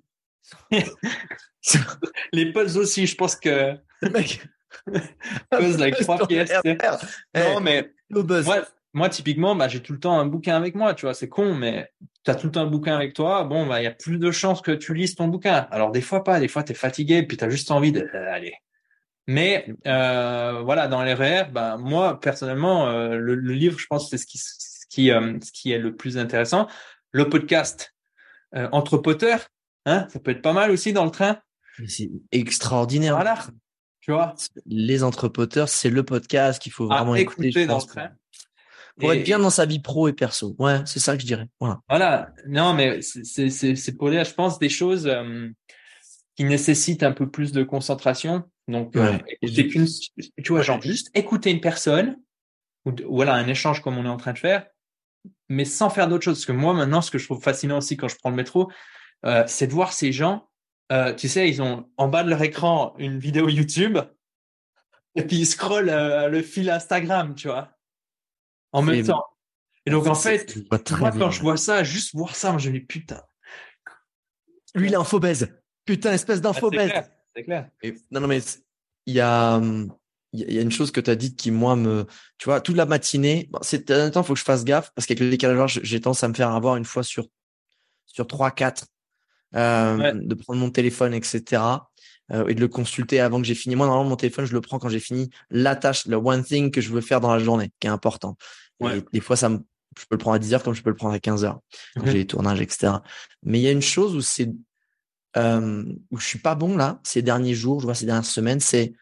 les 2.32 2.52
puzzles 2.52 2.80
aussi, 2.80 3.06
je 3.06 3.14
pense 3.16 3.36
que. 3.36 3.74
puzzle 5.50 5.82
avec 5.82 5.96
trois 5.96 6.26
pièces. 6.26 6.52
non, 7.34 7.60
mais 7.60 7.92
moi, 8.10 8.64
moi, 8.94 9.08
typiquement, 9.08 9.54
bah, 9.54 9.68
j'ai 9.68 9.80
tout 9.80 9.92
le 9.92 10.00
temps 10.00 10.18
un 10.18 10.26
bouquin 10.26 10.56
avec 10.56 10.74
moi, 10.74 10.94
tu 10.94 11.06
vois, 11.06 11.14
c'est 11.14 11.28
con, 11.28 11.54
mais 11.54 11.90
tu 12.24 12.30
as 12.30 12.34
tout 12.34 12.46
le 12.46 12.52
temps 12.52 12.62
un 12.62 12.66
bouquin 12.66 12.94
avec 12.94 13.14
toi, 13.14 13.44
bon, 13.44 13.66
bah, 13.66 13.80
il 13.80 13.84
y 13.84 13.86
a 13.86 13.92
plus 13.92 14.18
de 14.18 14.30
chances 14.30 14.60
que 14.60 14.72
tu 14.72 14.94
lises 14.94 15.14
ton 15.14 15.28
bouquin. 15.28 15.66
Alors, 15.70 15.90
des 15.90 16.00
fois 16.00 16.24
pas, 16.24 16.40
des 16.40 16.48
fois, 16.48 16.62
tu 16.62 16.72
es 16.72 16.74
fatigué, 16.74 17.22
puis 17.22 17.36
tu 17.36 17.44
as 17.44 17.50
juste 17.50 17.70
envie 17.70 17.92
de. 17.92 18.08
Euh. 18.14 18.50
Mais 19.26 19.66
euh, 19.86 20.62
voilà, 20.64 20.88
dans 20.88 21.02
les 21.04 21.12
RER, 21.12 21.44
bah, 21.52 21.76
moi, 21.76 22.18
personnellement, 22.18 22.88
euh, 22.88 23.16
le, 23.16 23.34
le, 23.34 23.52
livre, 23.52 23.78
je 23.78 23.86
pense, 23.86 24.08
c'est 24.08 24.16
ce 24.16 24.26
qui, 24.26 24.38
ce, 24.38 24.86
qui, 24.88 25.10
euh, 25.10 25.38
ce 25.42 25.52
qui 25.52 25.70
est 25.70 25.78
le 25.78 25.94
plus 25.94 26.16
intéressant. 26.16 26.66
Le 27.12 27.28
podcast, 27.28 27.94
Entre 28.72 28.96
poteurs, 28.96 29.48
hein, 29.88 30.06
ça 30.10 30.20
peut 30.20 30.30
être 30.30 30.42
pas 30.42 30.52
mal 30.52 30.70
aussi 30.70 30.92
dans 30.92 31.04
le 31.04 31.10
train. 31.10 31.38
C'est 31.86 32.10
extraordinaire. 32.32 33.14
Voilà. 33.14 33.38
Tu 34.00 34.12
vois? 34.12 34.34
Les 34.66 35.04
entrepoteurs, 35.04 35.68
c'est 35.68 35.90
le 35.90 36.02
podcast 36.02 36.60
qu'il 36.60 36.72
faut 36.72 36.86
vraiment 36.86 37.14
écouter, 37.14 37.48
écouter 37.48 37.66
dans 37.66 37.78
le 37.78 37.84
train. 37.84 38.10
Pour 38.98 39.12
et... 39.12 39.18
être 39.18 39.24
bien 39.24 39.38
dans 39.38 39.50
sa 39.50 39.66
vie 39.66 39.80
pro 39.80 40.08
et 40.08 40.12
perso. 40.12 40.56
Ouais, 40.58 40.80
c'est 40.86 40.98
ça 40.98 41.14
que 41.14 41.22
je 41.22 41.26
dirais. 41.26 41.46
Voilà. 41.60 41.80
Voilà. 41.88 42.32
Non, 42.46 42.74
mais 42.74 43.00
c'est 43.02 43.96
pour 43.96 44.10
dire, 44.10 44.24
je 44.24 44.34
pense, 44.34 44.58
des 44.58 44.68
choses 44.68 45.06
euh, 45.06 45.48
qui 46.36 46.44
nécessitent 46.44 47.02
un 47.02 47.12
peu 47.12 47.30
plus 47.30 47.52
de 47.52 47.62
concentration. 47.62 48.44
Donc, 48.66 48.96
euh, 48.96 49.12
ouais. 49.12 49.38
euh, 49.44 49.86
tu 50.42 50.52
vois, 50.52 50.62
genre 50.62 50.80
juste 50.82 51.10
écouter 51.14 51.50
une 51.50 51.60
personne 51.60 52.16
ou 52.84 52.92
voilà 53.08 53.34
un 53.34 53.46
échange 53.46 53.82
comme 53.82 53.98
on 53.98 54.04
est 54.04 54.08
en 54.08 54.16
train 54.16 54.32
de 54.32 54.38
faire, 54.38 54.66
mais 55.48 55.64
sans 55.64 55.90
faire 55.90 56.08
d'autres 56.08 56.24
choses. 56.24 56.38
Parce 56.38 56.46
que 56.46 56.52
moi, 56.52 56.74
maintenant, 56.74 57.02
ce 57.02 57.10
que 57.10 57.18
je 57.18 57.24
trouve 57.24 57.42
fascinant 57.42 57.78
aussi 57.78 57.96
quand 57.96 58.08
je 58.08 58.16
prends 58.16 58.30
le 58.30 58.36
métro, 58.36 58.70
euh, 59.24 59.44
c'est 59.46 59.66
de 59.66 59.72
voir 59.72 59.92
ces 59.92 60.12
gens. 60.12 60.48
Euh, 60.92 61.14
tu 61.14 61.28
sais, 61.28 61.48
ils 61.48 61.60
ont 61.60 61.88
en 61.96 62.08
bas 62.08 62.24
de 62.24 62.30
leur 62.30 62.42
écran 62.42 62.94
une 62.98 63.18
vidéo 63.18 63.48
YouTube 63.48 63.98
et 65.14 65.22
puis 65.22 65.36
ils 65.36 65.46
scrollent 65.46 65.90
euh, 65.90 66.28
le 66.28 66.42
fil 66.42 66.70
Instagram, 66.70 67.34
tu 67.34 67.48
vois, 67.48 67.72
en 68.72 68.82
même 68.82 69.04
temps. 69.04 69.24
Et 69.84 69.90
donc 69.90 70.06
en 70.06 70.14
fait, 70.14 70.56
moi 70.98 71.10
quand 71.12 71.30
je 71.30 71.40
vois 71.40 71.56
ça, 71.56 71.82
juste 71.82 72.14
voir 72.14 72.36
ça, 72.36 72.50
moi 72.50 72.58
je 72.58 72.70
me 72.70 72.78
dis 72.78 72.84
putain. 72.84 73.22
Lui, 74.74 74.88
il 74.88 74.92
est 74.92 74.96
infobèse. 74.96 75.48
Putain, 75.84 76.12
espèce 76.12 76.40
d'infobèse. 76.40 76.92
Ah, 76.94 77.04
c'est 77.34 77.42
clair. 77.42 77.70
Et, 77.82 77.94
non, 78.10 78.20
non, 78.20 78.28
mais 78.28 78.40
il 79.06 79.14
y 79.14 79.20
a, 79.20 79.60
il 80.34 80.52
y 80.52 80.58
a 80.58 80.62
une 80.62 80.70
chose 80.70 80.90
que 80.90 81.00
tu 81.00 81.10
as 81.10 81.16
dite 81.16 81.38
qui, 81.38 81.50
moi, 81.50 81.74
me, 81.74 82.06
tu 82.36 82.44
vois, 82.44 82.60
toute 82.60 82.76
la 82.76 82.84
matinée, 82.84 83.48
bon, 83.50 83.58
c'est, 83.62 83.88
même 83.88 84.10
temps, 84.10 84.20
il 84.20 84.26
faut 84.26 84.34
que 84.34 84.38
je 84.38 84.44
fasse 84.44 84.64
gaffe 84.64 84.92
parce 84.94 85.06
qu'avec 85.06 85.20
le 85.20 85.30
décalage, 85.30 85.80
j'ai 85.82 86.00
tendance 86.00 86.22
à 86.22 86.28
me 86.28 86.34
faire 86.34 86.50
avoir 86.50 86.76
une 86.76 86.84
fois 86.84 87.02
sur, 87.02 87.26
sur 88.06 88.26
trois, 88.26 88.50
quatre 88.50 88.86
euh, 89.54 89.96
ouais. 89.96 90.12
de 90.14 90.34
prendre 90.34 90.60
mon 90.60 90.70
téléphone, 90.70 91.14
etc. 91.14 91.62
Euh, 92.30 92.46
et 92.48 92.54
de 92.54 92.60
le 92.60 92.68
consulter 92.68 93.20
avant 93.20 93.40
que 93.40 93.46
j'ai 93.46 93.54
fini. 93.54 93.74
Moi, 93.74 93.86
normalement, 93.86 94.10
mon 94.10 94.16
téléphone, 94.16 94.44
je 94.44 94.52
le 94.52 94.60
prends 94.60 94.78
quand 94.78 94.90
j'ai 94.90 95.00
fini 95.00 95.30
la 95.50 95.76
tâche, 95.76 96.06
le 96.06 96.16
one 96.16 96.44
thing 96.44 96.70
que 96.70 96.82
je 96.82 96.90
veux 96.90 97.00
faire 97.00 97.20
dans 97.20 97.32
la 97.32 97.38
journée, 97.38 97.70
qui 97.80 97.86
est 97.86 97.90
important. 97.90 98.36
Ouais. 98.80 98.98
Et 98.98 99.04
des 99.14 99.20
fois, 99.20 99.34
ça 99.36 99.48
me, 99.48 99.60
je 99.98 100.04
peux 100.04 100.14
le 100.14 100.18
prendre 100.18 100.36
à 100.36 100.38
10 100.38 100.54
heures 100.54 100.62
comme 100.62 100.74
je 100.74 100.82
peux 100.82 100.90
le 100.90 100.96
prendre 100.96 101.14
à 101.14 101.18
15 101.18 101.44
heures 101.44 101.60
quand 101.96 102.06
j'ai 102.06 102.18
les 102.18 102.26
tournages, 102.26 102.60
etc. 102.60 102.92
Mais 103.42 103.58
il 103.58 103.62
y 103.62 103.68
a 103.68 103.72
une 103.72 103.82
chose 103.82 104.14
où 104.14 104.20
c'est 104.20 104.50
euh, 105.36 105.84
où 106.10 106.18
je 106.18 106.26
suis 106.26 106.38
pas 106.38 106.54
bon 106.54 106.76
là 106.76 107.00
ces 107.04 107.22
derniers 107.22 107.54
jours, 107.54 107.80
je 107.80 107.84
vois 107.84 107.94
ces 107.94 108.06
dernières 108.06 108.24
semaines, 108.24 108.60
c'est 108.60 108.92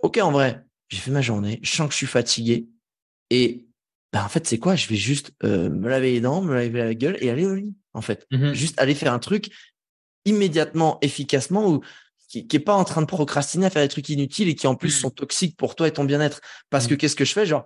ok 0.00 0.18
en 0.18 0.30
vrai, 0.30 0.64
j'ai 0.88 0.98
fait 0.98 1.10
ma 1.10 1.22
journée, 1.22 1.58
je 1.62 1.70
sens 1.70 1.88
que 1.88 1.92
je 1.92 1.98
suis 1.98 2.06
fatigué 2.06 2.68
et 3.30 3.66
ben, 4.12 4.24
en 4.24 4.28
fait 4.28 4.46
c'est 4.46 4.58
quoi? 4.58 4.76
Je 4.76 4.86
vais 4.88 4.96
juste 4.96 5.32
euh, 5.42 5.68
me 5.70 5.88
laver 5.88 6.12
les 6.12 6.20
dents, 6.20 6.42
me 6.42 6.54
laver 6.54 6.78
la 6.78 6.94
gueule 6.94 7.16
et 7.20 7.30
aller 7.30 7.46
au 7.46 7.54
lit 7.54 7.74
en 7.92 8.02
fait. 8.02 8.26
Mm 8.30 8.36
-hmm. 8.36 8.54
Juste 8.54 8.80
aller 8.80 8.94
faire 8.94 9.12
un 9.12 9.18
truc 9.18 9.50
immédiatement, 10.24 10.98
efficacement, 11.02 11.68
ou 11.68 11.80
qui, 12.28 12.46
qui 12.46 12.56
est 12.56 12.60
pas 12.60 12.74
en 12.74 12.84
train 12.84 13.00
de 13.02 13.06
procrastiner 13.06 13.66
à 13.66 13.70
faire 13.70 13.82
des 13.82 13.88
trucs 13.88 14.08
inutiles 14.08 14.48
et 14.48 14.54
qui 14.54 14.66
en 14.66 14.74
plus 14.74 14.96
Mm. 14.96 15.00
sont 15.00 15.10
toxiques 15.10 15.56
pour 15.56 15.74
toi 15.76 15.88
et 15.88 15.92
ton 15.92 16.04
bien-être. 16.04 16.40
Parce 16.70 16.86
que 16.86 16.94
qu'est-ce 16.94 17.16
que 17.16 17.24
je 17.24 17.32
fais 17.32 17.46
Genre, 17.46 17.64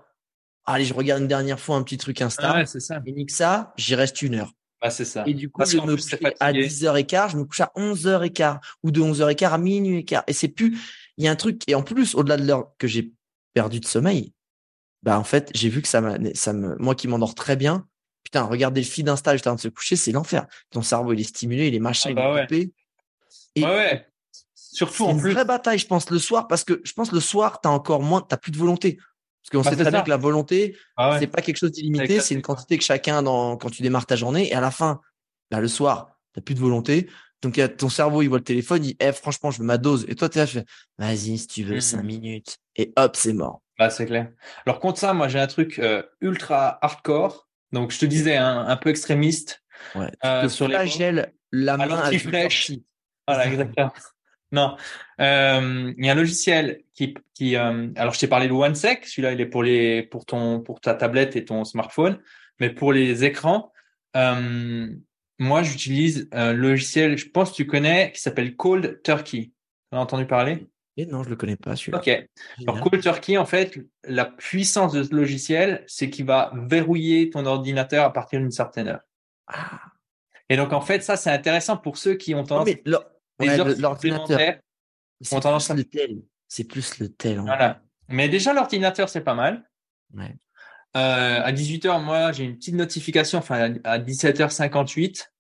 allez, 0.64 0.84
je 0.84 0.94
regarde 0.94 1.22
une 1.22 1.28
dernière 1.28 1.58
fois 1.60 1.76
un 1.76 1.82
petit 1.82 1.96
truc 1.98 2.20
Insta. 2.20 2.50
Ah 2.52 2.56
ouais, 2.58 2.66
c'est 2.66 2.80
ça. 2.80 3.00
Et 3.06 3.12
nique 3.12 3.30
ça, 3.30 3.72
j'y 3.76 3.94
reste 3.94 4.20
une 4.22 4.34
heure. 4.34 4.52
Bah, 4.80 4.90
c'est 4.90 5.04
ça. 5.04 5.24
Et 5.26 5.34
du 5.34 5.50
coup, 5.50 5.58
Parce 5.58 5.72
je 5.72 5.78
me 5.78 5.96
couche 5.96 6.14
à 6.14 6.52
fatigué. 6.52 6.66
10h15, 6.68 7.32
je 7.32 7.36
me 7.38 7.44
couche 7.44 7.60
à 7.60 7.72
11h15 7.76 8.58
ou 8.84 8.90
de 8.92 9.00
11h15 9.00 9.52
à 9.52 9.58
minuit 9.58 9.98
et 9.98 10.04
quart. 10.04 10.22
Et 10.28 10.32
c'est 10.32 10.48
plus, 10.48 10.78
il 11.16 11.24
y 11.24 11.28
a 11.28 11.32
un 11.32 11.36
truc, 11.36 11.62
et 11.66 11.74
en 11.74 11.82
plus, 11.82 12.14
au-delà 12.14 12.36
de 12.36 12.46
l'heure 12.46 12.72
que 12.78 12.86
j'ai 12.86 13.12
perdu 13.54 13.80
de 13.80 13.86
sommeil, 13.86 14.34
bah, 15.02 15.18
en 15.18 15.24
fait, 15.24 15.50
j'ai 15.54 15.68
vu 15.68 15.82
que 15.82 15.88
ça 15.88 16.00
m'a, 16.00 16.16
ça 16.34 16.52
me, 16.52 16.76
moi 16.78 16.94
qui 16.94 17.08
m'endors 17.08 17.34
très 17.34 17.56
bien, 17.56 17.87
putain, 18.24 18.44
regarder 18.44 18.80
le 18.80 18.86
feed 18.86 19.08
Insta 19.08 19.32
juste 19.34 19.46
avant 19.46 19.56
de 19.56 19.60
se 19.60 19.68
coucher, 19.68 19.96
c'est 19.96 20.12
l'enfer. 20.12 20.46
Ton 20.70 20.82
cerveau, 20.82 21.12
il 21.12 21.20
est 21.20 21.24
stimulé, 21.24 21.68
il 21.68 21.74
est 21.74 21.78
machin, 21.80 22.10
Ah 22.10 22.12
il 22.12 22.14
bah 22.16 22.28
est 22.28 22.32
ouais. 22.34 22.40
coupé. 22.42 22.72
Et 23.56 23.62
Ouais, 23.64 23.68
ouais. 23.68 24.08
Surtout 24.54 24.96
c'est 24.96 25.02
en 25.04 25.12
une 25.12 25.20
plus. 25.20 25.32
vraie 25.32 25.44
bataille, 25.44 25.78
je 25.78 25.86
pense, 25.86 26.10
le 26.10 26.18
soir, 26.18 26.46
parce 26.46 26.62
que 26.64 26.80
je 26.84 26.92
pense 26.92 27.10
le 27.12 27.20
soir, 27.20 27.60
t'as 27.60 27.70
encore 27.70 28.02
moins, 28.02 28.20
t'as 28.20 28.36
plus 28.36 28.52
de 28.52 28.58
volonté. 28.58 28.96
Parce 29.42 29.50
qu'on 29.50 29.58
Bah, 29.58 29.70
sait 29.70 29.76
c'est 29.76 29.82
très 29.82 29.90
bien 29.90 30.02
que 30.02 30.10
la 30.10 30.16
volonté, 30.18 30.76
Ah 30.96 31.10
ouais. 31.12 31.18
c'est 31.20 31.26
pas 31.26 31.40
quelque 31.42 31.56
chose 31.56 31.72
d'illimité, 31.72 32.20
c'est 32.20 32.34
une 32.34 32.40
c'est 32.40 32.42
quantité 32.42 32.76
que 32.78 32.84
chacun 32.84 33.22
dans, 33.22 33.56
quand 33.56 33.70
tu 33.70 33.82
démarres 33.82 34.06
ta 34.06 34.14
journée. 34.16 34.48
Et 34.48 34.54
à 34.54 34.60
la 34.60 34.70
fin, 34.70 35.00
bah, 35.50 35.60
le 35.60 35.68
soir, 35.68 36.18
t'as 36.34 36.42
plus 36.42 36.54
de 36.54 36.60
volonté. 36.60 37.08
Donc, 37.40 37.60
ton 37.78 37.88
cerveau, 37.88 38.20
il 38.22 38.28
voit 38.28 38.38
le 38.38 38.44
téléphone, 38.44 38.84
il 38.84 38.88
dit, 38.88 38.96
eh, 39.00 39.12
franchement, 39.12 39.50
je 39.50 39.58
veux 39.60 39.64
ma 39.64 39.78
dose. 39.78 40.04
Et 40.08 40.14
toi, 40.16 40.28
t'es 40.28 40.40
là, 40.40 40.46
tu 40.46 40.54
fais, 40.54 40.64
vas-y, 40.98 41.38
si 41.38 41.46
tu 41.46 41.64
veux, 41.64 41.76
Mhm. 41.76 41.80
cinq 41.80 42.02
minutes. 42.02 42.58
Et 42.76 42.92
hop, 42.96 43.16
c'est 43.16 43.32
mort. 43.32 43.62
Bah, 43.78 43.90
c'est 43.90 44.06
clair. 44.06 44.30
Alors, 44.66 44.80
contre 44.80 44.98
ça, 44.98 45.14
moi, 45.14 45.28
j'ai 45.28 45.38
un 45.40 45.46
truc 45.46 45.78
euh, 45.78 46.02
ultra 46.20 46.78
hardcore. 46.84 47.47
Donc, 47.72 47.92
je 47.92 47.98
te 47.98 48.06
disais, 48.06 48.36
hein, 48.36 48.64
un 48.66 48.76
peu 48.76 48.90
extrémiste. 48.90 49.62
Ouais. 49.94 50.10
Euh, 50.24 50.48
sur 50.48 50.68
les 50.68 50.76
la 51.52 51.76
main 51.76 52.10
une 52.10 52.18
fraîche. 52.18 52.72
Voilà, 53.26 53.46
exactement. 53.46 53.92
Non, 54.50 54.76
Euh, 55.20 55.92
il 55.98 56.06
y 56.06 56.08
a 56.08 56.12
un 56.12 56.14
logiciel 56.14 56.82
qui, 56.94 57.14
qui 57.34 57.54
euh, 57.56 57.88
alors 57.96 58.14
je 58.14 58.20
t'ai 58.20 58.28
parlé 58.28 58.48
de 58.48 58.52
OneSec, 58.52 59.04
celui-là 59.04 59.32
il 59.32 59.40
est 59.42 59.46
pour 59.46 59.62
les, 59.62 60.02
pour 60.04 60.24
ton, 60.24 60.60
pour 60.60 60.80
ta 60.80 60.94
tablette 60.94 61.36
et 61.36 61.44
ton 61.44 61.64
smartphone, 61.64 62.18
mais 62.58 62.70
pour 62.70 62.94
les 62.94 63.24
écrans, 63.24 63.72
euh, 64.16 64.88
moi 65.38 65.62
j'utilise 65.62 66.28
un 66.32 66.54
logiciel, 66.54 67.18
je 67.18 67.28
pense 67.28 67.50
que 67.50 67.56
tu 67.56 67.66
connais, 67.66 68.10
qui 68.12 68.22
s'appelle 68.22 68.56
Cold 68.56 69.02
Turkey. 69.02 69.50
Tu 69.90 69.98
as 69.98 70.00
entendu 70.00 70.26
parler? 70.26 70.66
Et 71.00 71.06
non, 71.06 71.22
je 71.22 71.30
le 71.30 71.36
connais 71.36 71.56
pas, 71.56 71.76
celui-là. 71.76 71.98
Ok. 71.98 72.08
Alors. 72.66 72.80
Cold 72.80 73.00
Turkey, 73.02 73.36
en 73.38 73.46
fait, 73.46 73.78
la 74.04 74.24
puissance 74.24 74.92
de 74.92 75.04
ce 75.04 75.14
logiciel, 75.14 75.84
c'est 75.86 76.10
qu'il 76.10 76.26
va 76.26 76.50
verrouiller 76.54 77.30
ton 77.30 77.46
ordinateur 77.46 78.04
à 78.04 78.12
partir 78.12 78.40
d'une 78.40 78.50
certaine 78.50 78.88
heure. 78.88 79.00
Ah. 79.46 79.80
Et 80.50 80.56
donc 80.56 80.72
en 80.72 80.80
fait, 80.80 81.02
ça 81.02 81.16
c'est 81.16 81.30
intéressant 81.30 81.76
pour 81.76 81.98
ceux 81.98 82.14
qui 82.14 82.34
ont 82.34 82.42
tendance 82.42 82.66
mais 82.66 82.82
heures 83.58 83.68
le- 83.68 83.74
l'ordinateur, 83.74 84.56
ont 85.30 85.40
tendance 85.40 85.66
plus 85.66 85.72
à- 85.72 85.76
le 85.76 85.84
tel. 85.84 86.16
C'est 86.48 86.64
plus 86.64 86.98
le 86.98 87.08
tel. 87.10 87.36
vrai. 87.36 87.44
Voilà. 87.46 87.80
Mais 88.08 88.28
déjà, 88.28 88.52
l'ordinateur, 88.52 89.08
c'est 89.08 89.20
pas 89.20 89.34
mal. 89.34 89.70
Ouais. 90.14 90.34
Euh, 90.96 91.42
à 91.42 91.52
18h, 91.52 92.00
moi, 92.00 92.32
j'ai 92.32 92.44
une 92.44 92.56
petite 92.56 92.74
notification, 92.74 93.38
enfin, 93.38 93.74
à 93.84 93.98
17h58, 93.98 95.30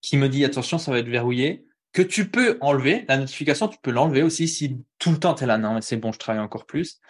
qui 0.00 0.16
me 0.16 0.28
dit, 0.28 0.44
attention, 0.44 0.78
ça 0.78 0.90
va 0.90 0.98
être 0.98 1.08
verrouillé, 1.08 1.66
que 1.92 2.02
tu 2.02 2.30
peux 2.30 2.58
enlever. 2.60 3.04
La 3.08 3.16
notification, 3.16 3.68
tu 3.68 3.78
peux 3.82 3.90
l'enlever 3.90 4.22
aussi 4.22 4.48
si 4.48 4.78
tout 4.98 5.10
le 5.10 5.18
temps 5.18 5.34
tu 5.34 5.44
es 5.44 5.46
là. 5.46 5.58
Non, 5.58 5.74
mais 5.74 5.82
c'est 5.82 5.96
bon, 5.96 6.12
je 6.12 6.18
travaille 6.18 6.42
encore 6.42 6.66
plus. 6.66 7.00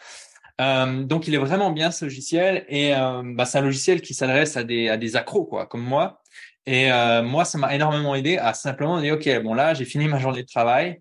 Euh, 0.61 1.05
donc, 1.05 1.27
il 1.27 1.35
est 1.35 1.39
vraiment 1.39 1.71
bien 1.71 1.91
ce 1.91 2.05
logiciel 2.05 2.65
et 2.69 2.95
euh, 2.95 3.23
bah, 3.25 3.47
c'est 3.47 3.59
un 3.59 3.63
logiciel 3.63 4.03
qui 4.03 4.15
s'adresse 4.15 4.57
à 4.57 4.65
des, 4.65 4.89
à 4.89 4.97
des 4.97 5.17
accros, 5.17 5.45
quoi, 5.45 5.67
comme 5.67 5.83
moi. 5.83 6.21
Et 6.67 6.93
euh, 6.93 7.23
moi, 7.23 7.45
ça 7.45 7.59
m'a 7.59 7.75
énormément 7.75 8.15
aidé 8.15 8.37
à 8.37 8.53
simplement 8.53 9.01
dire, 9.01 9.15
OK, 9.15 9.29
bon, 9.43 9.55
là, 9.55 9.75
j'ai 9.75 9.87
fini 9.87 10.07
ma 10.09 10.19
journée 10.19 10.43
de 10.43 10.49
travail. 10.49 11.01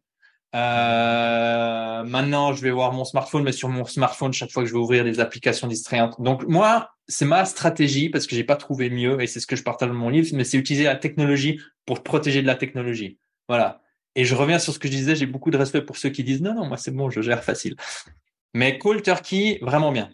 Euh, 0.55 2.03
maintenant, 2.03 2.53
je 2.53 2.61
vais 2.61 2.71
voir 2.71 2.91
mon 2.93 3.05
smartphone, 3.05 3.43
mais 3.43 3.51
sur 3.51 3.69
mon 3.69 3.85
smartphone, 3.85 4.33
chaque 4.33 4.51
fois 4.51 4.63
que 4.63 4.69
je 4.69 4.73
vais 4.73 4.79
ouvrir 4.79 5.03
des 5.03 5.19
applications 5.19 5.67
distrayantes. 5.67 6.19
Donc, 6.19 6.43
moi, 6.47 6.89
c'est 7.07 7.25
ma 7.25 7.45
stratégie 7.45 8.09
parce 8.09 8.25
que 8.27 8.35
j'ai 8.35 8.43
pas 8.43 8.55
trouvé 8.55 8.89
mieux 8.89 9.21
et 9.21 9.27
c'est 9.27 9.39
ce 9.39 9.47
que 9.47 9.55
je 9.55 9.63
partage 9.63 9.89
dans 9.89 9.95
mon 9.95 10.09
livre, 10.09 10.29
mais 10.33 10.43
c'est 10.43 10.57
utiliser 10.57 10.85
la 10.85 10.95
technologie 10.95 11.59
pour 11.85 12.01
protéger 12.01 12.41
de 12.41 12.47
la 12.47 12.55
technologie. 12.55 13.19
Voilà. 13.49 13.81
Et 14.15 14.23
je 14.23 14.35
reviens 14.35 14.59
sur 14.59 14.73
ce 14.73 14.79
que 14.79 14.87
je 14.87 14.93
disais, 14.93 15.15
j'ai 15.15 15.25
beaucoup 15.25 15.51
de 15.51 15.57
respect 15.57 15.81
pour 15.81 15.97
ceux 15.97 16.09
qui 16.09 16.23
disent 16.23 16.41
non, 16.41 16.53
non, 16.53 16.65
moi 16.65 16.77
c'est 16.77 16.91
bon, 16.91 17.09
je 17.09 17.21
gère 17.21 17.43
facile. 17.43 17.75
Mais 18.53 18.77
Cold 18.77 19.03
Turkey, 19.03 19.59
vraiment 19.61 19.91
bien. 19.91 20.09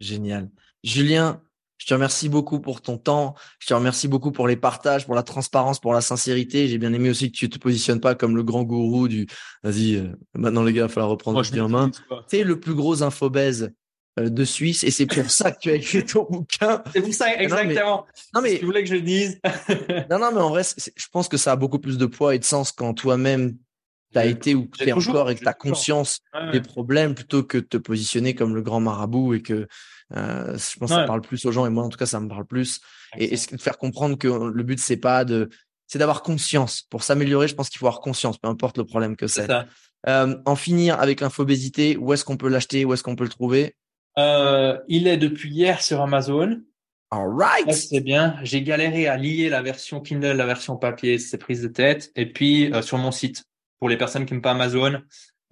Génial. 0.00 0.50
Julien, 0.82 1.42
je 1.78 1.86
te 1.86 1.94
remercie 1.94 2.28
beaucoup 2.28 2.60
pour 2.60 2.80
ton 2.80 2.96
temps. 2.96 3.34
Je 3.58 3.66
te 3.66 3.74
remercie 3.74 4.08
beaucoup 4.08 4.32
pour 4.32 4.46
les 4.46 4.56
partages, 4.56 5.04
pour 5.04 5.14
la 5.14 5.22
transparence, 5.22 5.80
pour 5.80 5.92
la 5.92 6.00
sincérité. 6.00 6.68
J'ai 6.68 6.78
bien 6.78 6.92
aimé 6.92 7.10
aussi 7.10 7.30
que 7.30 7.36
tu 7.36 7.50
te 7.50 7.58
positionnes 7.58 8.00
pas 8.00 8.14
comme 8.14 8.36
le 8.36 8.42
grand 8.42 8.62
gourou 8.62 9.08
du 9.08 9.26
vas-y, 9.62 9.96
euh, 9.96 10.12
maintenant 10.34 10.62
les 10.62 10.72
gars, 10.72 10.82
il 10.82 10.82
va 10.82 10.88
falloir 10.88 11.10
reprendre 11.10 11.38
Moi, 11.38 11.42
vie 11.42 11.60
en 11.60 11.68
main. 11.68 11.90
Tu 12.28 12.38
es 12.38 12.44
le 12.44 12.60
plus 12.60 12.74
gros 12.74 13.02
infobèse 13.02 13.72
de 14.18 14.44
Suisse 14.44 14.84
et 14.84 14.90
c'est 14.90 15.06
pour 15.06 15.30
ça 15.30 15.52
que 15.52 15.58
tu 15.60 15.70
as 15.70 15.74
écrit 15.74 16.04
ton 16.04 16.26
bouquin. 16.28 16.82
C'est 16.92 17.00
pour 17.00 17.14
ça, 17.14 17.26
mais- 17.26 17.44
exactement. 17.44 18.06
Non 18.34 18.40
mais 18.42 18.58
tu 18.58 18.64
voulais 18.66 18.82
que 18.82 18.88
je 18.88 18.94
le 18.94 19.00
dise. 19.02 19.40
non 20.10 20.18
non 20.18 20.30
mais 20.32 20.40
en 20.40 20.50
vrai, 20.50 20.62
je 20.64 21.06
pense 21.10 21.28
que 21.28 21.36
ça 21.36 21.52
a 21.52 21.56
beaucoup 21.56 21.78
plus 21.78 21.96
de 21.98 22.06
poids 22.06 22.34
et 22.34 22.38
de 22.38 22.44
sens 22.44 22.72
quand 22.72 22.92
toi-même 22.94 23.56
t'as 24.12 24.26
été 24.26 24.54
ou 24.54 24.66
t'es 24.66 24.92
encore 24.92 25.30
et 25.30 25.34
que 25.36 25.42
t'as 25.44 25.54
conscience 25.54 26.18
Ouais, 26.34 26.52
des 26.52 26.60
problèmes 26.60 27.14
plutôt 27.14 27.42
que 27.42 27.56
de 27.56 27.62
te 27.64 27.78
positionner 27.78 28.34
comme 28.34 28.54
le 28.54 28.60
grand 28.60 28.80
marabout 28.80 29.32
et 29.34 29.40
que 29.42 29.66
euh, 30.14 30.58
je 30.58 30.78
pense 30.78 30.90
que 30.90 30.96
ça 30.96 31.04
parle 31.06 31.22
plus 31.22 31.46
aux 31.46 31.52
gens 31.52 31.64
et 31.64 31.70
moi 31.70 31.82
en 31.84 31.88
tout 31.88 31.96
cas 31.96 32.04
ça 32.04 32.20
me 32.20 32.28
parle 32.28 32.44
plus. 32.44 32.80
Et, 33.16 33.32
et 33.32 33.36
de 33.36 33.60
faire 33.60 33.78
comprendre 33.78 34.18
que 34.18 34.28
le 34.28 34.62
but 34.62 34.78
c'est 34.78 34.98
pas 34.98 35.24
de 35.24 35.48
c'est 35.86 35.98
d'avoir 35.98 36.22
conscience. 36.22 36.82
Pour 36.82 37.02
s'améliorer 37.02 37.48
je 37.48 37.54
pense 37.54 37.70
qu'il 37.70 37.78
faut 37.78 37.86
avoir 37.86 38.02
conscience 38.02 38.36
peu 38.36 38.48
importe 38.48 38.76
le 38.76 38.84
problème 38.84 39.16
que 39.16 39.26
c'est 39.26 39.48
euh, 40.08 40.36
en 40.44 40.56
finir 40.56 41.00
avec 41.00 41.22
l'infobésité 41.22 41.96
où 41.96 42.12
est-ce 42.12 42.26
qu'on 42.26 42.36
peut 42.36 42.48
l'acheter 42.48 42.84
où 42.84 42.92
est-ce 42.92 43.02
qu'on 43.02 43.16
peut 43.16 43.24
le 43.24 43.30
trouver? 43.30 43.76
Euh, 44.18 44.78
il 44.88 45.06
est 45.06 45.16
depuis 45.16 45.50
hier 45.50 45.80
sur 45.82 46.00
Amazon. 46.00 46.60
all 47.10 47.28
right 47.28 47.72
c'est 47.72 48.00
bien. 48.00 48.36
J'ai 48.42 48.62
galéré 48.62 49.06
à 49.08 49.16
lier 49.16 49.48
la 49.48 49.62
version 49.62 50.00
Kindle, 50.00 50.36
la 50.36 50.46
version 50.46 50.76
papier, 50.76 51.18
c'est 51.18 51.38
prise 51.38 51.62
de 51.62 51.68
tête. 51.68 52.10
Et 52.16 52.26
puis 52.26 52.72
euh, 52.72 52.82
sur 52.82 52.98
mon 52.98 53.10
site, 53.10 53.44
pour 53.78 53.88
les 53.88 53.96
personnes 53.96 54.26
qui 54.26 54.32
n'aiment 54.34 54.42
pas 54.42 54.52
Amazon, 54.52 55.00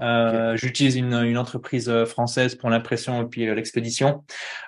euh, 0.02 0.56
j'utilise 0.56 0.96
une, 0.96 1.12
une 1.12 1.36
entreprise 1.36 1.90
euh, 1.90 2.06
française 2.06 2.54
pour 2.54 2.70
l'impression 2.70 3.22
et 3.22 3.26
puis 3.26 3.44
l'expédition. 3.54 4.24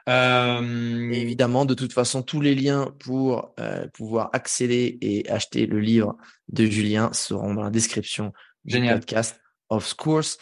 Euh, 0.08 1.10
évidemment 1.12 1.64
de 1.64 1.72
toute 1.74 1.92
façon 1.94 2.22
tous 2.22 2.40
les 2.42 2.54
liens 2.54 2.92
pour 2.98 3.54
euh, 3.58 3.86
pouvoir 3.94 4.28
accéder 4.34 4.98
et 5.00 5.28
acheter 5.30 5.64
le 5.66 5.80
livre 5.80 6.16
de 6.48 6.66
Julien 6.66 7.10
seront 7.14 7.54
dans 7.54 7.62
la 7.62 7.70
description 7.70 8.32
du 8.64 8.74
Génial. 8.74 8.98
podcast 9.00 9.40
of 9.70 9.94
course 9.94 10.36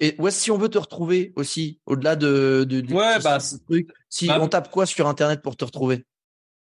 et 0.00 0.14
ouais, 0.18 0.30
si 0.30 0.50
on 0.50 0.58
veut 0.58 0.68
te 0.68 0.78
retrouver 0.78 1.32
aussi 1.36 1.80
au-delà 1.86 2.16
de, 2.16 2.64
de 2.68 2.80
du 2.80 2.94
Ouais, 2.94 3.18
bah, 3.22 3.38
truc 3.66 3.88
si 4.08 4.26
bah, 4.26 4.38
on 4.40 4.48
tape 4.48 4.70
quoi 4.70 4.86
sur 4.86 5.06
internet 5.08 5.42
pour 5.42 5.56
te 5.56 5.64
retrouver? 5.64 6.04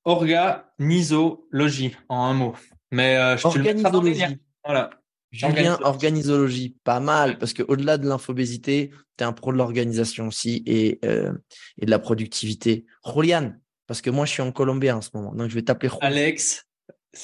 Organisologie 0.05 1.97
en 2.09 2.25
un 2.25 2.35
mot. 2.35 2.55
Mais 2.91 3.17
euh, 3.17 3.37
je 3.37 3.49
te 3.49 3.59
le. 3.59 4.39
Voilà. 4.65 4.91
Julien, 5.33 5.79
Organisologie. 5.83 6.77
pas 6.85 7.01
mal, 7.01 7.37
parce 7.39 7.53
que 7.53 7.63
au-delà 7.63 7.99
de 7.99 8.09
l'infobésité, 8.09 8.91
tu 9.19 9.25
es 9.25 9.27
un 9.27 9.33
pro 9.33 9.53
de 9.53 9.59
l'organisation 9.59 10.29
aussi 10.29 10.63
et, 10.67 10.99
euh, 11.05 11.33
et 11.79 11.85
de 11.87 11.91
la 11.91 11.99
productivité. 11.99 12.87
Julian, 13.05 13.53
parce 13.87 14.01
que 14.01 14.09
moi 14.09 14.25
je 14.25 14.31
suis 14.33 14.43
en 14.43 14.53
Colombie 14.53 14.91
en 14.91 15.03
ce 15.03 15.11
moment, 15.15 15.35
donc 15.35 15.51
je 15.51 15.55
vais 15.55 15.63
t'appeler 15.63 15.89
Julian. 15.91 16.01
Alex, 16.07 16.67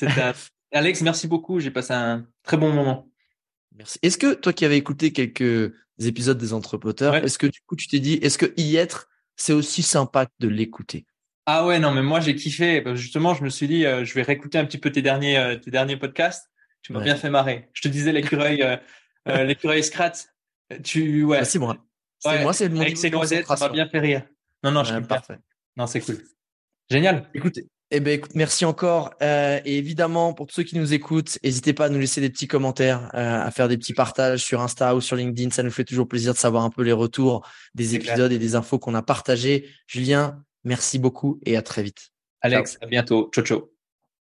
un- 0.03 0.33
Alex, 0.73 1.01
merci 1.03 1.29
beaucoup. 1.29 1.61
J'ai 1.61 1.71
passé 1.71 1.93
un 1.95 2.27
très 2.43 2.57
bon 2.57 2.73
moment. 2.73 3.09
Merci. 3.83 3.99
Est-ce 4.03 4.17
que 4.19 4.35
toi 4.35 4.53
qui 4.53 4.65
avais 4.65 4.79
écouté 4.79 5.13
quelques 5.13 5.73
épisodes 5.99 6.39
des 6.39 6.53
Entrepoteurs, 6.53 7.15
Ouais. 7.15 7.25
est-ce 7.25 7.37
que 7.39 7.49
du 7.49 7.61
coup 7.67 7.75
tu 7.77 7.89
t'es 7.89 7.99
dit, 7.99 8.15
est-ce 8.23 8.39
que 8.39 8.53
y 8.57 8.77
être, 8.77 9.09
c'est 9.37 9.53
aussi 9.53 9.83
sympa 9.83 10.27
que 10.27 10.31
de 10.39 10.47
l'écouter? 10.49 11.05
Ah 11.47 11.67
ouais, 11.67 11.81
non, 11.81 11.91
mais 11.91 12.03
moi 12.03 12.21
j'ai 12.21 12.37
kiffé. 12.37 12.85
Justement, 12.95 13.35
je 13.35 13.43
me 13.43 13.49
suis 13.49 13.67
dit, 13.67 13.85
euh, 13.85 14.05
je 14.05 14.15
vais 14.15 14.23
réécouter 14.23 14.59
un 14.59 14.65
petit 14.65 14.79
peu 14.79 14.93
tes 14.93 15.03
derniers, 15.03 15.37
euh, 15.37 15.57
tes 15.57 15.73
derniers 15.73 15.97
podcasts. 15.97 16.49
Tu 16.83 16.93
m'as 16.93 17.01
Ouais. 17.01 17.05
bien 17.07 17.17
fait 17.17 17.31
marrer. 17.31 17.69
Je 17.73 17.83
te 17.83 17.89
disais 17.89 18.13
l'écureuil, 18.13 18.63
euh, 18.63 18.77
euh, 19.29 19.43
l'écureuil 19.45 19.83
Scrat. 19.83 20.13
Tu, 20.85 21.25
ouais. 21.25 21.39
Bah, 21.41 21.45
C'est 21.45 21.59
moi. 21.59 21.77
C'est 22.21 22.29
Ouais, 22.29 22.43
moi, 22.45 22.53
c'est 22.53 22.69
mon 22.69 22.81
Avec 22.81 22.97
ses 22.97 23.11
noisettes, 23.11 23.47
ça 23.47 23.57
m'a 23.57 23.69
bien 23.69 23.89
fait 23.89 23.99
rire. 23.99 24.23
Non, 24.63 24.71
non, 24.71 24.85
je 24.85 24.93
bien. 24.93 25.03
parfait. 25.03 25.39
Non, 25.77 25.89
c'est 25.89 26.01
cool. 26.01 26.19
Génial. 26.89 27.29
Écoute, 27.35 27.59
eh 27.95 28.01
ben, 28.01 28.15
écoute, 28.15 28.35
merci 28.35 28.65
encore. 28.65 29.13
Euh, 29.21 29.61
et 29.67 29.77
évidemment, 29.77 30.33
pour 30.33 30.47
tous 30.47 30.55
ceux 30.55 30.63
qui 30.63 30.79
nous 30.79 30.95
écoutent, 30.95 31.39
n'hésitez 31.45 31.75
pas 31.75 31.87
à 31.87 31.89
nous 31.91 31.99
laisser 31.99 32.21
des 32.23 32.31
petits 32.31 32.49
commentaires, 32.49 33.11
euh, 33.15 33.43
à 33.43 33.51
faire 33.51 33.69
des 33.69 33.77
petits 33.77 33.93
partages 33.93 34.43
sur 34.43 34.63
Insta 34.63 34.95
ou 34.97 35.03
sur 35.03 35.15
LinkedIn. 35.15 35.51
Ça 35.51 35.63
nous 35.63 35.71
fait 35.71 35.85
toujours 35.85 36.09
plaisir 36.09 36.33
de 36.33 36.39
savoir 36.39 36.65
un 36.65 36.71
peu 36.71 36.83
les 36.83 36.93
retours 36.93 37.47
des 37.75 37.87
clair. 37.87 38.01
épisodes 38.01 38.33
et 38.33 38.39
des 38.39 38.55
infos 38.55 38.79
qu'on 38.79 38.95
a 38.95 39.03
partagés. 39.03 39.69
Julien, 39.87 40.43
merci 40.65 40.99
beaucoup 40.99 41.39
et 41.45 41.57
à 41.57 41.63
très 41.63 41.83
vite. 41.83 42.11
Alex, 42.41 42.79
à 42.81 42.87
bientôt. 42.87 43.31
Ciao, 43.33 43.45
ciao. 43.45 43.72